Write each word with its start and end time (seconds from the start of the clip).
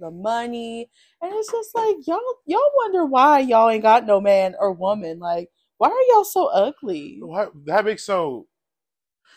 the 0.00 0.10
money, 0.10 0.90
and 1.20 1.32
it's 1.34 1.52
just 1.52 1.74
like 1.74 1.96
y'all 2.06 2.20
y'all 2.46 2.60
wonder 2.74 3.04
why 3.04 3.40
y'all 3.40 3.68
ain't 3.68 3.82
got 3.82 4.06
no 4.06 4.20
man 4.20 4.54
or 4.58 4.72
woman. 4.72 5.18
Like, 5.18 5.50
why 5.78 5.88
are 5.88 6.14
y'all 6.14 6.24
so 6.24 6.46
ugly? 6.46 7.18
Why, 7.20 7.48
that 7.66 7.84
makes 7.84 8.04
so. 8.04 8.46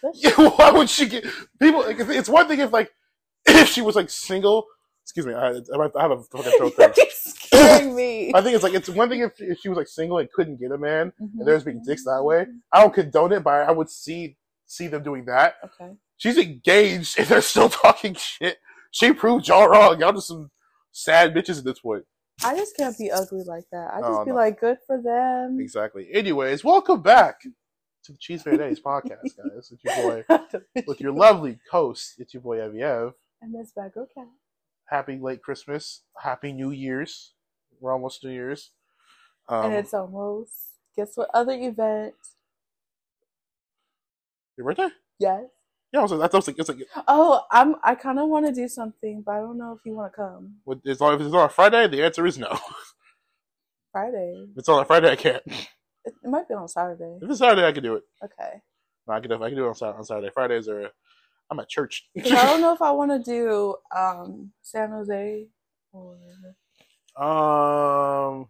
Why 0.35 0.71
would 0.71 0.89
she 0.89 1.07
get 1.07 1.23
people? 1.61 1.83
It's 1.87 2.27
one 2.27 2.47
thing 2.49 2.59
if 2.59 2.73
like 2.73 2.91
if 3.45 3.69
she 3.69 3.81
was 3.81 3.95
like 3.95 4.09
single. 4.09 4.65
Excuse 5.03 5.25
me, 5.25 5.33
I, 5.33 5.49
I 5.49 6.01
have 6.01 6.11
a 6.11 6.23
fucking 6.23 6.57
throat 6.57 6.75
thing. 6.75 7.05
Scaring 7.53 7.95
me. 7.95 8.31
I 8.33 8.41
think 8.41 8.55
it's 8.55 8.63
like 8.63 8.73
it's 8.73 8.89
one 8.89 9.09
thing 9.09 9.21
if, 9.21 9.39
if 9.39 9.59
she 9.59 9.69
was 9.69 9.77
like 9.77 9.87
single 9.87 10.17
and 10.19 10.31
couldn't 10.31 10.59
get 10.59 10.71
a 10.71 10.77
man, 10.77 11.11
Mhm. 11.21 11.39
and 11.39 11.47
there's 11.47 11.63
being 11.63 11.83
dicks 11.85 12.03
that 12.05 12.23
way. 12.23 12.47
I 12.71 12.81
don't 12.81 12.93
condone 12.93 13.31
it, 13.33 13.43
but 13.43 13.67
I 13.67 13.71
would 13.71 13.89
see 13.89 14.37
see 14.65 14.87
them 14.87 15.03
doing 15.03 15.25
that. 15.25 15.55
Okay. 15.63 15.93
She's 16.17 16.37
engaged 16.37 17.19
and 17.19 17.27
they're 17.27 17.41
still 17.41 17.69
talking 17.83 18.15
shit. 18.15 18.57
She 18.91 19.11
proved 19.13 19.47
y'all 19.47 19.67
wrong. 19.67 19.99
Y'all 19.99 20.13
just 20.13 20.27
some 20.27 20.49
sad 20.91 21.33
bitches 21.33 21.59
at 21.59 21.63
this 21.65 21.79
point. 21.79 22.05
I 22.43 22.55
just 22.55 22.75
can't 22.75 22.97
be 22.97 23.11
ugly 23.11 23.43
like 23.43 23.65
that. 23.71 23.93
I 23.93 24.01
just 24.01 24.25
be 24.25 24.31
no. 24.31 24.35
like, 24.35 24.59
good 24.59 24.77
for 24.87 24.99
them. 25.01 25.59
Exactly. 25.59 26.07
Anyways, 26.11 26.63
welcome 26.63 27.01
back 27.01 27.41
to 27.41 28.11
the 28.11 28.17
Cheese 28.17 28.45
Mayonnaise 28.45 28.79
podcast, 28.81 29.21
guys. 29.37 29.71
It's 29.71 29.83
your 29.83 29.95
boy 29.95 30.25
with 30.87 30.99
your 30.99 31.11
lovely 31.11 31.59
host. 31.71 32.15
It's 32.17 32.33
your 32.33 32.41
boy 32.41 32.57
Eviev. 32.57 33.13
and 33.41 33.53
this 33.53 33.71
bag 33.75 33.91
Cat. 33.93 34.27
Happy 34.87 35.17
late 35.21 35.41
Christmas. 35.43 36.01
Happy 36.19 36.51
New 36.51 36.71
Year's. 36.71 37.32
We're 37.83 37.91
almost 37.91 38.23
New 38.23 38.31
Year's. 38.31 38.71
Um, 39.49 39.65
and 39.65 39.73
it's 39.75 39.93
almost 39.93 40.51
guess 40.95 41.17
what 41.17 41.29
other 41.33 41.51
event? 41.51 42.13
your 44.57 44.65
birthday? 44.67 44.87
Yes. 45.19 45.43
Yeah, 45.91 45.99
I 45.99 46.03
was 46.03 46.11
like, 46.13 46.31
that's 46.31 46.47
like, 46.47 46.57
it's 46.57 46.69
like, 46.69 46.87
Oh, 47.07 47.41
I'm. 47.51 47.75
I 47.83 47.95
kind 47.95 48.19
of 48.19 48.29
want 48.29 48.45
to 48.45 48.53
do 48.53 48.67
something, 48.69 49.21
but 49.25 49.33
I 49.33 49.39
don't 49.39 49.57
know 49.57 49.73
if 49.73 49.85
you 49.85 49.93
want 49.93 50.13
to 50.13 50.15
come 50.15 50.55
what- 50.63 50.79
as 50.87 51.01
long 51.01 51.19
as 51.19 51.25
it's 51.27 51.35
on 51.35 51.45
a 51.45 51.49
Friday, 51.49 51.87
the 51.87 52.03
answer 52.03 52.25
is 52.25 52.37
no. 52.39 52.57
Friday. 53.91 54.47
If 54.51 54.57
it's 54.59 54.69
on 54.69 54.81
a 54.81 54.85
Friday, 54.85 55.11
I 55.11 55.15
can't. 55.17 55.43
It, 56.05 56.13
it 56.23 56.29
might 56.29 56.47
be 56.47 56.53
on 56.53 56.67
Saturday. 56.67 57.17
If 57.21 57.29
it's 57.29 57.39
Saturday, 57.39 57.67
I 57.67 57.71
can 57.73 57.83
do 57.83 57.95
it. 57.95 58.03
Okay. 58.23 58.61
No, 59.07 59.13
I 59.13 59.19
can 59.19 59.29
do, 59.29 59.43
I 59.43 59.49
can 59.49 59.57
do 59.57 59.67
it 59.69 59.81
on. 59.81 59.95
On 59.95 60.03
Saturday. 60.03 60.29
Fridays 60.33 60.67
are, 60.69 60.89
I'm 61.51 61.59
at 61.59 61.69
church. 61.69 62.07
I 62.17 62.21
don't 62.21 62.61
know 62.61 62.73
if 62.73 62.81
I 62.81 62.91
want 62.91 63.11
to 63.11 63.19
do 63.19 63.75
um 63.95 64.51
San 64.61 64.89
Jose 64.91 65.47
or 65.91 66.17
Um, 67.15 68.47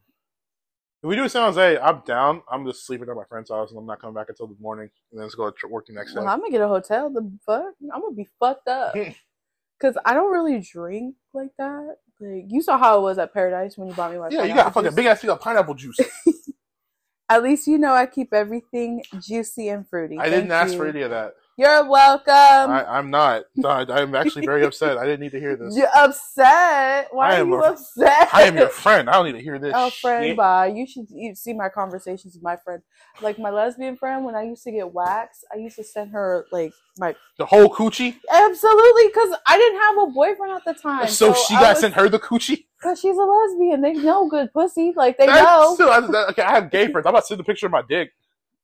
if 1.03 1.09
we 1.09 1.15
do 1.15 1.27
San 1.27 1.43
Jose, 1.43 1.77
I'm 1.79 2.01
down. 2.05 2.43
I'm 2.49 2.65
just 2.65 2.85
sleeping 2.87 3.09
at 3.09 3.15
my 3.15 3.25
friend's 3.27 3.49
house, 3.49 3.71
and 3.71 3.79
I'm 3.79 3.85
not 3.85 3.99
coming 3.99 4.13
back 4.13 4.29
until 4.29 4.47
the 4.47 4.55
morning, 4.61 4.89
and 5.11 5.19
then 5.19 5.27
just 5.27 5.37
go 5.37 5.49
to 5.51 5.67
work 5.67 5.87
the 5.87 5.93
next 5.93 6.13
day. 6.13 6.19
Well, 6.19 6.29
I'm 6.29 6.39
gonna 6.39 6.51
get 6.51 6.61
a 6.61 6.67
hotel. 6.67 7.09
The 7.09 7.29
fuck, 7.45 7.73
I'm 7.93 8.01
gonna 8.01 8.15
be 8.15 8.29
fucked 8.39 8.67
up 8.69 8.93
because 9.79 9.97
I 10.05 10.13
don't 10.13 10.31
really 10.31 10.61
drink 10.61 11.15
like 11.33 11.51
that. 11.57 11.97
Like 12.21 12.45
you 12.47 12.61
saw 12.61 12.77
how 12.77 12.99
it 12.99 13.01
was 13.01 13.17
at 13.17 13.33
Paradise 13.33 13.77
when 13.77 13.89
you 13.89 13.93
bought 13.93 14.11
me 14.11 14.17
my 14.17 14.29
yeah, 14.29 14.43
you 14.43 14.53
got 14.53 14.73
fucking 14.73 14.95
big 14.95 15.07
ass 15.07 15.19
thing 15.19 15.29
of 15.29 15.41
pineapple 15.41 15.73
juice. 15.73 15.99
At 17.29 17.41
least 17.41 17.67
you 17.67 17.77
know 17.77 17.93
I 17.93 18.05
keep 18.05 18.33
everything 18.33 19.03
juicy 19.19 19.69
and 19.69 19.87
fruity. 19.87 20.19
I 20.19 20.29
didn't 20.29 20.51
ask 20.51 20.73
you. 20.73 20.77
for 20.77 20.87
any 20.87 21.01
of 21.01 21.09
that. 21.09 21.33
You're 21.55 21.87
welcome. 21.87 22.31
I, 22.71 22.83
I'm 22.87 23.11
not. 23.11 23.43
I, 23.63 23.85
I'm 23.89 24.15
actually 24.15 24.43
very 24.45 24.63
upset. 24.65 24.97
I 24.97 25.05
didn't 25.05 25.19
need 25.19 25.33
to 25.33 25.39
hear 25.39 25.55
this. 25.55 25.77
You're 25.77 25.87
upset. 25.95 27.09
Why 27.11 27.39
are 27.39 27.45
you 27.45 27.53
a- 27.55 27.71
upset? 27.71 28.29
I 28.33 28.43
am 28.43 28.57
your 28.57 28.69
friend. 28.69 29.07
I 29.07 29.13
don't 29.13 29.25
need 29.27 29.33
to 29.37 29.41
hear 29.43 29.59
this. 29.59 29.71
Oh, 29.75 29.91
friend, 29.91 30.25
shit. 30.25 30.37
bye. 30.37 30.67
You 30.67 30.87
should 30.87 31.05
you 31.11 31.35
see 31.35 31.53
my 31.53 31.69
conversations 31.69 32.33
with 32.33 32.41
my 32.41 32.55
friend. 32.55 32.81
Like 33.21 33.37
my 33.37 33.51
lesbian 33.51 33.97
friend, 33.97 34.25
when 34.25 34.33
I 34.35 34.43
used 34.43 34.63
to 34.63 34.71
get 34.71 34.91
waxed, 34.91 35.45
I 35.53 35.57
used 35.57 35.75
to 35.75 35.83
send 35.83 36.11
her 36.11 36.47
like 36.51 36.73
my 36.97 37.13
The 37.37 37.45
whole 37.45 37.69
coochie. 37.69 38.15
absolutely 38.31 39.07
because 39.07 39.37
I 39.45 39.57
didn't 39.57 39.79
have 39.81 39.97
a 39.99 40.07
boyfriend 40.11 40.53
at 40.53 40.65
the 40.65 40.73
time. 40.73 41.07
So, 41.07 41.33
she 41.33 41.53
I 41.55 41.61
got 41.61 41.69
was- 41.69 41.79
sent 41.81 41.93
her 41.93 42.09
the 42.09 42.19
coochie. 42.19 42.65
Cause 42.81 42.99
she's 42.99 43.15
a 43.15 43.21
lesbian. 43.21 43.79
They 43.81 43.93
know 43.93 44.27
good 44.27 44.51
pussy. 44.51 44.91
Like 44.95 45.17
they 45.17 45.27
That's 45.27 45.41
know. 45.41 45.75
Still, 45.75 45.89
I, 45.89 45.99
that- 46.01 46.29
okay, 46.31 46.41
I 46.41 46.51
have 46.55 46.69
gay 46.71 46.91
friends. 46.91 47.05
I'm 47.05 47.11
about 47.13 47.21
to 47.21 47.27
send 47.27 47.39
the 47.39 47.43
picture 47.45 47.67
of 47.67 47.71
my 47.71 47.83
dick. 47.87 48.11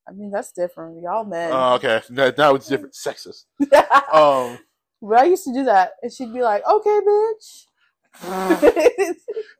I 0.09 0.13
mean, 0.13 0.31
that's 0.31 0.51
different. 0.51 1.01
Y'all 1.03 1.23
men. 1.23 1.51
Oh, 1.53 1.75
okay. 1.75 2.01
Now, 2.09 2.31
now 2.37 2.55
it's 2.55 2.67
different. 2.67 2.93
Sexist. 3.05 3.45
Um. 4.11 4.57
but 5.01 5.19
I 5.19 5.25
used 5.25 5.43
to 5.45 5.53
do 5.53 5.63
that, 5.65 5.91
and 6.01 6.11
she'd 6.11 6.33
be 6.33 6.41
like, 6.41 6.63
"Okay, 6.67 6.99
bitch." 7.07 7.65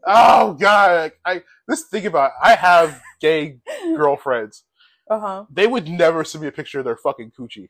Oh 0.06 0.54
God! 0.54 1.12
I 1.26 1.44
let's 1.68 1.84
think 1.84 2.06
about. 2.06 2.28
It. 2.32 2.34
I 2.42 2.56
have 2.56 3.00
gay 3.22 3.60
girlfriends. 3.96 4.64
uh 5.10 5.20
huh. 5.20 5.46
They 5.52 5.68
would 5.68 5.88
never 5.88 6.24
send 6.24 6.42
me 6.42 6.48
a 6.48 6.52
picture 6.52 6.80
of 6.80 6.86
their 6.86 6.98
fucking 6.98 7.32
coochie. 7.38 7.70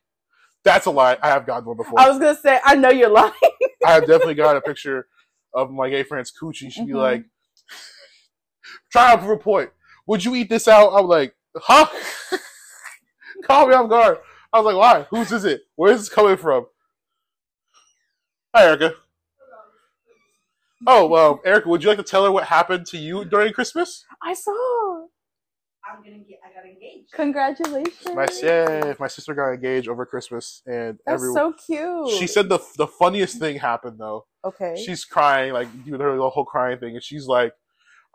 That's 0.63 0.85
a 0.85 0.91
lie. 0.91 1.17
I 1.21 1.27
have 1.29 1.45
gotten 1.45 1.65
one 1.65 1.75
before. 1.77 1.99
I 1.99 2.07
was 2.09 2.17
gonna 2.19 2.35
say, 2.37 2.59
I 2.63 2.75
know 2.75 2.89
you're 2.89 3.09
lying. 3.09 3.33
I 3.85 3.91
have 3.93 4.07
definitely 4.07 4.35
got 4.35 4.55
a 4.55 4.61
picture 4.61 5.07
of 5.53 5.69
my 5.71 5.89
gay 5.89 6.03
friend's 6.03 6.31
coochie. 6.31 6.71
She'd 6.71 6.87
be 6.87 6.93
Mhm. 6.93 6.97
like, 6.97 7.25
"Try 8.91 9.11
out 9.11 9.21
for 9.21 9.33
a 9.33 9.37
point. 9.37 9.71
Would 10.07 10.23
you 10.23 10.35
eat 10.35 10.49
this 10.49 10.67
out?" 10.67 10.91
I'm 10.93 11.07
like, 11.07 11.35
"Huh?" 11.57 11.87
Call 13.43 13.67
me 13.67 13.73
off 13.73 13.89
guard. 13.89 14.17
I 14.51 14.59
was 14.59 14.65
like, 14.65 14.75
"Why? 14.75 15.07
Whose 15.09 15.31
is 15.31 15.45
it? 15.45 15.61
Where 15.75 15.91
is 15.91 16.01
this 16.01 16.09
coming 16.09 16.37
from?" 16.37 16.65
Hi, 18.55 18.65
Erica. 18.65 18.93
Oh 20.87 21.07
well, 21.07 21.41
Erica, 21.45 21.69
would 21.69 21.83
you 21.83 21.89
like 21.89 21.97
to 21.97 22.03
tell 22.03 22.23
her 22.23 22.31
what 22.31 22.45
happened 22.45 22.85
to 22.87 22.97
you 22.97 23.25
during 23.25 23.53
Christmas? 23.53 24.05
I 24.23 24.33
saw. 24.33 25.05
I'm 25.85 26.03
gonna 26.03 26.19
get. 26.19 26.39
I 26.45 26.53
got 26.53 26.65
engaged. 26.65 27.11
Congratulations. 27.13 28.15
My 28.15 28.27
yeah, 28.41 28.93
my 28.99 29.07
sister 29.07 29.33
got 29.33 29.49
engaged 29.51 29.87
over 29.87 30.05
Christmas, 30.05 30.61
and 30.65 30.97
That's 31.05 31.15
everyone. 31.21 31.35
so 31.35 31.53
cute. 31.65 32.17
She 32.19 32.27
said 32.27 32.49
the 32.49 32.59
the 32.77 32.87
funniest 32.87 33.39
thing 33.39 33.57
happened 33.57 33.97
though. 33.99 34.25
"Okay." 34.45 34.81
She's 34.83 35.03
crying, 35.05 35.53
like 35.53 35.67
doing 35.85 35.99
her 35.99 36.15
the 36.15 36.29
whole 36.29 36.45
crying 36.45 36.79
thing, 36.79 36.95
and 36.95 37.03
she's 37.03 37.27
like, 37.27 37.53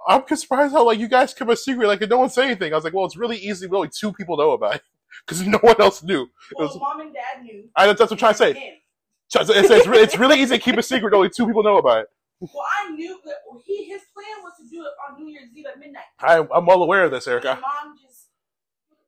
"I'm 0.08 0.24
surprised 0.36 0.72
how 0.72 0.84
like 0.86 0.98
you 0.98 1.08
guys 1.08 1.34
kept 1.34 1.50
a 1.50 1.56
secret, 1.56 1.86
like 1.86 2.00
and 2.00 2.10
no 2.10 2.18
one 2.18 2.30
said 2.30 2.44
anything." 2.46 2.72
I 2.72 2.76
was 2.76 2.84
like, 2.84 2.94
"Well, 2.94 3.04
it's 3.04 3.16
really 3.16 3.38
easy. 3.38 3.68
Only 3.68 3.88
two 3.88 4.12
people 4.12 4.36
know 4.36 4.52
about 4.52 4.76
it 4.76 4.82
because 5.26 5.46
no 5.46 5.58
one 5.58 5.80
else 5.80 6.02
knew." 6.02 6.28
Well, 6.56 6.68
was- 6.68 6.78
mom 6.78 7.00
and 7.00 7.12
dad 7.14 7.42
knew. 7.42 7.68
I, 7.76 7.86
that's 7.86 8.00
what 8.00 8.12
I'm 8.12 8.18
trying 8.18 8.32
to 8.34 8.38
say. 8.38 8.80
So 9.28 9.40
It's, 9.40 9.50
it's, 9.50 9.70
it's, 9.70 9.86
really, 9.86 10.02
it's 10.02 10.18
really 10.18 10.40
easy 10.40 10.56
to 10.58 10.62
keep 10.62 10.76
a 10.76 10.82
secret. 10.82 11.14
Only 11.14 11.30
two 11.30 11.46
people 11.46 11.62
know 11.62 11.78
about 11.78 12.00
it. 12.00 12.06
Well, 12.40 12.50
I 12.84 12.90
knew 12.90 13.18
that 13.24 13.36
he 13.64 13.84
his 13.84 14.02
plan 14.12 14.42
was 14.42 14.52
to 14.58 14.68
do 14.68 14.82
it 14.82 14.92
on 15.08 15.18
New 15.22 15.30
Year's 15.32 15.48
Eve 15.56 15.64
at 15.72 15.78
midnight. 15.78 16.04
I, 16.20 16.38
I'm 16.54 16.66
well 16.66 16.82
aware 16.82 17.04
of 17.04 17.10
this, 17.10 17.26
And 17.26 17.32
Erica. 17.34 17.58
mom 17.60 17.96
just. 17.96 18.28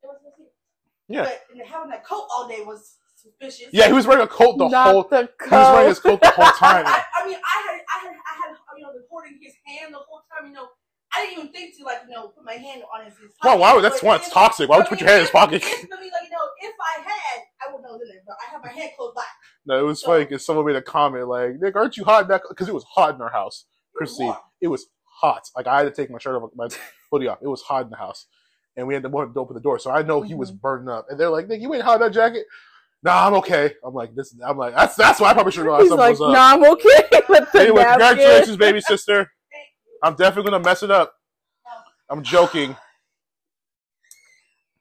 It 0.02 0.06
was 0.06 0.16
just 0.24 0.50
Yeah, 1.08 1.24
But 1.24 1.42
and 1.52 1.60
having 1.68 1.90
that 1.90 2.04
coat 2.04 2.26
all 2.32 2.48
day 2.48 2.62
was 2.64 2.96
suspicious. 3.16 3.68
yeah. 3.72 3.88
He 3.88 3.92
was 3.92 4.06
wearing 4.06 4.24
a 4.24 4.28
coat 4.28 4.56
the 4.56 4.68
Not 4.68 4.86
whole. 4.86 5.02
the 5.02 5.28
coat. 5.38 5.48
He 5.50 5.54
was 5.54 5.72
wearing 5.74 5.88
his 5.88 5.98
coat 6.00 6.20
the 6.22 6.30
whole 6.30 6.52
time. 6.52 6.86
I, 6.86 7.02
I 7.22 7.26
mean, 7.26 7.36
I 7.36 7.56
had, 7.66 7.74
I 7.76 7.98
had, 8.06 8.14
I 8.14 8.34
had, 8.48 8.56
you 8.78 8.82
know, 8.84 8.92
been 8.92 9.02
holding 9.10 9.38
his 9.42 9.52
hand 9.66 9.92
the 9.92 9.98
whole 9.98 10.22
time. 10.32 10.46
You 10.48 10.54
know, 10.54 10.68
I 11.16 11.24
didn't 11.24 11.38
even 11.38 11.52
think 11.52 11.76
to 11.78 11.84
like, 11.84 12.00
you 12.08 12.14
know, 12.14 12.28
put 12.28 12.44
my 12.44 12.54
hand 12.54 12.82
on 12.94 13.04
his. 13.04 13.14
his 13.14 13.32
Well, 13.42 13.54
pocket. 13.54 13.60
why 13.60 13.74
would 13.74 13.84
that's 13.84 14.00
But 14.00 14.06
one? 14.06 14.16
It's 14.20 14.30
toxic. 14.30 14.68
Why 14.68 14.76
would 14.76 14.86
you 14.86 14.90
put 14.90 15.00
your 15.00 15.08
hand 15.08 15.20
in 15.20 15.24
his 15.24 15.30
pocket? 15.30 15.62
If, 15.62 15.64
I 15.64 16.00
mean, 16.00 16.10
like, 16.12 16.24
you 16.24 16.30
know, 16.30 16.46
if 16.60 16.74
I 16.78 17.00
had, 17.02 17.40
I 17.66 17.72
would 17.72 17.82
know 17.82 17.94
it 17.94 18.00
was 18.00 18.10
but 18.26 18.36
I 18.46 18.52
have 18.52 18.62
my 18.62 18.70
hand 18.70 18.90
closed 18.96 19.14
by. 19.14 19.22
No, 19.64 19.78
it 19.78 19.82
was 19.82 20.02
funny 20.02 20.24
because 20.24 20.44
someone 20.44 20.66
made 20.66 20.76
a 20.76 20.82
comment 20.82 21.26
like, 21.26 21.58
"Nick, 21.60 21.74
aren't 21.74 21.96
you 21.96 22.04
hot?" 22.04 22.30
in 22.30 22.40
Because 22.48 22.68
it 22.68 22.74
was 22.74 22.84
hot 22.84 23.14
in 23.14 23.20
our 23.22 23.30
house. 23.30 23.64
Christine, 23.94 24.26
warm. 24.26 24.38
it 24.60 24.68
was 24.68 24.86
hot. 25.04 25.48
Like 25.56 25.66
I 25.66 25.78
had 25.78 25.84
to 25.84 25.90
take 25.90 26.10
my 26.10 26.18
shirt 26.18 26.40
off, 26.40 26.50
my 26.54 26.68
hoodie 27.10 27.28
off. 27.28 27.38
It 27.42 27.48
was 27.48 27.62
hot 27.62 27.84
in 27.84 27.90
the 27.90 27.96
house, 27.96 28.26
and 28.76 28.86
we 28.86 28.94
had 28.94 29.02
to 29.02 29.08
to 29.08 29.40
open 29.40 29.54
the 29.54 29.60
door. 29.60 29.78
So 29.78 29.90
I 29.90 30.02
know 30.02 30.22
he 30.22 30.34
was 30.34 30.50
mm-hmm. 30.50 30.58
burning 30.58 30.88
up. 30.88 31.06
And 31.08 31.18
they're 31.18 31.30
like, 31.30 31.48
"Nick, 31.48 31.60
you 31.60 31.72
ain't 31.74 31.82
hot 31.82 31.96
in 31.96 32.00
that 32.02 32.12
jacket." 32.12 32.46
Nah, 33.02 33.26
I'm 33.26 33.34
okay. 33.34 33.74
I'm 33.84 33.94
like 33.94 34.14
this. 34.14 34.34
I'm 34.44 34.58
like 34.58 34.74
that's 34.74 34.96
that's 34.96 35.20
why 35.20 35.30
I 35.30 35.34
probably 35.34 35.52
should 35.52 35.64
realize 35.64 35.82
He's 35.82 35.90
something 35.90 36.02
like, 36.02 36.18
was 36.18 36.20
up. 36.20 36.32
"Nah, 36.32 36.52
I'm 36.52 36.72
okay." 36.72 37.22
With 37.28 37.52
the 37.52 37.60
anyway, 37.60 37.82
napkin. 37.82 38.08
congratulations, 38.08 38.56
baby 38.56 38.80
sister. 38.80 39.30
I'm 40.06 40.14
definitely 40.14 40.52
gonna 40.52 40.62
mess 40.62 40.84
it 40.84 40.90
up. 40.92 41.14
I'm 42.08 42.22
joking. 42.22 42.76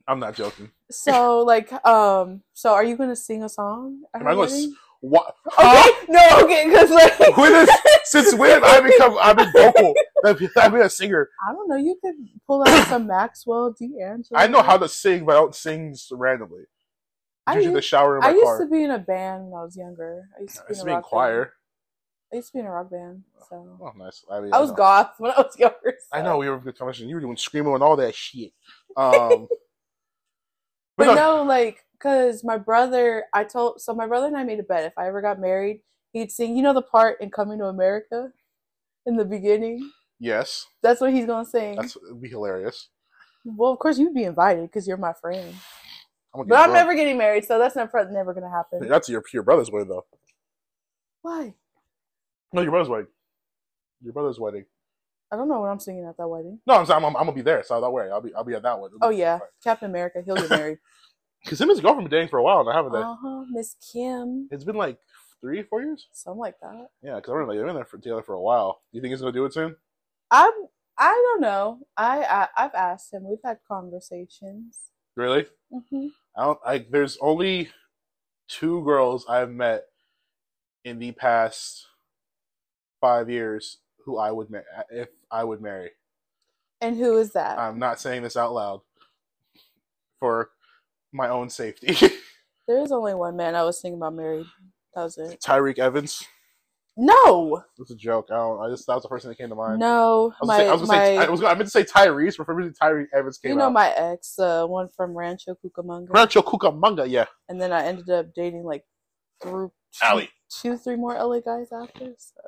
I'm 0.07 0.19
not 0.19 0.35
joking. 0.35 0.69
So, 0.91 1.39
like, 1.39 1.73
um, 1.83 2.43
so 2.53 2.73
are 2.73 2.83
you 2.83 2.95
gonna 2.95 3.15
sing 3.15 3.43
a 3.43 3.49
song? 3.49 4.03
Am 4.13 4.27
I 4.27 4.35
going? 4.35 4.49
wedding? 4.51 4.75
What? 5.01 5.35
Okay, 5.57 5.89
no, 6.09 6.39
okay, 6.43 6.65
because 6.69 6.91
like, 6.91 7.37
when 7.37 7.55
is 7.55 7.69
since 8.03 8.35
when 8.35 8.63
I 8.63 8.81
become 8.81 9.17
I've 9.19 9.35
been 9.35 9.51
vocal? 9.51 9.95
I've 10.23 10.37
been 10.71 10.81
a 10.81 10.89
singer. 10.91 11.27
I 11.47 11.53
don't 11.53 11.67
know. 11.69 11.75
You 11.75 11.97
could 12.03 12.15
pull 12.45 12.61
out 12.61 12.85
some 12.87 13.07
Maxwell 13.07 13.71
D'Angelo. 13.71 14.39
I 14.39 14.45
know 14.45 14.61
how 14.61 14.77
to 14.77 14.87
sing, 14.87 15.25
but 15.25 15.31
I 15.35 15.39
don't 15.39 15.55
sing 15.55 15.89
s- 15.93 16.09
randomly. 16.11 16.65
I 17.47 17.57
in 17.57 17.73
the 17.73 17.81
used, 17.81 17.87
shower 17.87 18.17
in 18.17 18.23
I 18.23 18.29
used 18.31 18.43
car. 18.43 18.59
to 18.59 18.67
be 18.67 18.83
in 18.83 18.91
a 18.91 18.99
band 18.99 19.47
when 19.47 19.59
I 19.59 19.63
was 19.63 19.75
younger. 19.75 20.29
I 20.37 20.41
used 20.43 20.55
to 20.55 20.61
I 20.61 20.67
be 20.67 20.69
used 20.73 20.81
in 20.81 20.85
to 20.87 20.91
a 20.91 20.93
be 20.93 20.97
in 20.97 21.01
choir. 21.01 21.53
I 22.35 22.39
used 22.39 22.49
to 22.49 22.53
be 22.53 22.59
in 22.59 22.65
a 22.65 22.71
rock 22.71 22.89
band. 22.91 23.23
So 23.49 23.77
Oh, 23.81 23.91
nice. 23.97 24.25
I, 24.29 24.41
mean, 24.41 24.53
I 24.53 24.59
was 24.59 24.71
goth 24.71 25.13
when 25.19 25.31
I 25.31 25.41
was 25.41 25.55
younger. 25.59 25.95
I 26.11 26.21
know 26.21 26.37
we 26.37 26.49
were 26.49 26.55
in 26.57 26.61
good 26.61 26.77
conversation. 26.77 27.07
You 27.07 27.15
were 27.15 27.21
doing 27.21 27.37
screaming 27.37 27.73
and 27.73 27.81
all 27.83 27.95
that 27.95 28.13
shit. 28.15 28.51
Um, 28.97 29.47
But 30.97 31.15
no, 31.15 31.43
like, 31.43 31.83
cause 31.99 32.41
my 32.43 32.57
brother, 32.57 33.25
I 33.33 33.43
told, 33.43 33.81
so 33.81 33.93
my 33.93 34.07
brother 34.07 34.27
and 34.27 34.37
I 34.37 34.43
made 34.45 34.59
a 34.61 34.63
bet. 34.63 34.85
If 34.85 34.93
I 34.97 35.07
ever 35.07 35.21
got 35.21 35.41
married, 35.41 35.81
he'd 36.13 36.31
sing. 36.31 36.55
You 36.55 36.63
know 36.63 36.73
the 36.73 36.81
part 36.81 37.19
in 37.19 37.29
Coming 37.31 37.59
to 37.59 37.65
America, 37.65 38.29
in 39.05 39.17
the 39.17 39.25
beginning. 39.25 39.91
yes, 40.19 40.67
That's 40.81 41.01
what 41.01 41.11
he's 41.11 41.25
gonna 41.25 41.43
sing. 41.45 41.75
that's 41.75 41.97
it'd 41.97 42.21
be 42.21 42.29
hilarious. 42.29 42.87
well, 43.43 43.71
of 43.73 43.79
course 43.79 43.97
you'd 43.97 44.13
be 44.13 44.23
invited 44.23 44.63
because 44.69 44.87
you're 44.87 44.95
my 44.95 45.11
friend. 45.13 45.53
I'm 46.33 46.47
But 46.47 46.55
I'm 46.59 46.69
drunk. 46.69 46.73
never 46.73 46.95
getting 46.95 47.17
married, 47.17 47.43
so 47.43 47.59
that's 47.59 47.75
never 47.75 48.09
never 48.09 48.33
gonna 48.33 48.49
happen. 48.49 48.87
That's 48.87 49.09
your 49.09 49.21
your 49.33 49.43
brother's 49.43 49.69
wedding 49.69 49.89
though. 49.89 50.05
Why? 51.23 51.55
No, 52.55 52.61
your 52.61 52.71
brother's 52.71 52.87
wedding. 52.89 53.07
Your 54.01 54.13
brother's 54.13 54.39
wedding. 54.39 54.65
I 55.29 55.35
don't 55.35 55.49
know 55.49 55.59
what 55.59 55.69
I'm 55.69 55.79
singing 55.79 56.05
at 56.05 56.15
that 56.15 56.27
wedding. 56.27 56.59
No, 56.65 56.75
I'm, 56.75 56.85
saying 56.85 57.03
I'm, 57.03 57.05
I'm, 57.17 57.25
gonna 57.25 57.33
be 57.33 57.41
there, 57.41 57.63
so 57.63 57.81
don't 57.81 57.91
worry. 57.91 58.09
I'll 58.09 58.21
be 58.21 58.33
I'll 58.33 58.45
be 58.45 58.53
at 58.53 58.63
that 58.63 58.79
one. 58.79 58.91
Oh 59.01 59.09
yeah, 59.09 59.39
Captain 59.61 59.89
America. 59.89 60.21
He'll 60.25 60.35
get 60.35 60.49
married. 60.49 60.79
Because 61.43 61.61
him 61.61 61.69
and 61.69 61.75
his 61.77 61.81
girlfriend 61.81 62.09
been 62.09 62.17
dating 62.17 62.29
for 62.29 62.39
a 62.39 62.43
while 62.43 62.61
and 62.61 62.67
now, 62.67 62.73
haven't 62.73 62.93
they? 62.93 62.97
uh 62.97 63.15
huh. 63.21 63.43
Miss 63.51 63.75
Kim, 63.93 64.47
It's 64.49 64.63
been 64.63 64.77
like 64.77 64.97
three, 65.41 65.61
four 65.61 65.83
years. 65.83 66.07
something 66.11 66.39
like 66.39 66.55
that. 66.59 66.87
Yeah, 67.03 67.17
because 67.17 67.29
I 67.29 67.33
remember 67.33 67.53
like, 67.53 67.59
they've 67.59 67.67
been 67.67 67.75
there 67.75 67.85
for, 67.85 67.99
together 67.99 68.23
for 68.23 68.33
a 68.33 68.41
while. 68.41 68.81
Do 68.91 68.97
you 68.97 69.01
think 69.01 69.11
he's 69.11 69.19
gonna 69.19 69.31
do 69.31 69.45
it 69.45 69.53
soon? 69.53 69.75
I'm. 70.31 70.51
I 70.97 71.11
don't 71.11 71.41
know. 71.41 71.81
I, 71.97 72.23
I 72.23 72.47
I've 72.65 72.73
asked 72.73 73.13
him. 73.13 73.29
We've 73.29 73.37
had 73.45 73.59
conversations. 73.67 74.79
Really? 75.15 75.45
hmm 75.71 76.07
I 76.35 76.45
don't. 76.45 76.59
Like, 76.65 76.89
there's 76.89 77.17
only 77.21 77.69
two 78.47 78.83
girls 78.83 79.25
I've 79.29 79.51
met 79.51 79.83
in 80.83 80.97
the 80.97 81.11
past 81.11 81.85
five 83.05 83.29
years 83.29 83.77
who 84.03 84.17
I 84.17 84.31
would 84.31 84.49
ma- 84.49 84.59
if 84.89 85.09
I 85.29 85.43
would 85.43 85.61
marry. 85.61 85.91
And 86.81 86.97
who 86.97 87.17
is 87.19 87.33
that? 87.33 87.59
I'm 87.59 87.77
not 87.77 87.99
saying 87.99 88.23
this 88.23 88.35
out 88.35 88.51
loud 88.51 88.81
for 90.19 90.49
my 91.13 91.29
own 91.29 91.49
safety. 91.49 91.93
there 92.67 92.81
is 92.81 92.91
only 92.91 93.13
one 93.13 93.35
man 93.35 93.53
I 93.53 93.63
was 93.63 93.79
thinking 93.79 93.99
about 93.99 94.15
marrying. 94.15 94.45
That 94.95 95.03
was 95.03 95.17
it. 95.19 95.39
Tyreek 95.39 95.77
Evans. 95.77 96.25
No, 96.97 97.61
It's 97.77 97.91
a 97.91 97.95
joke. 97.95 98.27
I 98.31 98.35
don't. 98.35 98.61
I 98.61 98.69
just 98.69 98.87
that 98.87 98.93
was 98.95 99.03
the 99.03 99.09
first 99.09 99.23
thing 99.23 99.29
that 99.31 99.37
came 99.37 99.49
to 99.49 99.55
mind. 99.55 99.79
no. 99.79 100.33
I 100.41 100.45
was, 100.45 100.47
My 100.47 100.57
say, 100.57 100.67
I, 100.69 100.73
was 100.73 100.87
my. 100.87 100.95
say, 100.95 101.17
I 101.17 101.29
was 101.29 101.41
gonna, 101.41 101.51
I 101.51 101.55
meant 101.55 101.67
to 101.67 101.71
say 101.71 101.83
Tyrese, 101.83 102.37
but 102.37 102.45
for 102.45 102.55
reason 102.55 102.73
Tyreek 102.81 103.07
Evans 103.13 103.37
came 103.37 103.51
you 103.51 103.57
know 103.57 103.65
out. 103.65 103.73
my 103.73 103.89
ex, 103.91 104.39
uh, 104.39 104.65
one 104.65 104.87
from 104.95 105.13
Rancho 105.15 105.57
Cucamonga, 105.63 106.07
Rancho 106.09 106.41
Cucamonga, 106.41 107.05
yeah. 107.09 107.25
and 107.49 107.59
then 107.61 107.73
I 107.73 107.85
ended 107.85 108.09
up 108.09 108.33
dating 108.33 108.63
like 108.63 108.85
through 109.43 109.73
two, 109.91 110.05
Allie. 110.05 110.29
two, 110.49 110.77
three 110.77 110.95
more 110.95 111.15
LA 111.21 111.41
guys 111.41 111.67
after. 111.73 112.13
So 112.17 112.41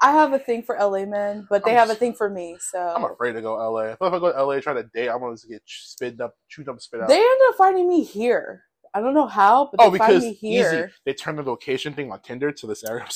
I 0.00 0.12
have 0.12 0.32
a 0.32 0.38
thing 0.38 0.62
for 0.62 0.76
LA 0.78 1.04
men, 1.06 1.46
but 1.48 1.64
they 1.64 1.72
I'm 1.72 1.76
have 1.78 1.90
a 1.90 1.94
thing 1.94 2.12
for 2.14 2.28
me. 2.28 2.56
So 2.60 2.78
I'm 2.78 3.04
afraid 3.04 3.32
to 3.32 3.42
go 3.42 3.54
LA. 3.54 3.80
I 3.80 3.90
if 3.92 4.02
I 4.02 4.18
go 4.18 4.32
to 4.32 4.42
LA 4.44 4.60
try 4.60 4.74
to 4.74 4.82
date, 4.94 5.08
I'm 5.08 5.20
gonna 5.20 5.36
get 5.48 5.62
spit 5.66 6.20
up, 6.20 6.34
chewed 6.48 6.68
up, 6.68 6.80
spit 6.80 7.00
out. 7.00 7.08
they 7.08 7.16
ended 7.16 7.38
up 7.48 7.56
finding 7.56 7.88
me 7.88 8.02
here. 8.02 8.64
I 8.92 9.00
don't 9.00 9.14
know 9.14 9.26
how, 9.26 9.70
but 9.70 9.80
they 9.80 9.86
oh, 9.86 9.98
find 9.98 10.20
me 10.20 10.32
here. 10.34 10.84
easy. 10.86 10.94
They 11.04 11.14
turned 11.14 11.38
the 11.38 11.42
location 11.42 11.94
thing 11.94 12.12
on 12.12 12.20
Tinder 12.20 12.52
to 12.52 12.66
this 12.66 12.84
area. 12.84 13.06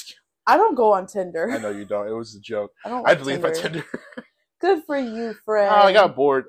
I 0.46 0.56
don't 0.56 0.74
go 0.74 0.92
on 0.92 1.06
Tinder. 1.06 1.50
I 1.52 1.58
know 1.58 1.70
you 1.70 1.84
don't. 1.84 2.08
It 2.08 2.12
was 2.12 2.34
a 2.34 2.40
joke. 2.40 2.72
I 2.84 2.88
don't. 2.88 3.06
I 3.06 3.14
deleted 3.14 3.42
my 3.42 3.50
Tinder. 3.50 3.80
Tinder. 3.82 4.24
Good 4.60 4.82
for 4.84 4.98
you, 4.98 5.34
friend. 5.44 5.70
Oh, 5.70 5.86
I 5.86 5.92
got 5.92 6.16
bored. 6.16 6.46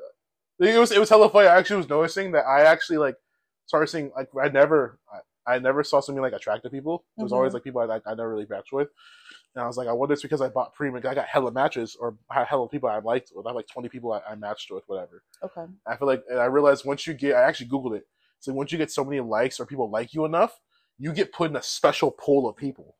It 0.59 0.77
was 0.79 0.91
it 0.91 0.99
was 0.99 1.09
hella 1.09 1.29
funny. 1.29 1.47
I 1.47 1.57
actually 1.57 1.77
was 1.77 1.89
noticing 1.89 2.31
that 2.31 2.45
I 2.45 2.61
actually 2.61 2.97
like 2.97 3.15
started 3.67 3.87
seeing 3.87 4.11
like 4.15 4.29
I 4.41 4.49
never 4.49 4.99
I, 5.45 5.55
I 5.55 5.59
never 5.59 5.83
saw 5.83 5.99
something 5.99 6.21
like 6.21 6.33
attractive 6.33 6.71
people. 6.71 7.05
It 7.17 7.23
was 7.23 7.31
always 7.31 7.51
Mhm. 7.51 7.55
like 7.55 7.63
people 7.63 7.81
I 7.81 7.85
like 7.85 8.01
I 8.07 8.11
never 8.15 8.29
really 8.29 8.47
matched 8.49 8.73
with. 8.73 8.89
And 9.55 9.63
I 9.63 9.67
was 9.67 9.77
like, 9.77 9.87
I 9.87 9.93
wonder 9.93 10.13
if 10.13 10.17
it's 10.17 10.23
because 10.23 10.41
I 10.41 10.49
bought 10.49 10.73
premium. 10.73 11.03
I 11.05 11.15
got 11.15 11.25
hella 11.25 11.51
matches 11.51 11.97
or 11.99 12.15
had 12.31 12.45
hella 12.47 12.69
people 12.69 12.87
I 12.87 12.99
liked 12.99 13.31
with. 13.33 13.45
I 13.45 13.49
have 13.49 13.55
like 13.55 13.67
twenty 13.67 13.89
people 13.89 14.13
I, 14.13 14.21
I 14.31 14.35
matched 14.35 14.69
with, 14.71 14.83
whatever. 14.87 15.23
Okay. 15.43 15.71
I 15.87 15.97
feel 15.97 16.07
like 16.07 16.23
and 16.29 16.39
I 16.39 16.45
realized 16.45 16.85
once 16.85 17.07
you 17.07 17.13
get 17.13 17.35
I 17.35 17.41
actually 17.43 17.67
Googled 17.69 17.97
it. 17.97 18.03
So 18.39 18.53
once 18.53 18.71
you 18.71 18.77
get 18.77 18.91
so 18.91 19.03
many 19.03 19.19
likes 19.19 19.59
or 19.59 19.65
people 19.65 19.89
like 19.89 20.13
you 20.13 20.23
enough, 20.25 20.59
you 20.97 21.11
get 21.13 21.33
put 21.33 21.49
in 21.49 21.55
a 21.55 21.63
special 21.63 22.11
pool 22.11 22.47
of 22.47 22.55
people. 22.55 22.95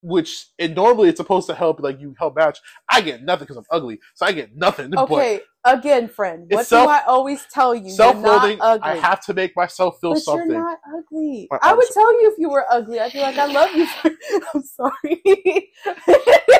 Which 0.00 0.46
it 0.58 0.76
normally 0.76 1.08
it's 1.08 1.18
supposed 1.18 1.48
to 1.48 1.54
help 1.54 1.80
like 1.80 2.00
you 2.00 2.14
help 2.18 2.36
match. 2.36 2.58
I 2.90 3.00
get 3.00 3.22
nothing 3.22 3.44
because 3.46 3.56
I'm 3.56 3.64
ugly, 3.70 3.98
so 4.14 4.26
I 4.26 4.32
get 4.32 4.54
nothing. 4.54 4.96
Okay. 4.96 5.40
Again, 5.64 6.08
friend. 6.08 6.46
What 6.48 6.66
self- 6.66 6.86
do 6.86 6.90
I 6.90 7.02
always 7.06 7.44
tell 7.52 7.74
you? 7.74 7.90
self-loathing, 7.90 8.50
You're 8.50 8.58
not 8.58 8.80
ugly. 8.80 8.90
I 8.90 8.96
have 8.96 9.20
to 9.26 9.34
make 9.34 9.56
myself 9.56 9.98
feel 10.00 10.12
but 10.14 10.22
something. 10.22 10.50
you're 10.50 10.60
not 10.62 10.78
ugly. 10.96 11.48
I 11.60 11.74
would 11.74 11.88
tell 11.92 12.12
you 12.22 12.30
if 12.32 12.38
you 12.38 12.48
were 12.48 12.64
ugly. 12.70 13.00
I'd 13.00 13.12
be 13.12 13.20
like, 13.20 13.36
I 13.36 13.46
love 13.46 13.70
you. 13.74 13.86
I'm 14.54 14.62
sorry. 14.62 15.72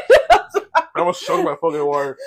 I 0.99 1.00
almost 1.02 1.25
choked 1.25 1.44
my 1.44 1.55
fucking 1.61 1.87
water. 1.87 2.19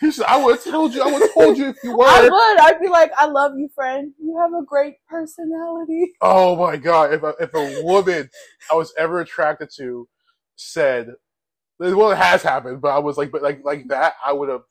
He 0.00 0.10
said, 0.10 0.24
"I 0.26 0.42
would 0.42 0.56
have 0.56 0.64
told 0.64 0.94
you. 0.94 1.02
I 1.02 1.12
would 1.12 1.20
have 1.20 1.34
told 1.34 1.58
you 1.58 1.68
if 1.68 1.76
you 1.84 1.94
were. 1.96 2.06
I 2.06 2.22
would. 2.22 2.60
I'd 2.60 2.80
be 2.80 2.88
like, 2.88 3.12
I 3.18 3.26
love 3.26 3.52
you, 3.56 3.68
friend. 3.74 4.12
You 4.18 4.38
have 4.40 4.52
a 4.54 4.64
great 4.64 4.94
personality. 5.06 6.12
Oh 6.22 6.56
my 6.56 6.78
god! 6.78 7.12
If 7.12 7.22
a, 7.22 7.34
if 7.38 7.52
a 7.52 7.82
woman 7.84 8.30
I 8.72 8.76
was 8.76 8.94
ever 8.96 9.20
attracted 9.20 9.68
to 9.76 10.08
said, 10.56 11.14
"Well, 11.78 12.12
it 12.12 12.18
has 12.18 12.42
happened," 12.42 12.80
but 12.80 12.88
I 12.88 12.98
was 12.98 13.16
like, 13.16 13.30
"But 13.30 13.42
like 13.42 13.64
like 13.64 13.88
that," 13.88 14.14
I 14.24 14.32
would 14.32 14.48
have. 14.48 14.62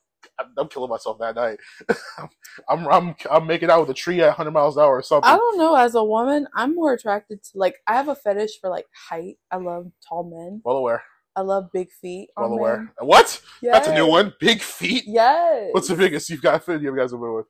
I'm, 0.56 0.68
killing 0.68 0.88
myself 0.88 1.18
that 1.18 1.34
night. 1.34 1.58
I'm 2.68 2.88
I'm 2.88 3.14
I'm 3.30 3.46
making 3.46 3.70
out 3.70 3.80
with 3.80 3.90
a 3.90 3.94
tree 3.94 4.22
at 4.22 4.28
100 4.28 4.52
miles 4.52 4.76
an 4.76 4.82
hour 4.82 4.96
or 4.96 5.02
something. 5.02 5.30
I 5.30 5.36
don't 5.36 5.58
know. 5.58 5.74
As 5.76 5.94
a 5.94 6.02
woman, 6.02 6.48
I'm 6.54 6.74
more 6.74 6.94
attracted 6.94 7.42
to 7.42 7.50
like 7.58 7.76
I 7.86 7.92
have 7.92 8.08
a 8.08 8.14
fetish 8.14 8.58
for 8.58 8.70
like 8.70 8.86
height. 9.08 9.36
I 9.50 9.56
love 9.56 9.92
tall 10.08 10.24
men. 10.24 10.62
well 10.64 10.78
aware. 10.78 11.02
I 11.36 11.42
love 11.42 11.70
big 11.72 11.90
feet. 11.90 12.30
Well 12.36 12.46
on 12.46 12.58
aware. 12.58 12.76
men. 12.78 12.88
What? 13.00 13.40
That's 13.62 13.88
a 13.88 13.94
new 13.94 14.06
one. 14.06 14.32
Big 14.40 14.62
feet. 14.62 15.04
Yes. 15.06 15.68
What's 15.72 15.88
the 15.88 15.96
biggest 15.96 16.30
you've 16.30 16.40
got? 16.40 16.66
You 16.66 16.96
guys 16.96 17.10
have 17.10 17.20
been 17.20 17.34
with? 17.34 17.46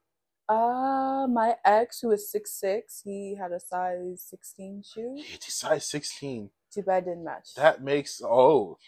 Uh, 0.48 1.26
my 1.28 1.54
ex, 1.64 2.00
who 2.00 2.08
was 2.08 2.30
six 2.30 2.58
six, 2.58 3.00
he 3.04 3.36
had 3.40 3.52
a 3.52 3.60
size 3.60 4.22
sixteen 4.28 4.82
shoe. 4.82 5.14
He 5.16 5.32
had 5.32 5.40
a 5.40 5.50
size 5.50 5.88
16. 5.88 6.50
Too 6.74 6.82
bad 6.82 7.04
didn't 7.04 7.24
match. 7.24 7.50
That 7.56 7.82
makes 7.82 8.20
oh 8.24 8.78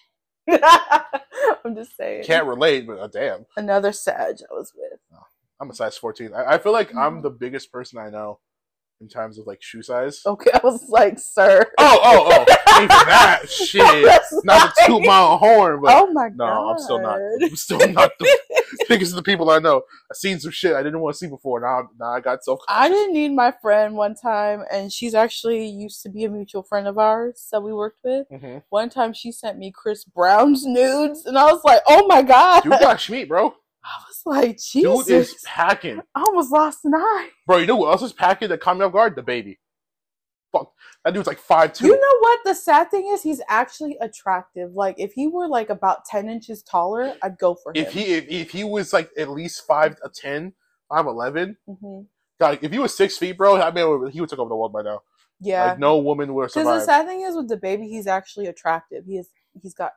I'm 1.65 1.75
just 1.75 1.97
saying. 1.97 2.25
can't 2.25 2.47
relate, 2.47 2.87
but 2.87 2.99
uh, 2.99 3.06
damn. 3.09 3.47
Another 3.56 3.93
Sag 3.93 4.37
I 4.50 4.55
was 4.55 4.73
with. 4.77 4.99
I'm 5.61 5.71
a 5.71 5.75
size 5.75 5.97
14. 5.97 6.35
I, 6.35 6.55
I 6.55 6.59
feel 6.59 6.73
like 6.73 6.94
I'm 6.94 7.19
Mhm. 7.19 7.23
the 7.23 7.31
biggest 7.31 7.73
person 7.73 7.99
I 7.99 8.11
know 8.11 8.41
in 9.00 9.09
terms 9.09 9.38
of 9.38 9.47
like 9.47 9.62
shoe 9.62 9.83
size. 9.83 10.21
Okay, 10.27 10.50
I 10.53 10.61
was 10.62 10.88
like, 10.88 11.19
sir. 11.19 11.65
Oh, 11.79 11.99
oh, 12.03 12.44
oh. 12.49 12.56
That 12.88 13.49
shit. 13.49 13.83
Not 14.44 14.75
the 14.75 14.83
two 14.87 14.94
like- 14.99 15.06
mile 15.06 15.38
horn, 15.38 15.81
but 15.83 15.93
Oh 15.94 16.12
my 16.12 16.29
god, 16.29 16.37
no. 16.37 16.69
I'm 16.71 16.79
still 16.79 17.00
not. 17.00 17.19
I'm 17.43 17.56
still 17.56 17.88
not 17.88 18.12
the 18.19 18.38
biggest 18.88 19.12
of 19.12 19.17
the 19.17 19.23
people 19.23 19.50
I 19.50 19.59
know. 19.59 19.83
I've 20.11 20.17
seen 20.17 20.38
some 20.41 20.50
shit 20.50 20.75
I 20.75 20.83
didn't 20.83 21.00
want 21.00 21.15
to 21.15 21.19
see 21.19 21.27
before. 21.29 21.61
Now, 21.61 21.88
now 21.99 22.12
I 22.12 22.21
got 22.21 22.44
self. 22.44 22.61
I 22.69 22.88
didn't 22.88 23.15
need 23.15 23.31
my 23.33 23.53
friend 23.62 23.94
one 23.97 24.15
time, 24.15 24.65
and 24.73 24.93
she's 24.93 25.15
actually 25.15 25.67
used 25.67 26.03
to 26.03 26.09
be 26.09 26.25
a 26.25 26.29
mutual 26.29 26.62
friend 26.62 26.87
of 26.87 26.99
ours 26.99 27.49
that 27.53 27.62
we 27.62 27.73
worked 27.73 27.99
with. 28.05 28.27
hmm 28.31 28.59
One 28.71 28.88
time, 28.91 29.12
she 29.12 29.33
sent 29.33 29.59
me 29.59 29.73
Chris 29.75 30.05
Brown's 30.05 30.65
nudes, 30.67 31.25
and 31.27 31.37
I 31.38 31.44
was 31.53 31.62
like, 31.65 31.83
"Oh 31.88 32.06
my 32.06 32.23
god!" 32.23 32.62
Dude 32.62 32.73
got 32.73 32.99
Schmeat, 32.99 33.29
bro. 33.29 33.55
I 33.85 34.03
was 34.09 34.23
like, 34.27 34.56
Dude 34.73 35.06
"Jesus!" 35.06 35.31
is 35.31 35.43
packing, 35.44 36.00
I 36.15 36.21
almost 36.23 36.50
lost 36.50 36.85
an 36.85 36.94
eye. 36.94 37.29
bro. 37.47 37.59
You 37.59 37.67
know 37.67 37.77
what 37.77 37.93
else 37.93 38.03
is 38.03 38.12
packing 38.12 38.49
that 38.49 38.61
caught 38.61 38.77
me 38.77 38.85
off 38.85 38.93
guard? 38.93 39.14
The 39.16 39.23
baby. 39.23 39.61
Fuck, 40.59 40.73
that 41.05 41.15
dude's 41.15 41.27
like 41.27 41.39
five 41.39 41.73
two. 41.73 41.87
You 41.87 41.93
know 41.95 42.19
what? 42.21 42.41
The 42.45 42.55
sad 42.55 42.91
thing 42.91 43.09
is, 43.09 43.23
he's 43.23 43.41
actually 43.49 43.97
attractive. 44.01 44.73
Like, 44.75 44.97
if 44.99 45.13
he 45.13 45.27
were 45.29 45.49
like 45.49 45.71
about 45.71 46.05
ten 46.05 46.29
inches 46.29 46.63
taller, 46.63 47.15
I'd 47.23 47.39
go 47.39 47.55
for 47.55 47.73
him. 47.73 47.85
if 47.85 47.93
he 47.93 48.15
if, 48.15 48.29
if 48.29 48.51
he 48.51 48.65
was 48.65 48.93
like 48.93 49.11
at 49.17 49.29
least 49.31 49.67
five 49.67 49.97
a 50.05 50.09
ten, 50.09 50.53
five 50.89 51.07
eleven. 51.07 51.57
hmm 51.67 52.03
God, 52.39 52.59
if 52.61 52.71
he 52.71 52.79
was 52.79 52.95
six 52.95 53.17
feet, 53.17 53.39
bro, 53.39 53.61
I 53.61 53.71
mean, 53.71 54.11
he 54.11 54.21
would 54.21 54.29
take 54.29 54.39
over 54.39 54.51
the 54.51 54.57
world 54.57 54.73
by 54.73 54.83
now. 54.83 55.01
Yeah, 55.41 55.65
Like 55.65 55.79
no 55.79 55.97
woman 55.99 56.35
would 56.35 56.51
survive. 56.51 56.67
because 56.67 56.81
the 56.83 56.85
sad 56.93 57.07
thing 57.07 57.23
is 57.23 57.35
with 57.35 57.49
the 57.49 57.57
baby, 57.57 57.89
he's 57.89 58.07
actually 58.07 58.47
attractive. 58.47 59.05
He 59.07 59.17
is. 59.19 59.31
He's 59.63 59.75
got 59.75 59.93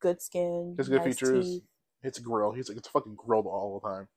good 0.00 0.22
skin. 0.22 0.74
He 0.76 0.80
His 0.80 0.88
good 0.88 1.04
nice 1.04 1.16
features. 1.16 1.46
teeth. 1.46 1.62
It's 2.02 2.18
a 2.18 2.22
grill. 2.22 2.52
He's 2.52 2.68
like 2.68 2.78
it's 2.78 2.88
fucking 2.88 3.14
grilled 3.16 3.46
all 3.46 3.78
the 3.82 3.88
time. 3.88 4.08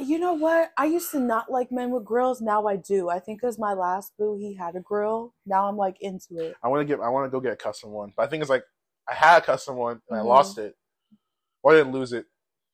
You 0.00 0.18
know 0.18 0.32
what? 0.34 0.70
I 0.76 0.86
used 0.86 1.10
to 1.12 1.20
not 1.20 1.50
like 1.50 1.70
men 1.72 1.90
with 1.90 2.04
grills. 2.04 2.40
Now 2.40 2.66
I 2.66 2.76
do. 2.76 3.08
I 3.08 3.18
think 3.20 3.40
because 3.40 3.58
my 3.58 3.72
last 3.74 4.12
boo, 4.18 4.36
he 4.38 4.54
had 4.54 4.76
a 4.76 4.80
grill. 4.80 5.34
Now 5.46 5.68
I'm 5.68 5.76
like 5.76 5.96
into 6.00 6.38
it. 6.38 6.54
I 6.62 6.68
want 6.68 6.80
to 6.80 6.84
get. 6.84 7.02
I 7.02 7.08
want 7.08 7.26
to 7.26 7.30
go 7.30 7.40
get 7.40 7.52
a 7.52 7.56
custom 7.56 7.90
one. 7.90 8.12
But 8.16 8.24
I 8.24 8.26
think 8.26 8.40
it's 8.42 8.50
like 8.50 8.64
I 9.08 9.14
had 9.14 9.42
a 9.42 9.46
custom 9.46 9.76
one 9.76 10.00
and 10.08 10.18
I 10.18 10.22
Mhm. 10.22 10.26
lost 10.26 10.58
it. 10.58 10.74
Or 11.62 11.72
I 11.72 11.76
didn't 11.76 11.92
lose 11.92 12.12
it. 12.12 12.26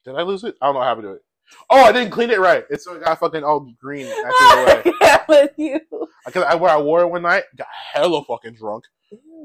Did 0.04 0.14
I 0.16 0.22
lose 0.22 0.44
it? 0.44 0.56
I 0.60 0.66
don't 0.66 0.74
know 0.74 0.82
how 0.82 0.94
to 0.94 1.02
do 1.02 1.12
it. 1.12 1.22
Oh, 1.68 1.82
I 1.82 1.92
didn't 1.92 2.12
clean 2.12 2.30
it 2.30 2.38
right. 2.40 2.64
It's 2.70 2.84
so 2.84 2.94
it 2.94 3.04
got 3.04 3.18
fucking 3.18 3.42
all 3.44 3.68
green. 3.80 4.06
I 4.08 4.12
threw 4.38 4.62
it 4.62 4.86
away. 4.86 4.96
yeah, 5.00 5.24
with 5.28 5.50
you. 5.56 5.80
Because 6.26 6.44
I, 6.44 6.52
I 6.56 6.76
wore 6.80 7.00
it 7.02 7.08
one 7.08 7.22
night, 7.22 7.44
got 7.56 7.66
hella 7.92 8.24
fucking 8.24 8.54
drunk. 8.54 8.84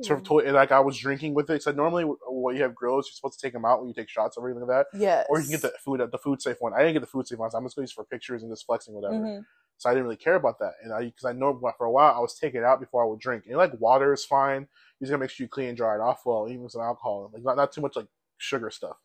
To, 0.03 0.13
Ew. 0.15 0.21
to, 0.21 0.39
and 0.39 0.53
like 0.53 0.71
I 0.71 0.79
was 0.79 0.97
drinking 0.97 1.33
with 1.33 1.49
it. 1.49 1.63
So 1.63 1.71
normally, 1.71 2.03
when 2.27 2.55
you 2.55 2.61
have 2.63 2.75
grills, 2.75 3.07
you're 3.07 3.13
supposed 3.15 3.39
to 3.39 3.45
take 3.45 3.53
them 3.53 3.65
out 3.65 3.79
when 3.79 3.87
you 3.87 3.93
take 3.95 4.09
shots 4.09 4.37
or 4.37 4.41
everything 4.41 4.67
like 4.67 4.85
that. 4.91 4.99
Yes. 4.99 5.25
Or 5.29 5.39
you 5.39 5.45
can 5.45 5.51
get 5.53 5.61
the 5.61 5.73
food 5.83 6.01
the 6.11 6.17
food 6.17 6.41
safe 6.41 6.57
one. 6.59 6.73
I 6.73 6.79
didn't 6.79 6.93
get 6.93 6.99
the 6.99 7.07
food 7.07 7.27
safe 7.27 7.39
one. 7.39 7.49
So 7.49 7.57
I'm 7.57 7.65
just 7.65 7.75
going 7.75 7.85
to 7.87 7.89
use 7.89 7.93
for 7.93 8.03
pictures 8.03 8.43
and 8.43 8.51
just 8.51 8.65
flexing 8.65 8.93
whatever. 8.93 9.15
Mhm. 9.15 9.45
So 9.77 9.89
I 9.89 9.93
didn't 9.93 10.03
really 10.05 10.17
care 10.17 10.35
about 10.35 10.59
that. 10.59 10.73
And 10.83 10.93
I 10.93 11.05
because 11.05 11.25
I 11.25 11.31
know 11.31 11.59
for 11.77 11.85
a 11.85 11.91
while 11.91 12.13
I 12.13 12.19
was 12.19 12.37
taking 12.37 12.61
it 12.61 12.63
out 12.65 12.79
before 12.79 13.03
I 13.03 13.07
would 13.07 13.19
drink. 13.19 13.45
And 13.47 13.57
like 13.57 13.71
water 13.79 14.13
is 14.13 14.23
fine. 14.25 14.61
You 14.99 15.05
just 15.05 15.11
gotta 15.11 15.19
make 15.19 15.29
sure 15.29 15.43
you 15.45 15.49
clean 15.49 15.69
and 15.69 15.77
dry 15.77 15.95
it 15.95 16.01
off 16.01 16.25
well, 16.25 16.47
even 16.49 16.63
with 16.63 16.73
some 16.73 16.81
alcohol. 16.81 17.31
Like 17.33 17.43
not, 17.43 17.57
not 17.57 17.71
too 17.71 17.81
much 17.81 17.95
like 17.95 18.07
sugar 18.37 18.69
stuff. 18.69 18.97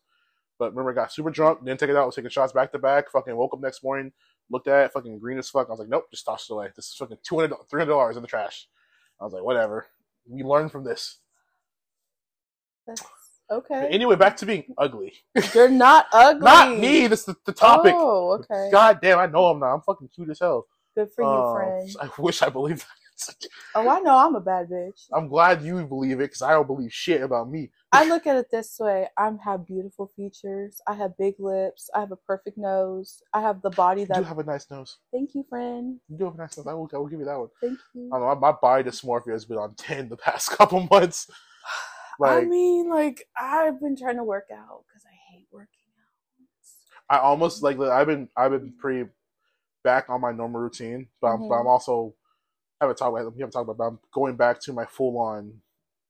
But 0.59 0.71
remember, 0.71 0.91
I 0.91 0.93
got 0.93 1.11
super 1.11 1.31
drunk, 1.31 1.65
didn't 1.65 1.79
take 1.79 1.89
it 1.89 1.95
out, 1.95 2.05
was 2.05 2.15
taking 2.15 2.29
shots 2.29 2.53
back 2.53 2.71
to 2.73 2.79
back. 2.79 3.09
Fucking 3.11 3.35
woke 3.35 3.53
up 3.53 3.61
next 3.61 3.83
morning, 3.83 4.11
looked 4.51 4.67
at 4.67 4.85
it, 4.85 4.93
fucking 4.93 5.17
green 5.17 5.39
as 5.39 5.49
fuck. 5.49 5.67
I 5.67 5.71
was 5.71 5.79
like, 5.79 5.89
nope, 5.89 6.05
just 6.11 6.23
toss 6.25 6.47
it 6.49 6.53
away. 6.53 6.69
This 6.75 6.85
is 6.89 6.95
fucking 6.95 7.17
200 7.23 7.51
$300 7.71 8.15
in 8.15 8.21
the 8.21 8.27
trash. 8.27 8.67
I 9.19 9.23
was 9.23 9.33
like, 9.33 9.43
whatever. 9.43 9.87
We 10.27 10.43
learn 10.43 10.69
from 10.69 10.83
this. 10.83 11.17
That's 12.87 13.03
okay. 13.51 13.89
Anyway, 13.91 14.15
back 14.15 14.37
to 14.37 14.45
being 14.45 14.65
ugly. 14.77 15.13
You're 15.53 15.69
not 15.69 16.07
ugly. 16.13 16.45
Not 16.45 16.77
me. 16.79 17.07
This 17.07 17.21
is 17.21 17.25
the, 17.27 17.35
the 17.45 17.53
topic. 17.53 17.95
Oh, 17.97 18.31
okay. 18.39 18.69
God 18.71 18.99
damn, 19.01 19.19
I 19.19 19.27
know 19.27 19.47
I'm 19.47 19.59
not. 19.59 19.73
I'm 19.73 19.81
fucking 19.81 20.09
cute 20.13 20.29
as 20.29 20.39
hell. 20.39 20.67
Good 20.95 21.11
for 21.15 21.23
you, 21.23 21.29
Um, 21.29 21.53
friend. 21.53 21.95
I 22.01 22.09
wish 22.17 22.41
I 22.41 22.49
believed 22.49 22.81
that. 22.81 23.00
Oh, 23.73 23.87
I 23.87 24.01
know 24.01 24.17
I'm 24.17 24.35
a 24.35 24.41
bad 24.41 24.69
bitch. 24.69 25.07
I'm 25.13 25.29
glad 25.29 25.63
you 25.63 25.85
believe 25.85 26.19
it 26.19 26.23
because 26.25 26.41
I 26.41 26.51
don't 26.51 26.67
believe 26.67 26.91
shit 26.91 27.21
about 27.21 27.49
me. 27.49 27.71
I 27.93 28.03
look 28.03 28.27
at 28.27 28.35
it 28.35 28.51
this 28.51 28.77
way: 28.79 29.07
I 29.17 29.31
have 29.45 29.65
beautiful 29.65 30.11
features. 30.13 30.81
I 30.87 30.93
have 30.95 31.17
big 31.17 31.35
lips. 31.39 31.89
I 31.95 32.01
have 32.01 32.11
a 32.11 32.17
perfect 32.17 32.57
nose. 32.57 33.23
I 33.33 33.39
have 33.39 33.61
the 33.61 33.69
body 33.69 34.01
You 34.01 34.07
that. 34.07 34.17
do 34.17 34.23
have 34.23 34.39
a 34.39 34.43
nice 34.43 34.69
nose. 34.69 34.97
Thank 35.13 35.35
you, 35.35 35.45
friend. 35.49 35.99
You 36.09 36.17
do 36.17 36.25
have 36.25 36.35
a 36.35 36.37
nice 36.37 36.57
nose. 36.57 36.67
I 36.67 36.73
will, 36.73 36.89
I 36.93 36.97
will 36.97 37.07
give 37.07 37.19
you 37.19 37.25
that 37.25 37.39
one. 37.39 37.47
Thank 37.61 37.79
you. 37.93 38.09
I 38.13 38.19
don't 38.19 38.27
know. 38.27 38.35
My, 38.35 38.51
body 38.51 38.83
dysmorphia 38.83 39.31
has 39.31 39.45
been 39.45 39.57
on 39.57 39.73
10 39.75 40.09
the 40.09 40.17
past 40.17 40.49
couple 40.57 40.85
months. 40.91 41.29
I 42.23 42.43
mean, 42.43 42.89
like 42.89 43.25
I've 43.39 43.79
been 43.79 43.95
trying 43.95 44.17
to 44.17 44.23
work 44.23 44.47
out 44.53 44.83
because 44.87 45.03
I 45.05 45.15
hate 45.33 45.47
working 45.51 45.67
out. 47.09 47.15
I 47.17 47.21
almost 47.21 47.63
like 47.63 47.79
I've 47.79 48.07
been 48.07 48.27
I've 48.35 48.51
been 48.51 48.73
pretty 48.79 49.09
back 49.83 50.09
on 50.09 50.21
my 50.21 50.31
normal 50.31 50.61
routine, 50.61 51.07
but 51.21 51.27
I'm, 51.29 51.39
but 51.47 51.55
I'm 51.55 51.65
Mhm. 51.65 51.69
also 51.69 52.13
haven't 52.81 52.97
talked 52.97 53.17
about 53.19 53.33
haven't 53.37 53.51
talked 53.51 53.63
about 53.69 53.77
but 53.77 53.85
I'm 53.85 53.99
going 54.13 54.35
back 54.35 54.59
to 54.61 54.73
my 54.73 54.85
full 54.85 55.17
on 55.17 55.53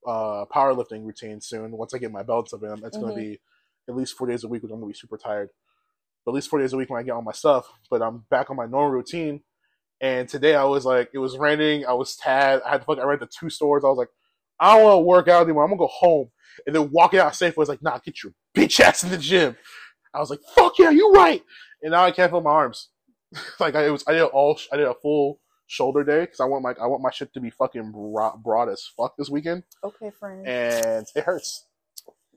uh 0.07 0.45
powerlifting 0.45 1.05
routine 1.05 1.41
soon. 1.41 1.71
Once 1.71 1.93
I 1.93 1.99
get 1.99 2.11
my 2.11 2.23
belts 2.23 2.53
up 2.53 2.63
in, 2.63 2.71
it's 2.83 2.97
Mhm. 2.97 3.01
gonna 3.01 3.15
be 3.15 3.39
at 3.87 3.95
least 3.95 4.17
four 4.17 4.27
days 4.27 4.43
a 4.43 4.47
week, 4.47 4.63
which 4.63 4.71
I'm 4.71 4.79
gonna 4.79 4.87
be 4.91 4.93
super 4.97 5.17
tired. 5.17 5.49
But 6.25 6.31
at 6.31 6.35
least 6.35 6.49
four 6.49 6.59
days 6.59 6.73
a 6.73 6.77
week 6.77 6.89
when 6.89 6.99
I 6.99 7.03
get 7.03 7.11
all 7.11 7.21
my 7.21 7.31
stuff. 7.31 7.67
But 7.89 8.01
I'm 8.01 8.25
back 8.29 8.49
on 8.49 8.55
my 8.55 8.65
normal 8.65 8.91
routine. 8.91 9.41
And 10.01 10.27
today 10.27 10.55
I 10.55 10.63
was 10.63 10.85
like, 10.85 11.11
it 11.13 11.19
was 11.19 11.37
raining. 11.37 11.85
I 11.85 11.93
was 11.93 12.15
tad. 12.15 12.61
I 12.65 12.71
had 12.71 12.79
to 12.81 12.85
fuck. 12.85 12.97
I 12.99 13.03
ran 13.03 13.19
to 13.19 13.27
two 13.27 13.49
stores. 13.51 13.83
I 13.83 13.87
was 13.87 13.97
like, 13.97 14.09
I 14.59 14.75
don't 14.75 14.83
want 14.85 14.95
to 14.95 15.01
work 15.05 15.27
out 15.27 15.43
anymore. 15.43 15.63
I'm 15.63 15.69
gonna 15.69 15.79
go 15.79 15.87
home. 15.87 16.31
And 16.65 16.75
then 16.75 16.91
walking 16.91 17.19
out 17.19 17.35
safe 17.35 17.55
was 17.57 17.69
like, 17.69 17.81
nah, 17.83 17.99
get 17.99 18.23
your 18.23 18.33
bitch 18.55 18.79
ass 18.79 19.03
in 19.03 19.09
the 19.11 19.17
gym. 19.17 19.55
I 20.13 20.19
was 20.19 20.29
like, 20.29 20.41
fuck 20.55 20.77
yeah, 20.79 20.89
you 20.89 21.11
right. 21.13 21.43
And 21.81 21.91
now 21.91 22.03
I 22.03 22.11
can't 22.11 22.31
feel 22.31 22.41
my 22.41 22.49
arms. 22.51 22.89
like 23.59 23.75
I 23.75 23.85
it 23.85 23.91
was, 23.91 24.03
I 24.07 24.13
did 24.13 24.23
all, 24.23 24.59
I 24.73 24.77
did 24.77 24.87
a 24.87 24.93
full 24.95 25.39
shoulder 25.71 26.03
day 26.03 26.21
because 26.21 26.41
I 26.41 26.45
want 26.45 26.63
my, 26.63 26.73
I 26.81 26.85
want 26.87 27.01
my 27.01 27.11
shit 27.11 27.33
to 27.33 27.39
be 27.39 27.49
fucking 27.49 27.91
broad, 27.93 28.43
broad 28.43 28.67
as 28.69 28.83
fuck 28.97 29.15
this 29.17 29.29
weekend, 29.29 29.63
Okay, 29.83 30.11
friend. 30.11 30.45
and 30.45 31.07
it 31.15 31.23
hurts. 31.23 31.65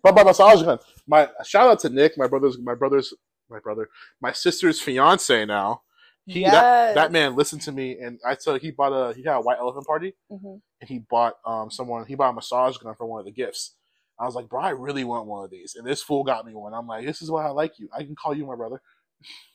But 0.02 0.14
my 0.14 0.22
massage 0.22 0.62
gun, 0.62 0.78
my 1.08 1.28
shout 1.44 1.68
out 1.68 1.80
to 1.80 1.88
Nick, 1.88 2.16
my 2.16 2.28
brother's, 2.28 2.58
my 2.58 2.74
brother's, 2.74 3.12
my 3.50 3.58
brother, 3.58 3.88
my 4.20 4.30
sister's 4.32 4.80
fiance 4.80 5.44
now. 5.46 5.82
He 6.26 6.42
that, 6.44 6.94
that 6.94 7.12
man 7.12 7.34
listened 7.36 7.62
to 7.62 7.72
me, 7.72 7.98
and 7.98 8.18
I 8.26 8.36
said 8.36 8.62
he 8.62 8.70
bought 8.70 8.92
a 8.92 9.14
he 9.14 9.22
had 9.24 9.34
a 9.36 9.40
white 9.40 9.58
elephant 9.58 9.86
party, 9.86 10.14
Mhm. 10.30 10.60
and 10.80 10.88
he 10.88 11.00
bought 11.00 11.34
um 11.44 11.70
someone 11.70 12.06
he 12.06 12.14
bought 12.14 12.30
a 12.30 12.34
massage 12.34 12.76
gun 12.78 12.94
for 12.94 13.04
one 13.06 13.18
of 13.20 13.26
the 13.26 13.32
gifts. 13.32 13.74
I 14.18 14.24
was 14.26 14.34
like, 14.36 14.48
bro, 14.48 14.60
I 14.62 14.70
really 14.70 15.04
want 15.04 15.26
one 15.26 15.44
of 15.44 15.50
these, 15.50 15.74
and 15.74 15.84
this 15.86 16.02
fool 16.02 16.22
got 16.24 16.46
me 16.46 16.54
one. 16.54 16.72
I'm 16.72 16.86
like, 16.86 17.04
this 17.04 17.20
is 17.20 17.30
why 17.30 17.44
I 17.44 17.50
like 17.50 17.78
you. 17.80 17.88
I 17.92 18.04
can 18.04 18.14
call 18.14 18.34
you 18.34 18.46
my 18.46 18.54
brother. 18.56 18.80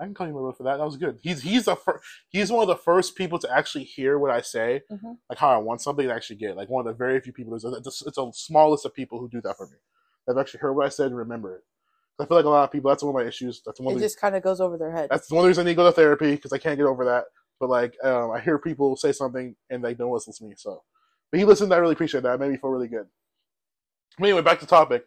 I 0.00 0.04
can 0.04 0.14
call 0.14 0.26
you 0.26 0.32
my 0.32 0.40
brother 0.40 0.56
for 0.56 0.62
that. 0.62 0.78
That 0.78 0.84
was 0.84 0.96
good. 0.96 1.18
He's 1.22 1.42
he's 1.42 1.66
the 1.66 1.76
fir- 1.76 2.00
he's 2.30 2.50
one 2.50 2.62
of 2.62 2.68
the 2.68 2.76
first 2.82 3.14
people 3.16 3.38
to 3.40 3.54
actually 3.54 3.84
hear 3.84 4.18
what 4.18 4.30
I 4.30 4.40
say, 4.40 4.82
Mhm. 4.90 5.18
like 5.28 5.38
how 5.38 5.50
I 5.50 5.58
want 5.58 5.82
something 5.82 6.08
to 6.08 6.14
actually 6.14 6.36
get. 6.36 6.56
Like 6.56 6.70
one 6.70 6.86
of 6.86 6.92
the 6.92 6.96
very 6.96 7.20
few 7.20 7.32
people. 7.34 7.54
It's 7.54 7.64
a, 7.64 7.68
it's 7.74 8.02
a, 8.02 8.08
it's 8.08 8.18
a 8.18 8.30
small 8.32 8.70
list 8.70 8.86
of 8.86 8.94
people 8.94 9.18
who 9.20 9.28
do 9.28 9.40
that 9.42 9.56
for 9.58 9.66
me. 9.66 9.76
They've 10.26 10.38
actually 10.38 10.60
heard 10.60 10.72
what 10.72 10.86
I 10.86 10.88
said 10.88 11.08
and 11.08 11.16
remember 11.16 11.54
it. 11.56 11.64
I 12.18 12.24
feel 12.26 12.36
like 12.36 12.46
a 12.46 12.50
lot 12.50 12.64
of 12.64 12.72
people. 12.72 12.88
That's 12.90 13.02
one 13.02 13.14
of 13.14 13.22
my 13.22 13.28
issues. 13.28 13.62
That's 13.64 13.78
one 13.80 13.92
It 13.92 13.96
of 13.96 14.00
the 14.00 14.06
just 14.06 14.18
kind 14.20 14.34
of 14.34 14.42
goes 14.42 14.60
over 14.60 14.76
their 14.78 14.90
head. 14.92 15.08
that's 15.10 15.30
one 15.30 15.46
reason 15.46 15.62
I 15.62 15.64
need 15.70 15.72
to 15.72 15.76
go 15.76 15.84
to 15.86 15.92
therapy 15.92 16.34
because 16.34 16.52
I 16.52 16.58
can't 16.58 16.78
get 16.78 16.86
over 16.86 17.04
that. 17.04 17.24
But 17.58 17.68
like, 17.68 17.94
um, 18.02 18.30
I 18.30 18.40
hear 18.40 18.58
people 18.58 18.96
say 18.96 19.12
something 19.12 19.54
and 19.68 19.84
they 19.84 19.92
don't 19.94 20.12
listen 20.12 20.32
to 20.32 20.44
me. 20.44 20.54
So, 20.56 20.82
but 21.30 21.38
he 21.38 21.44
listened. 21.44 21.72
I 21.74 21.76
really 21.76 21.92
appreciate 21.92 22.22
that. 22.22 22.34
It 22.34 22.40
made 22.40 22.50
me 22.50 22.56
feel 22.56 22.70
really 22.70 22.88
good. 22.88 23.06
Anyway, 24.20 24.42
back 24.42 24.60
to 24.60 24.66
topic. 24.66 25.04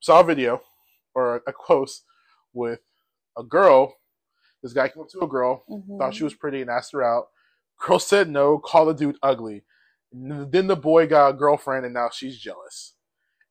Saw 0.00 0.20
a 0.20 0.24
video 0.24 0.62
or 1.14 1.36
a, 1.36 1.40
a 1.50 1.52
post 1.66 2.04
with 2.52 2.80
a 3.36 3.42
girl. 3.42 3.94
This 4.62 4.72
guy 4.72 4.88
came 4.88 5.02
up 5.02 5.08
to 5.10 5.20
a 5.20 5.26
girl, 5.28 5.64
Mhm. 5.70 5.98
thought 5.98 6.14
she 6.14 6.24
was 6.24 6.34
pretty, 6.34 6.60
and 6.60 6.70
asked 6.70 6.92
her 6.92 7.02
out. 7.02 7.28
Girl 7.80 7.98
said 7.98 8.28
no. 8.28 8.58
Called 8.58 8.88
the 8.88 8.94
dude 8.94 9.16
ugly. 9.22 9.64
And 10.12 10.50
then 10.52 10.66
the 10.66 10.76
boy 10.76 11.06
got 11.06 11.28
a 11.28 11.32
girlfriend, 11.32 11.84
and 11.84 11.94
now 11.94 12.10
she's 12.10 12.36
jealous. 12.38 12.94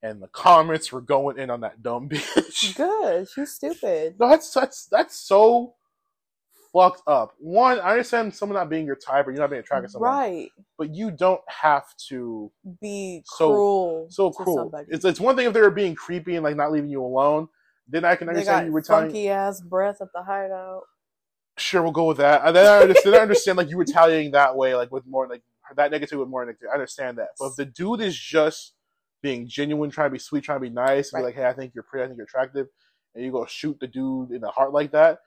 And 0.04 0.22
the 0.22 0.28
comments 0.28 0.92
were 0.92 1.02
going 1.02 1.38
in 1.40 1.50
on 1.50 1.62
that 1.62 1.82
dumb 1.82 2.10
bitch. 2.10 2.76
Good. 2.76 3.28
She's 3.30 3.52
stupid. 3.54 4.16
No, 4.20 4.30
that's 4.30 4.54
that's 4.54 4.86
that's 4.86 5.16
so 5.20 5.76
fucked 6.72 7.02
up. 7.08 7.34
One, 7.40 7.80
I 7.80 7.92
understand 7.92 8.34
someone 8.36 8.56
not 8.58 8.70
being 8.70 8.86
your 8.86 8.96
type 8.96 9.26
or 9.28 9.32
you're 9.32 9.40
not 9.40 9.50
being 9.50 9.62
attracted 9.62 9.88
to 9.88 9.92
someone, 9.94 10.12
Right. 10.12 10.52
but 10.78 10.94
you 10.94 11.10
don't 11.12 11.42
have 11.48 11.86
to 12.10 12.52
Be 12.80 13.24
So- 13.26 13.48
cruel. 13.52 14.08
so 14.12 14.32
cruel. 14.32 14.58
Somebody. 14.58 14.88
It's 14.92 15.04
it's 15.04 15.20
one 15.20 15.36
thing 15.36 15.48
if 15.48 15.54
they 15.54 15.62
were 15.62 15.72
being 15.72 15.96
creepy 15.96 16.36
and 16.36 16.44
like 16.44 16.56
not 16.56 16.72
leaving 16.72 16.90
you 16.92 17.04
alone. 17.04 17.50
Then 17.88 18.06
I 18.06 18.16
can 18.16 18.30
understand 18.30 18.68
you 18.68 18.72
were 18.72 18.82
telling. 18.84 19.08
funky 19.08 19.30
ass 19.30 19.62
breath 19.62 20.00
at 20.02 20.10
the 20.14 20.22
hideout. 20.22 20.84
Sure, 21.60 21.82
we'll 21.84 21.92
go 21.92 22.06
with 22.06 22.18
that. 22.18 22.42
And 22.46 22.56
then 22.56 22.66
I 22.66 22.80
understand, 22.82 23.14
then 23.14 23.20
I 23.20 23.24
understand 23.24 23.58
like 23.58 23.70
you 23.70 23.78
retaliating 23.78 24.32
that 24.32 24.56
way, 24.56 24.76
like 24.76 24.92
with 24.92 25.06
more 25.06 25.28
like 25.28 25.44
that 25.76 25.92
negative 25.92 26.20
with 26.20 26.30
more 26.30 26.46
negative. 26.46 26.70
I 26.72 26.74
understand 26.74 27.18
that. 27.18 27.30
But 27.40 27.48
if 27.48 27.56
the 27.56 27.66
dude 27.66 28.02
is 28.02 28.18
just 28.18 28.74
being 29.22 29.48
genuine, 29.48 29.90
trying 29.90 30.10
to 30.10 30.14
be 30.14 30.20
sweet, 30.20 30.44
trying 30.44 30.58
to 30.58 30.62
be 30.62 30.70
nice, 30.70 31.12
Right. 31.14 31.20
be 31.20 31.26
like, 31.26 31.36
hey, 31.36 31.46
I 31.46 31.54
think 31.54 31.76
you're 31.76 31.84
pretty, 31.84 32.06
I 32.06 32.08
think 32.08 32.18
you're 32.18 32.26
attractive, 32.26 32.68
and 33.14 33.24
you 33.24 33.32
go 33.32 33.46
shoot 33.46 33.78
the 33.80 33.88
dude 33.88 34.32
in 34.32 34.42
the 34.42 34.50
heart 34.50 34.72
like 34.74 34.92
that, 34.92 35.20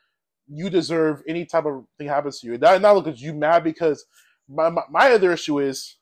you 0.49 0.71
deserve 0.71 1.23
any 1.29 1.45
type 1.45 1.67
of 1.67 1.85
thing 1.99 2.09
happens 2.09 2.41
to 2.41 2.47
you. 2.47 2.59
Not, 2.59 2.81
not 2.81 3.05
because 3.05 3.21
you 3.23 3.35
mad 3.35 3.62
because 3.62 4.05
my, 4.49 4.69
my 4.71 4.83
my 4.91 5.12
other 5.12 5.33
issue 5.33 5.61
is 5.61 5.97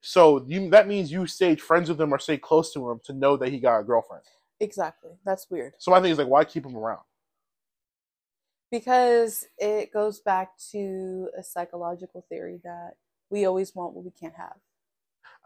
so 0.00 0.44
you 0.48 0.70
that 0.70 0.88
means 0.88 1.12
you 1.12 1.26
stayed 1.26 1.60
friends 1.60 1.88
with 1.88 2.00
him 2.00 2.12
or 2.14 2.18
stay 2.18 2.38
close 2.38 2.72
to 2.72 2.90
him 2.90 3.00
to 3.04 3.12
know 3.12 3.36
that 3.36 3.50
he 3.50 3.58
got 3.60 3.80
a 3.80 3.84
girlfriend. 3.84 4.22
Exactly. 4.60 5.10
That's 5.24 5.50
weird. 5.50 5.74
So 5.78 5.90
my 5.90 6.00
thing 6.00 6.12
is 6.12 6.18
like, 6.18 6.26
why 6.28 6.44
keep 6.44 6.64
him 6.64 6.76
around? 6.76 7.00
Because 8.70 9.46
it 9.58 9.92
goes 9.92 10.20
back 10.20 10.56
to 10.70 11.28
a 11.36 11.42
psychological 11.42 12.24
theory 12.28 12.60
that 12.62 12.92
we 13.28 13.44
always 13.44 13.74
want 13.74 13.94
what 13.94 14.04
we 14.04 14.10
can't 14.12 14.34
have. 14.34 14.56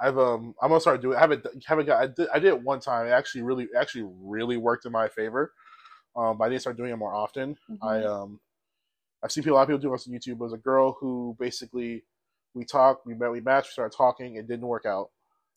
I've 0.00 0.18
um 0.18 0.54
I'm 0.60 0.68
gonna 0.70 0.80
start 0.80 1.00
doing. 1.00 1.16
I 1.16 1.20
haven't 1.20 1.46
haven't 1.66 1.86
got. 1.86 2.02
I 2.02 2.06
did, 2.08 2.28
I 2.28 2.38
did 2.38 2.48
it 2.48 2.62
one 2.62 2.80
time. 2.80 3.06
It 3.06 3.10
actually 3.10 3.42
really 3.42 3.68
actually 3.78 4.06
really 4.22 4.56
worked 4.56 4.86
in 4.86 4.92
my 4.92 5.08
favor. 5.08 5.52
Um, 6.16 6.38
but 6.38 6.44
I 6.44 6.48
need 6.48 6.56
to 6.56 6.60
start 6.60 6.76
doing 6.76 6.90
it 6.92 6.96
more 6.96 7.14
often. 7.14 7.56
I 7.82 7.98
Mhm. 7.98 8.06
um 8.06 8.40
I've 9.22 9.32
seen 9.32 9.44
people, 9.44 9.56
a 9.56 9.58
lot 9.58 9.62
of 9.62 9.68
people 9.68 9.80
do 9.80 9.90
this 9.92 10.06
on 10.06 10.12
YouTube. 10.14 10.32
It 10.32 10.38
was 10.38 10.52
a 10.52 10.58
girl 10.58 10.96
who 11.00 11.36
basically 11.40 12.04
we 12.54 12.64
talked, 12.64 13.06
we 13.06 13.14
met, 13.14 13.30
we 13.32 13.40
matched, 13.40 13.68
we 13.68 13.72
started 13.72 13.96
talking. 13.96 14.36
It 14.36 14.46
didn't 14.46 14.66
work 14.66 14.86
out. 14.86 15.10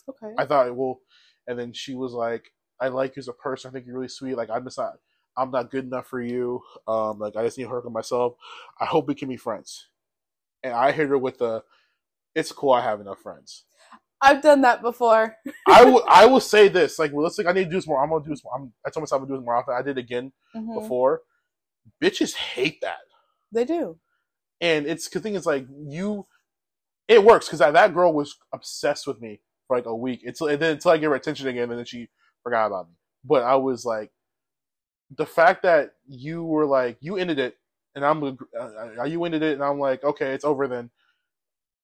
Okay. 0.10 0.34
I 0.38 0.46
thought 0.46 0.68
it 0.68 0.76
will, 0.76 1.02
and 1.48 1.60
then 1.60 1.74
she 1.74 1.96
was 1.96 2.14
like, 2.14 2.54
"I 2.80 2.88
like 2.90 3.16
you 3.16 3.20
as 3.22 3.28
a 3.28 3.34
person. 3.34 3.70
I 3.70 3.72
think 3.74 3.86
you're 3.86 3.96
really 3.96 4.08
sweet. 4.08 4.36
Like 4.36 4.50
I'm 4.50 4.64
just 4.64 4.78
not, 4.78 4.94
I'm 5.38 5.52
not 5.52 5.70
good 5.72 5.86
enough 5.86 6.08
for 6.08 6.22
you. 6.22 6.62
Um, 6.88 7.20
like 7.20 7.36
I 7.36 7.44
just 7.44 7.58
need 7.58 7.66
to 7.66 7.70
work 7.70 7.86
on 7.86 7.94
myself. 7.94 8.36
I 8.80 8.86
hope 8.86 9.08
we 9.08 9.16
can 9.16 9.30
be 9.30 9.38
friends." 9.38 9.88
And 10.64 10.74
I 10.74 10.92
hit 10.92 11.08
her 11.10 11.18
with 11.18 11.38
the, 11.38 11.64
"It's 12.36 12.52
cool. 12.52 12.72
I 12.74 12.82
have 12.82 13.00
enough 13.02 13.20
friends." 13.20 13.64
I've 14.20 14.42
done 14.42 14.62
that 14.62 14.82
before. 14.82 15.36
I 15.68 15.86
will. 15.86 16.04
I 16.08 16.26
will 16.26 16.40
say 16.56 16.68
this. 16.70 16.98
Like, 16.98 17.12
well, 17.14 17.24
let's 17.24 17.38
realistic. 17.38 17.48
I 17.48 17.52
need 17.54 17.66
to 17.66 17.70
do 17.70 17.76
this 17.78 17.88
more. 17.88 18.02
I'm 18.04 18.10
gonna 18.10 18.24
do 18.24 18.32
this 18.32 18.44
more. 18.44 18.54
I'm, 18.56 18.74
I 18.86 18.90
told 18.90 19.04
myself 19.04 19.22
I'm 19.22 19.28
gonna 19.28 19.38
do 19.38 19.42
this 19.42 19.46
more 19.46 19.56
often. 19.56 19.76
I 19.76 19.82
did 19.84 19.98
it 19.98 20.02
again 20.02 20.32
Mhm. 20.56 20.74
before. 20.82 21.22
Bitches 22.02 22.34
hate 22.36 22.82
that, 22.82 23.00
They 23.52 23.64
do. 23.64 23.98
and 24.60 24.86
it's 24.88 25.08
the 25.10 25.20
thing 25.20 25.36
is 25.36 25.46
like 25.46 25.66
you. 25.88 26.26
It 27.08 27.24
works 27.24 27.46
because 27.48 27.60
that, 27.60 27.72
that 27.74 27.94
girl 27.94 28.12
was 28.12 28.36
obsessed 28.52 29.08
with 29.08 29.22
me 29.22 29.40
for 29.68 29.78
like 29.78 29.86
a 29.86 29.96
week 29.96 30.24
until 30.26 30.48
and 30.48 30.62
then 30.62 30.72
until 30.74 30.92
I 30.92 30.98
gave 30.98 31.10
her 31.10 31.16
attention 31.16 31.48
again, 31.48 31.70
and 31.70 31.78
then 31.80 31.86
she 31.86 32.10
forgot 32.44 32.66
about 32.68 32.90
me. 32.90 32.96
But 33.24 33.44
I 33.44 33.56
was 33.56 33.86
like, 33.86 34.12
the 35.16 35.26
fact 35.26 35.64
that 35.64 35.92
you 36.08 36.44
were 36.44 36.66
like 36.66 36.98
you 37.02 37.18
ended 37.18 37.40
it, 37.40 37.58
and 37.96 38.06
I'm 38.06 38.24
uh, 38.24 39.04
you 39.04 39.24
ended 39.24 39.44
it, 39.44 39.54
and 39.54 39.64
I'm 39.64 39.80
like, 39.80 40.04
okay, 40.04 40.34
it's 40.34 40.46
over 40.46 40.68
then. 40.68 40.90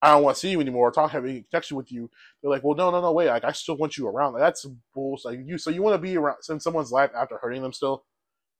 I 0.01 0.11
don't 0.11 0.23
want 0.23 0.35
to 0.35 0.39
see 0.41 0.49
you 0.49 0.59
anymore. 0.59 0.91
Talk 0.91 1.11
have 1.11 1.23
any 1.23 1.45
connection 1.49 1.77
with 1.77 1.89
you. 1.89 2.09
They're 2.41 2.51
like, 2.51 2.61
well, 2.63 2.75
no, 2.75 2.91
no, 2.91 2.99
no, 2.99 3.13
wait. 3.13 3.29
Like, 3.29 3.45
I 3.45 3.53
still 3.53 3.77
want 3.77 3.97
you 3.97 4.05
around. 4.05 4.33
Like, 4.33 4.41
that's 4.41 4.65
bullshit. 4.93 5.25
Like, 5.25 5.39
you 5.45 5.57
so 5.57 5.69
you 5.69 5.81
want 5.81 5.93
to 5.93 5.97
be 5.97 6.17
around 6.17 6.37
in 6.49 6.59
someone's 6.59 6.91
life 6.91 7.11
after 7.15 7.37
hurting 7.37 7.61
them 7.61 7.71
still? 7.71 8.03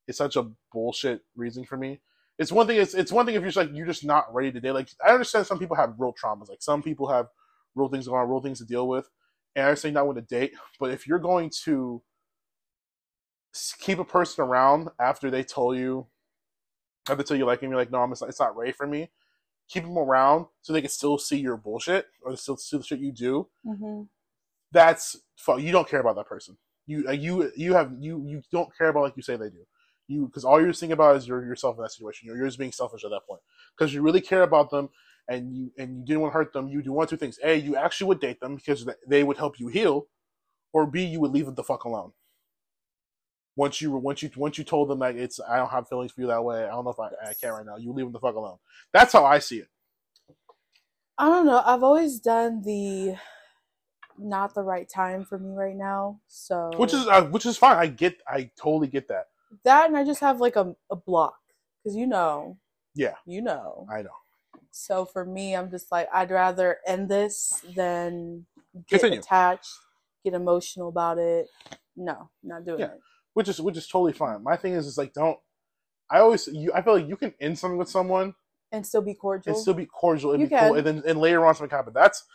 It's 0.08 0.18
such 0.18 0.38
a 0.38 0.50
bullshit 0.72 1.22
reason 1.36 1.66
for 1.66 1.76
me. 1.76 2.00
It's 2.40 2.52
one 2.52 2.66
thing. 2.66 2.78
It's 2.78 2.94
it's 2.94 3.12
one 3.12 3.26
thing 3.26 3.36
if 3.36 3.42
you're 3.42 3.50
just 3.50 3.58
like 3.58 3.72
you're 3.74 3.86
just 3.86 4.06
not 4.06 4.34
ready 4.34 4.52
to 4.54 4.60
date. 4.62 4.72
Like 4.72 4.90
I 5.06 5.12
understand 5.12 5.46
some 5.46 5.60
people 5.60 5.76
have 5.76 5.96
real 5.98 6.14
traumas. 6.14 6.50
Like 6.50 6.62
some 6.62 6.82
people 6.82 7.10
have 7.10 7.28
real 7.76 7.90
things 7.90 8.08
going 8.08 8.22
on, 8.22 8.30
real 8.30 8.42
things 8.42 8.60
to 8.60 8.66
deal 8.66 8.88
with. 8.88 9.10
And 9.56 9.66
I 9.66 9.70
understand 9.70 9.96
not 9.96 10.08
want 10.08 10.18
to 10.18 10.36
date, 10.36 10.54
but 10.80 10.92
if 10.92 11.08
you're 11.08 11.20
going 11.20 11.52
to 11.66 12.02
keep 13.80 14.00
a 14.00 14.06
person 14.06 14.44
around 14.44 14.90
after 15.00 15.30
they 15.32 15.44
told 15.44 15.78
you, 15.78 16.08
after 17.10 17.24
tell 17.24 17.38
you 17.38 17.46
like, 17.46 17.62
and 17.62 17.70
you're 17.72 17.80
like, 17.80 17.92
no, 17.92 18.02
I'm 18.02 18.12
just, 18.12 18.24
it's 18.24 18.40
not 18.40 18.56
right 18.56 18.76
for 18.76 18.88
me. 18.88 19.10
Keep 19.70 19.84
them 19.86 19.98
around 19.98 20.48
so 20.62 20.74
they 20.74 20.82
can 20.82 20.90
still 20.90 21.18
see 21.18 21.38
your 21.40 21.58
bullshit 21.58 22.08
or 22.24 22.36
still 22.38 22.58
see 22.58 22.78
the 22.78 22.84
shit 22.84 23.00
you 23.00 23.12
do. 23.12 23.48
hmm 23.66 24.04
That's 24.72 25.18
fuck. 25.38 25.62
You 25.62 25.72
don't 25.72 25.88
care 25.88 26.00
about 26.00 26.16
that 26.16 26.28
person. 26.28 26.58
You 26.88 27.06
uh, 27.08 27.12
you 27.12 27.52
you 27.56 27.74
have 27.74 27.94
you 28.00 28.24
you 28.28 28.42
don't 28.52 28.76
care 28.78 28.90
about 28.90 29.04
like 29.04 29.16
you 29.16 29.24
say 29.24 29.36
they 29.36 29.50
do. 29.50 29.66
You 30.08 30.26
because 30.26 30.44
all 30.44 30.60
you're 30.62 30.74
thinking 30.74 30.94
about 30.94 31.16
is 31.18 31.28
your, 31.28 31.46
yourself 31.46 31.78
in 31.78 31.84
that 31.84 31.92
situation. 31.92 32.28
You're, 32.28 32.38
you're 32.38 32.48
just 32.48 32.60
being 32.60 32.72
selfish 32.72 33.04
at 33.04 33.12
that 33.12 33.26
point 33.28 33.42
because 33.78 33.94
you 33.94 34.02
really 34.02 34.22
care 34.22 34.42
about 34.44 34.70
them 34.72 34.90
and 35.30 35.56
you 35.56 35.72
and 35.78 36.00
you 36.00 36.06
didn't 36.06 36.22
want 36.22 36.34
to 36.34 36.38
hurt 36.38 36.54
them. 36.54 36.68
You 36.68 36.82
do 36.82 36.92
one 36.92 37.08
two 37.08 37.18
things: 37.18 37.40
a, 37.44 37.56
you 37.56 37.76
actually 37.76 38.08
would 38.08 38.20
date 38.20 38.40
them 38.40 38.56
because 38.56 38.88
they 39.08 39.24
would 39.24 39.38
help 39.38 39.60
you 39.60 39.68
heal, 39.68 40.08
or 40.74 40.88
b, 40.88 41.04
you 41.06 41.20
would 41.22 41.32
leave 41.32 41.46
them 41.48 41.56
the 41.56 41.64
fuck 41.64 41.86
alone. 41.86 42.14
Once 43.56 43.82
you 43.82 43.92
once 43.92 44.24
you 44.24 44.32
once 44.36 44.58
you 44.58 44.64
told 44.64 44.90
them 44.90 45.00
like 45.00 45.16
it's 45.16 45.40
I 45.40 45.58
don't 45.58 45.70
have 45.70 45.88
feelings 45.88 46.12
for 46.12 46.22
you 46.22 46.28
that 46.28 46.44
way. 46.44 46.64
I 46.64 46.70
don't 46.70 46.86
know 46.86 46.92
if 46.92 47.00
I, 47.00 47.08
I 47.30 47.34
can't 47.34 47.54
right 47.54 47.66
now. 47.66 47.78
You 47.78 47.94
leave 47.94 48.06
them 48.06 48.14
the 48.14 48.20
fuck 48.20 48.36
alone. 48.36 48.58
That's 48.92 49.14
how 49.14 49.26
I 49.26 49.40
see 49.40 49.58
it. 49.60 49.68
I 51.18 51.26
don't 51.30 51.46
know. 51.46 51.62
I've 51.64 51.84
always 51.84 52.20
done 52.20 52.64
the 52.64 53.16
not 54.18 54.54
the 54.56 54.64
right 54.64 54.88
time 54.90 55.26
for 55.26 55.38
me 55.38 55.56
right 55.56 55.76
now. 55.76 56.20
So 56.28 56.78
Which 56.78 56.94
is 56.94 57.08
uh, 57.08 57.24
which 57.26 57.46
is 57.46 57.58
fine. 57.58 57.78
I 57.78 57.88
get 57.88 58.22
I 58.28 58.50
totally 58.60 58.88
get 58.88 59.08
that. 59.10 59.28
that, 59.64 59.88
and 59.88 59.98
I 59.98 60.04
just 60.04 60.22
have 60.22 60.40
like 60.40 60.56
a 60.56 60.76
a 60.90 60.96
block 60.96 61.38
because 61.84 61.96
you 61.96 62.08
know, 62.08 62.58
Yeah, 62.96 63.16
you 63.26 63.42
know. 63.42 63.88
I 63.92 64.02
know. 64.02 64.10
So 64.72 65.06
for 65.06 65.24
me, 65.26 65.56
I'm 65.56 65.70
just 65.70 65.92
like 65.92 66.08
I'd 66.14 66.32
rather 66.32 66.80
end 66.88 67.10
this 67.10 67.64
than 67.76 68.46
get 68.88 69.02
Continue. 69.02 69.20
attached, 69.20 69.70
get 70.24 70.34
emotional 70.34 70.90
about 70.90 71.20
it. 71.20 71.48
No, 71.96 72.30
not 72.44 72.66
doing 72.66 72.80
Yeah. 72.80 72.86
it. 72.88 73.02
Which 73.34 73.50
is 73.50 73.62
which 73.62 73.78
is 73.78 73.88
totally 73.88 74.14
fine. 74.14 74.44
My 74.44 74.56
thing 74.58 74.74
is 74.74 74.88
is 74.88 74.98
like 74.98 75.14
don't. 75.14 75.38
I 76.10 76.20
always 76.20 76.48
you 76.48 76.72
I 76.74 76.82
feel 76.82 76.96
like 76.96 77.08
you 77.08 77.18
can 77.18 77.34
end 77.42 77.58
something 77.60 77.78
with 77.78 77.90
someone 77.90 78.36
And 78.72 78.86
still 78.86 79.02
be 79.02 79.16
cordial. 79.16 79.54
and 79.54 79.62
still 79.62 79.74
be 79.74 79.86
cordial 79.88 80.34
and 80.34 80.42
You 80.42 80.48
be 80.48 80.56
cool, 80.56 80.76
and 80.76 80.86
then 80.88 81.04
and 81.08 81.20
later 81.20 81.46
on 81.46 81.56
something 81.56 81.76
happen. 81.76 81.94
That's 81.94 82.26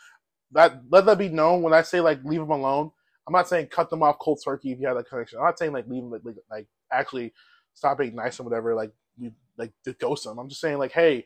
that. 0.51 0.81
Let 0.91 1.05
that 1.05 1.17
be 1.17 1.29
known. 1.29 1.61
When 1.61 1.73
I 1.73 1.81
say 1.83 2.01
like 2.01 2.23
leave 2.23 2.39
them 2.41 2.51
alone, 2.51 2.91
I'm 3.27 3.33
not 3.33 3.47
saying 3.47 3.67
cut 3.67 3.89
them 3.89 4.03
off 4.03 4.19
cold 4.19 4.41
turkey 4.43 4.71
if 4.71 4.79
you 4.79 4.87
have 4.87 4.97
that 4.97 5.09
connection. 5.09 5.39
I'm 5.39 5.45
not 5.45 5.59
saying 5.59 5.73
like 5.73 5.87
leave 5.87 6.03
them 6.03 6.11
like, 6.11 6.21
like, 6.25 6.35
like 6.51 6.67
actually 6.91 7.33
stop 7.73 7.99
being 7.99 8.15
nice 8.15 8.39
and 8.39 8.47
whatever. 8.49 8.75
Like 8.75 8.91
you 9.17 9.31
like 9.57 9.73
to 9.85 9.93
ghost 9.93 10.25
them. 10.25 10.39
I'm 10.39 10.49
just 10.49 10.61
saying 10.61 10.77
like 10.79 10.91
hey, 10.93 11.25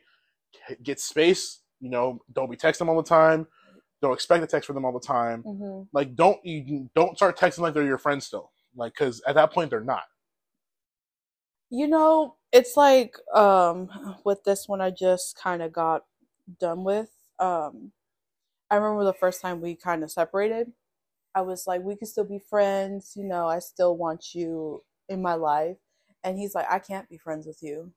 get 0.82 1.00
space. 1.00 1.60
You 1.80 1.90
know, 1.90 2.20
don't 2.32 2.50
be 2.50 2.56
texting 2.56 2.78
them 2.80 2.90
all 2.90 3.02
the 3.02 3.08
time. 3.08 3.46
Don't 4.02 4.14
expect 4.14 4.44
a 4.44 4.46
text 4.48 4.66
from 4.66 4.74
them 4.76 4.84
all 4.86 4.92
the 4.92 5.00
time. 5.00 5.42
hmm 5.42 5.82
Like 5.92 6.14
don't 6.16 6.38
you 6.44 6.90
don't 6.94 7.16
start 7.16 7.38
texting 7.38 7.60
like 7.60 7.74
they're 7.74 7.84
your 7.84 7.98
friends 7.98 8.26
still. 8.26 8.52
Like 8.76 8.92
because 8.92 9.22
at 9.26 9.34
that 9.34 9.52
point 9.52 9.70
they're 9.70 9.80
not. 9.80 10.04
You 11.70 11.88
know, 11.88 12.36
it's 12.52 12.76
like 12.76 13.16
um 13.34 13.88
with 14.24 14.44
this 14.44 14.68
one 14.68 14.80
I 14.80 14.90
just 14.90 15.36
kind 15.36 15.62
of 15.62 15.72
got 15.72 16.04
done 16.60 16.84
with. 16.84 17.10
Um 17.38 17.92
I 18.70 18.76
remember 18.76 19.04
the 19.04 19.12
first 19.12 19.40
time 19.40 19.60
we 19.60 19.76
kind 19.76 20.02
of 20.02 20.10
separated. 20.10 20.72
I 21.34 21.42
was 21.42 21.66
like, 21.66 21.82
we 21.82 21.96
can 21.96 22.06
still 22.06 22.24
be 22.24 22.38
friends, 22.38 23.14
you 23.16 23.24
know, 23.24 23.48
I 23.48 23.58
still 23.58 23.96
want 23.96 24.34
you 24.34 24.82
in 25.08 25.20
my 25.20 25.34
life. 25.34 25.76
And 26.22 26.38
he's 26.38 26.54
like, 26.54 26.66
I 26.70 26.78
can't 26.78 27.08
be 27.08 27.18
friends 27.18 27.46
with 27.46 27.58
you. 27.60 27.92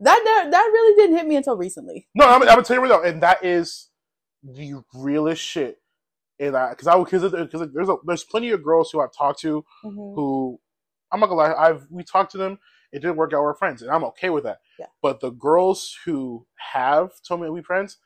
That 0.00 0.20
that, 0.24 0.50
that 0.50 0.70
really 0.72 0.94
didn't 0.96 1.16
hit 1.16 1.26
me 1.26 1.36
until 1.36 1.56
recently. 1.56 2.08
No, 2.14 2.26
I'm, 2.26 2.42
I'm 2.42 2.48
gonna 2.48 2.62
tell 2.62 2.76
you 2.76 2.82
right 2.82 2.90
now, 2.90 3.02
and 3.08 3.22
that 3.22 3.44
is 3.44 3.88
the 4.42 4.82
realest 4.92 5.42
shit. 5.42 5.78
And 6.38 6.56
I, 6.56 6.70
because 6.70 6.86
I 6.86 6.98
because 7.02 7.22
because 7.32 7.68
there's 7.72 7.88
a, 7.88 7.96
there's 8.04 8.24
plenty 8.24 8.50
of 8.50 8.62
girls 8.62 8.90
who 8.90 9.00
I've 9.00 9.12
talked 9.16 9.40
to 9.40 9.64
Mhm. 9.84 10.14
who 10.14 10.60
I'm 11.12 11.20
not 11.20 11.26
gonna 11.28 11.40
lie, 11.40 11.54
I've 11.54 11.86
we 11.90 12.02
talked 12.04 12.32
to 12.32 12.38
them, 12.38 12.58
it 12.92 12.98
didn't 13.00 13.16
work 13.16 13.32
out. 13.32 13.42
We're 13.42 13.54
friends, 13.54 13.82
and 13.82 13.90
I'm 13.90 14.04
okay 14.04 14.30
with 14.30 14.44
that. 14.44 14.58
Yeah. 14.78 14.86
But 15.02 15.20
the 15.20 15.30
girls 15.30 15.96
who 16.04 16.46
have 16.72 17.10
told 17.26 17.40
me 17.40 17.46
that 17.46 17.52
we 17.52 17.62
friends 17.62 17.98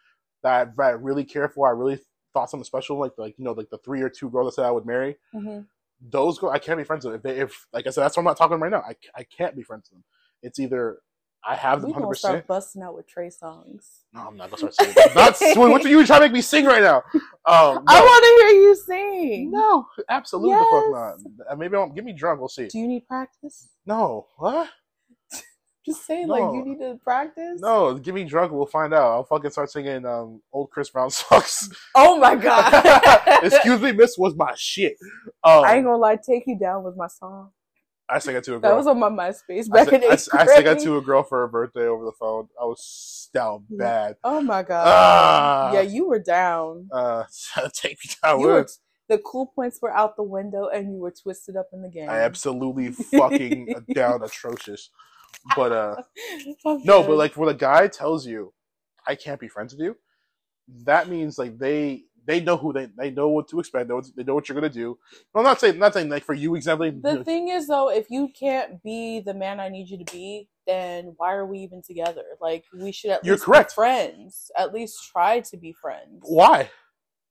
that 0.43 0.77
that 0.77 0.83
I 0.83 0.91
really 0.91 1.25
care 1.25 1.49
for, 1.49 1.67
I 1.67 1.73
really 1.73 1.99
thought 2.33 2.51
something 2.51 2.65
special, 2.65 2.99
like 2.99 3.13
like 3.19 3.35
you 3.39 3.45
know 3.45 3.53
like 3.53 3.71
the 3.71 3.79
three 3.79 4.03
or 4.03 4.09
two 4.11 4.31
girls 4.31 4.47
that 4.49 4.63
said 4.63 4.67
I 4.67 4.71
would 4.71 4.87
marry. 4.87 5.17
Mhm. 5.35 5.67
Those 6.01 6.39
girls, 6.39 6.53
I 6.55 6.59
can't 6.59 6.79
be 6.79 6.85
friends 6.85 7.05
with. 7.05 7.17
If, 7.17 7.23
they, 7.23 7.39
if 7.41 7.67
like 7.73 7.87
I 7.87 7.91
said, 7.91 8.03
that's 8.05 8.17
why 8.17 8.21
I'm 8.21 8.25
not 8.27 8.37
talking 8.37 8.59
right 8.59 8.71
now. 8.71 8.81
I, 8.83 8.95
I 9.15 9.25
can't 9.25 9.55
be 9.57 9.63
friends 9.63 9.91
with 9.91 9.99
them. 9.99 10.05
It's 10.43 10.59
either 10.59 11.01
I 11.43 11.55
have 11.55 11.81
them 11.81 11.91
We 11.91 11.95
gonna 11.95 12.15
start 12.15 12.47
busting 12.47 12.83
out 12.83 12.95
with 12.95 13.07
Trey 13.09 13.29
Songz. 13.29 14.01
No, 14.13 14.21
I'm 14.21 14.37
not 14.37 14.51
gonna 14.51 14.71
start 14.73 14.75
singing. 14.75 14.95
Not 15.15 15.37
what 15.57 15.85
are 15.85 15.89
you 15.89 16.05
trying 16.07 16.21
to 16.21 16.27
make 16.27 16.33
me 16.33 16.43
sing 16.43 16.67
right 16.67 16.83
now? 16.83 16.99
Um, 17.47 17.83
I 17.87 17.99
no. 17.99 18.05
want 18.05 18.25
to 18.25 18.47
hear 18.47 18.63
you 18.63 18.77
sing. 18.77 19.51
No, 19.51 19.87
absolutely 20.09 20.59
fuck 20.59 20.85
Yes. 20.85 21.25
not. 21.27 21.53
Uh, 21.53 21.57
Maybe 21.57 21.77
I'll 21.77 21.89
get 21.89 22.05
me 22.05 22.13
drunk. 22.13 22.41
We'll 22.41 22.49
see. 22.49 22.69
Do 22.69 22.79
you 22.79 22.87
need 22.87 23.07
practice? 23.09 23.69
No, 23.87 24.27
what? 24.37 24.69
Just 25.87 26.05
saying, 26.07 26.29
like 26.29 26.43
you 26.43 26.63
need 26.63 26.79
to 26.79 27.01
practice. 27.03 27.59
No, 27.63 27.95
give 27.95 28.15
me 28.15 28.25
drunk. 28.25 28.53
We'll 28.53 28.67
find 28.67 28.93
out. 28.93 29.11
I'll 29.13 29.25
fucking 29.25 29.51
start 29.51 29.71
singing 29.71 30.05
um 30.05 30.43
old 30.53 30.71
Chris 30.71 30.91
Brown 30.91 31.11
songs. 31.11 31.71
Oh 31.95 32.19
my 32.19 32.37
god. 32.37 33.43
Excuse 33.43 33.81
me, 33.81 33.93
Miss 33.93 34.19
was 34.19 34.35
my 34.37 34.53
shit. 34.57 34.97
Um, 35.43 35.65
I 35.65 35.77
ain't 35.77 35.87
gonna 35.87 35.97
lie, 35.97 36.17
take 36.17 36.45
you 36.47 36.59
down 36.59 36.85
was 36.85 36.97
my 36.97 37.07
song. 37.09 37.51
I 38.11 38.19
sang 38.19 38.35
it 38.35 38.45
to 38.45 38.57
a 38.57 38.59
girl. 38.59 38.71
That 38.71 38.77
was 38.77 38.87
on 38.87 38.99
my 38.99 39.09
MySpace 39.09 39.69
I, 39.71 39.75
back 39.75 39.89
sang, 39.91 40.03
in 40.03 40.11
I, 40.11 40.15
eighth 40.15 40.29
I 40.33 40.45
grade. 40.45 40.57
sang 40.57 40.77
it 40.77 40.81
to 40.81 40.97
a 40.97 41.01
girl 41.01 41.23
for 41.23 41.39
her 41.39 41.49
birthday 41.49 41.87
over 41.87 42.05
the 42.05 42.13
phone. 42.13 42.49
I 42.61 42.65
was 42.65 43.31
down 43.33 43.65
bad. 43.71 44.17
Oh 44.25 44.41
my 44.41 44.63
god. 44.63 44.85
Ah. 44.89 45.73
yeah, 45.73 45.83
you 45.83 46.09
were 46.09 46.19
down. 46.19 46.89
Uh, 46.93 47.25
take 47.73 47.99
me 48.05 48.11
down. 48.23 48.41
You 48.41 48.47
were, 48.47 48.69
the 49.09 49.19
cool 49.19 49.53
points 49.55 49.81
were 49.81 49.95
out 49.95 50.17
the 50.17 50.23
window, 50.23 50.69
and 50.69 50.93
you 50.93 51.01
were 51.01 51.13
twisted 51.13 51.57
up 51.57 51.69
in 51.73 51.83
the 51.83 51.89
game. 51.89 52.09
I 52.09 52.21
absolutely 52.21 52.91
fucking 52.93 53.75
down 53.95 54.23
atrocious. 54.23 54.91
But 55.55 55.73
uh. 55.73 55.97
I'm 56.67 56.83
No, 56.85 57.03
but 57.03 57.17
like 57.17 57.37
when 57.37 57.49
a 57.49 57.55
guy 57.55 57.87
tells 57.87 58.27
you, 58.27 58.53
"I 59.07 59.15
can't 59.15 59.41
be 59.41 59.49
friends 59.49 59.73
with 59.73 59.81
you," 59.81 59.97
that 60.85 61.09
means 61.09 61.39
like 61.39 61.59
they 61.59 62.05
they 62.31 62.41
know 62.41 62.57
who 62.57 62.73
they 62.73 62.87
they 62.97 63.11
know 63.11 63.29
what 63.29 63.49
to 63.49 63.59
expect. 63.59 63.89
They 63.89 63.93
know 63.93 63.97
what, 63.97 64.07
they 64.17 64.23
know 64.23 64.35
what 64.35 64.49
you're 64.49 64.55
gonna 64.55 64.69
do. 64.73 64.97
I'm 65.35 65.43
not 65.43 65.61
saying 65.61 65.79
not 65.79 65.95
saying 65.95 66.09
like 66.09 66.25
for 66.25 66.35
you 66.35 66.55
exactly. 66.55 66.91
the 66.91 67.25
thing 67.25 67.49
is, 67.49 67.67
though, 67.67 67.91
if 67.91 68.09
you 68.11 68.29
can't 68.39 68.83
be 68.83 69.21
the 69.21 69.35
man 69.35 69.59
I 69.59 69.69
need 69.69 69.89
you 69.89 69.99
to 69.99 70.13
be, 70.13 70.49
then 70.67 71.15
why 71.17 71.35
are 71.35 71.45
we 71.47 71.59
even 71.59 71.83
together? 71.83 72.23
Like, 72.41 72.65
we 72.73 72.93
should 72.93 73.11
at 73.11 73.25
You're 73.25 73.35
least 73.35 73.45
correct. 73.47 73.71
be 73.71 73.75
friends. 73.75 74.51
At 74.57 74.73
least 74.73 75.11
try 75.11 75.41
to 75.41 75.57
be 75.57 75.73
friends. 75.73 76.21
why? 76.23 76.71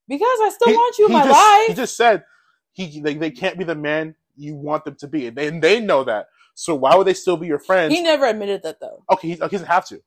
Because 0.07 0.39
I 0.41 0.49
still 0.49 0.69
He- 0.69 0.73
want 0.75 0.97
you 0.97 1.05
in 1.05 1.13
my 1.13 1.23
just, 1.23 1.31
life. 1.31 1.67
He 1.67 1.73
just 1.75 1.95
said 1.97 2.23
he 2.73 2.99
they, 3.01 3.13
they 3.13 3.31
can't 3.31 3.57
be 3.57 3.63
the 3.63 3.75
man 3.75 4.15
you 4.35 4.55
want 4.55 4.83
them 4.85 4.95
to 4.95 5.07
be, 5.07 5.27
and 5.27 5.37
they, 5.37 5.47
and 5.47 5.61
they 5.61 5.79
know 5.79 6.03
that. 6.03 6.27
So 6.55 6.75
why 6.75 6.95
would 6.95 7.07
they 7.07 7.13
still 7.13 7.37
be 7.37 7.47
your 7.47 7.59
friends? 7.59 7.93
He 7.93 8.01
never 8.01 8.25
admitted 8.25 8.63
that 8.63 8.79
though. 8.81 9.03
okay, 9.11 9.29
he, 9.29 9.33
he 9.35 9.39
doesn't 9.39 9.67
have 9.67 9.85
to. 9.87 10.01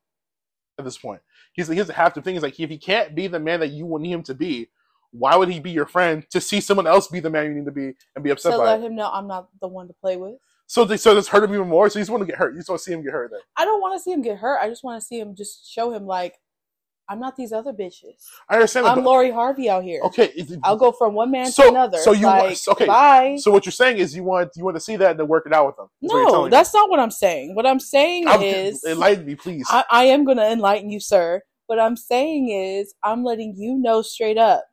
At 0.78 0.85
this 0.87 0.98
point, 0.98 1.20
he's 1.52 1.68
he 1.68 1.76
doesn't 1.76 1.94
have 1.94 2.14
to. 2.14 2.20
The 2.20 2.24
thing 2.24 2.37
is 2.37 2.42
like 2.42 2.59
if 2.59 2.70
he 2.70 2.78
can't 2.78 3.14
be 3.14 3.26
the 3.26 3.38
man 3.38 3.61
that 3.61 3.70
you 3.70 3.87
want 3.87 4.07
him 4.07 4.22
to 4.24 4.35
be, 4.35 4.68
why 5.12 5.37
would 5.37 5.48
he 5.48 5.61
be 5.61 5.70
your 5.70 5.87
friend 5.87 6.25
to 6.31 6.40
see 6.40 6.61
someone 6.61 6.87
else 6.87 7.09
be 7.09 7.20
the 7.20 7.31
man 7.31 7.44
you 7.46 7.55
need 7.55 7.66
to 7.66 7.70
be 7.70 7.92
and 8.16 8.25
be 8.25 8.31
upset 8.31 8.53
So 8.53 8.59
by? 8.59 8.64
let 8.64 8.81
it? 8.81 8.87
him 8.87 8.96
know 8.96 9.11
I'm 9.11 9.27
not 9.29 9.48
the 9.61 9.68
one 9.68 9.87
to 9.88 9.94
play 9.94 10.16
with. 10.16 10.35
So, 10.66 10.85
they, 10.87 10.96
so 10.96 11.14
this 11.14 11.29
hurt 11.29 11.44
him 11.44 11.53
even 11.53 11.68
more. 11.68 11.90
So 11.90 11.98
you 11.98 12.03
just 12.03 12.11
want 12.11 12.22
to 12.22 12.27
get 12.27 12.37
hurt. 12.37 12.55
You 12.55 12.61
just 12.61 12.70
want 12.70 12.79
to 12.81 12.85
see 12.85 12.92
him 12.92 13.03
get 13.03 13.12
hurt. 13.12 13.31
Then 13.31 13.40
I 13.57 13.64
don't 13.66 13.81
want 13.83 13.98
to 13.98 14.03
see 14.03 14.11
him 14.11 14.22
get 14.22 14.38
hurt. 14.38 14.59
I 14.62 14.68
just 14.68 14.83
want 14.83 15.01
to 15.01 15.07
see 15.07 15.20
him 15.20 15.35
just 15.37 15.70
show 15.70 15.92
him 15.92 16.07
like 16.07 16.35
I'm 17.09 17.20
not 17.20 17.37
these 17.37 17.53
other 17.53 17.72
bitches. 17.75 18.25
I 18.48 18.55
understand. 18.55 18.87
I'm 18.87 18.98
but- 18.98 19.05
Lori 19.05 19.31
Harvey 19.31 19.68
out 19.68 19.83
here. 19.83 20.01
okay. 20.05 20.33
I'll 20.62 20.77
go 20.77 20.92
from 20.92 21.12
one 21.12 21.31
man 21.31 21.46
So- 21.51 21.64
to 21.64 21.68
another. 21.68 21.98
so 21.98 22.12
you 22.12 22.27
want- 22.27 22.44
like, 22.48 22.59
okay, 22.68 22.87
Bye. 22.87 23.37
So 23.38 23.51
what 23.51 23.66
you're 23.66 23.72
saying 23.72 23.98
is 23.98 24.16
you 24.16 24.25
want 24.25 24.51
you 24.57 24.64
want 24.64 24.77
to 24.77 24.81
see 24.81 24.96
that 24.96 25.11
and 25.11 25.20
then 25.20 25.29
work 25.29 25.44
it 25.44 25.53
out 25.53 25.66
with 25.66 25.77
them. 25.77 25.88
That's 26.01 26.14
no, 26.14 26.25
telling 26.27 26.44
me. 26.44 26.51
that's 26.51 26.72
not 26.72 26.88
what 26.88 27.01
I'm 27.01 27.11
saying. 27.11 27.55
What 27.55 27.66
I'm 27.66 27.81
saying 27.81 28.29
I'm- 28.29 28.40
is 28.40 28.83
enlighten 28.85 29.27
me, 29.27 29.35
please. 29.35 29.66
I, 29.68 29.85
I 29.90 30.05
am 30.05 30.25
going 30.25 30.38
to 30.38 30.51
enlighten 30.51 30.90
you, 30.90 31.01
sir. 31.01 31.42
What 31.66 31.79
I'm 31.79 31.96
saying 31.96 32.48
is, 32.51 32.94
I'm 33.05 33.25
letting 33.25 33.55
you 33.57 33.75
know 33.79 34.01
straight 34.03 34.38
up. 34.38 34.64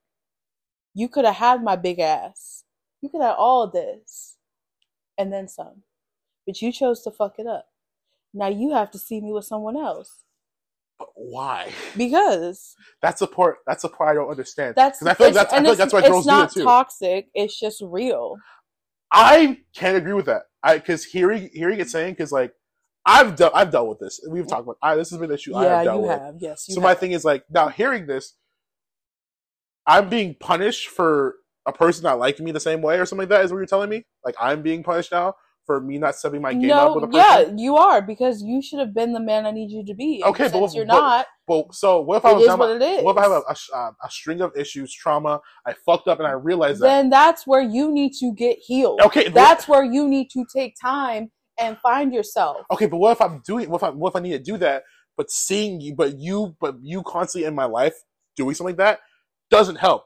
You 0.99 1.07
could 1.07 1.23
have 1.23 1.35
had 1.37 1.63
my 1.63 1.77
big 1.77 1.99
ass. 1.99 2.65
You 3.01 3.07
could 3.07 3.21
have 3.21 3.37
all 3.37 3.65
this. 3.67 4.35
And 5.17 5.31
then 5.31 5.47
some. 5.47 5.83
But 6.45 6.61
you 6.61 6.73
chose 6.73 7.03
to 7.03 7.11
fuck 7.11 7.39
it 7.39 7.47
up. 7.47 7.67
Now 8.33 8.47
you 8.47 8.73
have 8.73 8.91
to 8.91 8.99
see 8.99 9.21
me 9.21 9.31
with 9.31 9.45
someone 9.45 9.77
else. 9.77 10.23
But 10.97 11.07
why? 11.15 11.71
Because 11.95 12.75
That's 13.01 13.21
the 13.21 13.27
part. 13.27 13.59
That's 13.65 13.83
the 13.83 13.87
part 13.87 14.09
I 14.09 14.13
don't 14.15 14.29
understand. 14.29 14.75
that's 14.75 14.99
'Cause 14.99 15.07
I 15.07 15.13
feel 15.13 15.27
like 15.27 15.35
that's, 15.35 15.53
I 15.53 15.61
feel 15.61 15.69
like 15.69 15.77
that's 15.77 15.93
why 15.93 16.01
girls 16.01 16.27
it's 16.27 16.27
do 16.27 16.33
it 16.33 16.65
not 16.65 16.69
toxic. 16.69 17.29
It's 17.33 17.57
just 17.57 17.81
real. 17.81 18.35
I 19.09 19.61
can't 19.73 19.95
agree 19.95 20.13
with 20.13 20.25
that. 20.25 20.43
I 20.61 20.79
because 20.79 21.05
hearing 21.05 21.49
hearing 21.53 21.79
it 21.79 21.89
saying 21.89 22.15
because 22.15 22.33
like 22.33 22.53
I've 23.05 23.37
dealt 23.37 23.55
I've 23.55 23.71
dealt 23.71 23.87
with 23.87 23.99
this. 23.99 24.19
We've 24.29 24.45
talked 24.45 24.63
about. 24.63 24.77
I, 24.83 24.95
this 24.97 25.09
has 25.11 25.17
been 25.19 25.29
an 25.29 25.35
issue 25.35 25.55
I 25.55 25.63
yeah, 25.63 25.75
have 25.77 25.83
dealt 25.85 26.01
you 26.03 26.09
with. 26.09 26.19
have. 26.19 26.35
Yes, 26.39 26.65
so 26.67 26.81
my 26.81 26.93
thing 26.93 27.13
is 27.13 27.23
like 27.23 27.45
now 27.49 27.69
hearing 27.69 28.05
this, 28.05 28.33
I'm 29.87 30.09
being 30.09 30.35
punished 30.39 30.87
for 30.89 31.35
a 31.65 31.73
person 31.73 32.03
not 32.03 32.19
liking 32.19 32.45
me 32.45 32.51
the 32.51 32.59
same 32.59 32.81
way 32.81 32.99
or 32.99 33.05
something 33.05 33.23
like 33.23 33.29
that. 33.29 33.45
Is 33.45 33.51
what 33.51 33.57
you're 33.57 33.65
telling 33.65 33.89
me? 33.89 34.05
Like 34.23 34.35
I'm 34.39 34.61
being 34.61 34.83
punished 34.83 35.11
now 35.11 35.35
for 35.65 35.79
me 35.79 35.99
not 35.99 36.15
stepping 36.15 36.41
my 36.41 36.51
game 36.51 36.71
up 36.71 36.95
with 36.95 37.03
a 37.03 37.07
person. 37.07 37.19
yeah, 37.19 37.53
you 37.55 37.77
are 37.77 38.01
because 38.01 38.41
you 38.41 38.59
should 38.59 38.79
have 38.79 38.91
been 38.91 39.13
the 39.13 39.19
man 39.19 39.45
I 39.45 39.51
need 39.51 39.69
you 39.69 39.85
to 39.85 39.93
be. 39.93 40.23
Okay, 40.25 40.45
but 40.45 40.53
since 40.53 40.73
you're 40.73 40.85
but- 40.85 40.93
not. 40.95 41.25
So 41.71 42.01
what 42.01 42.17
if 42.17 42.25
I 42.25 42.33
was 42.33 42.41
is 42.43 42.47
down 42.47 42.59
what 42.59 42.69
my- 42.69 42.85
it 42.85 42.99
is. 42.99 43.03
What 43.03 43.11
if 43.11 43.17
I 43.17 43.21
have 43.23 43.31
a, 43.31 43.43
a, 43.47 43.77
uh, 43.77 43.91
a 44.03 44.09
string 44.09 44.41
of 44.41 44.51
issues, 44.55 44.93
trauma? 44.93 45.41
I 45.65 45.73
fucked 45.85 46.07
up 46.07 46.19
and 46.19 46.27
I 46.27 46.31
realized 46.31 46.79
that. 46.81 46.87
then 46.87 47.09
that's 47.09 47.45
where 47.45 47.61
you 47.61 47.91
need 47.91 48.13
to 48.19 48.33
get 48.33 48.57
healed. 48.59 49.01
Okay, 49.01 49.29
That's 49.29 49.67
where 49.67 49.83
you 49.83 50.07
need 50.07 50.29
to 50.31 50.45
take 50.51 50.75
time 50.79 51.31
and 51.59 51.77
find 51.79 52.13
yourself. 52.13 52.65
Okay, 52.71 52.87
but 52.87 52.97
what 52.97 53.11
if 53.11 53.21
I'm 53.21 53.41
doing? 53.45 53.69
What 53.69 53.77
if 53.77 53.83
I, 53.83 53.89
what 53.89 54.09
if 54.09 54.15
I 54.15 54.19
need 54.19 54.31
to 54.31 54.39
do 54.39 54.57
that? 54.57 54.83
But 55.17 55.29
seeing 55.29 55.81
you, 55.81 55.95
but 55.95 56.17
you, 56.17 56.55
but 56.59 56.75
you 56.81 57.03
constantly 57.03 57.47
in 57.47 57.53
my 57.53 57.65
life 57.65 57.95
doing 58.35 58.55
something 58.55 58.75
like 58.75 58.77
that 58.77 58.99
doesn't 59.49 59.77
help. 59.77 60.05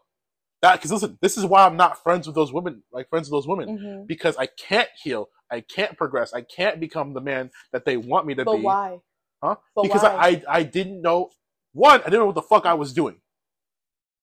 That 0.62 0.74
because 0.76 0.92
listen, 0.92 1.18
this 1.22 1.38
is 1.38 1.46
why 1.46 1.66
I'm 1.66 1.76
not 1.78 2.02
friends 2.02 2.26
with 2.28 2.36
those 2.36 2.54
women, 2.54 2.84
like 2.92 3.10
friends 3.10 3.30
with 3.30 3.38
those 3.38 3.48
women, 3.48 3.78
Mhm. 3.78 4.08
because 4.08 4.38
I 4.38 4.46
can't 4.48 4.90
heal, 5.02 5.30
I 5.52 5.62
can't 5.62 5.98
progress, 5.98 6.34
I 6.34 6.42
can't 6.42 6.80
become 6.80 7.14
the 7.14 7.22
man 7.22 7.52
that 7.74 7.86
they 7.86 7.98
want 7.98 8.26
me 8.26 8.36
to 8.36 8.46
But 8.46 8.58
be. 8.58 8.64
why? 8.64 9.02
Huh? 9.44 9.58
But 9.76 9.84
because 9.84 10.04
why? 10.04 10.10
I, 10.16 10.28
I 10.30 10.44
I 10.60 10.64
didn't 10.64 11.02
know 11.02 11.32
one, 11.74 12.00
I 12.02 12.06
didn't 12.06 12.20
know 12.22 12.26
what 12.28 12.36
the 12.36 12.42
fuck 12.42 12.66
I 12.66 12.76
was 12.76 12.94
doing. 12.94 13.20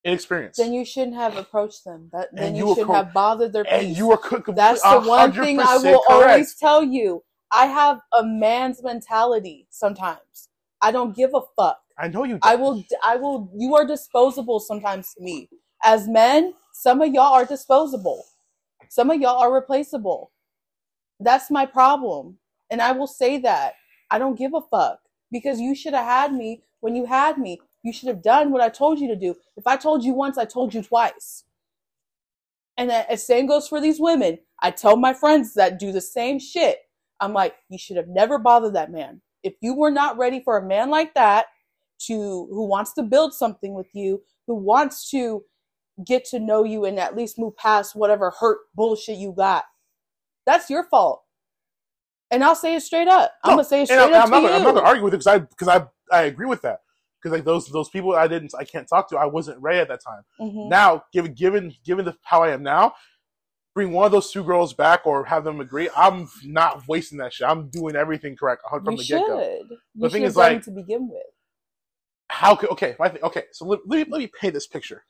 Inexperience. 0.03 0.57
then 0.57 0.73
you 0.73 0.83
shouldn't 0.87 1.15
have 1.17 1.37
approached 1.37 1.85
them. 1.85 2.09
That 2.15 2.29
then 2.33 2.55
you, 2.57 2.69
you 2.69 2.75
shouldn't 2.75 2.87
co- 2.89 2.95
have 2.95 3.13
bothered 3.13 3.53
their 3.53 3.67
and 3.71 3.95
you 3.95 4.11
are 4.13 4.17
co- 4.17 4.43
That's 4.51 4.81
the 4.83 5.01
one 5.01 5.31
thing 5.31 5.61
I 5.61 5.77
will 5.77 6.03
correct. 6.09 6.31
always 6.31 6.55
tell 6.55 6.83
you. 6.83 7.23
I 7.53 7.67
have 7.67 8.01
a 8.15 8.23
man's 8.25 8.83
mentality 8.83 9.67
sometimes. 9.71 10.49
I 10.81 10.91
don't 10.91 11.15
give 11.15 11.35
a 11.35 11.43
fuck. 11.59 11.81
I 12.01 12.09
know 12.09 12.25
you. 12.25 12.39
I 12.43 12.57
don't. 12.57 12.61
will 12.63 12.85
I 13.05 13.17
will 13.17 13.51
you 13.57 13.77
are 13.77 13.87
disposable 13.87 14.59
sometimes 14.59 15.15
to 15.15 15.23
me. 15.23 15.49
As 15.85 16.09
men, 16.09 16.55
some 16.73 17.03
of 17.03 17.13
y'all 17.13 17.35
are 17.35 17.45
disposable. 17.45 18.25
Some 18.89 19.11
of 19.11 19.21
y'all 19.21 19.39
are 19.39 19.53
replaceable. 19.53 20.33
That's 21.21 21.51
my 21.51 21.67
problem. 21.67 22.39
And 22.71 22.81
I 22.81 22.93
will 22.93 23.07
say 23.07 23.39
that. 23.39 23.75
I 24.11 24.19
don't 24.19 24.39
give 24.39 24.55
a 24.55 24.61
fuck 24.61 25.01
because 25.31 25.61
you 25.61 25.75
should 25.75 25.95
have 25.95 26.07
had 26.07 26.33
me 26.33 26.63
when 26.81 26.97
you 26.97 27.05
had 27.07 27.39
me. 27.39 27.61
You 27.83 27.93
should 27.93 28.09
have 28.09 28.23
done 28.23 28.51
what 28.51 28.63
I 28.63 28.69
told 28.69 28.99
you 28.99 29.09
to 29.09 29.17
do. 29.17 29.37
If 29.57 29.67
I 29.67 29.77
told 29.77 30.03
you 30.03 30.15
once, 30.15 30.39
I 30.39 30.45
told 30.47 30.75
you 30.75 30.83
twice. 30.83 31.45
And 32.77 32.91
the 32.91 33.17
same 33.17 33.47
goes 33.47 33.69
for 33.69 33.81
these 33.81 34.01
women. 34.01 34.39
I 34.63 34.71
tell 34.71 34.97
my 34.97 35.13
friends 35.13 35.55
that 35.55 35.79
do 35.79 35.93
the 35.93 36.01
same 36.01 36.39
shit. 36.39 36.79
I'm 37.21 37.35
like, 37.35 37.55
you 37.69 37.79
should 37.79 37.97
have 37.99 38.09
never 38.09 38.39
bothered 38.39 38.75
that 38.75 38.91
man. 38.91 39.21
If 39.43 39.55
you 39.61 39.75
were 39.75 39.91
not 39.91 40.19
ready 40.19 40.41
for 40.41 40.57
a 40.59 40.67
man 40.67 40.91
like 40.91 41.15
that 41.15 41.47
to 42.07 42.15
who 42.51 42.67
wants 42.67 42.93
to 42.95 43.03
build 43.03 43.35
something 43.35 43.75
with 43.75 43.89
you, 43.93 44.23
who 44.47 44.55
wants 44.55 45.11
to 45.11 45.45
get 46.07 46.25
to 46.27 46.39
know 46.39 46.65
you 46.65 46.85
and 46.87 46.99
at 46.99 47.17
least 47.17 47.39
move 47.39 47.57
past 47.57 47.95
whatever 47.95 48.33
hurt 48.41 48.59
bullshit 48.75 49.19
you 49.19 49.33
got, 49.37 49.65
that's 50.47 50.71
your 50.71 50.85
fault. 50.85 51.23
And 52.31 52.43
I'll 52.45 52.55
say 52.55 52.75
it 52.77 52.81
straight 52.83 53.09
up. 53.09 53.33
I'm 53.45 53.51
gonna 53.53 53.65
say 53.65 53.83
it 53.83 53.87
straight 53.87 53.99
up 53.99 54.07
I'm 54.25 54.31
not, 54.31 54.41
to 54.41 54.43
gonna- 54.47 54.55
I'm 54.55 54.63
not 54.63 54.75
gonna 54.75 54.87
argue 54.87 55.05
with 55.05 55.15
it 55.15 55.19
because 55.19 55.27
I 55.27 55.39
because 55.41 55.69
I 55.69 55.87
I 56.13 56.23
agree 56.23 56.47
with 56.47 56.63
that 56.63 56.81
because 57.21 57.37
like 57.37 57.45
those 57.45 57.67
those 57.69 57.89
people 57.91 58.15
I 58.15 58.29
didn't 58.29 58.53
I 58.59 58.65
can't 58.65 58.89
talk 58.89 59.09
to 59.11 59.19
I 59.19 59.27
wasn't 59.27 59.61
ready 59.61 59.79
at 59.81 59.89
that 59.89 60.01
time. 60.03 60.23
Mhm. 60.41 60.69
Now 60.69 61.05
given 61.13 61.35
given 61.35 61.75
given 61.85 62.05
the 62.05 62.17
how 62.23 62.43
I 62.45 62.51
am 62.51 62.63
now, 62.63 62.95
bring 63.75 63.93
one 63.93 64.07
of 64.07 64.13
those 64.13 64.31
two 64.31 64.45
girls 64.45 64.73
back 64.73 65.07
or 65.07 65.25
have 65.25 65.43
them 65.45 65.61
agree. 65.61 65.91
I'm 65.97 66.29
not 66.45 66.87
wasting 66.89 67.19
that 67.19 67.33
shit. 67.33 67.47
I'm 67.49 67.69
doing 67.69 67.97
everything 67.97 68.37
correct 68.37 68.63
from 68.71 68.93
You 68.93 68.97
the 68.99 69.05
get 69.05 69.27
go. 69.27 69.41
You 69.41 69.79
The 69.97 70.07
should 70.07 70.13
thing 70.13 70.23
is, 70.23 70.37
like- 70.37 70.63
to 70.63 70.71
begin 70.71 71.09
with. 71.11 71.23
How 72.31 72.55
could 72.55 72.71
okay? 72.71 72.95
My 72.99 73.09
thing, 73.09 73.23
okay, 73.23 73.45
so 73.53 73.66
let, 73.66 73.81
let 73.87 74.07
me 74.07 74.12
let 74.12 74.19
me 74.21 74.27
paint 74.40 74.55
this 74.55 74.66
picture. 74.66 75.05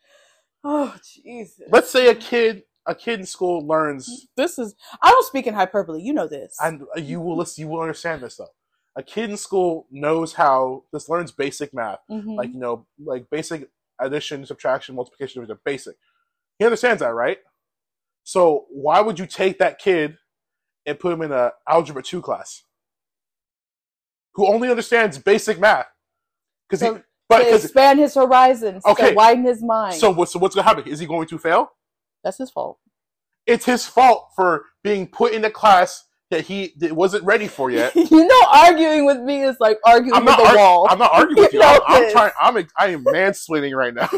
Oh 0.64 0.94
Jesus. 1.22 1.68
Let's 1.70 1.90
say 1.90 2.08
a 2.08 2.14
kid 2.14 2.62
a 2.86 2.94
kid 2.94 3.20
in 3.20 3.26
school 3.26 3.66
learns 3.66 4.26
this 4.36 4.58
is 4.58 4.74
I 5.02 5.10
don't 5.10 5.26
speak 5.26 5.46
in 5.46 5.54
hyperbole. 5.54 6.02
You 6.02 6.12
know 6.14 6.26
this. 6.26 6.56
and 6.62 6.82
you 6.96 7.20
will 7.20 7.36
listen, 7.36 7.60
you 7.62 7.68
will 7.68 7.80
understand 7.82 8.22
this 8.22 8.36
though. 8.36 8.48
A 8.96 9.02
kid 9.02 9.30
in 9.30 9.36
school 9.36 9.86
knows 9.90 10.32
how 10.32 10.84
this 10.92 11.08
learns 11.08 11.30
basic 11.30 11.72
math. 11.74 11.98
Mhm. 12.10 12.36
like 12.36 12.50
you 12.52 12.58
know, 12.58 12.86
like 13.04 13.28
basic 13.30 13.68
addition, 14.00 14.44
subtraction, 14.46 14.94
multiplication, 14.94 15.40
division, 15.40 15.58
basic. 15.64 15.96
He 16.58 16.64
understands 16.64 17.00
that, 17.00 17.14
right? 17.14 17.38
So 18.24 18.66
why 18.70 19.00
would 19.00 19.18
you 19.18 19.26
take 19.26 19.58
that 19.58 19.78
kid 19.78 20.16
and 20.86 20.98
put 20.98 21.12
him 21.12 21.22
in 21.22 21.32
a 21.32 21.52
algebra 21.68 22.02
two 22.02 22.22
class, 22.22 22.64
who 24.34 24.46
only 24.46 24.70
understands 24.70 25.18
basic 25.18 25.58
math? 25.60 25.86
Because 26.68 26.80
So, 26.80 26.94
he, 26.94 27.00
but 27.30 27.44
to 27.44 27.54
expand 27.54 27.98
his 27.98 28.14
horizons, 28.14 28.84
Okay. 28.84 29.10
to 29.10 29.14
widen 29.14 29.44
his 29.44 29.62
mind. 29.62 29.94
so 29.94 30.10
what, 30.10 30.28
so 30.28 30.38
what's 30.38 30.54
gonna 30.54 30.68
happen? 30.68 30.86
Is 30.86 30.98
he 31.00 31.06
going 31.06 31.26
to 31.28 31.38
fail? 31.38 31.70
that's 32.22 32.36
his 32.36 32.50
fault. 32.50 32.78
It's 33.46 33.64
his 33.64 33.86
fault 33.86 34.28
for 34.36 34.66
being 34.84 35.06
put 35.06 35.32
in 35.32 35.42
a 35.46 35.50
class 35.50 36.04
that 36.30 36.42
he 36.42 36.74
that 36.78 36.92
wasn't 36.92 37.24
ready 37.24 37.48
for 37.48 37.70
yet. 37.80 37.94
you 37.96 38.24
know, 38.26 38.42
arguing 38.52 39.06
with 39.06 39.18
me 39.20 39.42
is 39.42 39.56
like 39.58 39.78
arguing 39.86 40.14
I'm 40.14 40.26
with 40.26 40.36
the 40.36 40.42
argu- 40.42 40.56
wall. 40.56 40.86
I'm 40.90 40.98
not 40.98 41.10
arguing 41.14 41.42
with 41.44 41.52
You 41.54 41.60
you. 41.60 41.64
I'm, 41.66 41.80
I'm 41.86 42.12
trying. 42.12 42.32
I'm. 42.40 42.56
I 42.76 42.88
am 42.88 43.04
mansplaining 43.04 43.74
right 43.74 43.94
now. 43.94 44.08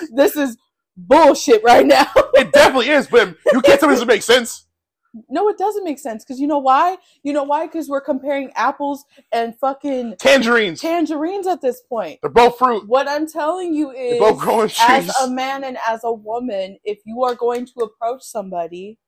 this 0.14 0.36
is 0.36 0.56
bullshit 0.96 1.62
right 1.64 1.84
now. 1.84 2.06
it 2.34 2.52
definitely 2.52 2.90
is, 2.90 3.06
but 3.08 3.34
you 3.52 3.60
can't 3.60 3.80
tell 3.80 3.88
me 3.88 3.96
this 3.96 4.06
makes 4.06 4.24
sense. 4.24 4.66
No, 5.28 5.48
it 5.48 5.58
doesn't 5.58 5.84
make 5.84 5.98
sense 5.98 6.24
because 6.24 6.40
you 6.40 6.46
know 6.46 6.58
why? 6.58 6.98
You 7.22 7.32
know 7.32 7.44
why? 7.44 7.66
Because 7.66 7.88
we're 7.88 8.00
comparing 8.00 8.50
apples 8.54 9.04
and 9.32 9.58
fucking 9.58 10.16
Tangerines. 10.18 10.80
tangerines 10.80 11.46
at 11.46 11.60
this 11.60 11.82
point. 11.82 12.18
They're 12.22 12.30
both 12.30 12.58
fruit. 12.58 12.88
What 12.88 13.08
I'm 13.08 13.26
telling 13.26 13.74
you 13.74 13.92
They're 13.92 14.14
is, 14.14 14.18
both 14.18 14.38
growing 14.38 14.70
as 14.80 15.04
trees. 15.04 15.14
a 15.22 15.30
man 15.30 15.64
and 15.64 15.78
as 15.86 16.00
a 16.04 16.12
woman, 16.12 16.78
if 16.84 16.98
you 17.04 17.22
are 17.24 17.34
going 17.34 17.66
to 17.66 17.80
approach 17.80 18.22
somebody, 18.22 18.98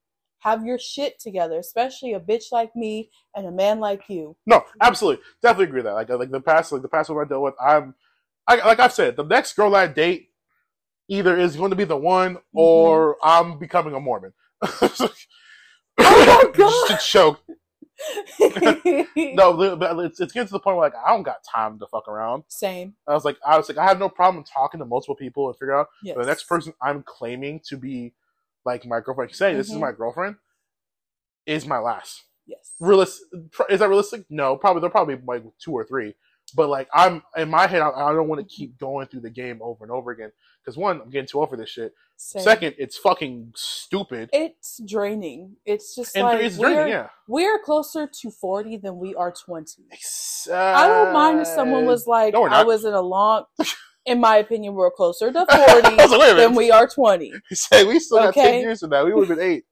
have 0.41 0.65
your 0.65 0.79
shit 0.79 1.19
together, 1.21 1.59
especially 1.59 2.15
a 2.15 2.21
bitch 2.21 2.53
like 2.53 2.75
me 2.75 3.11
and 3.35 3.47
a 3.47 3.53
man 3.53 3.79
like 3.79 4.03
you. 4.09 4.37
no, 4.47 4.65
absolutely, 4.81 5.23
definitely 5.43 5.67
agree 5.67 5.79
with 5.79 5.87
that. 5.87 5.95
Like, 5.95 6.11
uh, 6.11 6.19
like 6.19 6.31
the 6.31 6.41
past, 6.41 6.73
like 6.73 6.83
the 6.83 6.89
past 6.89 7.11
one 7.11 7.25
I 7.25 7.29
dealt 7.29 7.43
with, 7.43 7.55
I'm, 7.61 7.95
I, 8.47 8.57
like 8.67 8.81
I've 8.81 8.93
said, 8.93 9.17
the 9.17 9.25
next 9.25 9.55
girl 9.55 9.75
I 9.77 9.87
date 9.87 10.31
either 11.09 11.37
is 11.37 11.57
going 11.57 11.71
to 11.71 11.77
be 11.77 11.85
the 11.85 11.97
one 11.97 12.37
mm-hmm. 12.37 12.59
or 12.59 13.17
I'm 13.23 13.59
becoming 13.59 13.95
a 13.95 14.01
Mormon. 14.01 14.33
Oh, 16.03 16.53
God. 16.57 16.89
Just 16.89 17.03
to 17.03 17.07
choke. 17.07 17.41
No, 19.35 19.77
but 19.77 19.99
it's, 20.07 20.21
it's 20.21 20.33
getting 20.33 20.47
to 20.47 20.53
the 20.53 20.59
point 20.61 20.77
where 20.79 20.87
like 20.89 20.95
I 21.05 21.11
don't 21.11 21.23
got 21.23 21.45
time 21.45 21.79
to 21.81 21.87
fuck 21.87 22.09
around. 22.09 22.45
Same. 22.49 22.95
I 23.07 23.13
was 23.13 23.25
like, 23.25 23.37
I 23.47 23.57
was 23.59 23.69
like, 23.69 23.77
I 23.79 23.87
have 23.87 23.99
no 23.99 24.09
problem 24.09 24.43
talking 24.45 24.79
to 24.81 24.87
multiple 24.87 25.15
people 25.15 25.49
and 25.49 25.57
figure 25.57 25.77
out 25.77 25.89
Yes. 26.03 26.17
the 26.17 26.25
next 26.25 26.45
person 26.45 26.73
I'm 26.81 27.03
claiming 27.03 27.61
to 27.69 27.77
be 27.77 28.15
like 28.65 28.87
my 28.87 29.01
girlfriend. 29.01 29.35
Say 29.35 29.55
this 29.55 29.69
is 29.69 29.77
Mhm. 29.77 29.81
my 29.81 29.93
girlfriend. 29.93 30.37
Is 31.47 31.67
my 31.67 31.79
last. 31.79 32.25
Yes. 32.47 32.73
realistic 32.81 33.29
is 33.69 33.79
that 33.81 33.89
realistic 33.89 34.25
no 34.29 34.57
probably 34.57 34.81
they're 34.81 34.91
probably 34.91 35.17
like 35.27 35.45
two 35.63 35.73
or 35.73 35.85
three 35.85 36.15
but 36.51 36.69
like 36.69 36.89
i'm 36.95 37.23
in 37.37 37.49
my 37.49 37.67
head 37.67 37.83
i, 37.83 37.91
I 37.91 38.13
don't 38.13 38.29
want 38.29 38.47
to 38.47 38.55
keep 38.55 38.79
going 38.79 39.07
through 39.07 39.21
the 39.21 39.31
game 39.31 39.61
over 39.63 39.85
and 39.85 39.93
over 39.93 40.11
again 40.11 40.33
because 40.63 40.77
one 40.77 41.01
i'm 41.01 41.11
getting 41.11 41.27
too 41.27 41.41
old 41.41 41.51
for 41.51 41.57
this 41.57 41.71
shit 41.71 41.95
Same. 42.17 42.43
second 42.43 42.75
it's 42.79 42.97
fucking 42.99 43.53
stupid 43.55 44.31
it's 44.33 44.81
draining. 44.87 45.57
It's 45.65 45.95
just 45.95 46.17
and 46.17 46.25
like 46.25 46.41
it's 46.41 46.57
we're, 46.57 46.73
draining 46.73 46.93
yeah 46.93 47.09
we're 47.29 47.59
closer 47.61 48.07
to 48.07 48.31
40 48.31 48.79
than 48.79 48.99
we 48.99 49.15
are 49.15 49.33
20. 49.33 49.85
uh, 50.51 50.55
I 50.55 50.87
don't 50.87 51.13
mind 51.13 51.41
if 51.41 51.47
someone 51.47 51.87
was 51.87 52.07
like, 52.07 52.35
no, 52.35 52.45
I 52.45 52.65
was 52.65 52.85
in 52.85 52.93
a 52.93 53.01
long, 53.01 53.45
in 54.07 54.19
my 54.21 54.39
opinion, 54.39 54.75
we're 54.75 54.91
closer 54.91 55.33
to 55.33 55.47
40 55.51 55.97
like, 55.97 56.37
than 56.37 56.55
we 56.55 56.71
are 56.71 56.89
20. 56.89 57.33
Say, 57.53 57.85
we 57.85 58.01
still 58.01 58.19
got 58.19 58.35
10 58.35 58.61
years 58.61 58.81
from 58.81 58.91
that 58.91 59.05
we 59.05 59.13
would 59.13 59.29
have 59.29 59.39
been 59.39 59.47
eight 59.47 59.65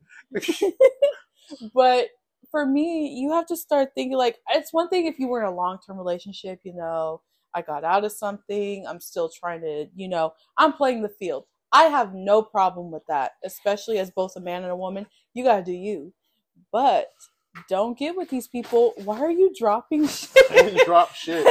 But 1.74 2.08
for 2.50 2.66
me, 2.66 3.08
you 3.08 3.32
have 3.32 3.46
to 3.46 3.56
start 3.56 3.90
thinking 3.94 4.16
like, 4.16 4.38
it's 4.50 4.72
one 4.72 4.88
thing 4.88 5.06
if 5.06 5.18
you 5.18 5.28
were 5.28 5.40
in 5.40 5.48
a 5.48 5.54
long 5.54 5.78
term 5.84 5.98
relationship, 5.98 6.60
you 6.64 6.74
know, 6.74 7.22
I 7.54 7.62
got 7.62 7.84
out 7.84 8.04
of 8.04 8.12
something, 8.12 8.86
I'm 8.86 9.00
still 9.00 9.28
trying 9.28 9.60
to, 9.62 9.86
you 9.94 10.08
know, 10.08 10.32
I'm 10.56 10.72
playing 10.72 11.02
the 11.02 11.08
field. 11.08 11.44
I 11.72 11.84
have 11.84 12.14
no 12.14 12.42
problem 12.42 12.90
with 12.90 13.02
that, 13.08 13.32
especially 13.44 13.98
as 13.98 14.10
both 14.10 14.36
a 14.36 14.40
man 14.40 14.62
and 14.62 14.72
a 14.72 14.76
woman. 14.76 15.06
You 15.34 15.44
gotta 15.44 15.62
do 15.62 15.72
you. 15.72 16.12
But 16.72 17.10
don't 17.68 17.98
get 17.98 18.16
with 18.16 18.30
these 18.30 18.48
people. 18.48 18.94
Why 18.96 19.18
are 19.20 19.30
you 19.30 19.52
dropping 19.56 20.08
shit? 20.08 20.86
drop 20.86 21.14
shit 21.14 21.46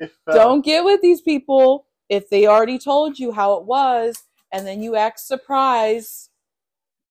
It 0.00 0.12
fell. 0.24 0.34
Uh, 0.34 0.34
don't 0.34 0.64
get 0.64 0.84
with 0.84 1.00
these 1.00 1.20
people 1.20 1.86
if 2.08 2.28
they 2.30 2.46
already 2.46 2.78
told 2.78 3.18
you 3.18 3.32
how 3.32 3.54
it 3.54 3.64
was 3.64 4.24
and 4.52 4.66
then 4.66 4.82
you 4.82 4.96
act 4.96 5.20
surprised. 5.20 6.30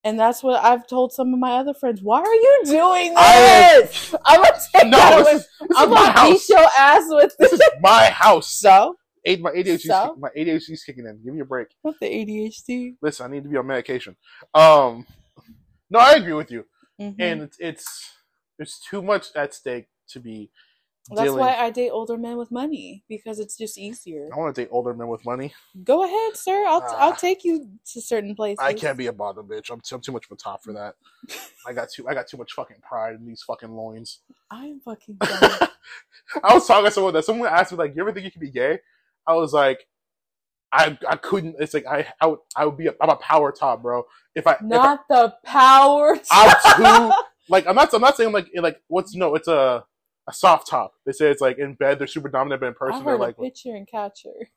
And 0.06 0.20
that's 0.20 0.44
what 0.44 0.62
I've 0.64 0.86
told 0.88 1.14
some 1.14 1.34
of 1.34 1.40
my 1.40 1.52
other 1.54 1.74
friends. 1.74 2.02
Why 2.02 2.20
are 2.20 2.34
you 2.34 2.62
doing 2.66 3.14
this? 3.14 4.14
I'm 4.26 4.42
gonna 4.44 4.58
take 4.76 4.88
no 4.88 4.98
that 4.98 5.18
this 5.18 5.28
away. 5.28 5.34
this 5.38 5.48
I'm 5.78 5.90
gonna 5.90 6.30
beat 6.30 6.50
your 6.50 6.68
ass 6.78 7.04
with 7.08 7.36
this 7.40 7.52
this. 7.52 7.60
is 7.62 7.70
my 7.82 8.06
house 8.10 8.50
So, 8.50 8.98
Eight, 9.26 9.40
my 9.42 9.52
ADHD, 9.52 9.80
So? 9.88 10.16
my 10.20 10.28
ADHD's 10.38 10.84
kicking 10.84 11.06
in. 11.06 11.22
Give 11.24 11.34
me 11.34 11.40
a 11.40 11.46
break. 11.46 11.68
not 11.86 11.96
the 12.02 12.08
ADHD. 12.08 12.96
Listen, 13.02 13.26
I 13.28 13.34
need 13.34 13.44
to 13.44 13.50
be 13.50 13.56
on 13.56 13.66
medication. 13.66 14.18
Um, 14.54 15.08
no, 15.90 16.00
I 16.00 16.14
agree 16.16 16.34
with 16.34 16.52
you. 16.52 16.66
Mhm. 17.02 17.16
and 17.20 17.42
it's, 17.44 17.58
it's 17.60 18.12
there's 18.58 18.80
too 18.88 19.02
much 19.02 19.28
at 19.36 19.54
stake 19.56 19.86
to 20.10 20.20
be 20.20 20.52
That's 21.10 21.24
dealing. 21.24 21.40
why 21.42 21.56
I 21.56 21.70
date 21.70 21.90
older 21.90 22.18
men 22.18 22.38
with 22.38 22.50
money 22.50 23.04
because 23.10 23.40
it's 23.40 23.58
just 23.58 23.78
easier. 23.78 24.30
I 24.34 24.38
want 24.38 24.56
to 24.56 24.62
date 24.62 24.70
older 24.72 24.94
men 24.94 25.10
with 25.10 25.26
money. 25.26 25.54
Go 25.84 26.04
ahead, 26.06 26.38
sir. 26.38 26.66
I'll 26.66 26.82
Ah. 26.82 26.96
I'll 26.98 27.16
take 27.16 27.44
you 27.44 27.70
to 27.92 28.02
certain 28.02 28.36
places. 28.36 28.60
I 28.62 28.74
can't 28.74 28.98
be 28.98 29.08
a 29.08 29.14
bottom 29.14 29.48
bitch. 29.48 29.70
I'm 29.70 29.82
too, 29.82 29.96
I'm 29.96 30.02
too 30.02 30.14
much 30.14 30.26
of 30.26 30.32
a 30.32 30.36
top 30.38 30.64
for 30.64 30.72
that. 30.74 30.96
I 31.68 31.74
got 31.74 31.90
too 31.90 32.08
I 32.08 32.14
got 32.14 32.28
too 32.28 32.38
much 32.38 32.54
fucking 32.54 32.78
pride 32.82 33.16
in 33.16 33.26
these 33.26 33.44
fucking 33.44 33.70
loins. 33.70 34.20
I 34.50 34.68
am 34.68 34.80
fucking. 34.80 35.18
I 35.22 36.54
was 36.54 36.66
talking 36.66 36.86
to 36.86 36.92
someone 36.92 37.14
that 37.14 37.26
someone 37.26 37.50
asked 37.50 37.74
me 37.74 37.78
like, 37.78 37.96
"You 37.96 38.02
ever 38.02 38.14
think 38.14 38.24
you 38.24 38.32
could 38.32 38.42
be 38.42 38.52
gay?" 38.52 38.80
I 39.28 39.34
was 39.34 39.52
like, 39.52 39.86
"I 40.72 40.98
I 41.08 41.18
couldn't." 41.18 41.58
It's 41.60 41.74
like 41.74 41.86
I 41.86 42.08
I 42.22 42.28
would, 42.28 42.40
I 42.56 42.66
would 42.66 42.78
be 42.78 42.88
a, 42.88 42.94
I'm 43.02 43.10
a 43.10 43.18
power 43.18 43.52
top, 43.52 43.82
bro. 43.82 44.04
If 44.36 44.48
I 44.48 44.54
if 44.54 44.62
I, 44.62 44.66
not 44.66 45.08
the 45.10 45.34
power. 45.44 46.18
I'm 46.32 46.56
too 46.78 47.12
like 47.50 47.68
I'm 47.68 47.76
not 47.76 47.94
I'm 47.94 48.02
not 48.02 48.16
saying 48.16 48.32
like 48.32 48.48
like 48.56 48.82
what's 48.88 49.16
no 49.16 49.36
it's 49.36 49.50
a 49.50 49.84
a 50.28 50.34
soft 50.34 50.70
top. 50.70 50.94
They 51.06 51.12
say 51.12 51.30
it's 51.30 51.42
like 51.42 51.58
in 51.58 51.74
bed 51.76 52.00
they're 52.00 52.08
super 52.08 52.30
dominant, 52.30 52.62
but 52.62 52.68
in 52.68 52.74
person 52.74 53.00
I've 53.00 53.06
they're 53.06 53.14
heard 53.14 53.20
like, 53.22 53.38
pitcher 53.38 53.76
and 53.76 53.88
catcher. 53.88 54.50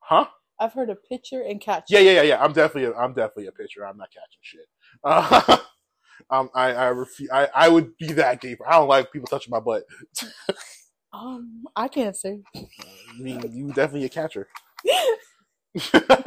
huh? 0.00 0.26
I've 0.60 0.72
heard 0.72 0.90
a 0.90 0.96
pitcher 0.96 1.42
and 1.42 1.60
catcher. 1.60 1.84
Yeah, 1.88 2.00
yeah, 2.00 2.12
yeah, 2.12 2.22
yeah. 2.22 2.44
I'm 2.44 2.52
definitely, 2.52 2.92
a, 2.92 2.96
I'm 2.96 3.12
definitely 3.12 3.46
a 3.48 3.52
pitcher. 3.52 3.84
I'm 3.86 3.96
not 3.96 4.08
catching 4.10 4.38
shit. 4.40 4.66
Uh, 5.02 5.56
um, 6.30 6.50
I, 6.54 6.72
I 6.72 6.86
refuse. 6.88 7.30
I, 7.32 7.48
I 7.54 7.68
would 7.68 7.96
be 7.96 8.12
that 8.14 8.40
gay. 8.40 8.56
I 8.66 8.72
don't 8.72 8.88
like 8.88 9.12
people 9.12 9.26
touching 9.26 9.50
my 9.50 9.60
butt. 9.60 9.84
Um, 11.12 11.62
I 11.76 11.86
can't 11.86 12.16
say. 12.16 12.40
I 12.56 12.66
mean, 13.20 13.40
you 13.52 13.68
definitely 13.68 14.04
a 14.04 14.08
catcher. 14.08 14.48
god. 15.92 16.24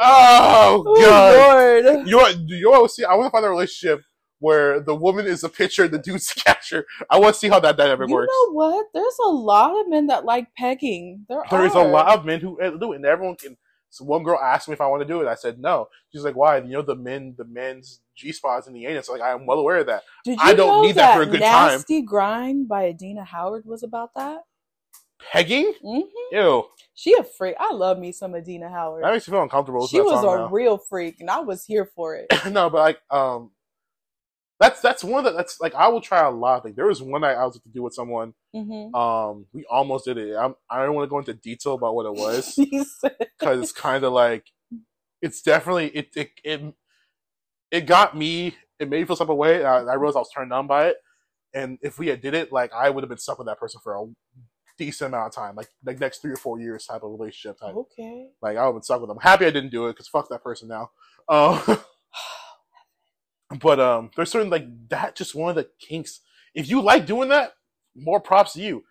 Oh 0.00 0.84
Oh 0.86 0.94
god. 1.00 1.84
lord. 1.84 2.06
You 2.06 2.16
know? 2.16 2.28
You 2.46 2.70
know? 2.70 2.86
See, 2.86 3.04
I 3.04 3.14
want 3.14 3.26
to 3.26 3.30
find 3.32 3.44
a 3.44 3.48
relationship 3.48 4.02
where 4.40 4.80
the 4.80 4.94
woman 4.94 5.26
is 5.26 5.44
a 5.44 5.48
pitcher, 5.48 5.88
the 5.88 5.98
dude's 5.98 6.32
a 6.36 6.40
catcher. 6.40 6.86
I 7.10 7.18
want 7.18 7.34
to 7.34 7.38
see 7.40 7.48
how 7.48 7.60
that 7.60 7.76
dynamic 7.76 8.08
You 8.08 8.14
works. 8.14 8.30
You 8.32 8.50
know 8.50 8.54
what? 8.54 8.86
There's 8.94 9.18
a 9.24 9.28
lot 9.28 9.78
of 9.80 9.88
men 9.88 10.06
that 10.08 10.24
like 10.24 10.54
pegging. 10.56 11.26
There 11.28 11.42
There 11.50 11.66
is 11.66 11.74
a 11.74 11.80
lot 11.80 12.18
of 12.18 12.24
men 12.24 12.40
who 12.40 12.58
do 12.78 12.92
it, 12.92 12.96
and 12.96 13.04
everyone 13.04 13.36
can. 13.36 13.56
So 13.90 14.04
one 14.04 14.22
girl 14.22 14.38
asked 14.38 14.68
me 14.68 14.74
if 14.74 14.82
I 14.82 14.86
want 14.86 15.00
to 15.00 15.08
do 15.08 15.22
it. 15.22 15.28
I 15.28 15.34
said 15.34 15.58
no. 15.58 15.88
She's 16.12 16.22
like, 16.22 16.36
"Why? 16.36 16.58
You 16.58 16.72
know 16.72 16.82
the 16.82 16.94
men, 16.94 17.34
the 17.38 17.46
men's 17.46 18.00
G 18.14 18.32
spots 18.32 18.66
in 18.66 18.74
the 18.74 18.84
anus." 18.86 19.08
Like 19.08 19.22
I'm 19.22 19.46
well 19.46 19.58
aware 19.58 19.78
of 19.78 19.86
that. 19.86 20.02
Did 20.24 20.38
you 20.38 20.44
I 20.44 20.52
don't 20.52 20.68
know 20.68 20.82
need 20.82 20.96
that 20.96 21.14
for 21.16 21.22
a 21.22 21.26
good 21.26 21.40
time. 21.40 21.78
Nasty 21.78 22.02
Grind 22.02 22.68
by 22.68 22.88
Adina 22.88 23.24
Howard 23.24 23.64
was 23.64 23.82
about 23.82 24.10
that. 24.14 24.42
Pegging? 25.32 25.72
hmm 25.82 26.00
Ew. 26.32 26.64
She 26.94 27.14
a 27.14 27.22
freak. 27.22 27.54
I 27.58 27.72
love 27.72 27.98
me 27.98 28.12
some 28.12 28.34
Adina 28.34 28.68
Howard. 28.68 29.04
That 29.04 29.12
makes 29.12 29.28
me 29.28 29.32
feel 29.32 29.42
uncomfortable. 29.42 29.86
She 29.86 30.00
was 30.00 30.22
a 30.22 30.26
now. 30.26 30.48
real 30.48 30.78
freak, 30.78 31.20
and 31.20 31.30
I 31.30 31.40
was 31.40 31.64
here 31.64 31.84
for 31.94 32.16
it. 32.16 32.26
no, 32.50 32.68
but 32.70 32.78
like, 32.78 32.98
um, 33.10 33.52
that's 34.60 34.80
that's 34.80 35.04
one 35.04 35.24
that 35.24 35.34
that's 35.36 35.60
like 35.60 35.74
I 35.74 35.88
will 35.88 36.00
try 36.00 36.20
a 36.26 36.30
lot. 36.30 36.64
Like 36.64 36.76
there 36.76 36.86
was 36.86 37.02
one 37.02 37.20
night 37.20 37.36
I 37.36 37.44
was 37.44 37.56
able 37.56 37.62
to 37.64 37.68
do 37.70 37.82
with 37.82 37.94
someone. 37.94 38.34
hmm 38.54 38.94
Um, 38.94 39.46
we 39.52 39.64
almost 39.70 40.04
did 40.06 40.18
it. 40.18 40.36
I'm, 40.36 40.54
I 40.70 40.84
don't 40.84 40.94
want 40.94 41.06
to 41.06 41.10
go 41.10 41.18
into 41.18 41.34
detail 41.34 41.74
about 41.74 41.94
what 41.94 42.06
it 42.06 42.14
was 42.14 42.54
because 43.38 43.60
it's 43.62 43.72
kind 43.72 44.04
of 44.04 44.12
like 44.12 44.46
it's 45.22 45.42
definitely 45.42 45.88
it 45.88 46.08
it 46.16 46.30
it 46.44 46.74
it 47.70 47.86
got 47.86 48.16
me. 48.16 48.56
It 48.78 48.88
made 48.88 49.00
me 49.00 49.04
feel 49.06 49.16
some 49.16 49.28
way. 49.36 49.64
I, 49.64 49.78
I 49.80 49.94
realized 49.94 50.16
I 50.16 50.20
was 50.20 50.30
turned 50.34 50.52
on 50.52 50.66
by 50.66 50.88
it, 50.88 50.96
and 51.54 51.78
if 51.82 51.98
we 51.98 52.08
had 52.08 52.20
did 52.20 52.34
it, 52.34 52.52
like 52.52 52.72
I 52.72 52.90
would 52.90 53.02
have 53.04 53.08
been 53.08 53.18
stuck 53.18 53.38
with 53.38 53.46
that 53.48 53.58
person 53.58 53.80
for 53.82 53.94
a 53.94 54.06
decent 54.78 55.08
amount 55.14 55.28
of 55.28 55.34
time, 55.34 55.56
like 55.56 55.68
like 55.84 56.00
next 56.00 56.22
three 56.22 56.32
or 56.32 56.36
four 56.36 56.60
years 56.60 56.86
type 56.86 57.02
of 57.02 57.10
relationship 57.10 57.58
type. 57.58 57.74
okay. 57.74 58.28
Like 58.40 58.56
I 58.56 58.62
would 58.62 58.68
have 58.68 58.74
been 58.76 58.82
stuck 58.82 59.00
with 59.00 59.08
them. 59.10 59.18
Happy 59.20 59.46
I 59.46 59.50
didn't 59.50 59.70
do 59.70 59.86
it 59.86 59.92
because 59.92 60.08
fuck 60.08 60.28
that 60.30 60.42
person 60.42 60.68
now. 60.68 60.90
Um, 61.28 61.60
but 63.60 63.80
um, 63.80 64.10
there's 64.16 64.30
certain 64.30 64.50
like 64.50 64.66
that. 64.88 65.16
Just 65.16 65.34
one 65.34 65.50
of 65.50 65.56
the 65.56 65.68
kinks. 65.78 66.20
If 66.54 66.68
you 66.68 66.80
like 66.82 67.06
doing 67.06 67.28
that, 67.30 67.52
more 67.94 68.20
props 68.20 68.54
to 68.54 68.60
you. 68.60 68.84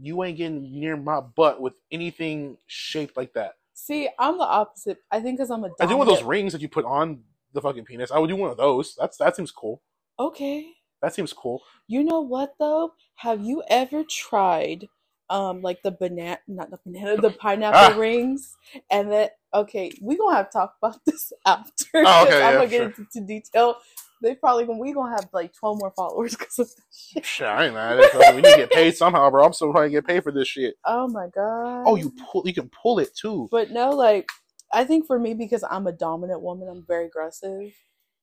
You 0.00 0.22
ain't 0.22 0.38
getting 0.38 0.62
near 0.80 0.96
my 0.96 1.20
butt 1.20 1.60
with 1.60 1.74
anything 1.90 2.56
shaped 2.66 3.16
like 3.16 3.32
that. 3.34 3.54
See, 3.74 4.08
I'm 4.18 4.38
the 4.38 4.44
opposite. 4.44 4.98
I 5.10 5.20
think 5.20 5.38
because 5.38 5.50
I'm 5.50 5.64
a 5.64 5.70
I 5.80 5.86
do 5.86 5.96
one 5.96 6.08
of 6.08 6.14
those 6.14 6.24
rings 6.24 6.52
that 6.52 6.62
you 6.62 6.68
put 6.68 6.84
on 6.84 7.20
the 7.52 7.60
fucking 7.60 7.84
penis. 7.84 8.10
I 8.10 8.18
would 8.18 8.28
do 8.28 8.36
one 8.36 8.50
of 8.50 8.56
those. 8.56 8.94
That's 8.98 9.18
that 9.18 9.36
seems 9.36 9.50
cool. 9.50 9.82
Okay. 10.18 10.72
That 11.02 11.14
seems 11.14 11.32
cool. 11.32 11.62
You 11.88 12.04
know 12.04 12.20
what 12.20 12.54
though? 12.58 12.92
Have 13.16 13.44
you 13.44 13.62
ever 13.68 14.02
tried 14.08 14.88
um 15.30 15.60
like 15.62 15.82
the 15.82 15.90
banana 15.90 16.38
not 16.48 16.70
the 16.70 16.78
banana, 16.84 17.16
the 17.20 17.30
pineapple 17.30 17.96
Ah. 17.96 17.98
rings? 17.98 18.56
And 18.90 19.10
then 19.10 19.28
okay, 19.54 19.90
we 20.00 20.16
gonna 20.16 20.36
have 20.36 20.50
to 20.50 20.58
talk 20.58 20.74
about 20.82 20.98
this 21.06 21.32
after. 21.46 21.88
Oh, 21.96 22.24
okay, 22.26 22.42
I'm 22.42 22.52
yeah, 22.54 22.58
gonna 22.58 22.70
sure. 22.70 22.88
get 22.88 22.98
into 22.98 23.20
detail. 23.26 23.76
They 24.22 24.34
probably 24.34 24.64
gonna 24.64 24.78
we 24.78 24.92
gonna 24.94 25.14
have 25.14 25.28
like 25.32 25.52
twelve 25.52 25.78
more 25.78 25.92
followers 25.94 26.36
because 26.36 26.58
of 26.58 26.68
this 26.68 27.10
shit. 27.12 27.24
Shit, 27.24 27.46
I 27.46 27.66
ain't 27.66 27.74
mad 27.74 27.98
at 28.00 28.34
We 28.34 28.40
need 28.40 28.50
to 28.50 28.56
get 28.56 28.70
paid 28.70 28.96
somehow, 28.96 29.28
bro. 29.30 29.44
I'm 29.44 29.52
still 29.52 29.72
trying 29.72 29.90
to 29.90 29.92
get 29.92 30.06
paid 30.06 30.22
for 30.22 30.32
this 30.32 30.48
shit. 30.48 30.76
Oh 30.86 31.06
my 31.08 31.26
god. 31.34 31.84
Oh, 31.86 31.96
you 31.96 32.12
pull. 32.32 32.42
You 32.46 32.54
can 32.54 32.70
pull 32.70 32.98
it 32.98 33.10
too. 33.14 33.48
But 33.50 33.70
no, 33.72 33.90
like 33.90 34.26
I 34.72 34.84
think 34.84 35.06
for 35.06 35.18
me 35.18 35.34
because 35.34 35.62
I'm 35.68 35.86
a 35.86 35.92
dominant 35.92 36.40
woman, 36.42 36.68
I'm 36.68 36.84
very 36.86 37.06
aggressive. 37.06 37.72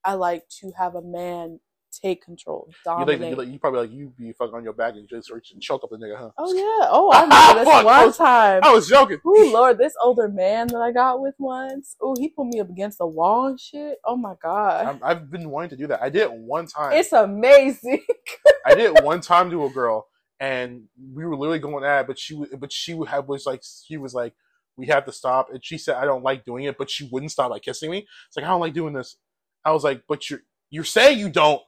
I 0.03 0.13
like 0.15 0.43
to 0.61 0.71
have 0.77 0.95
a 0.95 1.01
man 1.01 1.59
take 2.03 2.23
control, 2.23 2.65
You 2.69 2.73
dominate. 2.83 3.19
like, 3.21 3.29
you 3.29 3.35
like, 3.35 3.47
you 3.47 3.59
probably 3.59 3.79
like 3.81 3.91
you 3.91 4.13
be 4.17 4.33
fucking 4.33 4.53
on 4.53 4.63
your 4.63 4.73
back 4.73 4.93
and 4.95 5.07
just 5.07 5.31
reach 5.31 5.51
and 5.53 5.61
choke 5.61 5.83
up 5.83 5.89
the 5.89 5.97
nigga, 5.97 6.17
huh? 6.17 6.29
oh 6.37 6.53
yeah. 6.53 6.87
Oh, 6.91 7.09
I 7.11 7.21
remember 7.23 7.59
this 7.59 7.67
Fuck, 7.73 7.81
I 7.81 7.83
one 7.85 8.05
was- 8.07 8.17
time. 8.17 8.59
I 8.63 8.73
was 8.73 8.87
joking. 8.87 9.19
Oh 9.25 9.51
Lord, 9.53 9.77
this 9.77 9.93
older 10.01 10.27
man 10.27 10.67
that 10.67 10.79
I 10.81 10.91
got 10.91 11.21
with 11.21 11.35
once. 11.39 11.95
Oh, 12.01 12.15
he 12.19 12.29
put 12.29 12.47
me 12.47 12.59
up 12.59 12.69
against 12.69 12.97
the 12.97 13.07
wall 13.07 13.47
and 13.47 13.59
shit. 13.59 13.97
Oh 14.05 14.15
my 14.17 14.33
god, 14.43 14.85
I'm, 14.85 14.99
I've 15.01 15.31
been 15.31 15.49
wanting 15.49 15.71
to 15.71 15.77
do 15.77 15.87
that. 15.87 16.01
I 16.01 16.09
did 16.09 16.23
it 16.23 16.31
one 16.33 16.67
time. 16.67 16.93
it's 16.93 17.13
amazing. 17.13 18.03
I 18.65 18.75
did 18.75 18.95
it 18.95 19.03
one 19.03 19.21
time 19.21 19.49
to 19.51 19.65
a 19.65 19.69
girl, 19.69 20.07
and 20.39 20.83
we 21.13 21.25
were 21.25 21.35
literally 21.35 21.59
going 21.59 21.83
at 21.85 22.01
it. 22.01 22.07
But 22.07 22.19
she, 22.19 22.41
but 22.59 22.71
she 22.71 22.99
have 23.07 23.27
was 23.27 23.45
like, 23.45 23.61
she 23.87 23.97
was 23.97 24.13
like, 24.13 24.33
we 24.75 24.87
have 24.87 25.05
to 25.05 25.11
stop. 25.11 25.49
And 25.51 25.63
she 25.63 25.77
said, 25.77 25.95
I 25.95 26.05
don't 26.05 26.23
like 26.23 26.45
doing 26.45 26.65
it, 26.65 26.77
but 26.77 26.89
she 26.89 27.07
wouldn't 27.11 27.31
stop 27.31 27.51
like 27.51 27.61
kissing 27.61 27.91
me. 27.91 27.99
It's 28.27 28.35
like 28.37 28.45
I 28.45 28.49
don't 28.49 28.61
like 28.61 28.73
doing 28.73 28.93
this. 28.93 29.17
I 29.65 29.71
was 29.71 29.83
like, 29.83 30.03
but 30.07 30.29
you're 30.29 30.41
you're 30.69 30.83
saying 30.83 31.19
you 31.19 31.29
don't, 31.29 31.61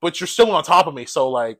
but 0.00 0.20
you're 0.20 0.26
still 0.26 0.50
on 0.52 0.62
top 0.64 0.86
of 0.86 0.94
me. 0.94 1.04
So 1.04 1.28
like, 1.28 1.58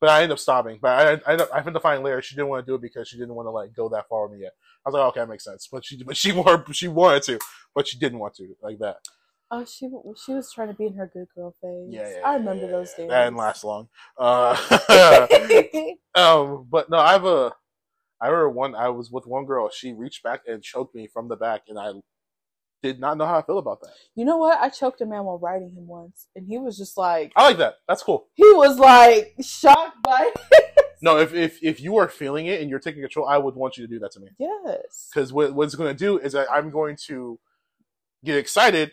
but 0.00 0.10
I 0.10 0.22
end 0.22 0.32
up 0.32 0.38
stopping. 0.38 0.78
But 0.80 1.22
I 1.26 1.32
I, 1.32 1.36
I 1.36 1.58
ended 1.58 1.76
up 1.76 1.82
finding 1.82 2.04
later 2.04 2.22
she 2.22 2.34
didn't 2.34 2.48
want 2.48 2.64
to 2.64 2.70
do 2.70 2.74
it 2.76 2.82
because 2.82 3.08
she 3.08 3.16
didn't 3.16 3.34
want 3.34 3.46
to 3.46 3.50
like 3.50 3.74
go 3.74 3.88
that 3.90 4.08
far 4.08 4.26
with 4.26 4.36
me 4.36 4.42
yet. 4.44 4.52
I 4.84 4.88
was 4.88 4.94
like, 4.94 5.02
okay, 5.08 5.20
that 5.20 5.28
makes 5.28 5.44
sense. 5.44 5.68
But 5.70 5.84
she 5.84 6.02
but 6.02 6.16
she 6.16 6.32
wanted 6.32 6.74
she 6.74 6.88
wanted 6.88 7.22
to, 7.24 7.38
but 7.74 7.88
she 7.88 7.98
didn't 7.98 8.18
want 8.18 8.34
to 8.34 8.56
like 8.62 8.78
that. 8.78 8.96
oh, 9.50 9.64
she 9.64 9.88
she 10.24 10.32
was 10.32 10.52
trying 10.52 10.68
to 10.68 10.74
be 10.74 10.86
in 10.86 10.94
her 10.94 11.10
good 11.12 11.28
girl 11.34 11.54
phase. 11.60 11.88
Yeah, 11.90 12.08
yeah 12.08 12.28
I 12.28 12.34
remember 12.34 12.66
yeah, 12.66 12.70
those 12.72 12.92
days. 12.94 13.08
That 13.08 13.24
didn't 13.24 13.36
last 13.36 13.64
long. 13.64 13.88
Uh, 14.18 14.56
um, 16.14 16.66
but 16.70 16.90
no, 16.90 16.98
I 16.98 17.12
have 17.12 17.24
a. 17.24 17.52
I 18.20 18.28
remember 18.28 18.50
one. 18.50 18.74
I 18.74 18.88
was 18.88 19.10
with 19.10 19.26
one 19.26 19.44
girl. 19.44 19.68
She 19.70 19.92
reached 19.92 20.22
back 20.22 20.42
and 20.46 20.62
choked 20.62 20.94
me 20.94 21.06
from 21.06 21.28
the 21.28 21.36
back, 21.36 21.62
and 21.68 21.78
I 21.78 21.92
did 22.82 23.00
not 23.00 23.16
know 23.16 23.26
how 23.26 23.38
I 23.38 23.42
feel 23.42 23.58
about 23.58 23.80
that. 23.80 23.90
you 24.14 24.24
know 24.24 24.36
what? 24.36 24.60
I 24.60 24.68
choked 24.68 25.00
a 25.00 25.06
man 25.06 25.24
while 25.24 25.38
riding 25.38 25.70
him 25.70 25.86
once, 25.86 26.26
and 26.36 26.46
he 26.46 26.58
was 26.58 26.76
just 26.78 26.96
like, 26.96 27.32
I 27.36 27.42
like 27.42 27.58
that. 27.58 27.76
That's 27.88 28.02
cool. 28.02 28.28
he 28.34 28.44
was 28.52 28.78
like 28.78 29.34
shocked 29.40 30.02
by. 30.02 30.30
It. 30.52 30.72
No, 31.02 31.18
if 31.18 31.34
if 31.34 31.62
if 31.62 31.78
you 31.78 31.98
are 31.98 32.08
feeling 32.08 32.46
it 32.46 32.62
and 32.62 32.70
you're 32.70 32.78
taking 32.78 33.02
control, 33.02 33.28
I 33.28 33.36
would 33.36 33.54
want 33.54 33.76
you 33.76 33.86
to 33.86 33.92
do 33.92 33.98
that 33.98 34.12
to 34.12 34.20
me. 34.20 34.28
yes. 34.38 35.10
Because 35.12 35.30
what 35.30 35.52
what 35.54 35.64
it's 35.64 35.74
going 35.74 35.94
to 35.94 35.98
do 35.98 36.18
is 36.18 36.32
that 36.32 36.50
I'm 36.50 36.70
going 36.70 36.96
to 37.08 37.38
get 38.24 38.38
excited, 38.38 38.92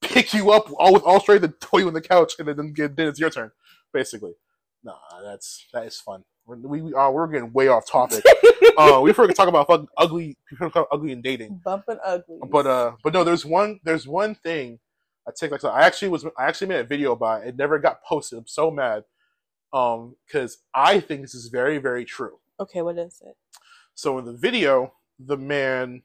pick 0.00 0.32
you 0.32 0.50
up 0.52 0.70
all 0.78 0.94
with 0.94 1.02
all 1.02 1.20
straight, 1.20 1.42
then 1.42 1.52
throw 1.60 1.80
you 1.80 1.86
on 1.86 1.92
the 1.92 2.00
couch, 2.00 2.32
and 2.38 2.48
then 2.48 2.72
get, 2.72 2.96
then 2.96 3.08
it's 3.08 3.20
your 3.20 3.28
turn, 3.28 3.52
basically. 3.92 4.32
No, 4.82 4.94
that's 5.22 5.66
that 5.74 5.84
is 5.84 6.00
fun. 6.00 6.24
We're, 6.46 6.56
we 6.56 6.80
we 6.80 6.94
are 6.94 7.12
we're 7.12 7.26
getting 7.26 7.52
way 7.52 7.68
off 7.68 7.86
topic. 7.86 8.24
uh, 8.78 9.00
we 9.00 9.12
forgot 9.12 9.28
to 9.30 9.34
talk 9.34 9.48
about 9.48 9.66
fucking 9.66 9.88
ugly, 9.96 10.36
ugly 10.92 11.12
and 11.12 11.22
dating. 11.22 11.60
Bumping 11.64 11.98
ugly. 12.04 12.38
But 12.50 12.66
uh, 12.66 12.92
but 13.02 13.12
no, 13.12 13.24
there's 13.24 13.44
one 13.44 13.80
there's 13.84 14.06
one 14.06 14.34
thing 14.34 14.78
I 15.26 15.32
take 15.34 15.50
like 15.50 15.64
I 15.64 15.82
actually 15.82 16.08
was 16.08 16.24
I 16.38 16.44
actually 16.46 16.68
made 16.68 16.80
a 16.80 16.84
video 16.84 17.12
about 17.12 17.42
it. 17.42 17.48
It 17.48 17.56
never 17.56 17.78
got 17.78 18.02
posted. 18.04 18.38
I'm 18.38 18.46
so 18.46 18.70
mad. 18.70 19.04
Um, 19.72 20.14
because 20.26 20.58
I 20.72 21.00
think 21.00 21.22
this 21.22 21.34
is 21.34 21.48
very 21.48 21.78
very 21.78 22.04
true. 22.04 22.38
okay, 22.60 22.82
what 22.82 22.96
is 22.98 23.20
it? 23.24 23.36
So 23.94 24.18
in 24.18 24.24
the 24.24 24.32
video, 24.32 24.94
the 25.18 25.36
man, 25.36 26.02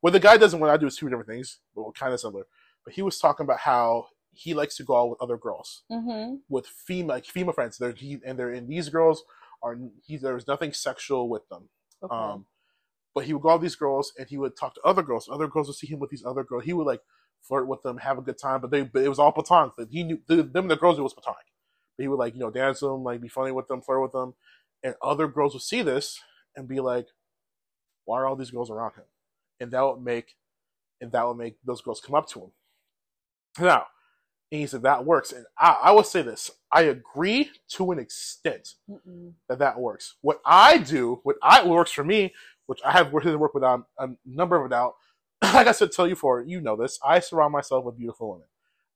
what 0.00 0.12
the 0.12 0.20
guy 0.20 0.36
does 0.36 0.52
and 0.52 0.60
what 0.60 0.70
I 0.70 0.76
do 0.76 0.86
is 0.86 0.96
two 0.96 1.08
different 1.08 1.28
things, 1.28 1.60
but 1.74 1.84
we're 1.84 1.92
kind 1.92 2.12
of 2.12 2.20
similar. 2.20 2.44
But 2.84 2.94
he 2.94 3.02
was 3.02 3.18
talking 3.18 3.44
about 3.44 3.60
how 3.60 4.06
he 4.32 4.54
likes 4.54 4.76
to 4.76 4.84
go 4.84 4.96
out 5.00 5.10
with 5.10 5.22
other 5.22 5.36
girls, 5.36 5.82
Mm-hmm. 5.90 6.36
with 6.48 6.66
female 6.66 7.08
like 7.16 7.24
female 7.26 7.52
friends. 7.52 7.78
They're 7.78 7.92
he 7.92 8.18
and 8.26 8.38
they're 8.38 8.52
and 8.52 8.68
these 8.68 8.88
girls 8.88 9.24
are 9.62 9.76
he 10.04 10.16
there's 10.16 10.46
nothing 10.46 10.72
sexual 10.72 11.28
with 11.28 11.48
them. 11.48 11.68
Okay. 12.02 12.14
Um, 12.14 12.46
but 13.14 13.24
he 13.24 13.32
would 13.32 13.42
go 13.42 13.50
out 13.50 13.60
with 13.60 13.62
these 13.62 13.76
girls 13.76 14.12
and 14.18 14.28
he 14.28 14.38
would 14.38 14.56
talk 14.56 14.74
to 14.74 14.80
other 14.82 15.02
girls. 15.02 15.28
Other 15.30 15.48
girls 15.48 15.66
would 15.66 15.76
see 15.76 15.88
him 15.88 15.98
with 15.98 16.10
these 16.10 16.24
other 16.24 16.44
girls. 16.44 16.64
He 16.64 16.72
would 16.72 16.86
like 16.86 17.00
flirt 17.42 17.66
with 17.66 17.82
them, 17.82 17.98
have 17.98 18.18
a 18.18 18.22
good 18.22 18.38
time, 18.38 18.60
but 18.60 18.70
they 18.70 18.82
but 18.82 19.02
it 19.02 19.08
was 19.08 19.18
all 19.18 19.32
platonic. 19.32 19.72
Like, 19.76 19.88
he 19.90 20.04
knew 20.04 20.20
the, 20.26 20.42
them 20.42 20.68
the 20.68 20.76
girls 20.76 20.98
it 20.98 21.02
was 21.02 21.14
platonic. 21.14 21.46
But 21.96 22.02
he 22.02 22.08
would 22.08 22.18
like 22.18 22.34
you 22.34 22.40
know 22.40 22.50
dance 22.50 22.82
with 22.82 22.92
them, 22.92 23.02
like 23.02 23.20
be 23.20 23.28
funny 23.28 23.52
with 23.52 23.66
them, 23.68 23.82
flirt 23.82 24.02
with 24.02 24.12
them, 24.12 24.34
and 24.82 24.94
other 25.02 25.26
girls 25.26 25.54
would 25.54 25.62
see 25.62 25.82
this 25.82 26.20
and 26.54 26.68
be 26.68 26.80
like, 26.80 27.08
"Why 28.04 28.18
are 28.18 28.26
all 28.26 28.36
these 28.36 28.50
girls 28.52 28.70
around 28.70 28.94
him?" 28.94 29.04
And 29.60 29.72
that 29.72 29.82
would 29.82 30.00
make 30.00 30.36
and 31.00 31.12
that 31.12 31.26
would 31.26 31.36
make 31.36 31.56
those 31.64 31.80
girls 31.80 32.00
come 32.00 32.14
up 32.14 32.28
to 32.28 32.40
him. 32.40 32.52
Now, 33.58 33.86
and 34.50 34.60
he 34.60 34.66
said 34.66 34.82
that 34.82 35.04
works, 35.04 35.32
and 35.32 35.44
I, 35.58 35.78
I 35.84 35.90
will 35.92 36.02
say 36.02 36.22
this: 36.22 36.50
I 36.72 36.82
agree 36.82 37.50
to 37.70 37.92
an 37.92 37.98
extent 37.98 38.74
Mm-mm. 38.90 39.32
that 39.48 39.58
that 39.58 39.78
works. 39.78 40.14
What 40.22 40.40
I 40.44 40.78
do, 40.78 41.20
what 41.22 41.36
I 41.42 41.62
what 41.62 41.76
works 41.76 41.90
for 41.92 42.04
me, 42.04 42.34
which 42.66 42.80
I 42.84 42.92
have 42.92 43.12
worked 43.12 43.26
to 43.26 43.36
work 43.36 43.54
with 43.54 43.64
um, 43.64 43.84
a 43.98 44.08
number 44.26 44.62
of 44.62 44.72
out. 44.72 44.94
Like 45.54 45.68
I 45.68 45.72
said, 45.72 45.92
tell 45.92 46.08
you 46.08 46.14
for 46.14 46.42
you 46.42 46.60
know 46.60 46.76
this. 46.76 46.98
I 47.04 47.20
surround 47.20 47.52
myself 47.52 47.84
with 47.84 47.98
beautiful 47.98 48.30
women. 48.30 48.46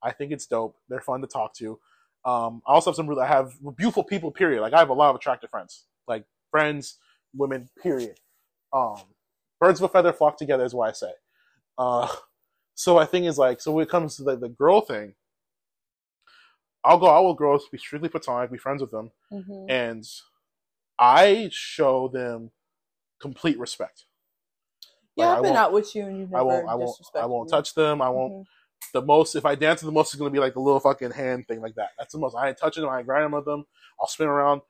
I 0.02 0.10
think 0.12 0.32
it's 0.32 0.46
dope. 0.46 0.76
They're 0.88 1.00
fun 1.00 1.20
to 1.20 1.26
talk 1.26 1.54
to. 1.54 1.78
Um, 2.24 2.62
I 2.66 2.72
also 2.72 2.90
have 2.90 2.96
some 2.96 3.06
really, 3.06 3.22
I 3.22 3.26
have 3.26 3.52
beautiful 3.76 4.04
people. 4.04 4.30
Period. 4.30 4.60
Like 4.60 4.72
I 4.72 4.78
have 4.78 4.88
a 4.88 4.94
lot 4.94 5.10
of 5.10 5.16
attractive 5.16 5.50
friends, 5.50 5.84
like 6.08 6.24
friends, 6.50 6.98
women. 7.34 7.68
Period. 7.82 8.18
Um, 8.72 9.02
birds 9.60 9.80
of 9.80 9.90
a 9.90 9.92
feather 9.92 10.12
flock 10.12 10.36
together 10.36 10.64
is 10.64 10.74
what 10.74 10.88
I 10.88 10.92
say. 10.92 11.12
Uh, 11.78 12.08
so 12.74 12.98
I 12.98 13.04
think 13.04 13.26
is 13.26 13.38
like 13.38 13.60
so 13.60 13.72
when 13.72 13.84
it 13.84 13.90
comes 13.90 14.16
to 14.16 14.24
the, 14.24 14.36
the 14.36 14.48
girl 14.48 14.80
thing, 14.80 15.14
I'll 16.84 16.98
go 16.98 17.08
out 17.08 17.28
with 17.28 17.36
girls, 17.36 17.68
be 17.70 17.78
strictly 17.78 18.08
platonic, 18.08 18.50
be 18.50 18.58
friends 18.58 18.80
with 18.82 18.90
them 18.90 19.10
Mm-hmm. 19.32 19.70
and 19.70 20.04
I 20.98 21.48
show 21.52 22.08
them 22.08 22.50
complete 23.20 23.58
respect. 23.58 24.04
Yeah, 25.16 25.28
Like, 25.28 25.36
I've 25.38 25.42
been 25.42 25.56
out 25.56 25.72
with 25.72 25.94
you 25.94 26.06
and 26.06 26.18
you've 26.18 26.30
never 26.30 26.40
I 26.40 26.44
won't, 26.44 26.68
I 26.68 26.74
won't, 26.74 26.96
I 27.14 27.26
won't 27.26 27.50
touch 27.50 27.74
them. 27.74 28.00
I 28.02 28.08
won't. 28.08 28.32
Mhm. 28.32 28.44
The 28.92 29.02
most, 29.02 29.36
if 29.36 29.46
I 29.46 29.54
dance 29.54 29.80
the 29.80 29.92
most, 29.92 30.12
is 30.12 30.18
going 30.18 30.30
to 30.30 30.32
be 30.32 30.40
like 30.40 30.54
the 30.54 30.60
little 30.60 30.80
fucking 30.80 31.12
hand 31.12 31.46
thing 31.46 31.60
like 31.60 31.74
that. 31.76 31.90
That's 31.98 32.12
the 32.12 32.18
most. 32.18 32.34
I 32.34 32.48
ain't 32.48 32.58
touching 32.58 32.82
them. 32.82 32.90
I 32.90 32.98
ain't 32.98 33.06
grinding 33.06 33.30
with 33.30 33.44
them. 33.44 33.64
I'll 34.00 34.08
spin 34.08 34.26
around, 34.26 34.60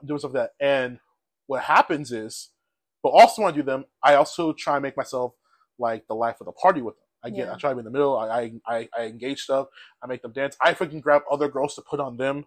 I'm 0.00 0.06
doing 0.06 0.18
stuff 0.18 0.34
like 0.34 0.50
that. 0.58 0.64
And 0.66 0.98
what 1.46 1.62
happens 1.62 2.10
is, 2.12 2.50
but 3.02 3.10
also 3.10 3.42
when 3.42 3.52
I 3.52 3.56
do 3.56 3.62
them, 3.62 3.84
I 4.02 4.14
also 4.14 4.52
try 4.52 4.76
and 4.76 4.82
make 4.82 4.96
myself 4.96 5.34
like 5.78 6.06
the 6.08 6.14
life 6.14 6.40
of 6.40 6.46
the 6.46 6.52
party 6.52 6.82
with 6.82 6.96
them. 6.96 7.01
I 7.24 7.30
get, 7.30 7.46
Yeah. 7.46 7.54
I 7.54 7.56
try 7.56 7.70
to 7.70 7.76
be 7.76 7.80
in 7.80 7.84
the 7.84 7.90
middle. 7.90 8.18
I, 8.18 8.26
I, 8.26 8.52
I, 8.66 8.88
I 8.98 9.02
engage 9.06 9.42
stuff. 9.42 9.68
I 10.02 10.06
make 10.06 10.22
them 10.22 10.32
dance. 10.32 10.56
I 10.60 10.74
freaking 10.74 11.00
grab 11.00 11.22
other 11.30 11.48
girls 11.48 11.74
to 11.76 11.82
put 11.82 12.00
on 12.00 12.16
them, 12.16 12.46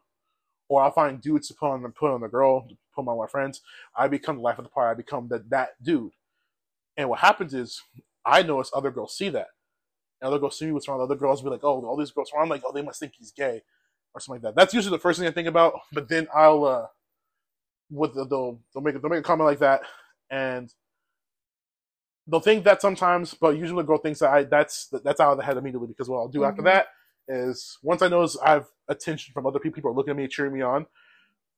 or 0.67 0.81
I'll 0.81 0.91
find 0.91 1.21
dudes 1.21 1.47
to 1.47 1.53
put 1.53 1.69
on 1.69 1.81
them, 1.81 1.91
put 1.93 2.11
on 2.11 2.21
the 2.21 2.27
girl, 2.27 2.67
to 2.67 2.75
put 2.93 3.07
on 3.07 3.17
my 3.17 3.27
friends. 3.27 3.61
I 3.95 4.07
become 4.07 4.38
the 4.38 4.41
life 4.41 4.57
of 4.57 4.65
the 4.65 4.69
party. 4.69 4.91
I 4.91 4.95
become 4.95 5.27
that 5.29 5.49
that 5.49 5.81
dude. 5.81 6.11
And 6.97 7.09
what 7.09 7.19
happens 7.19 7.53
is, 7.53 7.81
I 8.25 8.41
notice 8.41 8.71
other 8.73 8.91
girls 8.91 9.17
see 9.17 9.29
that, 9.29 9.47
and 10.19 10.27
other 10.27 10.39
girls 10.39 10.57
see 10.57 10.65
me 10.65 10.71
with 10.71 10.83
some 10.83 10.99
other 10.99 11.15
girls. 11.15 11.41
Be 11.41 11.49
like, 11.49 11.63
oh, 11.63 11.85
all 11.85 11.97
these 11.97 12.11
girls. 12.11 12.31
I'm 12.38 12.49
like, 12.49 12.63
oh, 12.65 12.71
they 12.71 12.81
must 12.81 12.99
think 12.99 13.13
he's 13.17 13.31
gay, 13.31 13.61
or 14.13 14.21
something 14.21 14.41
like 14.43 14.55
that. 14.55 14.59
That's 14.59 14.73
usually 14.73 14.97
the 14.97 15.01
first 15.01 15.19
thing 15.19 15.27
I 15.27 15.31
think 15.31 15.47
about. 15.47 15.73
But 15.93 16.09
then 16.09 16.27
I'll, 16.33 16.65
uh, 16.65 16.88
with 17.91 18.15
the, 18.15 18.25
they'll 18.25 18.59
they'll 18.73 18.83
make 18.83 18.99
they'll 19.01 19.09
make 19.09 19.19
a 19.19 19.23
comment 19.23 19.47
like 19.47 19.59
that, 19.59 19.81
and 20.29 20.73
they'll 22.27 22.39
think 22.39 22.63
that 22.65 22.81
sometimes, 22.81 23.33
but 23.33 23.57
usually 23.57 23.81
the 23.83 23.88
girl 23.88 23.97
thinks 23.97 24.19
that 24.19 24.31
I 24.31 24.43
that's 24.43 24.88
that's 25.03 25.19
out 25.19 25.31
of 25.31 25.38
the 25.38 25.43
head 25.43 25.57
immediately 25.57 25.88
because 25.88 26.09
what 26.09 26.17
I'll 26.17 26.27
do 26.27 26.43
after 26.43 26.61
Mhm. 26.61 26.65
that 26.65 26.88
is 27.27 27.77
once 27.83 28.01
I 28.01 28.07
notice 28.07 28.38
I 28.43 28.51
have 28.51 28.67
attention 28.88 29.33
from 29.33 29.45
other 29.45 29.59
people, 29.59 29.75
people 29.77 29.91
are 29.91 29.95
looking 29.95 30.11
at 30.11 30.17
me, 30.17 30.27
cheering 30.27 30.53
me 30.53 30.61
on, 30.61 30.85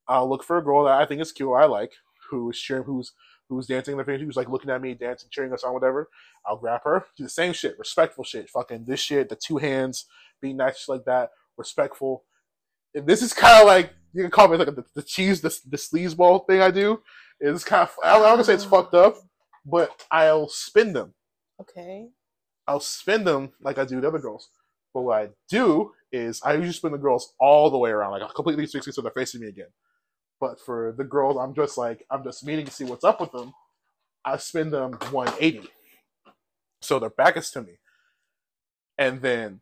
I'll 0.06 0.28
look 0.28 0.42
for 0.42 0.58
a 0.58 0.62
girl 0.64 0.84
that 0.84 1.00
I 1.00 1.06
think 1.06 1.20
is 1.20 1.32
cute 1.32 1.52
I 1.52 1.66
like, 1.66 1.92
who 2.30 2.50
is 2.50 2.58
cheering, 2.58 2.84
who's 2.84 3.12
who's 3.48 3.66
dancing 3.66 3.92
in 3.92 3.96
their 3.98 4.04
face, 4.04 4.20
who's 4.20 4.36
like 4.36 4.48
looking 4.50 4.70
at 4.70 4.82
me, 4.82 4.92
dancing, 4.94 5.30
cheering 5.30 5.52
us 5.54 5.64
on, 5.64 5.72
whatever. 5.72 6.10
I'll 6.46 6.58
grab 6.58 6.82
her, 6.84 7.06
do 7.16 7.22
the 7.24 7.30
same 7.30 7.54
shit, 7.54 7.78
respectful 7.78 8.22
shit, 8.24 8.50
fucking 8.50 8.84
this 8.84 9.00
shit, 9.00 9.30
the 9.30 9.36
two 9.36 9.56
hands, 9.56 10.04
being 10.42 10.58
nice 10.58 10.86
like 10.88 11.04
that, 11.06 11.30
respectful. 11.56 12.24
And 12.94 13.06
this 13.06 13.22
is 13.22 13.32
kind 13.32 13.60
of 13.62 13.66
like 13.66 13.92
you 14.12 14.22
can 14.22 14.30
call 14.30 14.48
me 14.48 14.56
like 14.58 14.74
the, 14.74 14.84
the 14.94 15.02
cheese, 15.02 15.40
the 15.40 15.58
the 15.68 15.76
sleazeball 15.76 16.46
thing 16.46 16.60
I 16.60 16.70
do. 16.70 17.02
It's 17.40 17.64
kind 17.64 17.82
of 17.82 17.94
I'm 18.04 18.20
gonna 18.22 18.44
say 18.44 18.54
it's 18.54 18.64
fucked 18.64 18.94
up, 18.94 19.16
but 19.70 20.06
I'll 20.10 20.48
spin 20.48 20.92
them. 20.92 21.14
Okay. 21.60 22.08
I'll 22.66 22.80
spin 22.80 23.24
them 23.24 23.50
like 23.60 23.78
I 23.78 23.84
do 23.84 24.00
the 24.00 24.08
other 24.08 24.18
girls. 24.18 24.50
But 24.94 25.02
what 25.02 25.22
I 25.22 25.28
do 25.48 25.92
is 26.12 26.40
I 26.42 26.54
usually 26.54 26.72
spin 26.72 26.92
the 26.92 26.98
girls 26.98 27.34
all 27.38 27.70
the 27.70 27.78
way 27.78 27.90
around, 27.90 28.12
like 28.12 28.22
I 28.22 28.26
completely 28.34 28.64
360 28.66 28.92
so 28.92 29.02
they're 29.02 29.10
facing 29.10 29.40
me 29.40 29.48
again. 29.48 29.68
But 30.40 30.60
for 30.60 30.94
the 30.96 31.04
girls, 31.04 31.36
I'm 31.36 31.54
just 31.54 31.76
like 31.76 32.04
I'm 32.10 32.24
just 32.24 32.44
meeting 32.46 32.64
to 32.64 32.72
see 32.72 32.84
what's 32.84 33.04
up 33.04 33.20
with 33.20 33.32
them. 33.32 33.52
I 34.24 34.36
spin 34.36 34.70
them 34.70 34.92
180, 35.10 35.68
so 36.80 36.98
their 36.98 37.10
back 37.10 37.36
is 37.36 37.50
to 37.52 37.62
me, 37.62 37.78
and 38.98 39.20
then 39.20 39.60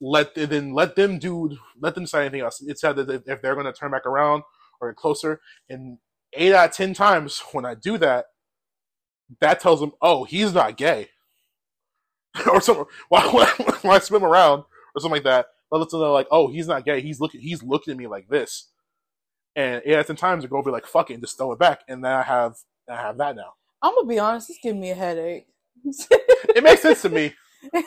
let 0.00 0.34
then 0.34 0.72
let 0.72 0.96
them 0.96 1.18
do 1.18 1.56
let 1.80 1.94
them 1.94 2.06
say 2.06 2.22
anything 2.22 2.40
else. 2.40 2.62
It's 2.66 2.82
either 2.84 3.02
if 3.02 3.22
if 3.26 3.42
they're 3.42 3.54
going 3.54 3.66
to 3.66 3.72
turn 3.72 3.90
back 3.90 4.06
around 4.06 4.42
or 4.80 4.90
get 4.90 4.96
closer. 4.96 5.40
And 5.68 5.98
eight 6.32 6.54
out 6.54 6.70
of 6.70 6.74
ten 6.74 6.94
times 6.94 7.42
when 7.52 7.64
I 7.64 7.74
do 7.74 7.98
that, 7.98 8.26
that 9.40 9.60
tells 9.60 9.80
him, 9.82 9.92
oh, 10.02 10.24
he's 10.24 10.52
not 10.52 10.76
gay, 10.76 11.08
or 12.50 12.60
something. 12.60 12.86
I, 13.12 13.78
I 13.84 13.98
spin 13.98 14.22
around 14.22 14.64
or 14.94 15.00
something 15.00 15.16
like 15.16 15.24
that, 15.24 15.46
that 15.70 15.78
lets 15.78 15.92
them 15.92 16.00
know 16.00 16.12
like, 16.12 16.28
oh, 16.30 16.48
he's 16.48 16.66
not 16.66 16.84
gay. 16.84 17.00
He's 17.00 17.20
looking 17.20 17.40
he's 17.40 17.62
looking 17.62 17.92
at 17.92 17.98
me 17.98 18.06
like 18.06 18.28
this. 18.28 18.68
And 19.56 19.82
eight 19.84 19.94
out 19.94 20.00
of 20.00 20.06
ten 20.06 20.16
times, 20.16 20.42
the 20.42 20.48
girl 20.48 20.58
will 20.58 20.66
be 20.66 20.70
like, 20.70 20.86
fuck 20.86 21.10
it, 21.10 21.14
and 21.14 21.22
just 21.22 21.36
throw 21.36 21.52
it 21.52 21.58
back, 21.58 21.80
and 21.88 22.04
then 22.04 22.12
I 22.12 22.22
have 22.22 22.56
I 22.88 22.96
have 22.96 23.18
that 23.18 23.36
now. 23.36 23.54
I'm 23.82 23.94
gonna 23.94 24.06
be 24.06 24.18
honest. 24.18 24.50
It's 24.50 24.58
giving 24.62 24.80
me 24.80 24.90
a 24.90 24.94
headache. 24.94 25.46
It 26.56 26.64
makes 26.64 26.82
sense 26.82 27.02
to 27.02 27.08
me. 27.08 27.32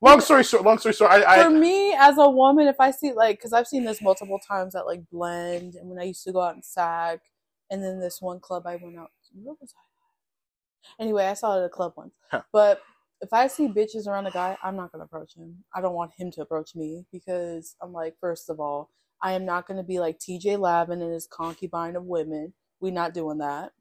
Long 0.00 0.20
story 0.20 0.44
short, 0.44 0.62
long 0.62 0.78
story 0.78 0.92
short, 0.92 1.10
I, 1.10 1.42
For 1.42 1.50
me, 1.50 1.92
as 1.92 2.18
a 2.18 2.30
woman, 2.30 2.68
if 2.68 2.76
I 2.78 2.92
see 2.92 3.12
like, 3.12 3.38
because 3.38 3.52
I've 3.52 3.66
seen 3.66 3.84
this 3.84 4.00
multiple 4.00 4.38
times 4.38 4.76
at 4.76 4.86
like 4.86 5.02
Blend, 5.10 5.74
and 5.74 5.90
when 5.90 5.98
I 5.98 6.04
used 6.04 6.22
to 6.24 6.32
go 6.32 6.40
out 6.40 6.54
and 6.54 6.64
SAG, 6.64 7.18
and 7.68 7.82
then 7.82 7.98
this 7.98 8.22
one 8.22 8.38
club 8.38 8.64
I 8.66 8.76
went 8.76 8.96
out. 8.96 9.10
Where 9.34 9.56
was 9.60 9.74
I? 9.76 9.87
Anyway, 11.00 11.24
I 11.26 11.34
saw 11.34 11.56
it 11.56 11.60
at 11.60 11.66
a 11.66 11.68
club 11.68 11.92
once. 11.96 12.14
Huh. 12.30 12.42
But 12.52 12.82
if 13.20 13.32
I 13.32 13.46
see 13.48 13.68
bitches 13.68 14.06
around 14.06 14.26
a 14.26 14.30
guy, 14.30 14.56
I'm 14.62 14.76
not 14.76 14.92
gonna 14.92 15.04
approach 15.04 15.34
him. 15.36 15.64
I 15.74 15.80
don't 15.80 15.94
want 15.94 16.12
him 16.16 16.30
to 16.32 16.42
approach 16.42 16.74
me 16.74 17.06
because 17.12 17.76
I'm 17.82 17.92
like, 17.92 18.16
first 18.20 18.50
of 18.50 18.60
all, 18.60 18.90
I 19.22 19.32
am 19.32 19.44
not 19.44 19.66
gonna 19.66 19.82
be 19.82 20.00
like 20.00 20.18
T.J. 20.18 20.56
Lavin 20.56 21.02
and 21.02 21.12
his 21.12 21.26
concubine 21.26 21.96
of 21.96 22.04
women. 22.04 22.52
we 22.80 22.90
not 22.90 23.14
doing 23.14 23.38
that. 23.38 23.72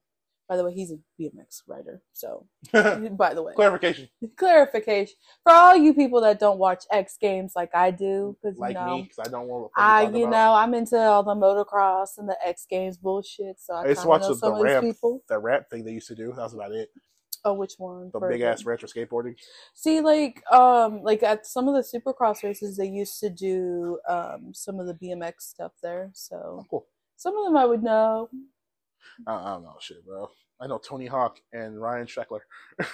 By 0.48 0.56
the 0.56 0.64
way, 0.64 0.74
he's 0.74 0.92
a 0.92 0.98
BMX 1.20 1.64
rider. 1.68 2.02
So, 2.14 2.46
by 2.72 3.34
the 3.34 3.44
way, 3.44 3.54
Clarification. 3.54 4.08
clarification 4.38 5.14
for 5.44 5.52
all 5.52 5.76
you 5.76 5.94
people 5.94 6.22
that 6.22 6.40
don't 6.40 6.58
watch 6.58 6.86
X 6.92 7.18
Games 7.20 7.54
like 7.56 7.76
I 7.76 7.92
do, 7.92 8.38
because 8.42 8.58
Like 8.58 8.76
you 8.76 8.80
know, 8.80 8.96
me, 8.98 9.02
because 9.04 9.28
I 9.28 9.30
don't 9.30 9.48
want 9.48 9.72
to. 9.76 9.82
I 9.82 10.10
you 10.10 10.28
know 10.28 10.54
I'm 10.54 10.74
into 10.74 10.98
all 10.98 11.24
the 11.24 11.36
motocross 11.36 12.18
and 12.18 12.30
the 12.30 12.38
X 12.46 12.66
Games 12.70 12.98
bullshit. 12.98 13.60
So 13.60 13.74
I, 13.74 13.84
I 13.84 13.88
used 13.90 14.02
to 14.04 14.08
watch 14.08 14.22
know 14.22 14.30
the, 14.30 14.36
some 14.36 14.58
the 14.58 14.64
ramp, 14.64 14.86
people. 14.86 15.22
the 15.28 15.38
rap 15.40 15.70
thing 15.70 15.84
they 15.84 15.92
used 15.92 16.08
to 16.08 16.16
do. 16.16 16.28
That 16.34 16.44
was 16.44 16.54
about 16.54 16.72
it. 16.72 16.90
Oh, 17.46 17.54
which 17.54 17.74
one? 17.78 18.10
The 18.14 18.20
big 18.20 18.42
ass 18.42 18.66
retro 18.66 18.90
skateboarding. 18.90 19.36
See, 19.74 20.02
like, 20.02 20.44
um, 20.52 21.02
like 21.02 21.24
at 21.24 21.46
some 21.46 21.68
of 21.70 21.76
the 21.76 21.82
Supercross 22.00 22.44
races, 22.44 22.76
they 22.78 22.88
used 22.88 23.20
to 23.20 23.30
do 23.30 24.00
um 24.10 24.52
some 24.54 24.80
of 24.80 24.88
the 24.88 24.94
BMX 24.94 25.34
stuff 25.42 25.72
there. 25.84 26.10
So 26.14 26.66
Cool. 26.70 26.86
some 27.16 27.38
of 27.38 27.46
them 27.46 27.56
I 27.58 27.66
would 27.66 27.84
know. 27.84 28.30
I, 29.28 29.34
I 29.34 29.54
don't 29.54 29.64
know 29.64 29.76
shit, 29.80 30.06
bro. 30.06 30.30
I 30.60 30.68
know 30.68 30.78
Tony 30.80 31.08
Hawk 31.08 31.40
and 31.54 31.80
Ryan 31.80 32.08
Sheckler. 32.08 32.40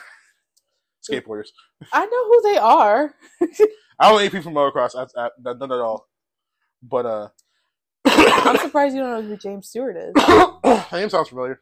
Skateboarders. 1.10 1.50
I 1.92 2.06
know 2.06 2.28
who 2.28 2.42
they 2.54 2.58
are. 2.58 3.14
I 4.00 4.10
don't 4.10 4.22
people 4.32 4.42
from 4.42 4.54
motocross. 4.54 4.96
I, 4.96 5.06
I, 5.22 5.30
none 5.44 5.72
at 5.72 5.80
all. 5.80 6.08
But 6.82 7.06
uh, 7.06 7.28
I'm 8.06 8.58
surprised 8.58 8.96
you 8.96 9.02
don't 9.02 9.12
know 9.12 9.30
who 9.30 9.38
James 9.38 9.70
Stewart 9.70 9.96
is. 9.98 10.14
name 10.92 11.10
sounds 11.10 11.30
familiar. 11.30 11.62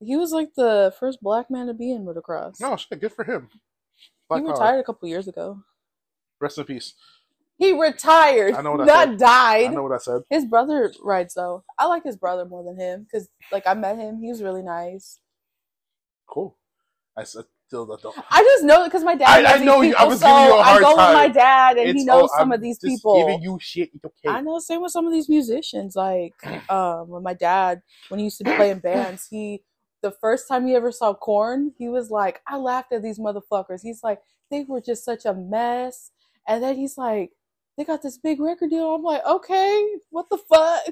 He 0.00 0.16
was 0.16 0.32
like 0.32 0.54
the 0.56 0.94
first 0.98 1.20
black 1.22 1.50
man 1.50 1.66
to 1.66 1.74
be 1.74 1.90
in 1.90 2.04
motocross. 2.04 2.60
No 2.60 2.76
shit, 2.76 3.00
good 3.00 3.12
for 3.12 3.24
him. 3.24 3.48
he 3.52 4.08
Black 4.28 4.42
power. 4.44 4.52
retired 4.52 4.80
a 4.80 4.84
couple 4.84 5.08
years 5.08 5.28
ago. 5.28 5.60
Rest 6.40 6.58
in 6.58 6.64
peace. 6.64 6.94
He 7.56 7.72
retired, 7.78 8.54
I 8.54 8.62
know 8.62 8.72
what 8.72 8.80
I 8.80 8.84
not 8.84 9.08
said. 9.10 9.18
died. 9.18 9.66
I 9.66 9.74
know 9.74 9.82
what 9.84 9.92
I 9.92 9.98
said. 9.98 10.22
His 10.28 10.44
brother 10.44 10.92
rides 11.02 11.34
though. 11.34 11.64
I 11.78 11.86
like 11.86 12.02
his 12.04 12.16
brother 12.16 12.44
more 12.44 12.64
than 12.64 12.78
him 12.78 13.04
because, 13.04 13.28
like, 13.52 13.66
I 13.66 13.74
met 13.74 13.96
him. 13.96 14.18
He 14.20 14.28
was 14.28 14.42
really 14.42 14.62
nice. 14.62 15.20
Cool. 16.26 16.56
I 17.16 17.22
s- 17.22 17.36
still 17.68 17.86
don't. 17.86 18.14
I 18.30 18.42
just 18.42 18.64
know 18.64 18.84
because 18.84 19.04
my 19.04 19.14
dad. 19.14 19.44
I- 19.44 19.54
I 19.54 19.64
know 19.64 19.82
you- 19.82 19.90
I 19.94 19.98
people, 19.98 20.08
was 20.08 20.20
so 20.20 20.26
giving 20.26 20.44
you 20.46 20.52
a 20.52 20.58
I 20.58 20.62
hard 20.64 20.78
I 20.78 20.80
go 20.82 20.88
with 20.90 20.96
my 21.14 21.28
dad, 21.28 21.78
and 21.78 21.96
he 21.96 22.04
knows 22.04 22.30
oh, 22.32 22.38
some 22.38 22.48
I'm 22.48 22.52
of 22.52 22.60
these 22.60 22.78
just 22.78 22.86
people. 22.96 23.16
Giving 23.24 23.42
you 23.42 23.58
shit. 23.60 23.90
It's 23.94 24.04
okay. 24.04 24.28
I 24.36 24.40
know. 24.40 24.58
Same 24.58 24.82
with 24.82 24.90
some 24.92 25.06
of 25.06 25.12
these 25.12 25.28
musicians. 25.28 25.94
Like, 25.94 26.34
um, 26.70 27.08
when 27.08 27.22
my 27.22 27.34
dad, 27.34 27.82
when 28.08 28.18
he 28.18 28.24
used 28.24 28.38
to 28.38 28.44
play 28.44 28.70
in 28.70 28.80
bands, 28.80 29.28
he 29.30 29.62
the 30.02 30.10
first 30.10 30.48
time 30.48 30.66
he 30.66 30.74
ever 30.74 30.90
saw 30.92 31.14
Korn, 31.14 31.72
he 31.78 31.88
was 31.88 32.10
like, 32.10 32.42
I 32.48 32.56
laughed 32.56 32.92
at 32.92 33.02
these 33.02 33.18
motherfuckers. 33.18 33.80
He's 33.82 34.02
like, 34.02 34.20
they 34.50 34.64
were 34.64 34.80
just 34.80 35.04
such 35.04 35.24
a 35.24 35.32
mess. 35.32 36.10
And 36.46 36.62
then 36.62 36.76
he's 36.76 36.98
like, 36.98 37.30
they 37.76 37.84
got 37.84 38.02
this 38.02 38.18
big 38.18 38.40
record 38.40 38.70
deal. 38.70 38.94
I'm 38.94 39.02
like, 39.02 39.24
okay, 39.26 39.86
what 40.10 40.26
the 40.30 40.38
fuck? 40.38 40.82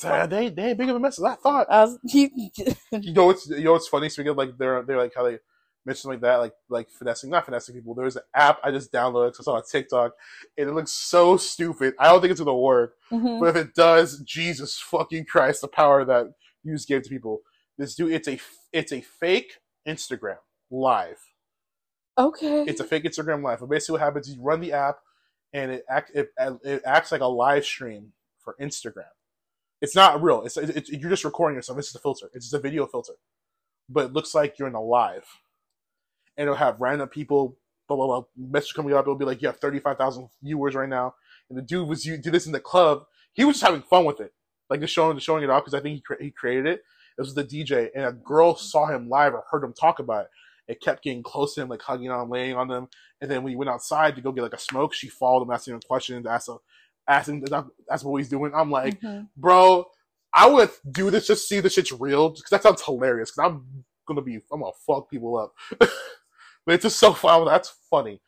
Like, 0.04 0.30
they 0.30 0.48
they 0.48 0.62
ain't 0.70 0.78
big 0.78 0.88
of 0.88 0.96
a 0.96 1.00
mess 1.00 1.18
as 1.18 1.24
I 1.24 1.34
thought. 1.34 1.66
I 1.70 1.84
was, 1.84 1.98
he, 2.08 2.50
You 2.92 3.12
know 3.12 3.26
what's 3.26 3.48
you 3.48 3.64
know 3.64 3.72
what's 3.72 3.88
funny? 3.88 4.08
Speaking 4.08 4.30
of 4.30 4.36
like 4.36 4.56
they're 4.58 4.82
they're 4.82 4.96
like 4.98 5.12
how 5.14 5.24
they 5.24 5.38
mention 5.84 6.10
like 6.10 6.20
that, 6.20 6.36
like 6.36 6.54
like 6.68 6.88
finessing, 6.90 7.30
not 7.30 7.44
finessing 7.44 7.74
people. 7.74 7.94
There's 7.94 8.16
an 8.16 8.22
app 8.34 8.58
I 8.64 8.70
just 8.70 8.92
downloaded 8.92 9.32
'cause 9.36 9.40
I 9.40 9.44
saw 9.50 9.56
on 9.56 9.62
TikTok, 9.70 10.12
and 10.56 10.68
it 10.68 10.72
looks 10.72 10.92
so 10.92 11.36
stupid. 11.36 11.94
I 11.98 12.06
don't 12.08 12.20
think 12.20 12.30
it's 12.30 12.40
gonna 12.40 12.56
work, 12.56 12.94
Mhm. 13.10 13.40
but 13.40 13.48
if 13.50 13.56
it 13.56 13.74
does, 13.74 14.20
Jesus 14.20 14.78
fucking 14.78 15.26
Christ, 15.26 15.60
the 15.62 15.68
power 15.68 16.04
that 16.04 16.28
you 16.62 16.72
just 16.74 16.88
gave 16.88 17.02
to 17.02 17.10
people. 17.10 17.40
This 17.78 17.94
dude, 17.94 18.12
it's 18.12 18.28
a 18.28 18.38
it's 18.72 18.92
a 18.92 19.00
fake 19.00 19.58
Instagram 19.86 20.38
live. 20.70 21.20
okay. 22.18 22.64
It's 22.66 22.80
a 22.80 22.84
fake 22.84 23.04
Instagram 23.04 23.42
live. 23.42 23.60
But 23.60 23.68
basically, 23.68 23.94
what 23.94 24.02
happens? 24.02 24.28
is 24.28 24.36
You 24.36 24.42
run 24.42 24.60
the 24.60 24.72
app, 24.72 24.98
and 25.52 25.70
it 25.70 25.84
act 25.88 26.10
it, 26.14 26.30
it 26.64 26.82
acts 26.84 27.12
like 27.12 27.20
a 27.20 27.26
live 27.26 27.64
stream 27.64 28.12
for 28.38 28.56
Instagram. 28.60 29.10
It's 29.80 29.96
not 29.96 30.22
real. 30.22 30.42
It's, 30.42 30.56
it's 30.56 30.90
you're 30.90 31.10
just 31.10 31.24
recording 31.24 31.56
yourself. 31.56 31.76
This 31.76 31.88
is 31.88 31.94
a 31.94 31.98
filter. 31.98 32.30
It's 32.34 32.46
just 32.46 32.54
a 32.54 32.60
video 32.60 32.86
filter, 32.86 33.14
but 33.88 34.06
it 34.06 34.12
looks 34.12 34.34
like 34.34 34.58
you're 34.58 34.68
in 34.68 34.74
a 34.74 34.82
live, 34.82 35.26
and 36.36 36.44
it'll 36.44 36.56
have 36.56 36.80
random 36.80 37.08
people. 37.08 37.56
Blah 37.88 37.96
blah 37.96 38.06
blah. 38.06 38.24
Message 38.36 38.74
coming 38.74 38.94
up. 38.94 39.04
It'll 39.04 39.16
be 39.16 39.24
like 39.24 39.42
you 39.42 39.48
have 39.48 39.58
thirty 39.58 39.80
five 39.80 39.98
thousand 39.98 40.28
viewers 40.42 40.74
right 40.74 40.88
now, 40.88 41.14
and 41.48 41.58
the 41.58 41.62
dude 41.62 41.88
was 41.88 42.06
you 42.06 42.16
did 42.16 42.32
this 42.32 42.46
in 42.46 42.52
the 42.52 42.60
club. 42.60 43.04
He 43.32 43.44
was 43.44 43.56
just 43.56 43.66
having 43.66 43.82
fun 43.82 44.04
with 44.04 44.20
it, 44.20 44.32
like 44.70 44.80
just 44.80 44.94
showing 44.94 45.14
the 45.16 45.20
showing 45.20 45.42
it 45.42 45.50
off 45.50 45.64
because 45.64 45.74
I 45.74 45.80
think 45.80 45.96
he 45.96 46.00
cre- 46.00 46.22
he 46.22 46.30
created 46.30 46.66
it. 46.66 46.84
It 47.18 47.20
was 47.20 47.34
the 47.34 47.44
DJ, 47.44 47.88
and 47.94 48.04
a 48.04 48.12
girl 48.12 48.56
saw 48.56 48.86
him 48.86 49.08
live 49.08 49.34
or 49.34 49.44
heard 49.50 49.64
him 49.64 49.74
talk 49.74 49.98
about 49.98 50.24
it. 50.26 50.30
It 50.68 50.80
kept 50.80 51.02
getting 51.02 51.22
close 51.22 51.54
to 51.54 51.62
him, 51.62 51.68
like 51.68 51.82
hugging 51.82 52.10
on, 52.10 52.30
laying 52.30 52.56
on 52.56 52.68
them. 52.68 52.88
And 53.20 53.30
then 53.30 53.42
when 53.42 53.50
he 53.50 53.56
went 53.56 53.70
outside 53.70 54.14
to 54.16 54.22
go 54.22 54.32
get 54.32 54.42
like 54.42 54.52
a 54.52 54.58
smoke, 54.58 54.94
she 54.94 55.08
followed 55.08 55.42
him, 55.42 55.50
asking 55.50 55.74
him 55.74 55.80
questions, 55.80 56.26
asking, 56.26 56.58
asking 57.08 57.44
that's 57.88 58.04
what 58.04 58.18
he's 58.18 58.28
doing. 58.28 58.52
I'm 58.54 58.70
like, 58.70 59.00
Mhm. 59.00 59.28
bro, 59.36 59.86
I 60.34 60.48
would 60.48 60.70
do 60.90 61.10
this 61.10 61.26
just 61.26 61.42
to 61.42 61.46
see 61.54 61.60
the 61.60 61.68
shit's 61.68 61.92
real, 61.92 62.30
because 62.30 62.50
that 62.50 62.62
sounds 62.62 62.82
hilarious. 62.82 63.32
Because 63.32 63.50
I'm 63.50 63.84
gonna 64.06 64.22
be, 64.22 64.36
I'm 64.52 64.60
gonna 64.60 64.72
fuck 64.86 65.10
people 65.10 65.36
up. 65.36 65.52
but 65.78 66.74
it's 66.74 66.82
just 66.84 66.98
so 66.98 67.12
fun. 67.12 67.44
That's 67.44 67.70
funny. 67.90 68.20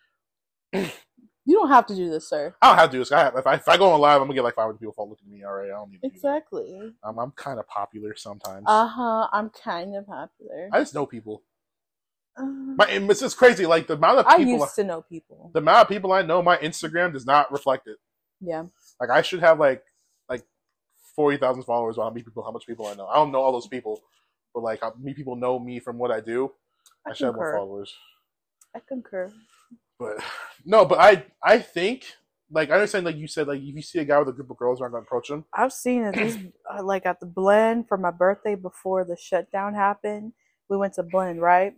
You 1.47 1.59
don't 1.59 1.68
have 1.68 1.87
to 1.87 1.95
do 1.95 2.09
this, 2.09 2.28
sir. 2.28 2.55
I 2.62 2.68
don't 2.68 2.78
have 2.78 2.91
to 2.91 2.97
do 2.97 2.99
this. 3.01 3.12
I 3.12 3.20
have, 3.20 3.37
if 3.37 3.47
I 3.47 3.55
if 3.55 3.68
I 3.68 3.76
go 3.76 3.93
on 3.93 4.01
live, 4.01 4.20
I'm 4.20 4.26
gonna 4.26 4.35
get 4.35 4.45
like 4.45 4.55
500 4.55 4.78
people 4.78 4.95
fall 4.95 5.09
looking 5.11 5.28
at 5.28 5.32
me. 5.32 5.45
All 5.45 5.53
right, 5.53 5.66
I 5.66 5.68
don't 5.74 5.91
need 5.91 6.01
do. 6.01 6.07
Exactly. 6.07 6.95
I'm, 7.05 7.18
I'm 7.18 7.32
kind 7.32 7.59
of 7.61 7.68
popular 7.68 8.16
sometimes. 8.16 8.64
Uh 8.66 8.87
huh. 8.87 9.28
I'm 9.30 9.51
kind 9.51 9.95
of 9.95 10.07
popular. 10.07 10.70
I 10.72 10.80
just 10.80 10.95
know 10.95 11.05
people. 11.07 11.43
My 12.37 12.87
and 12.87 13.09
it's 13.11 13.20
just 13.20 13.37
crazy. 13.37 13.66
Like 13.66 13.87
the 13.87 13.95
amount 13.95 14.18
of 14.18 14.26
people 14.37 14.55
I 14.55 14.64
used 14.64 14.74
to 14.74 14.85
know 14.85 15.03
people. 15.03 15.51
the 15.53 15.61
amount 15.61 15.82
of 15.82 15.89
people 15.89 16.12
I 16.12 16.22
know, 16.22 16.43
my 16.43 16.57
Instagram 16.57 17.12
does 17.12 17.26
not 17.26 17.53
reflect 17.53 17.87
it. 17.87 17.97
Yeah. 18.41 18.64
Like 19.01 19.11
I 19.11 19.22
should 19.22 19.41
have 19.41 19.61
like 19.61 19.85
like 20.28 20.43
forty 21.14 21.37
thousand 21.37 21.62
followers. 21.62 21.97
While 21.97 22.09
how 22.09 22.12
many 22.12 22.24
people, 22.24 22.43
how 22.43 22.51
much 22.51 22.66
people 22.66 22.87
I 22.87 22.95
know. 22.95 23.07
I 23.07 23.14
don't 23.16 23.30
know 23.30 23.41
all 23.41 23.53
those 23.53 23.68
people, 23.68 24.01
but 24.53 24.62
like 24.62 24.80
how 24.80 24.93
many 24.99 25.14
people 25.14 25.37
know 25.37 25.59
me 25.59 25.78
from 25.78 25.97
what 25.99 26.11
I 26.11 26.20
do. 26.20 26.51
I, 27.07 27.11
I 27.11 27.12
should 27.14 27.26
have 27.26 27.37
more 27.37 27.53
followers. 27.53 27.95
I 28.74 28.80
concur. 28.80 29.30
But 29.99 30.18
no, 30.64 30.85
but 30.85 30.99
I 30.99 31.26
I 31.43 31.59
think 31.59 32.05
like 32.51 32.70
I 32.70 32.74
understand 32.74 33.05
like 33.05 33.16
you 33.16 33.28
said 33.28 33.47
like 33.47 33.61
if 33.61 33.74
you 33.74 33.82
see 33.82 34.01
a 34.01 34.05
guy 34.05 34.18
with 34.18 34.28
a 34.28 34.32
group 34.32 34.51
of 34.51 34.57
girls, 34.57 34.80
you're 34.80 34.89
not 34.89 34.95
gonna 34.95 35.05
approach 35.05 35.30
him. 35.30 35.45
I've 35.55 35.72
seen 35.72 36.03
it. 36.03 36.16
These 36.16 36.39
uh, 36.72 36.82
like 36.82 37.07
at 37.07 37.20
the 37.20 37.26
blend 37.26 37.89
for 37.89 37.97
my 37.97 38.11
birthday 38.11 38.57
before 38.57 39.05
the 39.05 39.16
shutdown 39.16 39.74
happened. 39.74 40.32
We 40.68 40.76
went 40.76 40.95
to 40.95 41.03
blend, 41.03 41.41
right? 41.41 41.74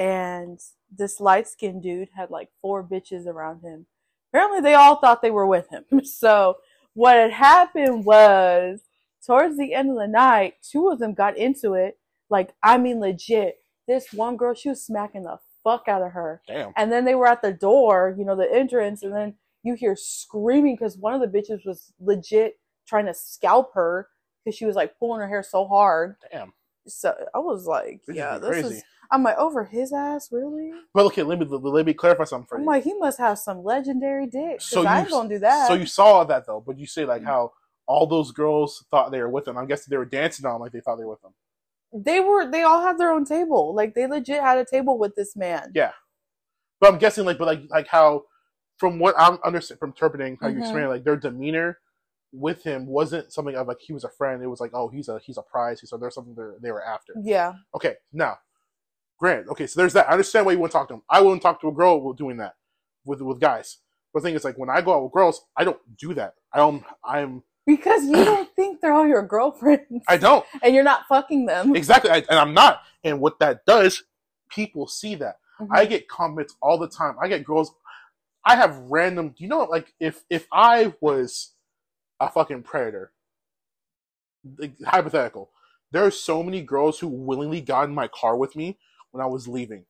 And 0.00 0.58
this 0.90 1.20
light 1.20 1.46
skinned 1.46 1.82
dude 1.82 2.08
had 2.16 2.30
like 2.30 2.48
four 2.62 2.82
bitches 2.82 3.26
around 3.26 3.60
him. 3.60 3.84
Apparently, 4.32 4.60
they 4.62 4.72
all 4.74 4.96
thought 4.96 5.20
they 5.20 5.30
were 5.30 5.46
with 5.46 5.68
him. 5.68 5.84
So 6.04 6.56
what 6.94 7.16
had 7.16 7.32
happened 7.32 8.06
was 8.06 8.80
towards 9.24 9.58
the 9.58 9.74
end 9.74 9.90
of 9.90 9.96
the 9.96 10.08
night, 10.08 10.54
two 10.62 10.88
of 10.88 10.98
them 10.98 11.12
got 11.12 11.36
into 11.36 11.74
it. 11.74 11.98
Like 12.30 12.54
I 12.62 12.78
mean, 12.78 12.98
legit. 12.98 13.58
This 13.86 14.10
one 14.12 14.38
girl, 14.38 14.54
she 14.54 14.70
was 14.70 14.82
smacking 14.82 15.24
the 15.24 15.38
fuck 15.62 15.86
out 15.86 16.00
of 16.00 16.12
her. 16.12 16.40
Damn. 16.48 16.72
And 16.76 16.90
then 16.90 17.04
they 17.04 17.14
were 17.14 17.26
at 17.26 17.42
the 17.42 17.52
door, 17.52 18.14
you 18.16 18.24
know, 18.24 18.36
the 18.36 18.50
entrance, 18.50 19.02
and 19.02 19.12
then 19.14 19.34
you 19.62 19.74
hear 19.74 19.96
screaming 19.96 20.76
because 20.76 20.96
one 20.96 21.12
of 21.12 21.20
the 21.20 21.38
bitches 21.38 21.66
was 21.66 21.92
legit 22.00 22.58
trying 22.86 23.04
to 23.06 23.12
scalp 23.14 23.74
her 23.74 24.08
because 24.42 24.56
she 24.56 24.64
was 24.64 24.76
like 24.76 24.98
pulling 24.98 25.20
her 25.20 25.28
hair 25.28 25.42
so 25.42 25.66
hard. 25.66 26.16
Damn. 26.32 26.54
So 26.86 27.14
I 27.34 27.38
was 27.38 27.66
like, 27.66 28.00
Bitches 28.08 28.14
yeah, 28.14 28.38
be 28.38 28.40
this 28.40 28.50
crazy. 28.50 28.74
is. 28.76 28.82
I'm 29.12 29.22
like, 29.24 29.36
over 29.38 29.64
his 29.64 29.92
ass, 29.92 30.28
really? 30.30 30.70
But 30.94 31.06
okay, 31.06 31.22
let 31.22 31.38
me 31.38 31.46
let 31.48 31.84
me 31.86 31.94
clarify 31.94 32.24
something 32.24 32.46
for 32.46 32.56
you. 32.58 32.62
I'm 32.62 32.66
like, 32.66 32.84
he 32.84 32.94
must 32.94 33.18
have 33.18 33.38
some 33.38 33.64
legendary 33.64 34.26
dick. 34.26 34.60
So 34.60 34.86
I 34.86 34.94
you- 34.98 35.00
ain't 35.02 35.10
gonna 35.10 35.28
do 35.28 35.38
that. 35.40 35.66
So 35.68 35.74
you 35.74 35.86
saw 35.86 36.24
that 36.24 36.46
though, 36.46 36.62
but 36.64 36.78
you 36.78 36.86
say 36.86 37.04
like 37.04 37.24
how 37.24 37.52
all 37.86 38.06
those 38.06 38.30
girls 38.30 38.84
thought 38.90 39.10
they 39.10 39.20
were 39.20 39.28
with 39.28 39.48
him. 39.48 39.58
I'm 39.58 39.66
guessing 39.66 39.90
they 39.90 39.96
were 39.96 40.04
dancing 40.04 40.46
on 40.46 40.56
him 40.56 40.60
like 40.60 40.72
they 40.72 40.80
thought 40.80 40.96
they 40.96 41.04
were 41.04 41.10
with 41.12 41.24
him. 41.24 41.34
they 42.04 42.20
were. 42.20 42.48
They 42.48 42.62
all 42.62 42.82
had 42.82 42.98
their 42.98 43.10
own 43.10 43.24
table. 43.24 43.74
Like 43.74 43.94
they 43.94 44.06
legit 44.06 44.40
had 44.40 44.58
a 44.58 44.64
table 44.64 44.96
with 44.98 45.16
this 45.16 45.34
man. 45.34 45.72
Yeah. 45.74 45.90
But 46.80 46.92
I'm 46.92 46.98
guessing 46.98 47.24
like 47.24 47.36
but 47.38 47.46
like 47.46 47.62
like 47.68 47.88
how 47.88 48.24
from 48.78 48.98
what 49.00 49.14
I'm 49.18 49.38
understand 49.44 49.80
from 49.80 49.90
interpreting 49.90 50.38
how 50.40 50.48
you 50.48 50.56
Mhm. 50.58 50.60
explain 50.60 50.88
like 50.88 51.02
their 51.04 51.16
demeanor 51.16 51.78
with 52.32 52.62
him 52.62 52.86
wasn't 52.86 53.32
something 53.32 53.56
of 53.56 53.66
like 53.66 53.78
he 53.80 53.92
was 53.92 54.04
a 54.04 54.08
friend. 54.10 54.40
It 54.40 54.46
was 54.46 54.60
like 54.60 54.70
oh 54.72 54.88
he's 54.88 55.08
a 55.08 55.18
he's 55.18 55.36
a 55.36 55.42
prize. 55.42 55.80
So 55.84 55.96
there's 55.98 56.14
something 56.14 56.34
they 56.36 56.68
they 56.68 56.70
were 56.72 56.84
after. 56.84 57.12
Yeah. 57.20 57.54
Okay, 57.74 57.96
now, 58.12 58.38
Grant. 59.20 59.48
Okay, 59.48 59.66
so 59.66 59.78
there's 59.78 59.92
that. 59.92 60.08
I 60.08 60.12
understand 60.12 60.46
why 60.46 60.52
you 60.52 60.58
wouldn't 60.58 60.72
talk 60.72 60.88
to 60.88 60.94
him. 60.94 61.02
I 61.10 61.20
wouldn't 61.20 61.42
talk 61.42 61.60
to 61.60 61.68
a 61.68 61.72
girl 61.72 62.12
doing 62.14 62.38
that 62.38 62.54
with 63.04 63.20
with 63.20 63.38
guys. 63.38 63.76
But 64.14 64.20
the 64.22 64.28
thing 64.28 64.34
is, 64.34 64.44
like 64.44 64.56
when 64.58 64.70
I 64.70 64.80
go 64.80 64.94
out 64.94 65.02
with 65.04 65.12
girls, 65.12 65.44
I 65.56 65.64
don't 65.64 65.78
do 65.98 66.14
that. 66.14 66.34
I 66.54 66.58
don't. 66.58 66.82
I'm. 67.04 67.42
Because 67.66 68.04
you 68.04 68.24
don't 68.24 68.48
think 68.56 68.80
they're 68.80 68.94
all 68.94 69.06
your 69.06 69.22
girlfriends. 69.22 70.04
I 70.08 70.16
don't 70.16 70.44
and 70.62 70.74
you're 70.74 70.82
not 70.84 71.06
fucking 71.06 71.44
them. 71.44 71.76
exactly, 71.76 72.10
I, 72.10 72.16
and 72.30 72.38
I'm 72.38 72.54
not. 72.54 72.80
And 73.04 73.20
what 73.20 73.38
that 73.40 73.66
does, 73.66 74.02
people 74.50 74.88
see 74.88 75.14
that. 75.16 75.36
Mhm. 75.60 75.68
I 75.70 75.84
get 75.84 76.08
comments 76.08 76.56
all 76.62 76.78
the 76.78 76.88
time. 76.88 77.16
I 77.22 77.28
get 77.28 77.44
girls. 77.44 77.74
I 78.46 78.56
have 78.56 78.76
random. 78.78 79.34
You 79.36 79.48
know, 79.48 79.64
like 79.64 79.92
if 80.00 80.24
if 80.30 80.46
I 80.50 80.94
was 81.02 81.52
a 82.20 82.30
fucking 82.30 82.62
predator, 82.62 83.12
like, 84.58 84.72
hypothetical, 84.82 85.50
there 85.92 86.04
are 86.06 86.10
so 86.10 86.42
many 86.42 86.62
girls 86.62 86.98
who 86.98 87.08
willingly 87.08 87.60
got 87.60 87.84
in 87.84 87.94
my 87.94 88.08
car 88.08 88.34
with 88.38 88.56
me 88.56 88.78
when 89.12 89.22
I 89.22 89.26
was 89.26 89.48
leaving. 89.48 89.84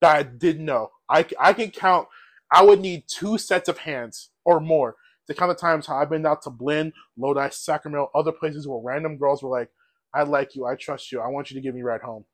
That 0.00 0.16
I 0.16 0.22
didn't 0.22 0.64
know. 0.64 0.90
I, 1.08 1.26
I 1.38 1.52
can 1.52 1.70
count. 1.70 2.08
I 2.50 2.62
would 2.64 2.80
need 2.80 3.04
two 3.06 3.38
sets 3.38 3.68
of 3.68 3.78
hands 3.78 4.30
or 4.44 4.60
more 4.60 4.96
to 5.26 5.34
count 5.34 5.50
the 5.50 5.60
times 5.60 5.86
how 5.86 5.96
I've 5.96 6.10
been 6.10 6.26
out 6.26 6.42
to 6.42 6.50
Blend, 6.50 6.92
Lodi, 7.16 7.48
Sacramento, 7.50 8.10
other 8.14 8.32
places 8.32 8.66
where 8.66 8.80
random 8.82 9.18
girls 9.18 9.42
were 9.42 9.50
like, 9.50 9.70
"I 10.14 10.22
like 10.22 10.56
you. 10.56 10.66
I 10.66 10.74
trust 10.74 11.12
you. 11.12 11.20
I 11.20 11.28
want 11.28 11.50
you 11.50 11.54
to 11.56 11.60
give 11.60 11.74
me 11.74 11.82
a 11.82 11.84
ride 11.84 12.00
home." 12.00 12.24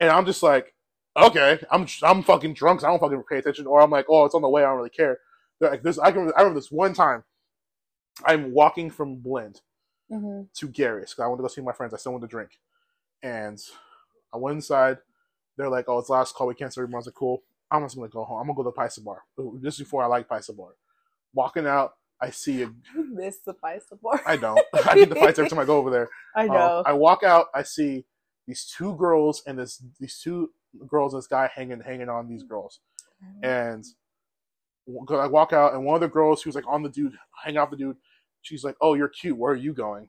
And 0.00 0.10
I'm 0.10 0.26
just 0.26 0.42
like, 0.42 0.74
okay, 1.16 1.60
I'm 1.70 1.86
I'm 2.02 2.22
fucking 2.22 2.54
drunk. 2.54 2.80
So 2.80 2.86
I 2.86 2.90
don't 2.90 3.00
fucking 3.00 3.22
pay 3.30 3.38
attention. 3.38 3.66
Or 3.66 3.80
I'm 3.80 3.90
like, 3.90 4.06
oh, 4.08 4.24
it's 4.24 4.34
on 4.34 4.42
the 4.42 4.48
way. 4.48 4.62
I 4.62 4.68
don't 4.68 4.78
really 4.78 4.90
care. 4.90 5.18
They're 5.60 5.70
Like 5.70 5.82
this, 5.82 5.98
I 5.98 6.12
can. 6.12 6.32
I 6.36 6.40
remember 6.40 6.60
this 6.60 6.70
one 6.70 6.94
time. 6.94 7.24
I'm 8.24 8.52
walking 8.52 8.90
from 8.90 9.16
Blend 9.16 9.60
Mhm. 10.10 10.48
to 10.54 10.68
Gary's 10.68 11.10
because 11.10 11.22
I 11.22 11.26
wanted 11.26 11.38
to 11.38 11.42
go 11.42 11.48
see 11.48 11.60
my 11.60 11.72
friends. 11.72 11.94
I 11.94 11.98
still 11.98 12.12
wanted 12.12 12.26
to 12.26 12.30
drink, 12.30 12.58
and 13.22 13.60
I 14.32 14.36
went 14.36 14.56
inside. 14.56 14.98
They're 15.56 15.68
like, 15.68 15.86
"Oh, 15.88 15.98
it's 15.98 16.08
last 16.10 16.34
call. 16.34 16.46
We 16.46 16.54
can't 16.54 16.72
serve." 16.72 16.92
I 16.92 16.96
was 16.96 17.06
like, 17.06 17.14
"Cool." 17.14 17.42
I'm 17.70 17.82
just 17.84 17.96
gonna 17.96 18.08
go 18.08 18.24
home. 18.24 18.40
I'm 18.40 18.46
gonna 18.46 18.56
go 18.56 18.62
to 18.70 18.74
the 18.74 18.80
Paisa 18.80 19.04
bar. 19.04 19.22
This 19.60 19.74
is 19.74 19.80
before 19.80 20.02
I 20.02 20.06
like 20.06 20.28
Paisa 20.28 20.56
bar. 20.56 20.70
Walking 21.34 21.66
out, 21.66 21.92
I 22.20 22.30
see 22.30 22.62
a. 22.62 22.66
You 22.94 23.04
miss 23.14 23.38
the 23.44 23.54
Paisa 23.54 24.00
bar. 24.02 24.20
I 24.26 24.36
don't. 24.36 24.60
I 24.86 24.94
get 24.94 25.08
the 25.10 25.16
fights 25.16 25.38
every 25.38 25.50
time 25.50 25.58
I 25.58 25.64
go 25.64 25.76
over 25.76 25.90
there. 25.90 26.08
I 26.36 26.44
Uh, 26.48 26.52
know. 26.54 26.82
I 26.86 26.92
walk 26.94 27.22
out. 27.24 27.46
I 27.54 27.62
see 27.62 28.06
these 28.46 28.64
two 28.64 28.96
girls 28.96 29.42
and 29.46 29.58
this 29.58 29.82
these 30.00 30.18
two 30.18 30.50
girls. 30.86 31.12
and 31.12 31.20
This 31.20 31.26
guy 31.26 31.50
hanging 31.54 31.80
hanging 31.80 32.08
on 32.08 32.28
these 32.28 32.42
girls, 32.44 32.80
and 33.42 33.84
I 35.10 35.26
walk 35.26 35.52
out, 35.52 35.74
and 35.74 35.84
one 35.84 35.96
of 35.96 36.00
the 36.00 36.08
girls 36.08 36.42
who's 36.42 36.54
like 36.54 36.66
on 36.66 36.82
the 36.82 36.88
dude, 36.88 37.12
hanging 37.44 37.58
off 37.58 37.70
the 37.70 37.76
dude, 37.76 37.96
she's 38.40 38.64
like, 38.64 38.76
"Oh, 38.80 38.94
you're 38.94 39.08
cute. 39.08 39.36
Where 39.36 39.52
are 39.52 39.56
you 39.56 39.74
going?" 39.74 40.08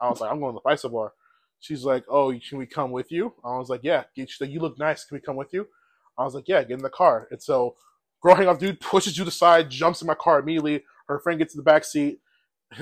I 0.00 0.08
was 0.08 0.20
like, 0.20 0.30
"I'm 0.30 0.38
going 0.40 0.54
to 0.54 0.60
the 0.62 0.68
Paisa 0.70 0.92
bar." 0.92 1.12
She's 1.62 1.84
like, 1.84 2.04
"Oh, 2.08 2.32
can 2.48 2.58
we 2.58 2.66
come 2.66 2.90
with 2.90 3.12
you?" 3.12 3.34
I 3.44 3.56
was 3.56 3.70
like, 3.70 3.82
"Yeah." 3.84 4.04
She's 4.16 4.40
like, 4.40 4.50
"You 4.50 4.60
look 4.60 4.78
nice. 4.78 5.04
Can 5.04 5.16
we 5.16 5.22
come 5.22 5.36
with 5.36 5.54
you?" 5.54 5.68
I 6.18 6.24
was 6.24 6.34
like, 6.34 6.48
"Yeah." 6.48 6.62
Get 6.64 6.72
in 6.78 6.82
the 6.82 6.90
car. 6.90 7.28
And 7.30 7.42
so, 7.42 7.76
girl 8.22 8.34
hanging 8.34 8.50
off 8.50 8.58
dude 8.58 8.80
pushes 8.80 9.16
you 9.16 9.22
to 9.22 9.26
the 9.26 9.32
side, 9.32 9.70
jumps 9.70 10.02
in 10.02 10.08
my 10.08 10.14
car 10.16 10.40
immediately. 10.40 10.84
Her 11.08 11.20
friend 11.20 11.38
gets 11.38 11.54
in 11.54 11.58
the 11.58 11.64
back 11.64 11.84
seat. 11.84 12.20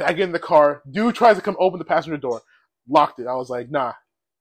I 0.04 0.14
get 0.14 0.24
in 0.24 0.32
the 0.32 0.40
car. 0.40 0.82
Dude 0.90 1.14
tries 1.14 1.36
to 1.36 1.42
come 1.42 1.56
open 1.60 1.78
the 1.78 1.84
passenger 1.84 2.16
door, 2.16 2.42
locked 2.88 3.20
it. 3.20 3.28
I 3.28 3.34
was 3.34 3.50
like, 3.50 3.70
"Nah, 3.70 3.92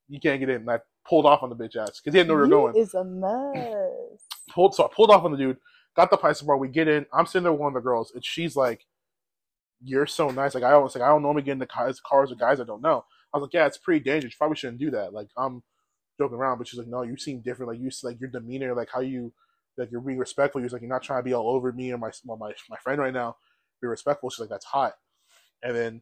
you 0.08 0.20
can't 0.22 0.40
get 0.40 0.50
in." 0.50 0.58
And 0.62 0.72
I 0.72 0.80
pulled 1.08 1.26
off 1.26 1.44
on 1.44 1.50
the 1.50 1.56
bitch 1.58 1.76
ass 1.76 2.00
because 2.00 2.14
he 2.14 2.20
didn't 2.20 2.30
know 2.30 2.36
where 2.36 2.44
we 2.44 2.50
were 2.50 2.72
going 2.72 2.76
is 2.76 2.94
a 2.94 3.04
mess. 3.04 4.24
pulled 4.50 4.76
so 4.76 4.86
I 4.86 4.90
pulled 4.94 5.12
off 5.12 5.24
on 5.26 5.32
the 5.32 5.38
dude, 5.38 5.58
got 5.96 6.12
the 6.12 6.18
Paisa 6.18 6.46
bar, 6.46 6.58
we 6.58 6.68
get 6.70 6.88
in, 6.88 7.06
I'm 7.14 7.26
sitting 7.26 7.44
there 7.44 7.52
with 7.52 7.62
one 7.62 7.70
of 7.70 7.74
the 7.76 7.82
girls, 7.82 8.12
and 8.14 8.24
she's 8.24 8.56
like, 8.56 8.86
You're 9.84 10.08
so 10.08 10.30
nice. 10.30 10.56
Like 10.56 10.64
I 10.64 10.74
always 10.74 10.96
like 10.96 11.04
I 11.04 11.10
don't 11.10 11.24
normally 11.24 11.44
get 11.44 11.54
into 11.54 11.68
cars 11.68 12.00
cars 12.00 12.30
with 12.30 12.40
guys 12.40 12.60
I 12.60 12.66
don't 12.66 12.82
know. 12.82 13.06
I 13.34 13.38
was 13.38 13.44
like, 13.44 13.54
Yeah, 13.54 13.66
it's 13.68 13.78
pretty 13.78 14.04
dangerous. 14.04 14.34
You 14.34 14.38
Probably 14.38 14.56
shouldn't 14.58 14.80
do 14.80 14.92
that. 14.92 15.14
Like 15.14 15.28
I'm 15.38 15.64
joking 16.20 16.38
around, 16.38 16.58
but 16.58 16.68
she's 16.68 16.80
like, 16.80 16.88
No, 16.88 17.04
you 17.04 17.18
seem 17.18 17.42
different. 17.42 17.72
Like 17.72 17.80
you 17.80 17.90
like 18.04 18.20
your 18.20 18.30
demeanor, 18.30 18.74
like 18.76 18.90
how 18.94 19.02
you 19.02 19.32
like 19.78 19.92
you're 19.92 20.02
being 20.02 20.18
respectful. 20.18 20.62
You're 20.62 20.70
like 20.70 20.82
you're 20.82 20.90
not 20.90 21.04
trying 21.04 21.20
to 21.20 21.24
be 21.24 21.34
all 21.34 21.50
over 21.50 21.72
me 21.72 21.92
or 21.94 21.98
my 21.98 22.12
well, 22.26 22.38
my 22.38 22.54
my 22.70 22.78
friend 22.78 23.00
right 23.00 23.14
now. 23.14 23.38
Be 23.82 23.88
respectful. 23.88 24.30
She's 24.30 24.40
like, 24.40 24.50
That's 24.50 24.66
hot. 24.66 24.94
And 25.64 25.76
then 25.76 26.02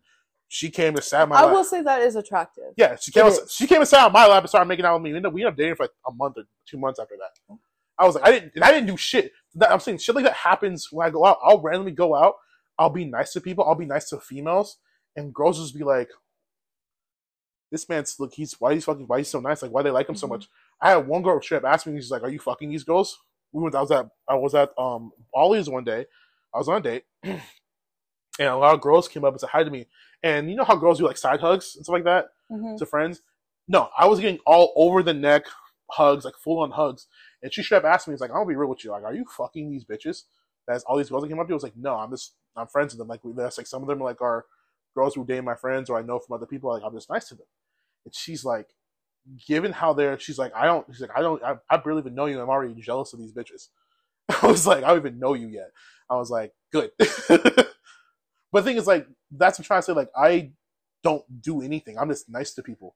she 0.50 0.70
came 0.70 0.96
and 0.96 1.04
sat 1.04 1.24
in 1.24 1.30
my 1.30 1.36
I 1.36 1.44
lap. 1.44 1.54
will 1.54 1.64
say 1.66 1.82
that 1.82 2.02
is 2.02 2.16
attractive. 2.16 2.74
Yeah, 2.78 2.96
she 2.96 3.12
came. 3.12 3.26
And- 3.26 3.36
She 3.50 3.68
came 3.68 3.80
and 3.82 3.88
sat 3.88 4.06
on 4.06 4.14
my 4.14 4.26
lap 4.28 4.44
and 4.44 4.50
started 4.50 4.68
making 4.70 4.86
out 4.86 4.94
with 4.96 5.04
me. 5.04 5.12
We 5.12 5.18
ended 5.18 5.28
up, 5.28 5.34
we 5.34 5.42
ended 5.42 5.54
up 5.54 5.58
dating 5.58 5.76
for 5.76 5.84
like 5.84 5.92
a 6.08 6.12
month 6.14 6.38
or 6.38 6.44
two 6.66 6.78
months 6.78 7.00
after 7.00 7.16
that. 7.20 7.58
I 8.00 8.06
was 8.06 8.16
like, 8.16 8.24
I 8.26 8.32
didn't, 8.32 8.52
and 8.56 8.64
I 8.64 8.72
didn't 8.72 8.88
do 8.88 8.96
shit. 8.96 9.32
That, 9.56 9.72
I'm 9.72 9.80
saying 9.80 9.98
shit 9.98 10.16
like 10.16 10.24
that 10.24 10.34
happens 10.34 10.88
when 10.92 11.06
I 11.06 11.10
go 11.10 11.26
out. 11.26 11.40
I'll 11.44 11.60
randomly 11.62 11.92
go 11.92 12.16
out. 12.16 12.36
I'll 12.80 12.92
be 12.92 13.06
nice 13.06 13.34
to 13.34 13.42
people. 13.42 13.66
I'll 13.66 13.76
be 13.76 13.86
nice 13.88 14.08
to 14.10 14.20
females, 14.20 14.78
and 15.16 15.34
girls 15.34 15.60
just 15.60 15.76
be 15.76 15.84
like, 15.84 16.10
"This 17.72 17.88
man's 17.90 18.20
look. 18.20 18.34
He's 18.34 18.54
why 18.60 18.74
he's 18.74 18.86
fucking 18.86 19.06
why 19.08 19.20
he's 19.20 19.30
so 19.30 19.40
nice. 19.40 19.62
Like 19.62 19.72
why 19.72 19.82
they 19.84 19.92
like 19.92 20.08
him 20.10 20.16
so 20.16 20.28
Mhm. 20.28 20.32
much." 20.32 20.50
I 20.82 20.92
had 20.92 21.08
one 21.08 21.22
girl 21.24 21.42
straight 21.42 21.60
up 21.64 21.66
ask 21.74 21.86
me. 21.88 22.00
She's 22.00 22.12
like, 22.12 22.24
"Are 22.24 22.30
you 22.30 22.40
fucking 22.40 22.70
these 22.70 22.84
girls?" 22.84 23.20
We 23.52 23.62
went. 23.64 23.76
I 23.76 23.82
was 23.82 23.92
at 23.92 24.10
I 24.28 24.36
was 24.36 24.54
at 24.56 24.78
um 24.78 25.12
Ollie's 25.34 25.70
one 25.70 25.84
day. 25.84 26.06
I 26.54 26.58
was 26.58 26.68
on 26.70 26.78
a 26.78 26.82
date, 26.82 27.06
and 27.24 27.42
a 28.40 28.56
lot 28.56 28.74
of 28.74 28.82
girls 28.82 29.08
came 29.08 29.24
up 29.24 29.34
and 29.34 29.40
said 29.42 29.50
hi 29.50 29.64
to 29.64 29.70
me. 29.70 29.88
And 30.24 30.50
you 30.50 30.56
know 30.56 30.64
how 30.64 30.76
girls 30.76 30.98
do 31.00 31.06
like 31.06 31.18
side 31.18 31.40
hugs 31.40 31.76
and 31.76 31.86
stuff 31.86 31.94
like 31.94 32.04
that 32.06 32.30
Mhm. 32.52 32.78
to 32.78 32.86
friends. 32.86 33.22
No, 33.68 33.90
I 33.98 34.08
was 34.08 34.20
getting 34.20 34.40
all 34.46 34.74
over 34.76 35.04
the 35.04 35.14
neck 35.14 35.46
hugs, 35.92 36.26
like 36.26 36.36
full 36.36 36.60
on 36.60 36.72
hugs. 36.72 37.08
And 37.42 37.54
she 37.54 37.64
straight 37.64 37.80
up 37.80 37.84
asked 37.86 38.08
me, 38.08 38.14
"It's 38.14 38.22
like 38.22 38.32
I'll 38.32 38.46
be 38.46 38.56
real 38.56 38.70
with 38.70 38.84
you. 38.84 38.92
Like, 38.92 39.04
are 39.04 39.14
you 39.14 39.26
fucking 39.26 39.70
these 39.70 39.86
bitches?" 39.86 40.24
That's 40.68 40.84
all 40.84 40.98
these 40.98 41.10
girls 41.10 41.24
that 41.24 41.30
came 41.30 41.40
up 41.40 41.48
to. 41.48 41.54
I 41.54 41.56
was 41.56 41.64
like, 41.64 41.78
"No, 41.78 41.96
I'm 41.96 42.10
just 42.12 42.34
I'm 42.56 42.68
friends 42.68 42.94
with 42.94 42.98
them. 43.00 43.08
Like, 43.08 43.24
we- 43.24 43.34
that's 43.34 43.58
like 43.58 43.68
some 43.68 43.82
of 43.84 43.88
them 43.88 44.02
are 44.02 44.06
like 44.06 44.22
are 44.22 44.46
girls 44.98 45.16
who 45.16 45.26
date 45.26 45.44
my 45.44 45.56
friends 45.56 45.90
or 45.90 45.98
I 45.98 46.02
know 46.02 46.20
from 46.20 46.36
other 46.36 46.48
people. 46.48 46.72
Like, 46.72 46.84
I'm 46.84 46.94
just 46.94 47.10
nice 47.10 47.30
to 47.30 47.36
them." 47.36 47.48
And 48.06 48.14
she's 48.16 48.44
like, 48.44 48.68
given 49.48 49.72
how 49.72 49.94
they're, 49.94 50.20
she's 50.20 50.38
like, 50.38 50.54
I 50.56 50.66
don't. 50.66 50.86
She's 50.92 51.02
like, 51.02 51.16
I 51.16 51.22
don't. 51.22 51.44
I, 51.44 51.56
I 51.70 51.78
barely 51.78 52.00
even 52.02 52.16
know 52.16 52.26
you. 52.26 52.40
I'm 52.42 52.50
already 52.50 52.74
jealous 52.82 53.14
of 53.14 53.20
these 53.20 53.34
bitches. 53.34 53.68
I 54.42 54.48
was 54.48 54.66
like, 54.68 54.84
I 54.84 54.90
don't 54.90 55.00
even 55.00 55.20
know 55.20 55.34
you 55.34 55.48
yet. 55.48 55.72
I 56.10 56.16
was 56.16 56.30
like, 56.30 56.54
good. 56.72 56.92
but 56.98 57.68
the 58.54 58.62
thing 58.64 58.78
is, 58.78 58.88
like, 58.88 59.08
that's 59.32 59.60
what 59.60 59.66
I'm 59.66 59.68
trying 59.68 59.82
to 59.82 59.86
say. 59.86 59.94
Like, 59.94 60.10
I 60.16 60.52
don't 61.04 61.24
do 61.42 61.62
anything. 61.62 61.98
I'm 61.98 62.10
just 62.10 62.30
nice 62.30 62.54
to 62.56 62.64
people, 62.64 62.96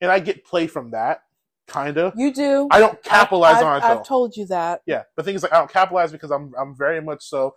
and 0.00 0.10
I 0.10 0.18
get 0.18 0.44
play 0.44 0.66
from 0.66 0.90
that, 0.92 1.22
kind 1.68 1.96
of. 1.98 2.14
You 2.16 2.32
do. 2.32 2.68
I 2.70 2.80
don't 2.80 3.02
capitalize 3.02 3.56
I've, 3.56 3.64
on 3.66 3.76
it 3.76 3.84
I've 3.84 3.98
though. 3.98 4.04
told 4.04 4.36
you 4.36 4.46
that. 4.46 4.82
yeah, 4.86 5.02
But 5.14 5.24
the 5.24 5.28
thing 5.28 5.36
is, 5.36 5.42
like, 5.42 5.52
I 5.52 5.58
don't 5.58 5.70
capitalize 5.70 6.12
because 6.12 6.30
I'm 6.30 6.52
I'm 6.58 6.74
very 6.76 7.00
much 7.00 7.24
so. 7.24 7.54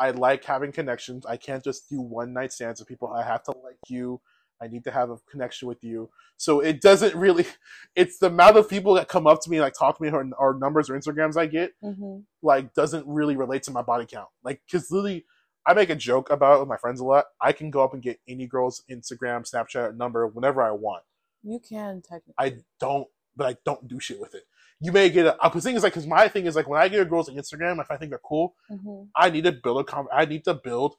I 0.00 0.12
like 0.12 0.44
having 0.44 0.72
connections. 0.72 1.26
I 1.26 1.38
can't 1.38 1.64
just 1.64 1.90
do 1.90 2.00
one 2.02 2.34
night 2.34 2.54
stands 2.54 2.80
with 2.80 2.88
people. 2.88 3.10
I 3.10 3.24
have 3.24 3.44
to 3.44 3.52
like 3.64 3.78
you. 3.88 4.22
I 4.62 4.68
need 4.68 4.84
to 4.86 4.92
have 4.92 5.10
a 5.10 5.18
connection 5.30 5.68
with 5.68 5.84
you. 5.84 6.10
So 6.38 6.60
it 6.60 6.82
doesn't 6.82 7.16
really. 7.16 7.46
It's 7.96 8.18
the 8.18 8.28
amount 8.28 8.58
of 8.58 8.70
people 8.70 8.94
that 8.96 9.08
come 9.08 9.28
up 9.28 9.42
to 9.42 9.50
me 9.50 9.60
like 9.62 9.74
talk 9.74 9.98
to 9.98 10.04
me 10.04 10.10
or, 10.10 10.26
or 10.38 10.54
numbers 10.54 10.90
or 10.90 10.98
Instagrams 10.98 11.38
I 11.38 11.46
get 11.46 11.72
hmm 11.82 12.20
like 12.42 12.74
doesn't 12.74 13.06
really 13.06 13.36
relate 13.36 13.62
to 13.64 13.70
my 13.70 13.82
body 13.82 14.06
count. 14.06 14.28
Like, 14.44 14.62
cause 14.70 14.90
literally, 14.90 15.26
I 15.66 15.74
make 15.74 15.90
a 15.90 15.96
joke 15.96 16.30
about 16.30 16.56
it 16.56 16.60
with 16.60 16.68
my 16.68 16.76
friends 16.78 17.00
a 17.00 17.04
lot. 17.04 17.26
I 17.40 17.52
can 17.52 17.70
go 17.70 17.84
up 17.84 17.94
and 17.94 18.02
get 18.02 18.20
any 18.28 18.46
girl's 18.46 18.82
Instagram, 18.90 19.50
Snapchat 19.50 19.96
number 19.96 20.26
whenever 20.26 20.62
I 20.62 20.72
want. 20.72 21.04
You 21.42 21.58
can 21.60 22.02
technically. 22.02 22.34
I 22.38 22.56
don't, 22.80 23.08
but 23.36 23.46
I 23.46 23.56
don't 23.64 23.88
do 23.88 24.00
shit 24.00 24.20
with 24.20 24.34
it. 24.34 24.44
You 24.80 24.92
may 24.92 25.10
get 25.10 25.26
a. 25.26 25.36
Because 25.42 25.62
thing 25.64 25.76
is 25.76 25.82
like, 25.82 25.92
cause 25.92 26.06
my 26.06 26.28
thing 26.28 26.46
is 26.46 26.56
like, 26.56 26.68
when 26.68 26.80
I 26.80 26.88
get 26.88 27.00
a 27.00 27.04
girl's 27.04 27.28
Instagram, 27.28 27.80
if 27.80 27.90
I 27.90 27.96
think 27.96 28.10
they're 28.10 28.20
cool, 28.24 28.54
hmm 28.68 29.02
I 29.14 29.30
need 29.30 29.44
to 29.44 29.52
build 29.52 29.80
a. 29.80 29.84
Con- 29.84 30.08
I 30.12 30.24
need 30.24 30.44
to 30.44 30.54
build 30.54 30.94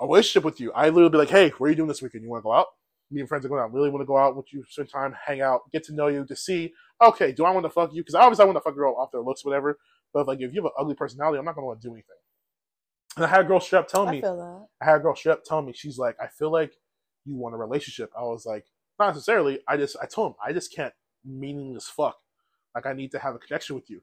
a 0.00 0.06
relationship 0.06 0.44
with 0.44 0.60
you. 0.60 0.72
I 0.72 0.88
literally 0.88 1.10
be 1.10 1.18
like, 1.18 1.30
hey, 1.30 1.50
what 1.50 1.66
are 1.66 1.70
you 1.70 1.76
doing 1.76 1.88
this 1.88 2.02
weekend? 2.02 2.24
You 2.24 2.30
want 2.30 2.42
to 2.42 2.44
go 2.44 2.52
out? 2.52 2.66
Me 3.10 3.20
and 3.20 3.28
friends 3.28 3.44
are 3.44 3.48
going 3.48 3.62
out. 3.62 3.72
Really 3.72 3.90
want 3.90 4.02
to 4.02 4.06
go 4.06 4.18
out 4.18 4.36
with 4.36 4.52
you, 4.52 4.64
spend 4.68 4.90
time, 4.90 5.14
hang 5.26 5.40
out, 5.40 5.60
get 5.72 5.84
to 5.84 5.94
know 5.94 6.08
you, 6.08 6.24
to 6.26 6.34
see. 6.36 6.72
Okay, 7.00 7.32
do 7.32 7.44
I 7.44 7.50
want 7.50 7.64
to 7.64 7.70
fuck 7.70 7.92
you? 7.92 8.02
Because 8.02 8.14
obviously 8.14 8.42
I 8.42 8.46
want 8.46 8.56
to 8.56 8.60
fuck 8.60 8.72
a 8.72 8.76
girl 8.76 8.96
off 8.98 9.12
their 9.12 9.20
looks, 9.20 9.44
whatever. 9.44 9.78
But 10.12 10.26
like, 10.26 10.40
if 10.40 10.52
you 10.52 10.62
have 10.62 10.66
an 10.66 10.72
ugly 10.78 10.94
personality, 10.94 11.38
I'm 11.38 11.44
not 11.44 11.54
going 11.54 11.62
to 11.64 11.66
want 11.66 11.80
to 11.82 11.88
do 11.88 11.92
anything. 11.92 12.16
And 13.16 13.24
I 13.24 13.28
had 13.28 13.40
a 13.42 13.44
girl 13.44 13.60
straight 13.60 13.80
up 13.80 13.88
telling 13.88 14.08
I 14.08 14.12
me, 14.12 14.20
feel 14.20 14.36
that. 14.36 14.66
I 14.84 14.90
had 14.90 14.96
a 14.96 15.02
girl 15.02 15.14
straight 15.14 15.32
up 15.32 15.44
telling 15.44 15.66
me, 15.66 15.72
she's 15.74 15.98
like, 15.98 16.16
I 16.20 16.26
feel 16.26 16.50
like 16.50 16.72
you 17.24 17.36
want 17.36 17.54
a 17.54 17.58
relationship. 17.58 18.10
I 18.18 18.22
was 18.22 18.44
like, 18.44 18.66
not 18.98 19.08
necessarily. 19.08 19.60
I 19.68 19.76
just, 19.76 19.96
I 20.02 20.06
told 20.06 20.32
him, 20.32 20.36
I 20.44 20.52
just 20.52 20.74
can't 20.74 20.94
meaningless 21.24 21.88
fuck. 21.88 22.16
Like, 22.74 22.86
I 22.86 22.92
need 22.92 23.10
to 23.12 23.18
have 23.18 23.34
a 23.34 23.38
connection 23.38 23.76
with 23.76 23.88
you. 23.90 24.00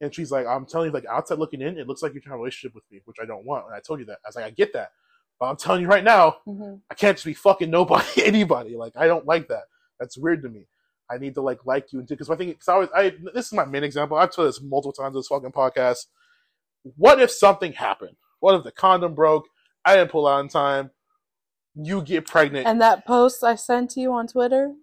And 0.00 0.14
she's 0.14 0.30
like, 0.30 0.46
I'm 0.46 0.66
telling 0.66 0.88
you, 0.88 0.92
like, 0.92 1.06
outside 1.06 1.38
looking 1.38 1.60
in, 1.60 1.78
it 1.78 1.88
looks 1.88 2.02
like 2.02 2.14
you're 2.14 2.20
trying 2.20 2.30
to 2.30 2.34
have 2.34 2.40
a 2.40 2.42
relationship 2.42 2.74
with 2.74 2.84
me, 2.90 3.00
which 3.04 3.16
I 3.20 3.26
don't 3.26 3.44
want. 3.44 3.66
And 3.66 3.74
I 3.74 3.80
told 3.80 4.00
you 4.00 4.06
that. 4.06 4.18
I 4.24 4.28
was 4.28 4.36
like, 4.36 4.44
I 4.44 4.50
get 4.50 4.72
that. 4.74 4.90
But 5.40 5.46
I'm 5.46 5.56
telling 5.56 5.82
you 5.82 5.88
right 5.88 6.04
now, 6.04 6.36
hmm 6.44 6.74
I 6.90 6.94
can't 6.94 7.16
just 7.16 7.26
be 7.26 7.34
fucking 7.34 7.70
nobody, 7.70 8.06
anybody. 8.24 8.76
Like, 8.76 8.94
I 8.96 9.06
don't 9.06 9.26
like 9.26 9.48
that. 9.48 9.64
That's 10.00 10.16
weird 10.16 10.42
to 10.42 10.48
me. 10.48 10.66
I 11.10 11.18
need 11.18 11.34
to 11.34 11.40
like 11.42 11.64
like 11.64 11.92
you 11.92 12.00
and 12.00 12.08
because 12.08 12.28
I 12.28 12.36
think 12.36 12.50
because 12.50 12.68
I 12.68 12.76
was, 12.76 12.88
I 12.94 13.14
this 13.34 13.46
is 13.46 13.52
my 13.52 13.64
main 13.64 13.82
example. 13.82 14.18
I've 14.18 14.30
told 14.30 14.48
this 14.48 14.60
multiple 14.60 14.92
times 14.92 15.14
on 15.16 15.20
this 15.20 15.28
fucking 15.28 15.52
podcast. 15.52 16.06
What 16.96 17.20
if 17.20 17.30
something 17.30 17.72
happened? 17.72 18.16
What 18.40 18.54
if 18.54 18.64
the 18.64 18.72
condom 18.72 19.14
broke? 19.14 19.46
I 19.84 19.96
didn't 19.96 20.10
pull 20.10 20.26
out 20.26 20.40
in 20.40 20.48
time. 20.48 20.90
You 21.74 22.02
get 22.02 22.26
pregnant. 22.26 22.66
And 22.66 22.80
that 22.80 23.06
post 23.06 23.42
I 23.42 23.54
sent 23.54 23.90
to 23.92 24.00
you 24.00 24.12
on 24.12 24.26
Twitter. 24.26 24.74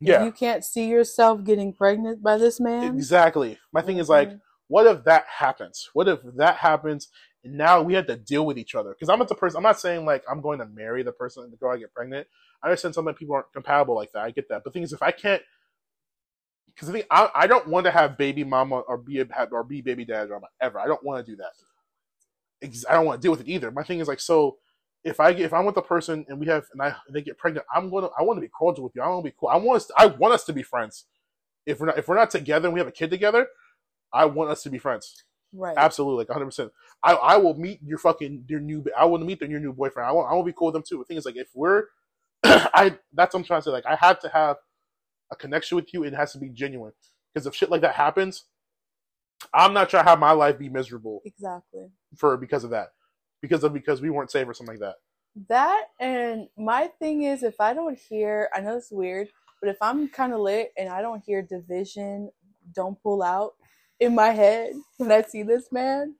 If 0.00 0.08
yeah, 0.08 0.24
You 0.24 0.32
can't 0.32 0.64
see 0.64 0.88
yourself 0.88 1.44
getting 1.44 1.72
pregnant 1.72 2.22
by 2.22 2.38
this 2.38 2.58
man. 2.60 2.84
exactly. 2.96 3.58
My 3.72 3.82
thing 3.82 3.98
is 3.98 4.08
like, 4.08 4.30
Mhm. 4.30 4.40
what 4.68 4.86
if 4.86 5.04
that 5.04 5.26
happens? 5.26 5.90
What 5.92 6.08
if 6.08 6.20
that 6.36 6.56
happens? 6.56 7.08
And 7.44 7.54
now 7.54 7.82
we 7.82 7.94
have 7.94 8.06
to 8.06 8.16
deal 8.16 8.46
with 8.46 8.58
each 8.58 8.74
other. 8.74 8.90
Because 8.90 9.08
I'm 9.08 9.18
not 9.18 9.28
the 9.28 9.34
person. 9.34 9.56
I'm 9.58 9.62
not 9.62 9.80
saying 9.80 10.04
like 10.04 10.24
I'm 10.30 10.40
going 10.40 10.58
to 10.58 10.66
marry 10.66 11.02
the 11.02 11.12
person, 11.12 11.50
the 11.50 11.56
girl 11.56 11.72
I 11.72 11.78
get 11.78 11.92
pregnant. 11.94 12.26
I 12.62 12.68
understand 12.68 12.94
some 12.94 13.12
people 13.14 13.34
aren't 13.34 13.52
compatible 13.52 13.94
like 13.94 14.12
that. 14.12 14.24
I 14.24 14.30
get 14.30 14.48
that. 14.48 14.62
But 14.64 14.64
the 14.64 14.70
thing 14.72 14.82
is, 14.82 14.92
if 14.92 15.02
I 15.02 15.10
can't, 15.10 15.42
because 16.66 16.88
I 16.88 16.92
think 16.92 17.06
I, 17.10 17.30
I 17.34 17.46
don't 17.46 17.66
want 17.68 17.84
to 17.86 17.90
have 17.90 18.16
baby 18.18 18.44
mama 18.44 18.80
or 18.80 18.96
be 18.96 19.20
a, 19.20 19.26
or 19.50 19.64
be 19.64 19.80
baby 19.80 20.04
dad 20.04 20.30
or 20.30 20.40
ever. 20.60 20.78
I 20.78 20.86
don't 20.86 21.02
want 21.02 21.24
to 21.24 21.32
do 21.32 21.36
that. 21.36 21.52
I 22.88 22.94
don't 22.94 23.06
want 23.06 23.20
to 23.20 23.24
deal 23.24 23.32
with 23.32 23.40
it 23.40 23.48
either. 23.48 23.70
My 23.70 23.82
thing 23.82 24.00
is 24.00 24.08
like, 24.08 24.20
so 24.20 24.58
if 25.04 25.18
I 25.20 25.32
get 25.32 25.46
if 25.46 25.52
I'm 25.54 25.64
with 25.64 25.76
a 25.76 25.82
person 25.82 26.24
and 26.28 26.38
we 26.38 26.46
have 26.46 26.64
and 26.72 26.82
I 26.82 26.88
and 27.06 27.14
they 27.14 27.22
get 27.22 27.38
pregnant, 27.38 27.66
I'm 27.74 27.90
gonna 27.90 28.08
I 28.18 28.22
want 28.22 28.36
to 28.36 28.42
be 28.42 28.48
cordial 28.48 28.84
with 28.84 28.94
you. 28.94 29.02
I 29.02 29.08
want 29.08 29.24
to 29.24 29.30
be 29.30 29.36
cool. 29.38 29.48
I 29.48 29.56
want 29.56 29.76
us 29.78 29.86
to, 29.86 29.94
I 29.96 30.06
want 30.06 30.34
us 30.34 30.44
to 30.44 30.52
be 30.52 30.62
friends. 30.62 31.06
If 31.66 31.80
we're 31.80 31.86
not 31.86 31.98
if 31.98 32.08
we're 32.08 32.16
not 32.16 32.30
together 32.30 32.68
and 32.68 32.74
we 32.74 32.80
have 32.80 32.88
a 32.88 32.92
kid 32.92 33.10
together, 33.10 33.46
I 34.12 34.26
want 34.26 34.50
us 34.50 34.62
to 34.64 34.70
be 34.70 34.78
friends. 34.78 35.24
right. 35.52 35.74
Absolutely, 35.76 36.18
like 36.22 36.28
100. 36.28 36.44
percent 36.46 36.72
I 37.02 37.12
I 37.14 37.36
will 37.38 37.54
meet 37.54 37.80
your 37.82 37.98
fucking 37.98 38.44
your 38.48 38.60
new 38.60 38.84
I 38.98 39.04
will 39.06 39.18
meet 39.18 39.40
their 39.40 39.48
your 39.50 39.60
new 39.60 39.72
boyfriend. 39.72 40.08
I 40.08 40.12
want 40.12 40.30
I 40.30 40.34
will 40.34 40.44
be 40.44 40.52
cool 40.52 40.66
with 40.66 40.74
them 40.74 40.84
too. 40.86 40.98
The 40.98 41.04
thing 41.04 41.16
is 41.16 41.24
like 41.24 41.36
if 41.36 41.48
we're 41.54 41.84
I 42.44 42.98
that's 43.14 43.34
what 43.34 43.40
I'm 43.40 43.44
trying 43.44 43.60
to 43.60 43.64
say. 43.64 43.70
Like 43.70 43.86
I 43.86 43.96
have 43.96 44.18
to 44.20 44.28
have 44.28 44.56
a 45.32 45.36
connection 45.36 45.76
with 45.76 45.94
you. 45.94 46.02
It 46.04 46.12
has 46.14 46.32
to 46.32 46.38
be 46.38 46.48
genuine 46.50 46.92
because 47.32 47.46
if 47.46 47.54
shit 47.54 47.70
like 47.70 47.82
that 47.82 47.94
happens, 47.94 48.44
I'm 49.54 49.72
not 49.72 49.88
trying 49.88 50.04
to 50.04 50.10
have 50.10 50.18
my 50.18 50.32
life 50.32 50.58
be 50.58 50.68
miserable 50.68 51.20
Exactly. 51.24 51.86
for 52.16 52.36
because 52.36 52.64
of 52.64 52.70
that 52.70 52.88
because 53.40 53.64
of 53.64 53.72
because 53.72 54.00
we 54.00 54.10
weren't 54.10 54.30
safe 54.30 54.46
or 54.48 54.54
something 54.54 54.74
like 54.74 54.80
that. 54.80 54.96
That 55.48 55.86
and 56.00 56.48
my 56.56 56.88
thing 56.98 57.22
is 57.22 57.42
if 57.42 57.60
I 57.60 57.72
don't 57.74 57.98
hear 57.98 58.48
I 58.54 58.60
know 58.60 58.76
it's 58.76 58.90
weird, 58.90 59.28
but 59.60 59.70
if 59.70 59.76
I'm 59.80 60.08
kinda 60.08 60.36
lit 60.38 60.72
and 60.76 60.88
I 60.88 61.02
don't 61.02 61.22
hear 61.24 61.42
division, 61.42 62.30
don't 62.74 63.00
pull 63.02 63.22
out 63.22 63.54
in 64.00 64.14
my 64.14 64.30
head 64.30 64.72
when 64.96 65.12
I 65.12 65.22
see 65.22 65.42
this 65.42 65.70
man, 65.70 66.14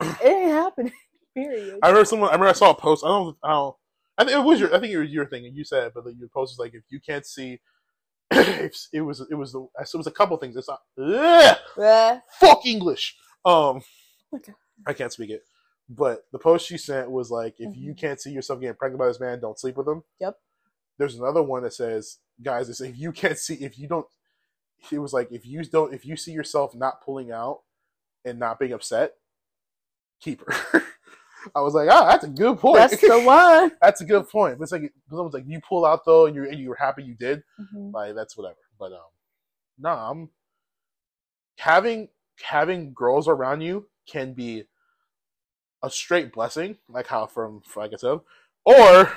it 0.00 0.16
ain't 0.24 0.50
happening. 0.52 0.92
Period. 1.34 1.80
I 1.82 1.88
remember 1.88 2.06
someone. 2.06 2.30
I 2.30 2.32
remember 2.32 2.48
I 2.48 2.52
saw 2.52 2.70
a 2.70 2.74
post. 2.74 3.04
I 3.04 3.08
don't. 3.08 3.36
I 3.42 3.50
don't. 3.50 3.76
I 4.16 4.24
think 4.24 4.38
it 4.38 4.42
was 4.42 4.58
your. 4.58 4.74
I 4.74 4.80
think 4.80 4.92
it 4.92 4.98
was 4.98 5.10
your 5.10 5.26
thing, 5.26 5.44
and 5.44 5.54
you 5.54 5.64
said, 5.64 5.88
it, 5.88 5.92
but 5.94 6.04
the, 6.04 6.14
your 6.14 6.28
post 6.28 6.52
was 6.52 6.58
like, 6.58 6.72
if 6.72 6.84
you 6.88 6.98
can't 6.98 7.26
see, 7.26 7.60
it 8.30 9.02
was. 9.02 9.26
It 9.30 9.34
was 9.34 9.52
the. 9.52 9.60
It 9.78 9.94
was 9.94 10.06
a 10.06 10.10
couple 10.10 10.38
things. 10.38 10.56
It's 10.56 10.68
not. 10.68 10.80
Ugh, 10.98 11.56
Yeah. 11.76 12.20
fuck 12.40 12.64
English. 12.64 13.16
Um, 13.44 13.82
Okay. 14.34 14.54
I 14.86 14.94
can't 14.94 15.12
speak 15.12 15.28
it. 15.28 15.44
But 15.88 16.26
the 16.32 16.38
post 16.38 16.66
she 16.66 16.78
sent 16.78 17.10
was 17.10 17.30
like, 17.30 17.54
if 17.60 17.76
you 17.76 17.92
Mhm. 17.92 17.98
can't 17.98 18.20
see 18.20 18.32
yourself 18.32 18.60
getting 18.60 18.74
pregnant 18.76 18.98
by 18.98 19.06
this 19.06 19.20
man, 19.20 19.40
don't 19.40 19.58
sleep 19.58 19.76
with 19.76 19.86
him. 19.86 20.02
Yep. 20.20 20.38
There's 20.98 21.14
another 21.16 21.42
one 21.42 21.62
that 21.62 21.74
says, 21.74 22.18
guys, 22.42 22.68
it's 22.68 22.80
if 22.80 22.98
you 22.98 23.12
can't 23.12 23.38
see, 23.38 23.54
if 23.54 23.78
you 23.78 23.86
don't, 23.86 24.06
it 24.90 24.98
was 24.98 25.12
like, 25.12 25.30
if 25.30 25.46
you 25.46 25.62
don't, 25.64 25.94
if 25.94 26.04
you 26.04 26.16
see 26.16 26.32
yourself 26.32 26.74
not 26.74 27.02
pulling 27.02 27.30
out 27.30 27.62
and 28.24 28.38
not 28.38 28.58
being 28.58 28.72
upset, 28.72 29.14
keep 30.20 30.42
her. 30.46 30.82
I 31.54 31.60
was 31.60 31.74
like, 31.74 31.88
ah, 31.88 32.08
that's 32.10 32.24
a 32.24 32.28
good 32.28 32.58
point. 32.58 32.78
That's 32.90 33.00
the 33.00 33.20
one. 33.24 33.70
that's 33.80 34.00
a 34.00 34.04
good 34.04 34.28
point. 34.28 34.58
But 34.58 34.64
it's 34.64 34.72
like, 34.72 34.92
someone's 35.08 35.34
like, 35.34 35.46
you 35.46 35.60
pull 35.60 35.84
out 35.84 36.04
though, 36.04 36.26
and 36.26 36.34
you 36.34 36.48
and 36.48 36.58
you 36.58 36.68
were 36.70 36.74
happy 36.76 37.04
you 37.04 37.14
did. 37.14 37.44
Mhm. 37.60 37.92
Like 37.92 38.16
that's 38.16 38.36
whatever. 38.36 38.58
But 38.78 38.92
um, 38.92 39.10
no, 39.78 39.90
I'm 39.90 40.30
having 41.58 42.08
having 42.42 42.92
girls 42.94 43.28
around 43.28 43.60
you 43.60 43.88
can 44.08 44.32
be 44.34 44.64
a 45.82 45.90
straight 45.90 46.32
blessing, 46.32 46.78
like 46.88 47.06
how 47.06 47.26
from 47.26 47.62
said, 47.98 48.20
or 48.64 49.12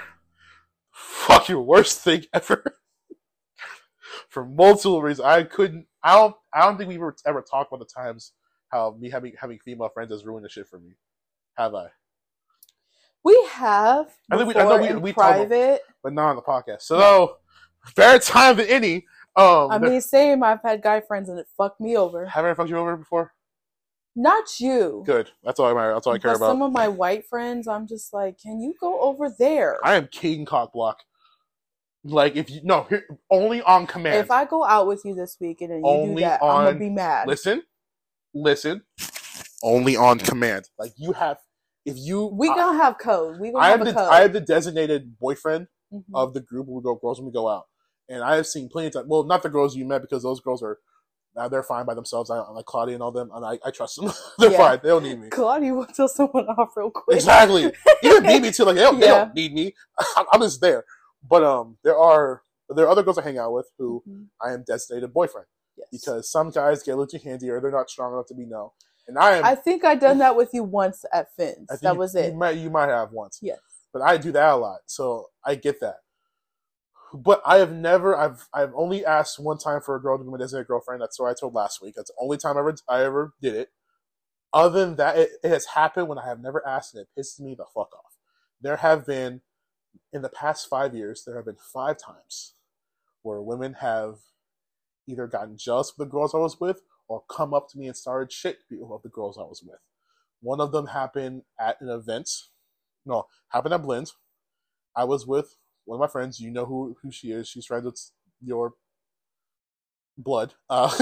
fucking 0.92 1.66
worst 1.66 2.00
thing 2.02 2.26
ever. 2.34 2.64
For 4.30 4.46
multiple 4.46 5.02
reasons, 5.02 5.26
I 5.26 5.44
couldn't. 5.44 5.88
I 6.04 6.16
don't. 6.16 6.36
I 6.54 6.62
don't 6.66 6.78
think 6.78 6.90
we 6.90 6.96
ever 6.96 7.16
ever 7.26 7.42
talked 7.42 7.72
about 7.74 7.80
the 7.88 7.94
times 7.94 8.34
how 8.70 8.96
me 9.00 9.10
having 9.10 9.34
having 9.40 9.60
female 9.60 9.90
friends 9.90 10.12
has 10.12 10.26
ruined 10.26 10.46
the 10.46 10.50
shit 10.50 10.68
for 10.68 10.80
me. 10.80 10.92
Have 11.58 11.74
I? 11.76 11.88
We 13.24 13.34
have 13.52 14.08
I 14.32 14.38
think 14.38 14.48
we- 14.48 14.56
I 14.56 14.64
know 14.64 14.78
we- 14.78 14.96
we 15.02 15.14
talked 15.14 15.36
about- 15.36 15.48
private. 15.50 15.82
But 16.04 16.14
not 16.14 16.30
on 16.30 16.36
the 16.38 16.42
podcast. 16.42 16.84
So, 16.84 17.38
better 17.96 18.24
time 18.24 18.58
than 18.58 18.68
any. 18.68 19.06
Um, 19.36 19.72
I 19.72 19.78
mean, 19.78 20.00
same. 20.02 20.42
I've 20.44 20.62
had 20.62 20.82
guy 20.82 21.02
friends 21.02 21.28
and 21.30 21.38
it 21.40 21.48
fucked 21.58 21.82
me 21.82 21.98
over. 21.98 22.26
haven't 22.26 22.52
I 22.52 22.54
fucked 22.54 22.70
you 22.70 22.78
over 22.78 22.96
before? 22.98 23.34
Not 24.20 24.60
you. 24.60 25.04
Good. 25.06 25.32
That's 25.46 25.62
all 25.62 25.78
I. 25.78 25.94
That's 25.94 26.06
all 26.06 26.14
I 26.14 26.18
care 26.20 26.32
but 26.32 26.38
about. 26.38 26.48
some 26.52 26.62
of 26.62 26.74
my 26.74 26.90
white 26.90 27.26
friends, 27.26 27.70
I'm 27.70 27.88
just 27.88 28.14
like, 28.14 28.38
can 28.38 28.60
you 28.60 28.76
go 28.78 29.00
over 29.00 29.34
there? 29.40 29.78
I 29.82 29.96
am 29.96 30.08
king 30.12 30.44
cock 30.44 30.74
block. 30.74 31.00
Like 32.04 32.36
if 32.36 32.50
you 32.50 32.60
no 32.66 32.84
here, 32.90 33.06
only 33.32 33.62
on 33.62 33.88
command. 33.88 34.18
if 34.18 34.30
I 34.30 34.44
go 34.44 34.66
out 34.66 34.88
with 34.88 35.04
you 35.06 35.16
this 35.16 35.38
weekend 35.40 35.72
and 35.72 35.86
then 35.86 35.90
you 35.90 36.00
Only 36.02 36.16
do 36.16 36.20
that, 36.22 36.44
I'm 36.44 36.66
gonna 36.66 36.80
be 36.80 36.90
mad. 36.90 37.30
listen, 37.30 37.64
listen, 38.34 38.84
only 39.64 39.96
on 39.96 40.20
command. 40.20 40.70
Like 40.78 40.92
you 40.98 41.14
have, 41.14 41.38
if 41.86 41.96
you 41.98 42.26
we 42.26 42.50
I, 42.50 42.56
gonna 42.56 42.78
have 42.78 42.98
code. 42.98 43.40
We 43.40 43.52
gonna 43.54 43.64
I 43.64 43.70
have 43.70 43.82
a 43.82 43.86
the 43.86 43.94
code. 43.94 44.10
I 44.12 44.20
have 44.22 44.34
the 44.34 44.42
designated 44.42 45.18
boyfriend 45.18 45.68
Mhm. 45.94 46.04
of 46.14 46.34
the 46.34 46.42
group. 46.42 46.68
when 46.68 46.76
We 46.76 46.84
go 46.84 46.96
girls 46.96 47.20
when 47.20 47.28
we 47.28 47.32
go 47.34 47.48
out, 47.48 47.68
and 48.10 48.22
I 48.22 48.36
have 48.36 48.48
seen 48.48 48.68
plenty 48.68 48.88
of 48.88 48.94
times. 48.94 49.08
Well, 49.08 49.24
not 49.24 49.44
the 49.44 49.50
girls 49.50 49.78
you 49.78 49.86
met 49.86 50.02
because 50.02 50.24
those 50.24 50.42
girls 50.42 50.62
are. 50.62 50.78
Now 51.40 51.48
they're 51.48 51.64
fine 51.64 51.86
by 51.86 51.94
themselves. 51.94 52.30
I 52.30 52.38
like 52.52 52.66
Claudia 52.66 52.96
and 52.96 53.02
all 53.02 53.12
them, 53.14 53.30
and 53.34 53.46
I, 53.46 53.58
I 53.66 53.72
trust 53.72 53.96
them. 53.96 54.12
they're 54.40 54.52
Yeah. 54.52 54.58
fine. 54.58 54.80
They 54.84 54.90
don't 54.90 55.04
need 55.04 55.20
me. 55.22 55.30
Claudia 55.30 55.74
will 55.74 55.86
tell 55.86 56.10
someone 56.10 56.46
off 56.48 56.72
real 56.76 56.92
quick. 56.92 57.16
Exactly. 57.16 57.64
You 58.04 58.10
don't 58.12 58.24
need 58.26 58.42
me 58.42 58.52
too. 58.52 58.66
like 58.66 58.76
they 58.76 58.82
don't, 58.82 59.00
they 59.00 59.06
Yeah. 59.08 59.20
don't 59.26 59.34
need 59.36 59.54
me. 59.54 59.74
I'm 60.34 60.42
just 60.42 60.60
there. 60.62 60.84
But 61.28 61.44
um, 61.44 61.78
there 61.84 61.98
are 61.98 62.44
there 62.76 62.86
are 62.86 62.90
other 62.90 63.04
girls 63.04 63.18
I 63.18 63.24
hang 63.24 63.38
out 63.38 63.54
with 63.54 63.68
who 63.78 64.04
Mhm. 64.08 64.26
I 64.46 64.52
am 64.54 64.64
designated 64.68 65.14
boyfriend 65.14 65.48
Yes. 65.78 65.88
because 65.92 66.30
some 66.30 66.50
guys 66.52 66.84
get 66.84 66.92
a 66.92 66.96
little 66.98 67.08
too 67.08 67.24
handy 67.24 67.50
or 67.50 67.60
they're 67.62 67.72
not 67.72 67.90
strong 67.90 68.12
enough 68.14 68.28
to 68.28 68.34
be 68.36 68.46
no. 68.46 68.74
And 69.08 69.18
I 69.18 69.38
am. 69.38 69.46
I 69.46 69.56
think 69.56 69.84
I 69.86 69.96
done 69.96 70.18
that 70.20 70.36
with 70.36 70.50
you 70.54 70.64
once 70.64 71.04
at 71.14 71.34
Finn's. 71.36 71.68
That 71.82 71.94
you- 71.94 72.00
was 72.00 72.14
You 72.16 72.22
it. 72.22 72.36
might 72.36 72.58
you 72.58 72.70
might 72.70 72.90
have 72.90 73.12
once, 73.14 73.40
Yes. 73.42 73.60
but 73.94 74.02
I 74.02 74.18
do 74.18 74.32
that 74.34 74.50
a 74.54 74.56
lot, 74.58 74.82
so 74.88 75.30
I 75.44 75.56
get 75.56 75.80
that. 75.80 75.96
But 77.14 77.42
I 77.46 77.58
have 77.58 77.72
never. 77.72 78.16
I've 78.16 78.48
I've 78.54 78.74
only 78.76 79.06
asked 79.06 79.40
one 79.40 79.58
time 79.58 79.82
for 79.82 79.96
a 79.96 80.02
girl 80.02 80.18
to 80.18 80.24
be 80.24 80.30
my 80.30 80.38
designated 80.38 80.68
girlfriend. 80.68 81.02
That's 81.02 81.20
what 81.20 81.30
I 81.30 81.34
told 81.34 81.56
last 81.56 81.82
week. 81.82 81.96
That's 81.96 82.10
the 82.12 82.22
only 82.22 82.38
time 82.38 82.58
I 82.58 82.60
ever 82.60 82.76
I 82.88 83.04
ever 83.04 83.34
did 83.42 83.56
it. 83.56 83.70
Other 84.54 84.86
than 84.86 84.96
that, 84.98 85.18
it, 85.18 85.30
it 85.44 85.50
has 85.50 85.66
happened 85.68 86.08
when 86.08 86.18
I 86.18 86.28
have 86.28 86.42
never 86.42 86.66
asked, 86.68 86.96
and 86.96 87.04
it 87.04 87.20
pisses 87.20 87.40
me 87.40 87.56
the 87.56 87.66
fuck 87.66 87.94
off. 87.96 88.18
There 88.62 88.78
have 88.78 89.06
been, 89.06 89.42
in 90.12 90.22
the 90.22 90.30
past 90.30 90.68
five 90.68 90.96
years, 90.96 91.24
there 91.26 91.36
have 91.36 91.46
been 91.46 91.58
five 91.74 91.98
times 91.98 92.54
where 93.22 93.42
women 93.42 93.76
have 93.76 94.16
either 95.08 95.28
gotten 95.28 95.58
jealous 95.58 95.92
of 95.92 95.98
the 95.98 96.06
girls 96.06 96.34
I 96.34 96.40
was 96.40 96.60
with 96.60 96.82
or 97.08 97.24
come 97.30 97.54
up 97.54 97.70
to 97.70 97.78
me 97.78 97.88
and 97.88 97.98
started 97.98 98.32
shit 98.32 98.60
of 98.72 99.02
the 99.02 99.10
girls 99.10 99.38
I 99.38 99.44
was 99.44 99.64
with. 99.64 99.80
One 100.42 100.62
of 100.62 100.72
them 100.72 100.88
happened 100.88 101.44
at 101.60 101.82
an 101.82 101.90
event. 101.90 102.30
No, 103.06 103.28
happened 103.50 103.74
at 103.74 103.84
Blend. 103.84 104.12
I 104.96 105.04
was 105.04 105.28
with 105.28 105.56
one 105.90 105.98
of 105.98 106.00
my 106.02 106.08
friends. 106.12 106.40
You 106.40 106.52
know 106.52 106.66
who 106.66 106.96
who 107.02 107.12
she 107.12 107.32
is. 107.32 107.48
She's 107.48 107.66
friends 107.66 107.86
with 107.86 108.00
your 108.42 108.74
blood. 110.18 110.54
Uh, 110.70 110.94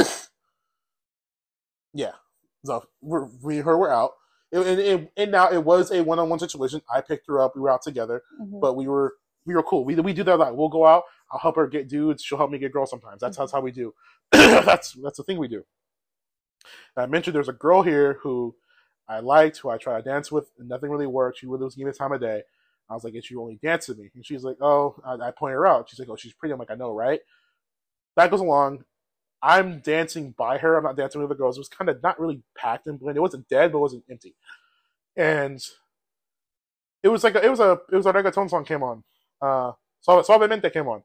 yeah. 1.94 2.14
So 2.66 2.86
we're, 3.02 3.26
we 3.42 3.58
her 3.58 3.78
were 3.78 3.92
out. 3.92 4.12
And, 4.52 4.64
and, 4.80 5.10
and 5.18 5.32
now 5.32 5.50
it 5.52 5.64
was 5.64 5.92
a 5.92 6.02
one 6.04 6.20
on 6.20 6.30
one 6.30 6.40
situation. 6.40 6.82
I 6.94 7.02
picked 7.02 7.28
her 7.28 7.40
up. 7.42 7.56
We 7.56 7.62
were 7.62 7.70
out 7.70 7.82
together, 7.82 8.24
Mhm. 8.42 8.62
but 8.62 8.76
we 8.76 8.88
were 8.88 9.16
we 9.46 9.56
were 9.56 9.64
cool. 9.64 9.84
We 9.86 9.96
we 9.96 10.14
do 10.14 10.24
that 10.24 10.40
like 10.40 10.54
we'll 10.54 10.70
go 10.70 10.86
out. 10.86 11.04
I'll 11.32 11.40
help 11.40 11.58
her 11.58 11.68
get 11.68 11.90
dudes. 11.90 12.24
She'll 12.24 12.38
help 12.38 12.52
me 12.52 12.58
get 12.58 12.72
girls 12.72 12.90
sometimes. 12.90 13.20
That's 13.20 13.38
that's 13.38 13.52
how 13.52 13.60
we 13.62 13.72
do. 13.72 13.94
that's 14.32 14.94
that's 15.04 15.18
the 15.18 15.24
thing 15.24 15.38
we 15.38 15.50
do. 15.50 15.66
And 16.96 17.04
I 17.04 17.06
mentioned 17.08 17.36
there's 17.36 17.50
a 17.50 17.54
girl 17.54 17.82
here 17.82 18.20
who 18.22 18.56
I 19.10 19.20
liked, 19.20 19.58
who 19.58 19.70
I 19.70 19.78
tried 19.78 20.04
to 20.04 20.10
dance 20.10 20.32
with, 20.32 20.50
and 20.60 20.68
nothing 20.70 20.90
really 20.90 21.08
worked. 21.08 21.40
She 21.40 21.48
really 21.48 21.64
was 21.64 21.76
giving 21.76 21.88
me 21.88 21.92
the 21.92 21.98
time 21.98 22.12
of 22.14 22.22
day. 22.22 22.44
I 22.90 22.94
was 22.94 23.04
like, 23.04 23.14
"And 23.14 23.24
she 23.24 23.36
only 23.36 23.60
dance 23.62 23.88
with 23.88 23.98
me," 23.98 24.10
and 24.16 24.26
she's 24.26 24.44
like, 24.44 24.58
"Oh," 24.62 24.96
I, 25.06 25.14
I 25.28 25.32
point 25.32 25.54
her 25.54 25.68
out. 25.68 25.90
She's 25.90 26.00
like, 26.00 26.10
"Oh, 26.10 26.16
she's 26.16 26.34
pretty." 26.34 26.54
I'm 26.54 26.60
like, 26.60 26.72
"I 26.72 26.76
know, 26.76 26.94
right?" 26.94 27.20
That 28.16 28.32
goes 28.32 28.40
along. 28.42 28.84
I'm 29.42 29.80
dancing 29.82 30.32
by 30.38 30.58
her. 30.58 30.78
I'm 30.78 30.84
not 30.84 30.98
dancing 30.98 31.22
with 31.22 31.30
the 31.30 31.36
girls. 31.36 31.58
It 31.58 31.62
was 31.62 31.70
kind 31.70 31.90
of 31.90 32.02
not 32.02 32.20
really 32.20 32.42
packed 32.58 32.88
and 32.88 33.00
blended. 33.00 33.18
It 33.18 33.22
wasn't 33.22 33.48
dead, 33.50 33.72
but 33.72 33.78
it 33.78 33.82
wasn't 33.82 34.04
empty. 34.10 34.36
And 35.16 35.62
it 37.04 37.10
was 37.10 37.24
like 37.24 37.36
a, 37.36 37.44
it 37.46 37.50
was 37.50 37.60
a 37.60 37.80
it 37.92 37.96
was 37.96 38.06
a 38.06 38.14
reggaeton 38.14 38.50
song 38.50 38.66
came 38.66 38.84
on. 38.84 39.04
Uh, 39.42 39.74
Suave- 40.02 40.26
Suavemente 40.26 40.72
came 40.72 40.88
on, 40.88 41.04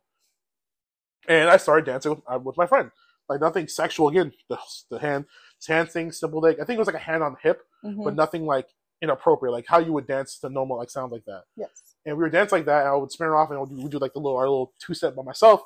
and 1.28 1.48
I 1.48 1.56
started 1.56 1.84
dancing 1.86 2.10
with, 2.12 2.20
uh, 2.26 2.38
with 2.38 2.56
my 2.56 2.66
friend. 2.66 2.90
Like 3.28 3.40
nothing 3.40 3.68
sexual. 3.68 4.08
Again, 4.08 4.32
the 4.48 4.58
the 4.90 4.98
hand 4.98 5.26
hand 5.66 5.90
thing, 5.90 6.10
simple 6.12 6.40
like 6.42 6.56
I 6.60 6.64
think 6.64 6.76
it 6.76 6.80
was 6.80 6.86
like 6.88 6.96
a 6.96 6.98
hand 6.98 7.22
on 7.22 7.32
the 7.32 7.38
hip, 7.42 7.62
Mhm. 7.84 8.04
but 8.04 8.14
nothing 8.14 8.46
like 8.46 8.68
inappropriate. 9.02 9.52
Like 9.52 9.66
how 9.68 9.78
you 9.78 9.92
would 9.92 10.06
dance 10.06 10.38
to 10.38 10.48
normal 10.48 10.78
like 10.78 10.90
sounds 10.90 11.12
like 11.12 11.24
that 11.26 11.42
yes. 11.56 11.68
and 12.06 12.16
we 12.16 12.22
were 12.22 12.30
dancing 12.30 12.60
like 12.60 12.66
that. 12.66 12.80
And 12.80 12.88
I 12.88 12.94
would 12.96 13.12
spin 13.12 13.26
her 13.26 13.36
off, 13.36 13.50
and 13.50 13.60
would 13.60 13.70
we'd 13.70 13.90
do 13.90 13.98
like 13.98 14.12
the 14.14 14.20
little 14.20 14.38
our 14.38 14.48
little 14.48 14.72
two 14.78 14.94
step 14.94 15.16
by 15.16 15.22
myself. 15.22 15.62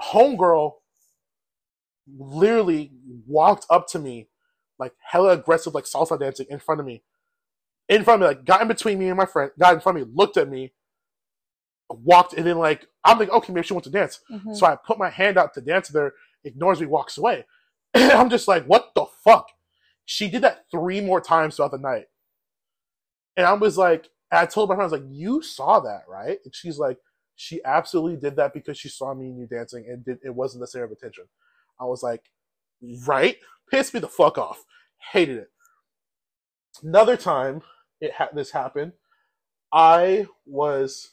Homegirl 0.00 0.72
literally 2.18 2.92
walked 3.26 3.66
up 3.70 3.86
to 3.88 3.98
me, 3.98 4.28
like 4.78 4.92
hella 5.10 5.30
aggressive, 5.30 5.74
like 5.74 5.84
salsa 5.84 6.18
dancing 6.18 6.46
in 6.50 6.58
front 6.58 6.80
of 6.80 6.86
me, 6.86 7.02
in 7.88 8.04
front 8.04 8.22
of 8.22 8.28
me, 8.28 8.36
like 8.36 8.44
got 8.44 8.62
in 8.62 8.68
between 8.68 8.98
me 8.98 9.08
and 9.08 9.16
my 9.16 9.26
friend, 9.26 9.50
got 9.58 9.74
in 9.74 9.80
front 9.80 9.98
of 9.98 10.06
me, 10.06 10.14
looked 10.14 10.36
at 10.36 10.48
me, 10.48 10.72
walked, 11.90 12.34
and 12.34 12.46
then 12.46 12.58
like 12.58 12.86
I'm 13.04 13.18
like, 13.18 13.30
okay, 13.30 13.52
maybe 13.52 13.66
she 13.66 13.74
wants 13.74 13.86
to 13.86 13.92
dance. 13.92 14.20
Mhm. 14.30 14.56
So 14.56 14.66
I 14.66 14.76
put 14.76 14.98
my 14.98 15.10
hand 15.10 15.38
out 15.38 15.54
to 15.54 15.60
dance 15.60 15.90
with 15.90 16.00
her, 16.00 16.14
ignores 16.44 16.80
me, 16.80 16.86
walks 16.86 17.18
away. 17.18 17.44
I'm 17.94 18.30
just 18.30 18.48
like, 18.48 18.64
what 18.64 18.92
the 18.94 19.06
fuck? 19.24 19.48
She 20.04 20.28
did 20.28 20.42
that 20.42 20.64
three 20.70 21.00
more 21.00 21.20
times 21.20 21.56
throughout 21.56 21.70
the 21.72 21.78
night. 21.78 22.06
And 23.36 23.46
I 23.46 23.52
was 23.54 23.78
like, 23.78 24.08
I 24.30 24.46
told 24.46 24.68
my 24.68 24.74
friend, 24.74 24.90
I 24.90 24.92
was 24.92 25.00
like, 25.00 25.10
you 25.10 25.42
saw 25.42 25.80
that, 25.80 26.02
right? 26.08 26.38
And 26.44 26.54
she's 26.54 26.78
like, 26.78 26.98
she 27.36 27.60
absolutely 27.64 28.16
did 28.16 28.36
that 28.36 28.54
because 28.54 28.78
she 28.78 28.88
saw 28.88 29.14
me 29.14 29.26
and 29.26 29.38
you 29.38 29.46
dancing 29.46 29.86
and 29.88 30.04
did, 30.04 30.18
it 30.22 30.34
wasn't 30.34 30.60
the 30.60 30.66
center 30.66 30.84
of 30.84 30.92
attention. 30.92 31.24
I 31.80 31.84
was 31.84 32.02
like, 32.02 32.30
right? 33.06 33.36
Pissed 33.70 33.94
me 33.94 34.00
the 34.00 34.08
fuck 34.08 34.38
off. 34.38 34.64
Hated 35.12 35.38
it. 35.38 35.50
Another 36.82 37.16
time 37.16 37.62
it 38.00 38.12
ha- 38.12 38.28
this 38.34 38.50
happened, 38.50 38.92
I 39.72 40.26
was, 40.46 41.12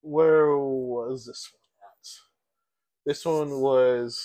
where 0.00 0.56
was 0.56 1.26
this 1.26 1.50
one 1.52 1.60
at? 1.90 2.08
This 3.06 3.24
one 3.24 3.60
was 3.60 4.20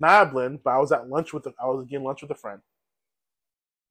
Madeline, 0.00 0.60
but 0.62 0.70
I 0.70 0.78
was 0.78 0.92
at 0.92 1.08
lunch 1.08 1.32
with, 1.32 1.46
a, 1.46 1.54
I 1.60 1.66
was 1.66 1.86
getting 1.86 2.04
lunch 2.04 2.22
with 2.22 2.30
a 2.30 2.36
friend. 2.36 2.60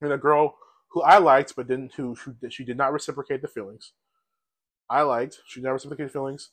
And 0.00 0.12
a 0.12 0.18
girl 0.18 0.56
who 0.96 1.02
I 1.02 1.18
liked, 1.18 1.54
but 1.54 1.68
didn't, 1.68 1.92
who, 1.94 2.14
who 2.14 2.34
she 2.48 2.64
did 2.64 2.78
not 2.78 2.90
reciprocate 2.94 3.42
the 3.42 3.48
feelings. 3.48 3.92
I 4.88 5.02
liked, 5.02 5.40
she 5.46 5.60
never 5.60 5.74
reciprocated 5.74 6.12
feelings. 6.12 6.50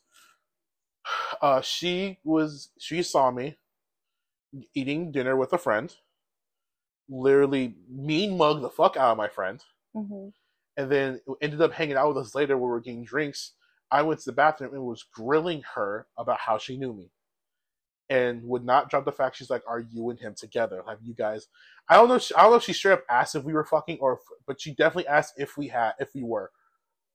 Uh, 1.41 1.61
she 1.61 2.19
was, 2.23 2.69
she 2.79 3.03
saw 3.03 3.31
me 3.31 3.57
eating 4.75 5.11
dinner 5.11 5.35
with 5.35 5.53
a 5.53 5.57
friend, 5.57 5.93
literally 7.09 7.75
mean 7.89 8.37
mug 8.37 8.61
the 8.61 8.69
fuck 8.69 8.97
out 8.97 9.11
of 9.11 9.17
my 9.17 9.27
friend 9.29 9.63
Mhm. 9.95 10.33
and 10.77 10.91
then 10.91 11.21
ended 11.41 11.61
up 11.61 11.73
hanging 11.73 11.97
out 11.97 12.09
with 12.09 12.17
us 12.17 12.35
later 12.35 12.57
where 12.57 12.67
we 12.69 12.73
were 12.73 12.81
getting 12.81 13.03
drinks. 13.03 13.53
I 13.91 14.01
went 14.03 14.21
to 14.21 14.25
the 14.27 14.33
bathroom 14.35 14.73
and 14.73 14.85
was 14.85 15.03
grilling 15.03 15.63
her 15.75 16.07
about 16.17 16.39
how 16.39 16.57
she 16.57 16.77
knew 16.77 16.93
me. 16.93 17.11
And 18.09 18.43
would 18.43 18.65
not 18.65 18.89
drop 18.89 19.05
the 19.05 19.11
fact 19.11 19.37
she's 19.37 19.49
like, 19.49 19.63
"Are 19.67 19.79
you 19.79 20.09
and 20.09 20.19
him 20.19 20.35
together? 20.35 20.83
Have 20.87 21.01
you 21.01 21.13
guys?" 21.13 21.47
I 21.89 21.95
don't 21.95 22.07
know. 22.07 22.15
If 22.15 22.23
she, 22.23 22.35
I 22.35 22.43
don't 22.43 22.51
know 22.51 22.57
if 22.57 22.63
she 22.63 22.73
straight 22.73 22.93
up 22.93 23.03
asked 23.09 23.35
if 23.35 23.43
we 23.43 23.53
were 23.53 23.65
fucking 23.65 23.97
or, 23.99 24.13
if, 24.13 24.19
but 24.47 24.61
she 24.61 24.71
definitely 24.71 25.07
asked 25.07 25.33
if 25.37 25.57
we 25.57 25.67
had, 25.67 25.93
if 25.99 26.13
we 26.15 26.23
were, 26.23 26.51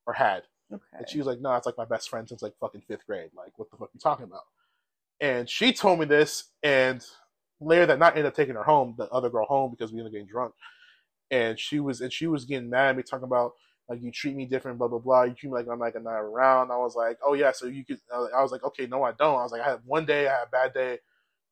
or 0.06 0.12
had. 0.12 0.42
Okay. 0.72 0.82
And 0.92 1.08
she 1.08 1.18
was 1.18 1.26
like, 1.26 1.40
"No, 1.40 1.54
it's 1.54 1.64
like 1.64 1.78
my 1.78 1.86
best 1.86 2.10
friend 2.10 2.28
since 2.28 2.42
like 2.42 2.52
fucking 2.60 2.82
fifth 2.86 3.06
grade. 3.06 3.30
Like, 3.34 3.58
what 3.58 3.70
the 3.70 3.76
fuck 3.76 3.88
are 3.88 3.92
you 3.94 4.00
talking 4.00 4.24
about?" 4.24 4.42
And 5.20 5.48
she 5.48 5.72
told 5.72 5.98
me 5.98 6.04
this, 6.04 6.50
and 6.62 7.04
later 7.60 7.86
that 7.86 7.98
night 7.98 8.10
ended 8.10 8.26
up 8.26 8.34
taking 8.34 8.54
her 8.54 8.62
home, 8.62 8.94
the 8.98 9.08
other 9.08 9.30
girl 9.30 9.46
home 9.46 9.70
because 9.70 9.92
we 9.92 9.98
ended 9.98 10.10
up 10.10 10.12
getting 10.12 10.28
drunk. 10.28 10.54
And 11.30 11.58
she 11.58 11.80
was 11.80 12.00
and 12.00 12.12
she 12.12 12.26
was 12.26 12.44
getting 12.44 12.70
mad 12.70 12.90
at 12.90 12.96
me, 12.96 13.02
talking 13.02 13.24
about 13.24 13.52
like 13.88 14.02
you 14.02 14.12
treat 14.12 14.36
me 14.36 14.44
different, 14.44 14.78
blah 14.78 14.88
blah 14.88 14.98
blah. 14.98 15.22
You 15.24 15.34
treat 15.34 15.50
me 15.50 15.56
like 15.56 15.66
I'm 15.68 15.78
like 15.78 15.94
a 15.94 16.00
night 16.00 16.18
around. 16.18 16.70
I 16.70 16.76
was 16.76 16.94
like, 16.94 17.18
oh 17.24 17.34
yeah, 17.34 17.52
so 17.52 17.66
you 17.66 17.84
could. 17.84 18.00
I 18.14 18.42
was 18.42 18.52
like, 18.52 18.64
okay, 18.64 18.86
no, 18.86 19.02
I 19.02 19.12
don't. 19.12 19.38
I 19.38 19.42
was 19.42 19.52
like, 19.52 19.62
I 19.62 19.70
had 19.70 19.80
one 19.84 20.04
day, 20.04 20.28
I 20.28 20.32
had 20.32 20.48
a 20.48 20.50
bad 20.50 20.74
day. 20.74 20.98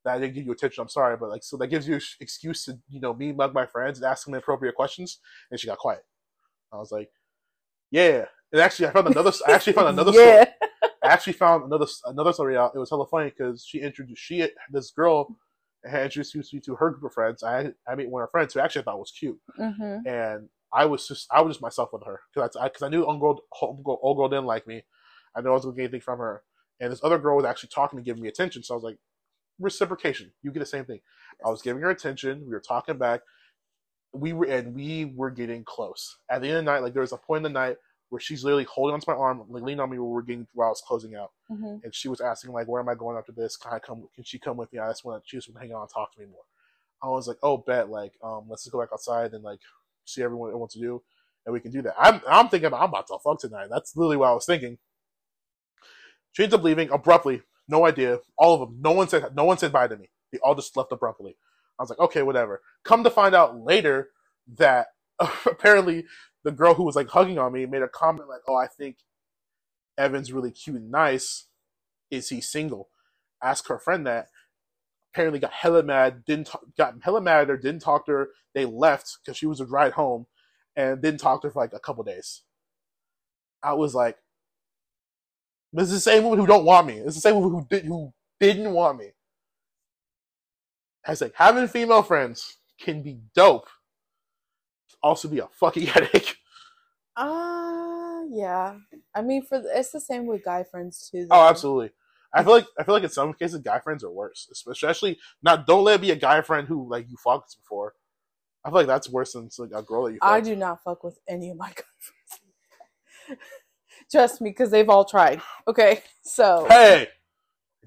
That 0.07 0.15
I 0.15 0.19
didn't 0.19 0.35
give 0.35 0.45
you 0.45 0.53
attention. 0.53 0.81
I'm 0.81 0.89
sorry, 0.89 1.17
but 1.17 1.29
like, 1.29 1.43
so 1.43 1.57
that 1.57 1.67
gives 1.67 1.87
you 1.87 1.95
an 1.95 2.01
excuse 2.21 2.63
to 2.65 2.79
you 2.89 3.01
know 3.01 3.13
me 3.13 3.33
mug 3.33 3.53
my 3.53 3.65
friends 3.65 3.99
and 3.99 4.05
ask 4.05 4.25
them 4.25 4.33
appropriate 4.33 4.75
questions. 4.75 5.19
And 5.51 5.59
she 5.59 5.67
got 5.67 5.77
quiet. 5.77 6.05
I 6.71 6.77
was 6.77 6.91
like, 6.91 7.09
yeah. 7.91 8.25
And 8.51 8.61
actually, 8.61 8.87
I 8.87 8.91
found 8.91 9.07
another. 9.07 9.31
I 9.47 9.51
actually 9.51 9.73
found 9.73 9.89
another 9.89 10.11
story. 10.13 10.27
yeah. 10.27 10.45
I 11.03 11.07
actually 11.07 11.33
found 11.33 11.65
another 11.65 11.85
another 12.05 12.31
story 12.33 12.55
out. 12.57 12.71
It 12.73 12.79
was 12.79 12.89
hella 12.89 13.05
funny 13.07 13.29
because 13.29 13.65
she 13.65 13.79
introduced 13.79 14.21
she 14.21 14.47
this 14.71 14.91
girl 14.91 15.35
had 15.85 16.03
introduced 16.05 16.53
me 16.53 16.59
to 16.61 16.75
her 16.75 16.91
group 16.91 17.03
of 17.03 17.13
friends. 17.13 17.43
I 17.43 17.71
I 17.87 17.95
met 17.95 18.09
one 18.09 18.23
of 18.23 18.27
her 18.27 18.31
friends 18.31 18.53
who 18.53 18.59
actually 18.61 18.81
I 18.81 18.85
thought 18.85 18.99
was 18.99 19.11
cute, 19.11 19.39
hmm 19.57 19.97
and 20.05 20.49
I 20.73 20.85
was 20.85 21.07
just 21.07 21.27
I 21.31 21.41
was 21.41 21.55
just 21.55 21.61
myself 21.61 21.89
with 21.93 22.05
her 22.05 22.21
because 22.33 22.55
I 22.55 22.67
because 22.67 22.83
I 22.83 22.89
knew 22.89 23.05
old 23.05 23.19
girl, 23.19 23.39
old 23.61 23.83
girl 23.83 23.99
old 24.01 24.17
girl 24.17 24.29
didn't 24.29 24.45
like 24.45 24.67
me. 24.67 24.83
I 25.35 25.41
knew 25.41 25.49
I 25.49 25.53
wasn't 25.53 25.73
gonna 25.73 25.83
get 25.83 25.83
anything 25.85 26.01
from 26.01 26.19
her, 26.19 26.43
and 26.79 26.91
this 26.91 27.03
other 27.03 27.19
girl 27.19 27.35
was 27.37 27.45
actually 27.45 27.69
talking 27.69 27.97
to 27.99 28.03
giving 28.03 28.21
me 28.23 28.29
attention. 28.29 28.63
So 28.63 28.73
I 28.73 28.77
was 28.77 28.83
like, 28.83 28.97
reciprocation. 29.59 30.31
You 30.43 30.51
get 30.51 30.59
the 30.59 30.65
same 30.65 30.85
thing. 30.85 30.99
I 31.45 31.49
was 31.49 31.61
giving 31.61 31.81
her 31.81 31.89
attention. 31.89 32.41
We 32.41 32.51
were 32.51 32.59
talking 32.59 32.97
back. 32.97 33.21
We 34.13 34.33
were 34.33 34.45
and 34.45 34.73
we 34.75 35.05
were 35.05 35.31
getting 35.31 35.63
close. 35.63 36.17
At 36.29 36.41
the 36.41 36.47
end 36.49 36.57
of 36.59 36.65
the 36.65 36.71
night, 36.71 36.83
like 36.83 36.93
there 36.93 37.01
was 37.01 37.11
a 37.11 37.17
point 37.17 37.45
in 37.45 37.53
the 37.53 37.59
night 37.59 37.77
where 38.09 38.21
she's 38.21 38.43
literally 38.43 38.63
holding 38.65 38.93
onto 38.93 39.11
my 39.11 39.17
arm, 39.17 39.43
like 39.49 39.63
leaning 39.63 39.81
on 39.81 39.89
me 39.89 39.99
while 39.99 40.09
we're 40.11 40.21
getting 40.21 40.47
while 40.53 40.67
I 40.67 40.71
was 40.71 40.81
closing 40.85 41.15
out 41.15 41.31
hmm 41.49 41.77
and 41.83 41.93
she 41.93 42.09
was 42.09 42.21
asking 42.21 42.51
like, 42.51 42.67
"Where 42.67 42.81
am 42.81 42.89
I 42.89 42.95
going 42.95 43.17
after 43.17 43.31
this? 43.31 43.55
Can 43.57 43.73
I 43.73 43.79
come? 43.79 44.07
Can 44.15 44.23
she 44.23 44.39
come 44.39 44.57
with 44.57 44.71
me?" 44.73 44.79
I 44.79 44.89
just 44.89 45.05
want 45.05 45.23
she 45.25 45.37
just 45.37 45.49
want 45.49 45.57
to 45.57 45.67
hang 45.67 45.75
out 45.75 45.81
and 45.81 45.89
talk 45.89 46.13
to 46.13 46.19
me 46.19 46.25
more. 46.27 46.43
I 47.01 47.07
was 47.09 47.27
like, 47.27 47.37
"Oh, 47.43 47.57
bet 47.57 47.89
like, 47.89 48.13
um, 48.23 48.45
let's 48.49 48.63
just 48.63 48.73
go 48.73 48.79
back 48.79 48.89
outside 48.93 49.33
and 49.33 49.43
like 49.43 49.59
see 50.05 50.23
everyone 50.23 50.51
what 50.51 50.59
wants 50.59 50.73
to 50.75 50.81
do, 50.81 51.01
and 51.45 51.53
we 51.53 51.59
can 51.59 51.71
do 51.71 51.81
that." 51.83 51.95
I'm 51.97 52.21
I'm 52.27 52.49
thinking 52.49 52.73
I'm 52.73 52.83
about 52.89 53.07
to 53.07 53.17
fuck 53.23 53.39
tonight. 53.39 53.67
That's 53.69 53.95
literally 53.95 54.17
what 54.17 54.29
I 54.29 54.33
was 54.33 54.45
thinking. 54.45 54.77
She 56.33 56.43
ends 56.43 56.55
up 56.55 56.63
leaving 56.63 56.89
abruptly. 56.89 57.41
No 57.67 57.85
idea. 57.85 58.19
All 58.37 58.53
of 58.53 58.59
them. 58.61 58.79
No 58.81 58.91
one 58.91 59.07
said 59.07 59.35
no 59.35 59.43
one 59.45 59.57
said 59.57 59.71
bye 59.71 59.87
to 59.87 59.97
me. 59.97 60.09
They 60.31 60.39
all 60.39 60.55
just 60.55 60.75
left 60.77 60.91
abruptly. 60.91 61.37
I 61.79 61.83
was 61.83 61.89
like, 61.89 61.99
okay, 61.99 62.23
whatever. 62.23 62.61
Come 62.83 63.03
to 63.03 63.09
find 63.09 63.35
out 63.35 63.59
later 63.59 64.09
that 64.57 64.87
apparently 65.45 66.05
the 66.43 66.51
girl 66.51 66.73
who 66.73 66.83
was 66.83 66.95
like 66.95 67.09
hugging 67.09 67.37
on 67.37 67.53
me 67.53 67.65
made 67.65 67.81
a 67.81 67.87
comment 67.87 68.29
like, 68.29 68.41
"Oh, 68.47 68.55
I 68.55 68.67
think 68.67 68.97
Evan's 69.97 70.31
really 70.31 70.51
cute 70.51 70.77
and 70.77 70.91
nice. 70.91 71.47
Is 72.09 72.29
he 72.29 72.41
single?" 72.41 72.89
Ask 73.43 73.67
her 73.67 73.79
friend 73.79 74.05
that. 74.07 74.27
Apparently, 75.13 75.39
got 75.39 75.51
hella 75.51 75.83
mad. 75.83 76.25
Didn't 76.25 76.47
talk, 76.47 76.63
got 76.77 76.95
hella 77.01 77.21
mad 77.21 77.49
her. 77.49 77.57
Didn't 77.57 77.81
talk 77.81 78.05
to 78.05 78.11
her. 78.13 78.29
They 78.53 78.65
left 78.65 79.17
because 79.23 79.37
she 79.37 79.45
was 79.45 79.59
a 79.59 79.65
ride 79.65 79.93
home, 79.93 80.27
and 80.75 81.01
didn't 81.01 81.19
talk 81.19 81.41
to 81.41 81.47
her 81.47 81.51
for 81.51 81.61
like 81.61 81.73
a 81.73 81.79
couple 81.79 82.03
days. 82.03 82.43
I 83.63 83.73
was 83.73 83.93
like, 83.95 84.17
"This 85.77 85.91
is 85.91 86.03
the 86.03 86.11
same 86.11 86.23
woman 86.23 86.39
who 86.39 86.47
don't 86.47 86.65
want 86.65 86.87
me. 86.87 86.95
It's 86.95 87.15
the 87.15 87.21
same 87.21 87.35
woman 87.35 87.51
who 87.51 87.67
did 87.69 87.85
who 87.85 88.13
didn't 88.39 88.71
want 88.71 88.99
me." 88.99 89.11
I 91.05 91.15
like, 91.21 91.33
having 91.35 91.67
female 91.67 92.03
friends 92.03 92.57
can 92.77 93.01
be 93.01 93.19
dope. 93.33 93.69
Also, 95.01 95.29
be 95.29 95.39
a 95.39 95.47
fucking 95.47 95.85
headache. 95.87 96.35
Uh 97.15 98.23
yeah. 98.29 98.75
I 99.15 99.21
mean, 99.21 99.43
for 99.43 99.59
the, 99.59 99.69
it's 99.73 99.91
the 99.91 99.99
same 99.99 100.25
with 100.25 100.43
guy 100.43 100.63
friends 100.63 101.09
too. 101.11 101.27
Oh, 101.31 101.47
absolutely. 101.47 101.91
I 102.33 102.43
feel 102.43 102.53
like 102.53 102.67
I 102.77 102.83
feel 102.83 102.93
like 102.93 103.03
in 103.03 103.09
some 103.09 103.33
cases 103.33 103.59
guy 103.59 103.79
friends 103.79 104.03
are 104.03 104.11
worse, 104.11 104.49
especially 104.51 105.17
not. 105.41 105.65
Don't 105.65 105.83
let 105.83 105.95
it 105.95 106.01
be 106.01 106.11
a 106.11 106.15
guy 106.15 106.41
friend 106.41 106.67
who 106.67 106.89
like 106.89 107.09
you 107.09 107.17
fucked 107.17 107.55
before. 107.57 107.93
I 108.63 108.69
feel 108.69 108.79
like 108.79 108.87
that's 108.87 109.09
worse 109.09 109.33
than 109.33 109.49
like 109.57 109.71
a 109.73 109.81
girl 109.81 110.03
that 110.03 110.13
you. 110.13 110.19
Fucked. 110.19 110.31
I 110.31 110.41
do 110.41 110.55
not 110.55 110.83
fuck 110.83 111.03
with 111.03 111.19
any 111.27 111.49
of 111.49 111.57
my 111.57 111.67
guy 111.75 111.83
friends. 113.27 113.39
Trust 114.11 114.41
me, 114.41 114.49
because 114.51 114.71
they've 114.71 114.89
all 114.89 115.05
tried. 115.05 115.41
Okay, 115.67 116.01
so 116.23 116.65
Hey, 116.69 117.07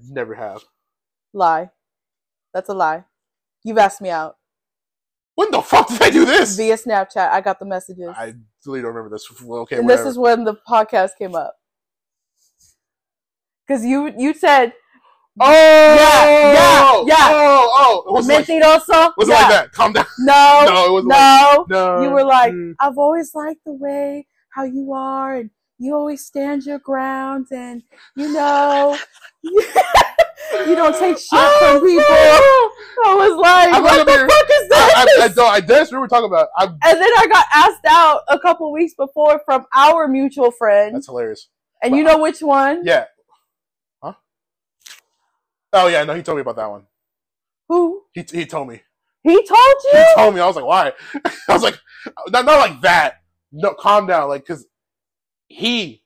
never 0.09 0.35
have. 0.35 0.63
lie. 1.33 1.69
That's 2.53 2.69
a 2.69 2.73
lie. 2.73 3.05
You've 3.63 3.77
asked 3.77 4.01
me 4.01 4.09
out 4.09 4.35
When 5.35 5.51
the 5.51 5.61
fuck 5.61 5.87
did 5.87 6.01
I 6.01 6.09
do 6.09 6.25
this? 6.25 6.55
via 6.57 6.75
Snapchat. 6.77 7.29
I 7.29 7.41
got 7.41 7.59
the 7.59 7.65
messages, 7.65 8.09
I 8.15 8.33
really 8.65 8.81
don't 8.81 8.93
remember 8.93 9.09
this. 9.15 9.25
Okay, 9.31 9.77
and 9.77 9.85
whatever. 9.85 10.03
this 10.03 10.11
is 10.11 10.17
when 10.17 10.43
the 10.43 10.55
podcast 10.67 11.11
came 11.17 11.35
up. 11.35 11.55
Because 13.67 13.85
you 13.85 14.13
you 14.17 14.33
said 14.33 14.73
Oh, 15.39 15.49
yeah, 15.49 17.03
yeah. 17.07 17.27
Oh, 17.31 17.71
oh, 17.73 18.03
it 18.09 18.11
wasn't 18.11 18.39
like, 18.39 18.47
mentiroso. 18.47 19.13
was 19.15 19.29
yeah. 19.29 19.35
like 19.35 19.49
that. 19.49 19.71
Calm 19.71 19.93
down. 19.93 20.05
No, 20.19 20.63
No, 20.67 20.97
it 20.97 21.05
no. 21.05 21.07
like 21.07 21.69
no. 21.69 22.01
You 22.03 22.09
were 22.09 22.25
like, 22.25 22.51
mm. 22.51 22.73
I've 22.81 22.97
always 22.97 23.33
liked 23.33 23.61
the 23.65 23.71
way 23.73 24.27
how 24.53 24.65
you 24.65 24.91
are, 24.91 25.37
and 25.37 25.49
you 25.81 25.95
always 25.95 26.23
stand 26.25 26.63
your 26.63 26.79
ground, 26.79 27.47
and 27.51 27.81
you 28.15 28.31
know, 28.31 28.97
you 29.43 30.75
don't 30.75 30.97
take 30.97 31.17
shit 31.17 31.29
Oh, 31.33 31.79
from 31.79 31.87
people. 31.87 32.05
I 33.03 33.15
was 33.15 33.35
like, 33.39 33.73
I'm 33.73 33.83
what 33.83 33.97
the 34.05 34.05
gonna- 34.05 34.27
fuck 34.29 34.45
is 34.49 34.69
I, 34.71 34.75
I, 34.75 35.01
I 35.23 35.27
this? 35.27 35.35
don't. 35.35 35.49
I 35.51 35.59
that's 35.61 35.91
what 35.91 36.01
we're 36.01 36.07
talking 36.07 36.29
about. 36.29 36.49
I, 36.57 36.65
and 36.65 36.77
then 37.01 37.11
I 37.17 37.27
got 37.27 37.45
asked 37.53 37.85
out 37.87 38.21
a 38.29 38.37
couple 38.39 38.71
weeks 38.71 38.93
before 38.93 39.41
from 39.45 39.65
our 39.75 40.07
mutual 40.07 40.51
friend, 40.51 40.95
that's 40.95 41.07
hilarious. 41.07 41.47
and 41.81 41.95
you 41.95 42.03
know 42.03 42.19
which 42.19 42.41
one? 42.41 42.81
Yeah. 42.85 43.05
Huh? 44.03 44.13
Oh 45.73 45.87
yeah, 45.87 46.03
no, 46.03 46.13
he 46.13 46.21
told 46.21 46.37
me 46.37 46.41
about 46.41 46.57
that 46.57 46.69
one. 46.69 46.83
Who? 47.69 48.03
He 48.13 48.23
he 48.31 48.45
told 48.45 48.67
me. 48.67 48.81
He 49.23 49.35
told 49.35 49.75
you. 49.93 49.99
He 49.99 50.05
told 50.15 50.35
me. 50.35 50.41
I 50.41 50.47
was 50.47 50.55
like, 50.55 50.65
why? 50.65 50.93
I 51.47 51.53
was 51.53 51.63
like, 51.63 51.79
not 52.29 52.45
not 52.45 52.59
like 52.59 52.81
that. 52.81 53.21
No, 53.51 53.73
calm 53.73 54.05
down. 54.07 54.29
Like, 54.29 54.45
cause 54.45 54.65
he 55.51 56.03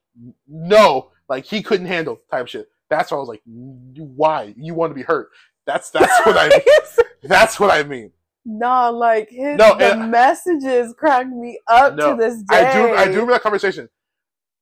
no, 0.47 1.11
like 1.29 1.45
he 1.45 1.61
couldn't 1.63 1.87
handle 1.87 2.19
type 2.31 2.47
shit. 2.47 2.67
That's 2.89 3.11
why 3.11 3.17
I 3.17 3.19
was 3.19 3.29
like, 3.29 3.41
why? 3.45 4.53
You 4.57 4.73
want 4.73 4.91
to 4.91 4.95
be 4.95 5.01
hurt? 5.03 5.29
That's 5.65 5.89
that's 5.89 6.25
what 6.25 6.37
I. 6.37 6.49
That's 7.23 7.59
what 7.59 7.71
I 7.71 7.81
mean. 7.81 8.11
no, 8.45 8.91
like 8.91 9.29
his 9.29 9.57
No, 9.57 9.75
the 9.77 9.95
messages 9.97 10.93
crack 10.95 11.27
me 11.27 11.59
up 11.67 11.95
No, 11.95 12.11
to 12.11 12.17
this 12.17 12.43
day. 12.43 12.57
I 12.57 12.73
do. 12.73 12.93
I 12.93 13.05
do 13.05 13.11
remember 13.13 13.31
that 13.33 13.41
conversation, 13.41 13.89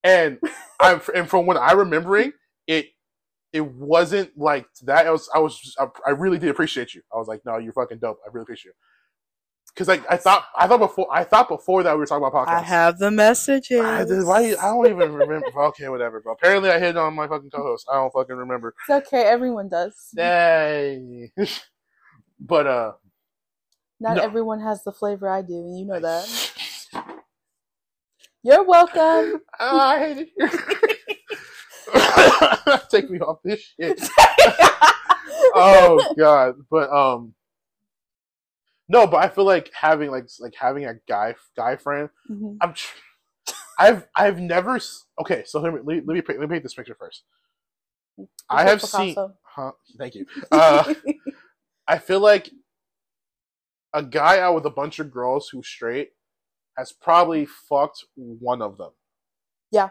and 0.03 0.39
I'm 0.79 1.01
and 1.13 1.29
from 1.29 1.45
what 1.45 1.57
I'm 1.57 1.77
remembering, 1.77 2.31
it 2.67 2.87
it 3.51 3.65
wasn't 3.65 4.37
like 4.37 4.65
that. 4.83 5.07
I 5.07 5.11
was 5.11 5.29
I 5.35 5.39
was 5.39 5.75
I, 5.77 5.87
I 6.07 6.11
really 6.11 6.39
did 6.39 6.49
appreciate 6.49 6.95
you. 6.95 7.01
I 7.13 7.17
was 7.17 7.27
like, 7.27 7.41
no, 7.45 7.57
you're 7.57 7.73
fucking 7.73 7.99
dope. 7.99 8.19
I 8.25 8.29
really 8.31 8.43
appreciate 8.43 8.71
you. 8.71 8.73
Because 9.73 9.87
like 9.87 10.03
I 10.09 10.17
thought 10.17 10.45
I 10.55 10.67
thought 10.67 10.79
before 10.79 11.07
I 11.11 11.23
thought 11.23 11.49
before 11.49 11.81
that 11.83 11.93
we 11.93 11.99
were 11.99 12.05
talking 12.05 12.23
about 12.25 12.47
podcasts. 12.47 12.57
I 12.59 12.61
have 12.61 12.99
the 12.99 13.09
messages. 13.09 13.79
I, 13.81 14.03
did- 14.05 14.23
why, 14.25 14.41
I 14.61 14.65
don't 14.67 14.85
even 14.87 15.13
remember. 15.13 15.47
Okay, 15.55 15.89
whatever. 15.89 16.21
But 16.23 16.31
apparently, 16.31 16.69
I 16.69 16.77
hit 16.79 16.95
on 16.95 17.15
my 17.15 17.27
fucking 17.27 17.49
co-host. 17.49 17.87
I 17.91 17.95
don't 17.95 18.13
fucking 18.13 18.35
remember. 18.35 18.75
It's 18.87 19.07
okay, 19.07 19.23
everyone 19.23 19.69
does. 19.69 20.09
Yay! 20.15 21.31
but 22.39 22.67
uh, 22.67 22.91
Not 23.99 24.17
No. 24.17 24.21
everyone 24.23 24.59
has 24.61 24.83
the 24.83 24.91
flavor 24.91 25.27
I 25.27 25.41
do, 25.41 25.55
and 25.55 25.79
you 25.79 25.85
know 25.85 25.99
that. 25.99 26.27
You're 28.43 28.63
welcome. 28.63 29.41
I 29.59 29.99
hate 29.99 30.33
it. 30.37 30.99
Take 32.91 33.09
me 33.09 33.19
off 33.19 33.39
this 33.43 33.61
shit. 33.79 33.99
oh 35.55 36.03
god 36.17 36.55
but 36.69 36.89
um 36.91 37.33
no 38.89 39.07
but 39.07 39.17
i 39.23 39.27
feel 39.29 39.45
like 39.45 39.71
having 39.73 40.11
like 40.11 40.27
like 40.39 40.53
having 40.55 40.85
a 40.85 40.93
guy 41.07 41.35
guy 41.55 41.75
friend 41.75 42.09
Mhm. 42.29 42.57
i'm 42.61 42.73
tr- 42.73 42.97
i've 43.79 44.07
i've 44.15 44.39
never 44.39 44.79
okay 45.19 45.43
so 45.45 45.59
let 45.59 45.73
me 45.73 45.79
let 45.85 46.05
me 46.05 46.21
paint, 46.21 46.39
let 46.39 46.49
me 46.49 46.53
paint 46.55 46.63
this 46.63 46.73
picture 46.73 46.95
first 46.99 47.23
i 48.49 48.63
have 48.63 48.81
seen 48.81 49.15
huh 49.43 49.71
thank 49.97 50.15
you 50.15 50.25
uh 50.51 50.93
i 51.87 51.97
feel 51.97 52.19
like 52.19 52.49
a 53.93 54.03
guy 54.03 54.39
out 54.39 54.55
with 54.55 54.65
a 54.65 54.69
bunch 54.71 54.99
of 54.99 55.11
girls 55.11 55.49
who's 55.49 55.67
straight 55.67 56.09
has 56.77 56.91
probably 56.91 57.45
fucked 57.45 58.03
one 58.15 58.61
of 58.61 58.77
them 58.77 58.89
Yeah. 59.71 59.89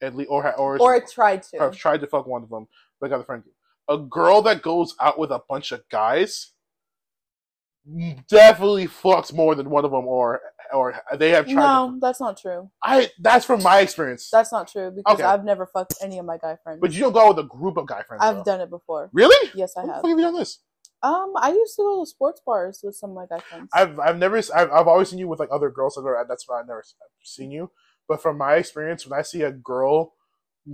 at 0.00 0.14
least 0.14 0.30
or 0.30 0.54
or, 0.56 0.78
or 0.80 1.00
tried 1.00 1.42
to. 1.44 1.58
or 1.58 1.70
tried 1.72 2.00
to 2.00 2.06
fuck 2.06 2.26
one 2.26 2.44
of 2.44 2.50
them, 2.50 2.68
but 3.00 3.10
got 3.10 3.18
the 3.18 3.24
friend. 3.24 3.42
A 3.88 3.98
girl 3.98 4.40
that 4.42 4.62
goes 4.62 4.94
out 5.00 5.18
with 5.18 5.32
a 5.32 5.40
bunch 5.48 5.72
of 5.72 5.82
guys 5.90 6.51
definitely 8.28 8.86
fucks 8.86 9.32
more 9.32 9.54
than 9.54 9.70
one 9.70 9.84
of 9.84 9.90
them, 9.90 10.06
or 10.06 10.40
or 10.72 10.94
they 11.16 11.30
have 11.30 11.46
tried. 11.46 11.54
no, 11.54 11.92
To, 11.94 11.98
that's 12.00 12.20
not 12.20 12.38
true. 12.40 12.70
I 12.82 13.10
that's 13.20 13.44
from 13.44 13.62
my 13.62 13.80
experience. 13.80 14.28
That's 14.30 14.52
not 14.52 14.68
true 14.68 14.90
because 14.90 15.14
Okay. 15.14 15.24
I've 15.24 15.44
never 15.44 15.66
fucked 15.66 15.94
any 16.02 16.18
of 16.18 16.24
my 16.24 16.38
guy 16.38 16.56
friends. 16.62 16.78
but 16.80 16.92
you 16.92 17.00
don't 17.00 17.12
go 17.12 17.20
out 17.28 17.36
with 17.36 17.44
a 17.44 17.48
group 17.48 17.76
of 17.76 17.86
guy 17.86 18.02
friends. 18.02 18.22
I've 18.22 18.36
though. 18.36 18.44
done 18.44 18.60
it 18.60 18.70
before. 18.70 19.10
Really? 19.12 19.50
Yes, 19.54 19.74
I 19.76 19.82
have. 19.82 19.96
have 19.96 20.04
you 20.04 20.16
done 20.16 20.34
this? 20.34 20.60
Um, 21.02 21.32
I 21.36 21.50
used 21.50 21.74
to 21.76 21.82
go 21.82 22.02
to 22.04 22.08
sports 22.08 22.40
bars 22.46 22.80
with 22.84 22.94
some 22.94 23.10
of 23.10 23.16
my 23.16 23.26
guy 23.28 23.40
friends. 23.42 23.68
I've 23.74 23.98
I've 23.98 24.18
never 24.18 24.36
I've, 24.38 24.70
I've 24.70 24.88
always 24.88 25.08
seen 25.08 25.18
you 25.18 25.28
with 25.28 25.40
like 25.40 25.48
other 25.52 25.68
girls. 25.70 25.96
Never, 25.98 26.24
that's 26.28 26.48
why 26.48 26.60
I've 26.60 26.66
never 26.68 26.84
seen 27.24 27.50
you. 27.50 27.70
But 28.08 28.22
from 28.22 28.38
my 28.38 28.54
experience, 28.54 29.06
when 29.06 29.18
I 29.18 29.22
see 29.22 29.42
a 29.42 29.50
girl 29.52 30.12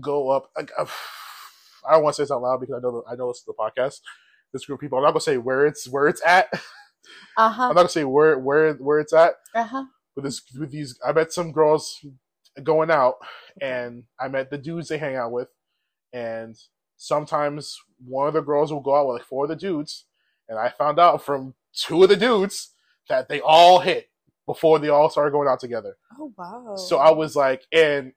go 0.01 0.29
up, 0.31 0.51
like, 0.57 0.71
uh, 0.79 0.87
I 1.89 1.93
don't 1.93 2.03
want 2.03 2.15
to 2.17 2.21
say 2.21 2.23
this 2.25 2.31
out 2.31 2.43
loud 2.43 2.61
because 2.61 2.75
I 2.77 2.81
know 2.81 3.03
I 3.11 3.15
know 3.17 3.29
this 3.29 3.39
is 3.39 3.45
the 3.45 3.55
podcast. 3.59 4.01
This 4.53 4.67
group 4.67 4.79
of 4.79 4.81
people. 4.83 4.99
I'm 4.99 5.05
not 5.05 5.11
gonna 5.13 5.21
say 5.21 5.39
where 5.39 5.67
it's 5.67 5.89
where 5.89 6.09
it's 6.09 6.23
at. 6.27 6.49
Uh 7.37 7.49
huh. 7.51 7.63
I'm 7.65 7.69
not 7.69 7.75
gonna 7.75 7.89
say 7.89 8.05
where 8.05 8.39
where 8.39 8.75
where 8.75 9.01
it's 9.01 9.13
at. 9.13 9.35
Uh 9.55 9.65
huh. 9.65 9.85
With 10.15 10.25
this 10.25 10.43
with 10.59 10.71
these, 10.71 10.99
I 11.07 11.13
met 11.13 11.33
some 11.33 11.53
girls 11.53 12.05
going 12.63 12.91
out, 12.91 13.15
and 13.61 14.05
I 14.21 14.29
met 14.29 14.51
the 14.51 14.59
dudes 14.59 14.89
they 14.89 14.99
hang 14.99 15.17
out 15.17 15.33
with, 15.33 15.49
and 16.13 16.57
sometimes 16.97 17.79
one 18.05 18.27
of 18.27 18.35
the 18.35 18.41
girls 18.41 18.73
will 18.73 18.81
go 18.81 18.97
out 18.97 19.07
with 19.07 19.19
like 19.19 19.27
four 19.27 19.45
of 19.45 19.51
the 19.51 19.57
dudes, 19.57 20.05
and 20.49 20.59
I 20.59 20.71
found 20.71 20.99
out 20.99 21.25
from 21.25 21.55
two 21.73 22.03
of 22.03 22.09
the 22.09 22.17
dudes 22.17 22.71
that 23.09 23.29
they 23.29 23.41
all 23.41 23.79
hit 23.81 24.09
before 24.47 24.79
they 24.79 24.89
all 24.89 25.11
started 25.11 25.31
going 25.31 25.49
out 25.49 25.61
together. 25.61 25.97
Oh 26.19 26.33
wow. 26.37 26.75
So 26.77 26.99
I 26.99 27.11
was 27.11 27.37
like, 27.37 27.63
and 27.73 28.13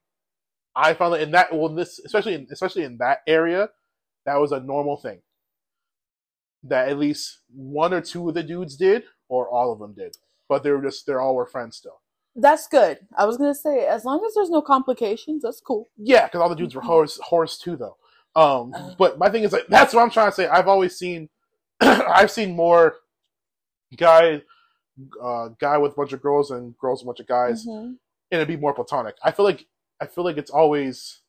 I 0.76 0.94
found 0.94 1.14
that 1.14 1.22
in 1.22 1.32
that 1.32 1.54
well, 1.54 1.70
this 1.70 2.00
especially 2.00 2.34
in, 2.34 2.48
especially 2.52 2.84
in 2.84 2.98
that 2.98 3.20
area, 3.28 3.70
that 4.26 4.36
was 4.36 4.52
a 4.52 4.60
normal 4.60 4.98
thing. 4.98 5.22
That 6.64 6.90
at 6.90 7.00
least 7.00 7.40
one 7.54 7.94
or 7.94 8.02
two 8.02 8.28
of 8.30 8.36
the 8.36 8.44
dudes 8.44 8.78
did, 8.78 9.04
or 9.30 9.50
all 9.50 9.72
of 9.74 9.80
them 9.80 9.94
did, 9.94 10.16
but 10.48 10.62
they 10.64 10.70
were 10.72 10.82
just 10.82 11.06
they're 11.08 11.20
all 11.22 11.34
were 11.36 11.46
friends 11.48 11.78
still. 11.78 12.02
That's 12.36 12.68
good. 12.68 13.00
I 13.18 13.26
was 13.26 13.38
gonna 13.38 13.56
say, 13.56 13.86
as 13.88 14.06
long 14.06 14.24
as 14.26 14.34
there's 14.36 14.50
no 14.52 14.62
complications, 14.62 15.42
that's 15.44 15.60
cool. 15.60 15.90
Yeah, 15.98 16.26
because 16.26 16.40
all 16.42 16.50
the 16.50 16.56
dudes 16.56 16.76
were 16.76 16.82
horse 16.82 17.20
horse 17.24 17.58
too, 17.58 17.76
though. 17.78 17.98
Um, 18.36 18.74
but 18.98 19.18
my 19.18 19.30
thing 19.30 19.44
is 19.44 19.52
like 19.54 19.68
that's 19.68 19.94
what 19.94 20.02
I'm 20.04 20.12
trying 20.12 20.30
to 20.30 20.36
say. 20.36 20.48
I've 20.48 20.68
always 20.68 20.96
seen, 20.98 21.30
I've 21.82 22.32
seen 22.32 22.56
more 22.56 22.96
guy, 23.98 24.42
uh, 25.22 25.50
guy 25.60 25.78
with 25.78 25.94
a 25.94 25.96
bunch 25.96 26.14
of 26.14 26.22
girls 26.22 26.52
and 26.52 26.78
girls 26.78 27.00
with 27.00 27.06
a 27.06 27.10
bunch 27.10 27.20
of 27.22 27.28
guys, 27.28 27.66
Mhm. 27.66 27.86
and 27.86 27.98
it'd 28.32 28.48
be 28.48 28.56
more 28.56 28.74
platonic. 28.74 29.16
I 29.24 29.32
feel 29.32 29.46
like 29.46 29.66
I 30.00 30.06
feel 30.06 30.24
like 30.24 30.38
it's 30.38 30.52
always. 30.52 31.21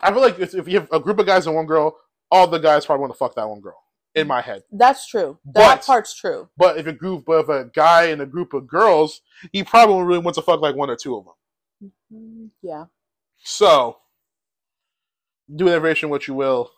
I 0.00 0.12
feel 0.12 0.20
like 0.22 0.38
if 0.38 0.54
if 0.54 0.68
you 0.68 0.80
have 0.80 0.88
a 0.92 1.00
group 1.00 1.18
of 1.18 1.26
guys 1.26 1.46
and 1.46 1.56
one 1.56 1.66
girl, 1.66 1.96
all 2.30 2.46
the 2.46 2.58
guys 2.58 2.86
probably 2.86 3.02
want 3.02 3.12
to 3.12 3.18
fuck 3.18 3.34
that 3.36 3.48
one 3.48 3.60
girl. 3.60 3.82
In 4.14 4.26
my 4.26 4.40
head, 4.40 4.62
That's 4.72 5.06
true. 5.06 5.38
That 5.44 5.76
But- 5.80 5.86
part's 5.86 6.14
true. 6.14 6.48
but 6.56 6.78
if 6.78 6.86
a 6.86 6.92
group, 6.92 7.24
if 7.28 7.50
a 7.50 7.66
guy 7.74 8.04
and 8.06 8.22
a 8.22 8.26
group 8.26 8.54
of 8.54 8.66
girls, 8.66 9.20
he 9.52 9.62
probably 9.62 10.02
really 10.04 10.20
wants 10.20 10.38
to 10.38 10.42
fuck 10.42 10.62
like 10.62 10.74
one 10.74 10.88
or 10.88 10.96
two 10.96 11.16
of 11.16 11.26
them. 11.26 11.92
Mm, 12.10 12.50
Yeah. 12.62 12.86
So, 13.44 13.98
do 15.54 15.66
with 15.66 15.74
information 15.74 16.08
what 16.08 16.26
you 16.26 16.34
will. 16.34 16.70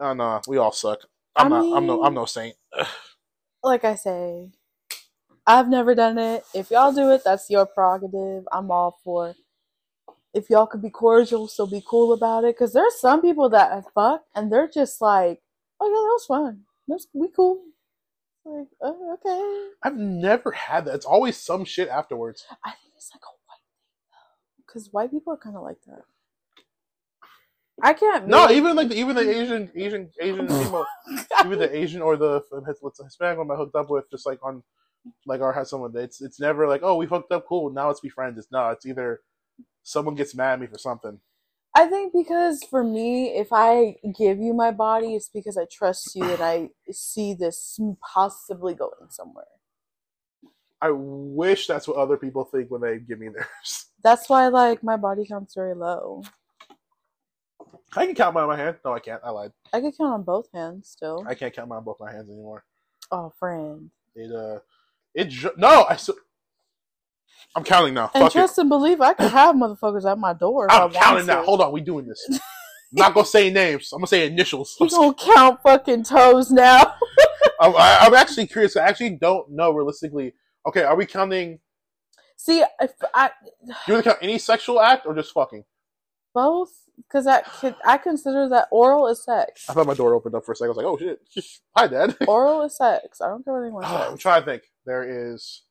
Oh 0.00 0.14
no, 0.14 0.40
we 0.48 0.56
all 0.56 0.72
suck. 0.72 1.00
I'm 1.36 1.52
I 1.52 1.60
not. 1.60 1.76
I'm 1.76 1.86
no. 1.86 2.02
I'm 2.04 2.14
no 2.14 2.24
saint. 2.24 2.56
Like 3.62 3.84
I 3.84 3.94
say, 3.94 4.50
I've 5.46 5.68
never 5.70 5.94
done 5.94 6.18
it. 6.18 6.44
If 6.54 6.70
y'all 6.70 6.92
do 6.92 7.10
it, 7.12 7.22
that's 7.24 7.48
your 7.48 7.64
prerogative. 7.64 8.46
I'm 8.52 8.70
all 8.70 8.98
for. 9.04 9.34
If 10.34 10.50
y'all 10.50 10.66
could 10.66 10.82
be 10.82 10.90
cordial, 10.90 11.48
so 11.48 11.66
be 11.66 11.82
cool 11.86 12.12
about 12.12 12.44
it. 12.44 12.56
Because 12.56 12.72
there's 12.72 13.00
some 13.00 13.22
people 13.22 13.48
that 13.50 13.84
fuck 13.94 14.24
and 14.34 14.52
they're 14.52 14.68
just 14.68 15.00
like, 15.00 15.40
"Oh 15.80 15.86
yeah, 15.86 15.92
that 15.92 16.18
was 16.18 16.26
fun. 16.26 16.60
That's 16.88 17.06
we 17.12 17.28
cool." 17.28 17.62
Like, 18.44 18.68
oh, 18.82 19.14
okay. 19.14 19.72
I've 19.82 19.96
never 19.96 20.50
had 20.50 20.84
that. 20.84 20.94
It's 20.96 21.06
always 21.06 21.36
some 21.36 21.64
shit 21.64 21.88
afterwards. 21.88 22.44
I 22.62 22.70
think 22.70 22.92
it's 22.96 23.10
like 23.14 23.22
a 23.22 23.32
white 23.46 23.62
thing 23.70 24.02
though, 24.12 24.64
because 24.66 24.92
white 24.92 25.10
people 25.10 25.32
are 25.32 25.38
kind 25.38 25.56
of 25.56 25.62
like 25.62 25.78
that. 25.86 26.02
I 27.82 27.92
can't. 27.92 28.28
No, 28.28 28.50
even 28.50 28.76
like 28.76 28.88
the, 28.88 28.96
even 28.96 29.16
the 29.16 29.28
Asian 29.28 29.70
Asian 29.74 30.10
Asian 30.20 30.46
people, 30.46 30.86
even 31.44 31.58
the 31.58 31.76
Asian 31.76 32.02
or 32.02 32.16
the 32.16 32.42
what's 32.80 32.98
the 32.98 33.04
Hispanic 33.04 33.38
one 33.38 33.50
I 33.50 33.56
hooked 33.56 33.74
up 33.74 33.90
with, 33.90 34.10
just 34.10 34.26
like 34.26 34.38
on 34.42 34.62
like 35.26 35.40
our 35.40 35.52
has 35.52 35.70
someone. 35.70 35.92
It's 35.96 36.20
it's 36.20 36.38
never 36.38 36.68
like 36.68 36.82
oh 36.84 36.96
we 36.96 37.06
hooked 37.06 37.32
up 37.32 37.46
cool 37.48 37.70
now 37.70 37.88
let's 37.88 38.00
be 38.00 38.08
friends. 38.08 38.38
It's 38.38 38.52
no, 38.52 38.70
it's 38.70 38.86
either 38.86 39.22
someone 39.82 40.14
gets 40.14 40.34
mad 40.34 40.54
at 40.54 40.60
me 40.60 40.66
for 40.66 40.78
something. 40.78 41.18
I 41.76 41.86
think 41.86 42.12
because 42.12 42.62
for 42.70 42.84
me, 42.84 43.36
if 43.36 43.48
I 43.50 43.96
give 44.16 44.38
you 44.38 44.54
my 44.54 44.70
body, 44.70 45.14
it's 45.14 45.28
because 45.28 45.56
I 45.56 45.66
trust 45.70 46.14
you 46.14 46.24
and 46.24 46.40
I 46.40 46.70
see 46.90 47.34
this 47.34 47.80
possibly 48.00 48.74
going 48.74 49.10
somewhere. 49.10 49.46
I 50.80 50.90
wish 50.90 51.66
that's 51.66 51.88
what 51.88 51.96
other 51.96 52.16
people 52.16 52.44
think 52.44 52.70
when 52.70 52.82
they 52.82 52.98
give 52.98 53.18
me 53.18 53.28
theirs. 53.28 53.86
That's 54.04 54.28
why, 54.28 54.48
like, 54.48 54.82
my 54.82 54.98
body 54.98 55.24
count's 55.26 55.54
very 55.54 55.74
low. 55.74 56.22
I 57.96 58.04
can 58.04 58.14
count 58.14 58.34
mine 58.34 58.42
on 58.42 58.50
my 58.50 58.56
hand. 58.56 58.76
No, 58.84 58.92
I 58.92 58.98
can't. 58.98 59.22
I 59.24 59.30
lied. 59.30 59.52
I 59.72 59.80
could 59.80 59.96
count 59.96 60.12
on 60.12 60.22
both 60.24 60.48
hands 60.52 60.90
still. 60.90 61.24
I 61.26 61.34
can't 61.34 61.54
count 61.54 61.70
mine 61.70 61.78
on 61.78 61.84
both 61.84 62.00
my 62.00 62.12
hands 62.12 62.28
anymore. 62.28 62.64
Oh, 63.10 63.32
friend. 63.38 63.90
It 64.14 64.30
uh, 64.30 64.58
it 65.14 65.32
no. 65.56 65.86
I 65.88 65.96
so 65.96 66.14
I'm 67.56 67.64
counting 67.64 67.94
now. 67.94 68.10
And 68.14 68.22
Fuck 68.22 68.30
it. 68.30 68.38
trust 68.38 68.58
and 68.58 68.68
believe, 68.68 69.00
I 69.00 69.12
could 69.14 69.30
have 69.30 69.54
motherfuckers 69.54 70.10
at 70.10 70.18
my 70.18 70.32
door. 70.34 70.70
I'm 70.70 70.90
counting 70.90 71.26
now. 71.26 71.44
Hold 71.44 71.60
on, 71.60 71.72
we 71.72 71.80
doing 71.80 72.06
this. 72.06 72.24
I'm 72.30 72.38
not 72.92 73.14
gonna 73.14 73.26
say 73.26 73.50
names. 73.50 73.92
I'm 73.92 73.98
gonna 74.00 74.06
say 74.08 74.26
initials. 74.26 74.76
You 74.80 74.88
gonna 74.88 75.14
count 75.14 75.60
fucking 75.62 76.04
toes 76.04 76.50
now? 76.50 76.94
I'm, 77.60 77.74
I- 77.76 77.98
I'm 78.02 78.14
actually 78.14 78.46
curious. 78.46 78.76
I 78.76 78.86
actually 78.86 79.10
don't 79.10 79.50
know 79.50 79.72
realistically. 79.72 80.34
Okay, 80.66 80.82
are 80.82 80.96
we 80.96 81.06
counting? 81.06 81.58
See, 82.36 82.62
if 82.80 82.92
I 83.14 83.30
Do 83.64 83.72
you 83.88 83.92
want 83.94 84.04
to 84.04 84.10
count 84.10 84.18
any 84.22 84.38
sexual 84.38 84.80
act 84.80 85.06
or 85.06 85.14
just 85.14 85.32
fucking? 85.32 85.64
both 86.34 86.70
because 86.96 87.26
I 87.28 87.40
could, 87.42 87.76
I 87.84 87.96
consider 87.98 88.48
that 88.48 88.66
oral 88.72 89.06
is 89.08 89.24
sex. 89.24 89.68
I 89.68 89.72
thought 89.72 89.86
my 89.86 89.94
door 89.94 90.14
opened 90.14 90.34
up 90.34 90.44
for 90.44 90.52
a 90.52 90.56
second. 90.56 90.70
I 90.70 90.74
was 90.74 90.76
like, 90.78 90.86
oh 90.86 90.98
shit. 90.98 91.44
Hi, 91.76 91.86
Dad. 91.86 92.16
Oral 92.26 92.62
is 92.62 92.76
sex. 92.76 93.20
I 93.20 93.28
don't 93.28 93.44
care 93.44 93.54
what 93.54 93.62
anyone 93.62 93.84
I'm 93.86 94.16
trying 94.18 94.42
to 94.42 94.46
think. 94.46 94.62
There 94.86 95.32
is 95.32 95.62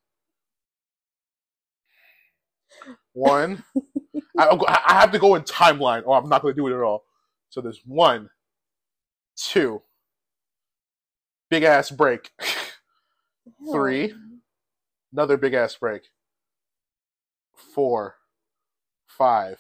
one. 3.14 3.64
I, 4.38 4.46
I'll 4.46 4.58
go- 4.58 4.68
I 4.68 4.82
I 4.88 4.94
have 5.02 5.12
to 5.14 5.20
go 5.20 5.36
in 5.36 5.44
timeline, 5.44 6.04
or 6.06 6.18
I'm 6.18 6.30
not 6.30 6.42
going 6.42 6.56
to 6.56 6.62
do 6.62 6.68
it 6.68 6.74
at 6.78 6.82
all. 6.84 7.06
So 7.50 7.62
there's 7.62 7.82
one, 7.86 8.30
two, 9.38 9.82
big 11.50 11.64
ass 11.64 11.92
break, 11.92 12.32
three. 13.72 14.14
another 15.14 15.38
big 15.38 15.54
ass 15.54 15.76
break, 15.76 16.04
four, 17.56 18.16
five, 19.08 19.60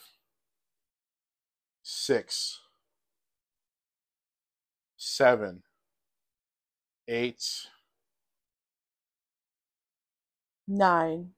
six, 1.84 2.60
seven, 4.98 5.64
eight, 7.08 7.44
Nine. 10.68 11.32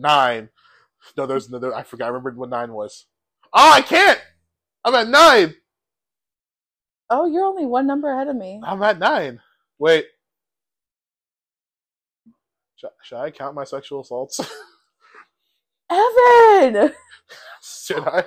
Nine. 0.00 0.48
No, 1.16 1.26
there's 1.26 1.48
another. 1.48 1.74
I 1.74 1.82
forgot. 1.82 2.06
I 2.06 2.08
remembered 2.08 2.36
what 2.36 2.50
nine 2.50 2.72
was. 2.72 3.06
Oh, 3.52 3.72
I 3.72 3.82
can't. 3.82 4.20
I'm 4.84 4.94
at 4.94 5.08
nine. 5.08 5.54
Oh, 7.08 7.26
you're 7.26 7.44
only 7.44 7.66
one 7.66 7.86
number 7.86 8.10
ahead 8.10 8.28
of 8.28 8.36
me. 8.36 8.60
I'm 8.64 8.82
at 8.82 8.98
nine. 8.98 9.40
Wait. 9.78 10.06
Should, 12.76 12.90
should 13.02 13.18
I 13.18 13.30
count 13.30 13.54
my 13.54 13.64
sexual 13.64 14.00
assaults? 14.00 14.40
Evan. 15.90 16.92
should 17.62 18.06
I? 18.06 18.24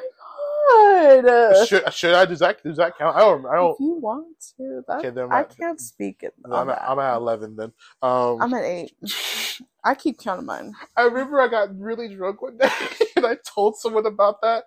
God. 1.03 1.67
Should, 1.67 1.93
should 1.93 2.13
I? 2.13 2.25
Does 2.25 2.39
that 2.39 2.63
does 2.63 2.77
that 2.77 2.97
count? 2.97 3.15
I 3.15 3.19
don't. 3.21 3.45
I 3.45 3.55
don't. 3.55 3.73
If 3.73 3.79
you 3.79 3.93
want 3.93 4.27
to, 4.57 4.81
that, 4.87 4.99
Okay, 4.99 5.09
then 5.09 5.31
I 5.31 5.39
I'm 5.39 5.45
can't 5.45 5.79
speak 5.79 6.23
it. 6.23 6.33
I'm, 6.51 6.69
at. 6.69 6.81
I'm 6.81 6.99
at 6.99 7.15
eleven 7.15 7.55
then. 7.55 7.71
Um, 8.01 8.41
I'm 8.41 8.53
at 8.53 8.63
eight. 8.63 8.93
I 9.83 9.95
keep 9.95 10.19
counting 10.19 10.45
mine. 10.45 10.73
I 10.95 11.03
remember 11.03 11.41
I 11.41 11.47
got 11.47 11.77
really 11.77 12.13
drunk 12.13 12.41
one 12.41 12.57
day 12.59 12.69
and 13.15 13.25
I 13.25 13.37
told 13.45 13.77
someone 13.77 14.05
about 14.05 14.41
that, 14.41 14.63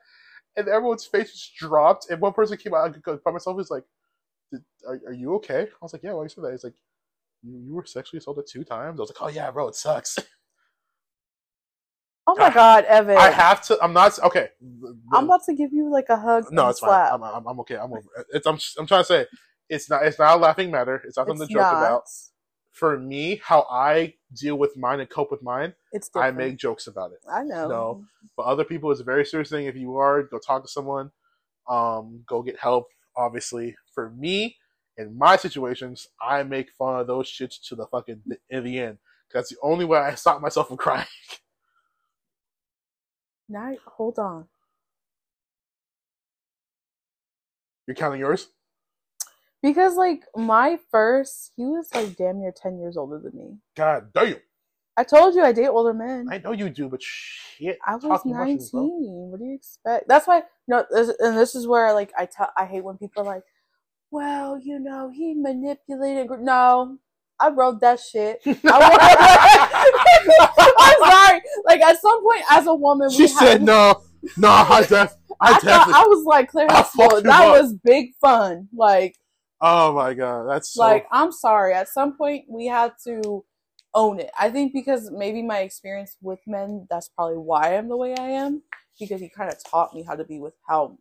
and 0.57 0.69
everyone's 0.69 1.07
face 1.07 1.33
just 1.33 1.57
dropped. 1.57 2.11
And 2.11 2.21
one 2.21 2.33
person 2.33 2.57
came 2.57 2.75
out 2.75 2.97
by 3.25 3.31
myself 3.31 3.57
was 3.57 3.71
like, 3.71 3.85
are, 4.87 5.01
"Are 5.07 5.13
you 5.13 5.35
okay?" 5.37 5.63
I 5.63 5.67
was 5.85 5.93
like, 5.93 6.03
"Yeah." 6.03 6.13
Why 6.13 6.25
you 6.25 6.29
say 6.29 6.43
that? 6.43 6.53
He's 6.53 6.65
like, 6.65 6.75
"You 7.43 7.75
were 7.75 7.87
sexually 7.87 8.19
assaulted 8.19 8.47
two 8.51 8.65
times." 8.65 9.01
I 9.01 9.03
was 9.03 9.11
like, 9.11 9.23
"Oh 9.23 9.29
yeah, 9.29 9.51
bro, 9.51 9.69
it 9.69 9.75
sucks." 9.75 10.19
Oh 12.37 12.41
my 12.41 12.51
God, 12.53 12.85
Evan. 12.85 13.17
I 13.17 13.31
have 13.31 13.63
to. 13.63 13.79
I'm 13.83 13.93
not 13.93 14.19
okay. 14.21 14.49
I'm 15.13 15.25
about 15.25 15.45
to 15.45 15.55
give 15.55 15.73
you 15.73 15.91
like 15.91 16.07
a 16.09 16.17
hug. 16.17 16.47
no, 16.53 16.69
it's 16.69 16.81
fine. 16.81 17.13
I'm, 17.13 17.23
I'm, 17.23 17.47
I'm 17.47 17.61
okay. 17.61 17.77
I'm 17.77 17.93
over. 17.93 17.99
it. 18.19 18.27
It's, 18.35 18.47
I'm 18.47 18.59
I'm 18.79 18.87
trying 18.87 19.01
to 19.03 19.07
say 19.07 19.27
it's 19.69 19.89
not 19.91 20.05
it's 20.05 20.19
not 20.19 20.37
a 20.37 20.41
laughing 20.41 20.71
matter. 20.71 21.03
It's 21.07 21.17
not 21.17 21.27
something 21.27 21.43
It's 21.45 21.49
to 21.53 21.55
joke 21.55 21.63
not. 21.73 21.79
about. 21.79 22.03
For 22.73 22.99
me, 22.99 23.41
how 23.43 23.67
I 23.71 24.15
deal 24.39 24.57
with 24.59 24.77
mine 24.77 25.01
and 25.01 25.09
cope 25.09 25.31
with 25.31 25.43
mine, 25.43 25.73
It's 25.93 26.11
I 26.15 26.31
make 26.31 26.59
jokes 26.59 26.87
about 26.87 27.13
it. 27.13 27.21
I 27.31 27.43
know. 27.43 27.69
No. 27.69 28.05
But 28.37 28.43
other 28.45 28.65
people, 28.65 28.91
it's 28.91 29.01
a 29.01 29.05
very 29.05 29.25
serious 29.25 29.49
thing. 29.49 29.65
If 29.65 29.77
you 29.77 29.97
are, 29.97 30.23
go 30.25 30.39
talk 30.39 30.63
to 30.63 30.69
someone. 30.69 31.11
Um, 31.71 32.23
go 32.29 32.43
get 32.43 32.59
help. 32.59 32.89
Obviously, 33.17 33.75
for 33.95 34.11
me, 34.11 34.57
in 34.99 35.17
my 35.17 35.37
situations, 35.37 36.07
I 36.21 36.43
make 36.43 36.71
fun 36.79 37.01
of 37.01 37.07
those 37.07 37.31
shits 37.31 37.57
to 37.69 37.77
the 37.77 37.87
fucking 37.87 38.21
in 38.51 38.65
the 38.65 38.79
end. 38.79 38.99
That's 39.33 39.49
the 39.49 39.57
only 39.63 39.87
way 39.87 39.99
I 39.99 40.15
stop 40.15 40.43
myself 40.43 40.69
from 40.69 40.77
crying. 40.77 41.07
Now, 43.49 43.75
hold 43.87 44.19
on. 44.19 44.47
You're 47.87 47.95
counting 47.95 48.21
yours. 48.21 48.49
Because 49.63 49.97
like 49.97 50.25
my 50.37 50.79
first, 50.91 51.53
he 51.57 51.65
was 51.65 51.89
like 51.95 52.17
damn 52.17 52.41
near 52.41 52.53
ten 52.53 52.79
years 52.79 52.97
older 52.97 53.19
than 53.19 53.37
me. 53.37 53.59
God 53.77 54.13
damn. 54.13 54.37
I 54.97 55.05
told 55.05 55.35
you 55.35 55.43
I 55.43 55.53
date 55.53 55.69
older 55.69 55.93
men. 55.93 56.29
I 56.31 56.39
know 56.39 56.53
you 56.53 56.71
do, 56.71 56.89
but 56.89 57.03
shit. 57.03 57.79
I 57.87 57.97
was 57.97 58.25
nineteen. 58.25 58.59
mushrooms. 58.59 59.31
What 59.31 59.39
do 59.39 59.45
you 59.45 59.55
expect? 59.55 60.09
That's 60.09 60.27
why. 60.27 60.43
No, 60.67 60.85
this, 60.91 61.13
and 61.21 61.37
this 61.37 61.55
is 61.55 61.67
where 61.67 61.93
like 61.93 62.13
I 62.19 62.27
tell 62.27 62.51
I 62.57 62.65
hate 62.65 62.85
when 62.85 62.97
people 62.97 63.23
are 63.23 63.27
like, 63.27 63.45
"Well, 64.11 64.59
you 64.59 64.79
know, 64.79 65.11
he 65.15 65.35
manipulated." 65.35 66.31
No, 66.41 66.99
I 67.39 67.51
wrote 67.51 67.81
that 67.81 68.01
shit. 68.01 68.41
I 68.47 68.53
am 70.91 71.11
sorry. 71.11 71.43
Like 71.65 71.81
at 71.81 72.01
some 72.01 72.23
point, 72.23 72.43
as 72.51 72.67
a 72.67 72.75
woman, 72.75 73.11
She 73.11 73.29
said 73.29 73.63
no, 73.63 74.03
no. 74.37 74.49
I 74.49 74.81
def, 74.89 75.15
I, 75.41 75.51
I 75.51 75.53
thought 75.53 75.63
definitely. 75.63 75.95
I 75.95 76.05
was 76.07 76.25
like 76.25 76.49
Claire 76.51 76.69
Huxtable. 76.71 77.23
That 77.23 77.43
up. 77.43 77.63
was 77.63 77.75
big 77.75 78.13
fun. 78.21 78.69
Like, 78.75 79.17
oh 79.61 79.95
my 79.95 80.15
god, 80.15 80.49
that's 80.49 80.75
so. 80.75 80.83
like 80.83 81.07
I'm 81.13 81.33
sorry. 81.33 81.75
At 81.75 81.89
some 81.89 82.17
point, 82.17 82.45
we 82.49 82.67
had 82.67 82.93
to 83.07 83.45
own 83.95 84.19
it. 84.21 84.31
I 84.39 84.51
think 84.51 84.73
because 84.73 85.11
maybe 85.11 85.43
my 85.43 85.59
experience 85.61 86.17
with 86.23 86.41
men, 86.47 86.87
that's 86.91 87.09
probably 87.09 87.39
why 87.39 87.77
I'm 87.77 87.89
the 87.89 87.97
way 87.97 88.15
I 88.17 88.29
am. 88.29 88.63
Because 88.99 89.21
he 89.21 89.29
kind 89.29 89.53
of 89.53 89.63
taught 89.63 89.95
me 89.95 90.05
how 90.05 90.15
to 90.15 90.25
be 90.25 90.39
with 90.39 90.55
how 90.67 90.97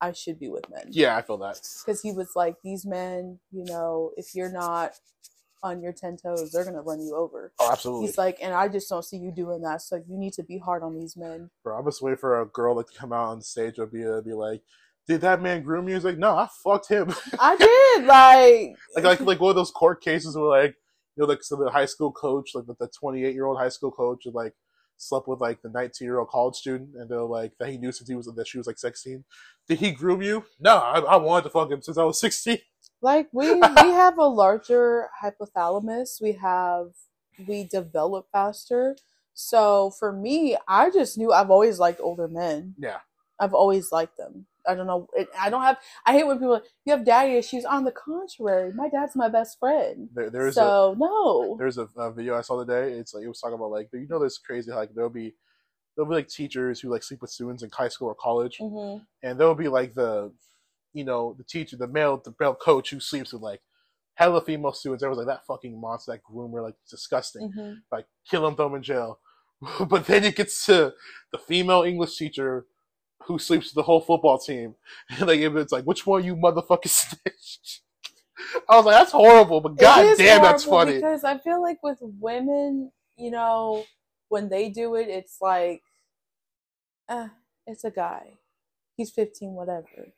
I 0.00 0.12
should 0.12 0.38
be 0.40 0.48
with 0.48 0.68
men. 0.68 0.86
yeah, 0.90 1.16
I 1.16 1.22
feel 1.22 1.38
that. 1.38 1.60
Because 1.84 2.02
he 2.02 2.12
was 2.12 2.30
like, 2.34 2.56
these 2.62 2.84
men, 2.84 3.38
you 3.52 3.64
know, 3.64 4.10
if 4.16 4.34
you're 4.34 4.52
not 4.52 4.92
on 5.62 5.80
your 5.80 5.92
ten 5.92 6.16
toes, 6.16 6.50
they're 6.52 6.64
gonna 6.64 6.82
run 6.82 7.00
you 7.00 7.14
over. 7.16 7.52
Oh, 7.58 7.70
absolutely. 7.70 8.06
He's 8.06 8.18
like, 8.18 8.38
and 8.42 8.54
I 8.54 8.68
just 8.68 8.88
don't 8.88 9.04
see 9.04 9.16
you 9.16 9.32
doing 9.32 9.62
that. 9.62 9.82
So 9.82 9.96
you 9.96 10.16
need 10.16 10.32
to 10.34 10.42
be 10.42 10.58
hard 10.58 10.82
on 10.82 10.98
these 10.98 11.16
men. 11.16 11.50
Bro, 11.64 11.78
I'm 11.78 11.84
just 11.84 12.02
waiting 12.02 12.18
for 12.18 12.40
a 12.40 12.46
girl 12.46 12.76
like, 12.76 12.86
to 12.88 12.98
come 12.98 13.12
out 13.12 13.28
on 13.28 13.42
stage 13.42 13.78
and 13.78 13.90
be, 13.90 14.06
uh, 14.06 14.20
be 14.20 14.32
like, 14.32 14.62
"Did 15.06 15.20
that 15.22 15.42
man 15.42 15.62
groom 15.62 15.88
you?" 15.88 15.94
He's 15.94 16.04
like, 16.04 16.18
"No, 16.18 16.36
I 16.36 16.48
fucked 16.62 16.88
him." 16.88 17.12
I 17.40 17.56
did 17.56 18.06
like, 18.06 18.76
like 18.94 19.04
like 19.04 19.20
like 19.26 19.40
one 19.40 19.50
of 19.50 19.56
those 19.56 19.70
court 19.70 20.02
cases 20.02 20.36
where 20.36 20.46
like 20.46 20.76
you 21.16 21.22
know 21.22 21.26
like 21.26 21.42
so 21.42 21.56
the 21.56 21.70
high 21.70 21.86
school 21.86 22.12
coach 22.12 22.50
like 22.54 22.66
the 22.66 22.88
28 22.88 23.34
year 23.34 23.46
old 23.46 23.58
high 23.58 23.68
school 23.68 23.90
coach 23.90 24.22
would, 24.24 24.34
like 24.34 24.54
slept 24.98 25.28
with 25.28 25.40
like 25.40 25.60
the 25.62 25.68
19 25.68 26.06
year 26.06 26.18
old 26.18 26.28
college 26.28 26.54
student 26.54 26.90
and 26.96 27.10
they're 27.10 27.20
like 27.22 27.52
that 27.58 27.68
he 27.68 27.76
knew 27.76 27.92
since 27.92 28.08
he 28.08 28.14
was 28.14 28.26
that 28.26 28.48
she 28.48 28.58
was 28.58 28.66
like 28.66 28.78
16 28.78 29.24
did 29.68 29.78
he 29.78 29.90
groom 29.90 30.22
you 30.22 30.44
no 30.58 30.76
i, 30.76 30.98
I 31.00 31.16
wanted 31.16 31.44
to 31.44 31.50
fuck 31.50 31.70
him 31.70 31.82
since 31.82 31.98
i 31.98 32.04
was 32.04 32.20
16 32.20 32.58
like 33.02 33.28
we 33.32 33.54
we 33.54 33.60
have 33.60 34.18
a 34.18 34.24
larger 34.26 35.08
hypothalamus. 35.22 36.20
We 36.20 36.32
have 36.32 36.88
we 37.46 37.64
develop 37.64 38.26
faster. 38.32 38.96
So 39.34 39.90
for 39.98 40.12
me, 40.12 40.56
I 40.66 40.90
just 40.90 41.18
knew 41.18 41.32
I've 41.32 41.50
always 41.50 41.78
liked 41.78 42.00
older 42.02 42.28
men. 42.28 42.74
yeah 42.78 42.98
I've 43.38 43.52
always 43.52 43.92
liked 43.92 44.16
them. 44.16 44.46
I 44.66 44.74
don't 44.74 44.86
know. 44.86 45.08
It, 45.14 45.28
I 45.38 45.50
don't 45.50 45.62
have. 45.62 45.76
I 46.06 46.12
hate 46.12 46.26
when 46.26 46.38
people 46.38 46.52
are 46.54 46.60
like, 46.60 46.64
you 46.86 46.92
have 46.92 47.04
daddy 47.04 47.34
issues. 47.34 47.64
On 47.66 47.84
the 47.84 47.92
contrary, 47.92 48.72
my 48.72 48.88
dad's 48.88 49.14
my 49.14 49.28
best 49.28 49.58
friend. 49.60 50.08
there, 50.14 50.30
there's 50.30 50.56
a 50.56 50.94
no. 50.98 51.56
there's 51.58 51.78
a, 51.78 51.88
a 51.96 52.10
video 52.10 52.36
i 52.36 52.40
saw 52.40 52.58
today 52.58 52.92
it's 52.92 53.12
like 53.14 53.24
it 53.24 53.28
was 53.28 53.40
talking 53.40 53.54
about 53.54 53.70
like 53.70 53.88
you 53.92 54.06
know 54.08 54.18
this 54.18 54.38
crazy 54.38 54.70
like 54.70 54.90
there'll 54.94 55.10
be 55.10 55.34
there'll 55.94 56.08
be 56.08 56.14
like 56.16 56.28
teachers 56.28 56.80
who 56.80 56.88
like 56.88 57.02
sleep 57.02 57.20
with 57.20 57.30
students 57.30 57.62
in 57.62 57.70
high 57.70 57.88
school 57.88 58.08
or 58.08 58.14
college 58.14 58.56
hmm 58.58 58.96
and 59.22 59.38
there'll 59.38 59.54
be 59.54 59.68
like 59.68 59.94
the 59.94 60.32
you 60.96 61.04
know 61.04 61.34
the 61.38 61.44
teacher 61.44 61.76
the 61.76 61.86
male 61.86 62.20
the 62.24 62.34
male 62.40 62.54
coach 62.54 62.90
who 62.90 63.00
sleeps 63.00 63.32
with 63.32 63.42
like 63.42 63.60
hella 64.14 64.40
female 64.40 64.72
students 64.72 65.04
I 65.04 65.08
was 65.08 65.18
like 65.18 65.26
that 65.26 65.46
fucking 65.46 65.78
monster 65.80 66.12
that 66.12 66.22
groomer 66.24 66.62
like 66.62 66.74
disgusting. 66.88 67.52
Hmm 67.52 67.72
like 67.92 68.06
kill 68.28 68.46
him 68.46 68.56
throw 68.56 68.66
him 68.66 68.76
in 68.76 68.82
jail. 68.82 69.18
But 69.88 70.06
then 70.06 70.24
it 70.24 70.36
gets 70.36 70.66
to 70.66 70.94
the 71.32 71.38
female 71.38 71.82
english 71.82 72.16
teacher 72.16 72.66
who 73.26 73.38
sleeps 73.38 73.66
with 73.66 73.74
the 73.74 73.82
whole 73.82 74.00
football 74.00 74.38
team. 74.38 74.74
And 75.10 75.26
like 75.28 75.40
it's 75.40 75.72
like 75.72 75.84
which 75.84 76.06
one 76.06 76.20
of 76.20 76.26
you 76.26 76.36
motherfucking 76.36 76.88
snitched 77.00 77.82
i 78.68 78.76
was 78.76 78.84
like 78.84 78.94
that's 78.94 79.12
horrible 79.12 79.60
but 79.62 79.76
god 79.76 80.16
damn 80.18 80.42
that's 80.42 80.64
funny. 80.64 80.94
Because 80.94 81.24
I 81.24 81.38
feel 81.38 81.60
like 81.62 81.82
with 81.82 81.98
women, 82.00 82.92
you 83.16 83.30
know, 83.30 83.84
when 84.28 84.48
they 84.48 84.68
do 84.68 84.94
it, 84.94 85.08
it's 85.08 85.38
like, 85.40 85.82
uh, 87.08 87.28
it's 87.66 87.84
a 87.84 87.90
guy. 87.90 88.34
He's 88.96 89.10
15, 89.10 89.52
whatever. 89.52 90.12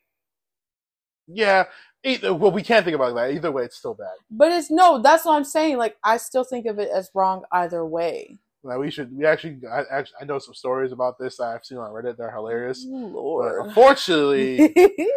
Yeah 1.29 1.65
either, 2.05 2.33
well 2.35 2.51
we 2.51 2.63
can't 2.63 2.85
think 2.85 2.95
about 2.95 3.15
that 3.15 3.33
either 3.33 3.53
way 3.53 3.65
it's 3.65 3.77
still 3.77 3.95
bad 3.95 4.17
But 4.31 4.53
it's 4.53 4.71
no, 4.71 5.01
that's 5.03 5.25
what 5.25 5.35
I'm 5.37 5.45
saying. 5.45 5.77
Like, 5.79 5.97
I 6.05 6.17
still 6.17 6.45
think 6.45 6.67
of 6.67 6.79
it 6.79 6.89
as 6.91 7.11
wrong 7.15 7.45
either 7.53 7.85
way. 7.85 8.39
Like 8.65 8.79
we 8.79 8.91
should. 8.91 9.17
We 9.17 9.25
actually. 9.27 9.59
I 9.71 9.83
actually. 9.91 10.17
I 10.21 10.25
know 10.25 10.39
some 10.41 10.55
stories 10.55 10.91
about 10.93 11.17
this 11.19 11.37
that 11.37 11.45
I've 11.45 11.65
seen 11.65 11.79
on 11.79 11.91
Reddit. 11.93 12.17
They're 12.17 12.31
hilarious. 12.33 12.85
Ooh, 12.85 13.09
But 13.13 13.21
Lord. 13.23 13.67
unfortunately, 13.67 14.75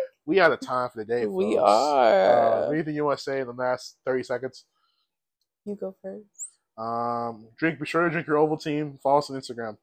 we 0.28 0.40
out 0.40 0.52
of 0.52 0.60
time 0.60 0.90
for 0.92 0.98
the 1.00 1.06
day. 1.06 1.26
we 1.26 1.58
are. 1.58 2.66
Uh, 2.68 2.70
anything 2.70 2.96
you 2.96 3.04
want 3.04 3.18
to 3.18 3.24
say 3.24 3.40
in 3.42 3.48
the 3.48 3.54
last 3.54 3.98
thirty 4.06 4.24
seconds? 4.24 4.66
you 5.66 5.76
go 5.76 5.96
first. 6.04 6.50
Um, 6.78 7.48
drink. 7.58 7.80
Be 7.80 7.86
sure 7.88 8.04
to 8.04 8.10
drink 8.12 8.28
your 8.28 8.38
Ovaltine. 8.38 9.02
Follow 9.02 9.18
us 9.20 9.30
on 9.32 9.38
Instagram. 9.40 9.78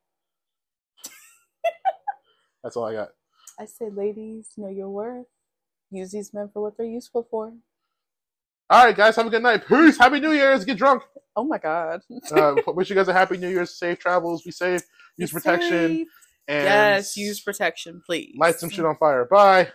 That's 2.63 2.77
all 2.77 2.85
I 2.87 2.93
got. 2.95 3.09
I 3.59 3.67
said, 3.67 3.95
ladies, 3.97 4.51
know 4.57 4.69
your 4.69 4.89
worth. 4.91 5.27
Use 5.91 6.11
these 6.13 6.33
men 6.35 6.51
for 6.53 6.63
what 6.63 6.77
they're 6.77 6.87
useful 6.87 7.27
for. 7.31 7.53
All 8.71 8.85
right, 8.85 8.95
guys. 8.97 9.17
Have 9.17 9.27
a 9.27 9.31
good 9.31 9.43
night. 9.43 9.67
Peace. 9.67 9.97
Happy 9.99 10.21
New 10.21 10.33
Year's. 10.33 10.65
Get 10.65 10.77
drunk. 10.77 11.03
Oh 11.37 11.45
my 11.45 11.59
God. 11.59 12.01
Uh, 12.31 12.55
wish 12.69 12.91
you 12.91 12.97
guys 12.97 13.09
a 13.09 13.13
happy 13.13 13.37
New 13.39 13.49
Year's. 13.49 13.79
Safe 13.79 13.99
travels. 13.99 14.43
Be 14.43 14.51
safe. 14.51 14.83
Use 15.17 15.31
Be 15.31 15.35
protection. 15.35 15.71
safe. 15.71 16.09
And 16.49 16.65
Yes, 16.65 17.17
use 17.17 17.41
protection, 17.41 18.03
please. 18.05 18.35
light 18.39 18.55
some 18.57 18.71
shit 18.71 18.85
on 18.85 18.97
fire. 18.97 19.27
Bye. 19.27 19.69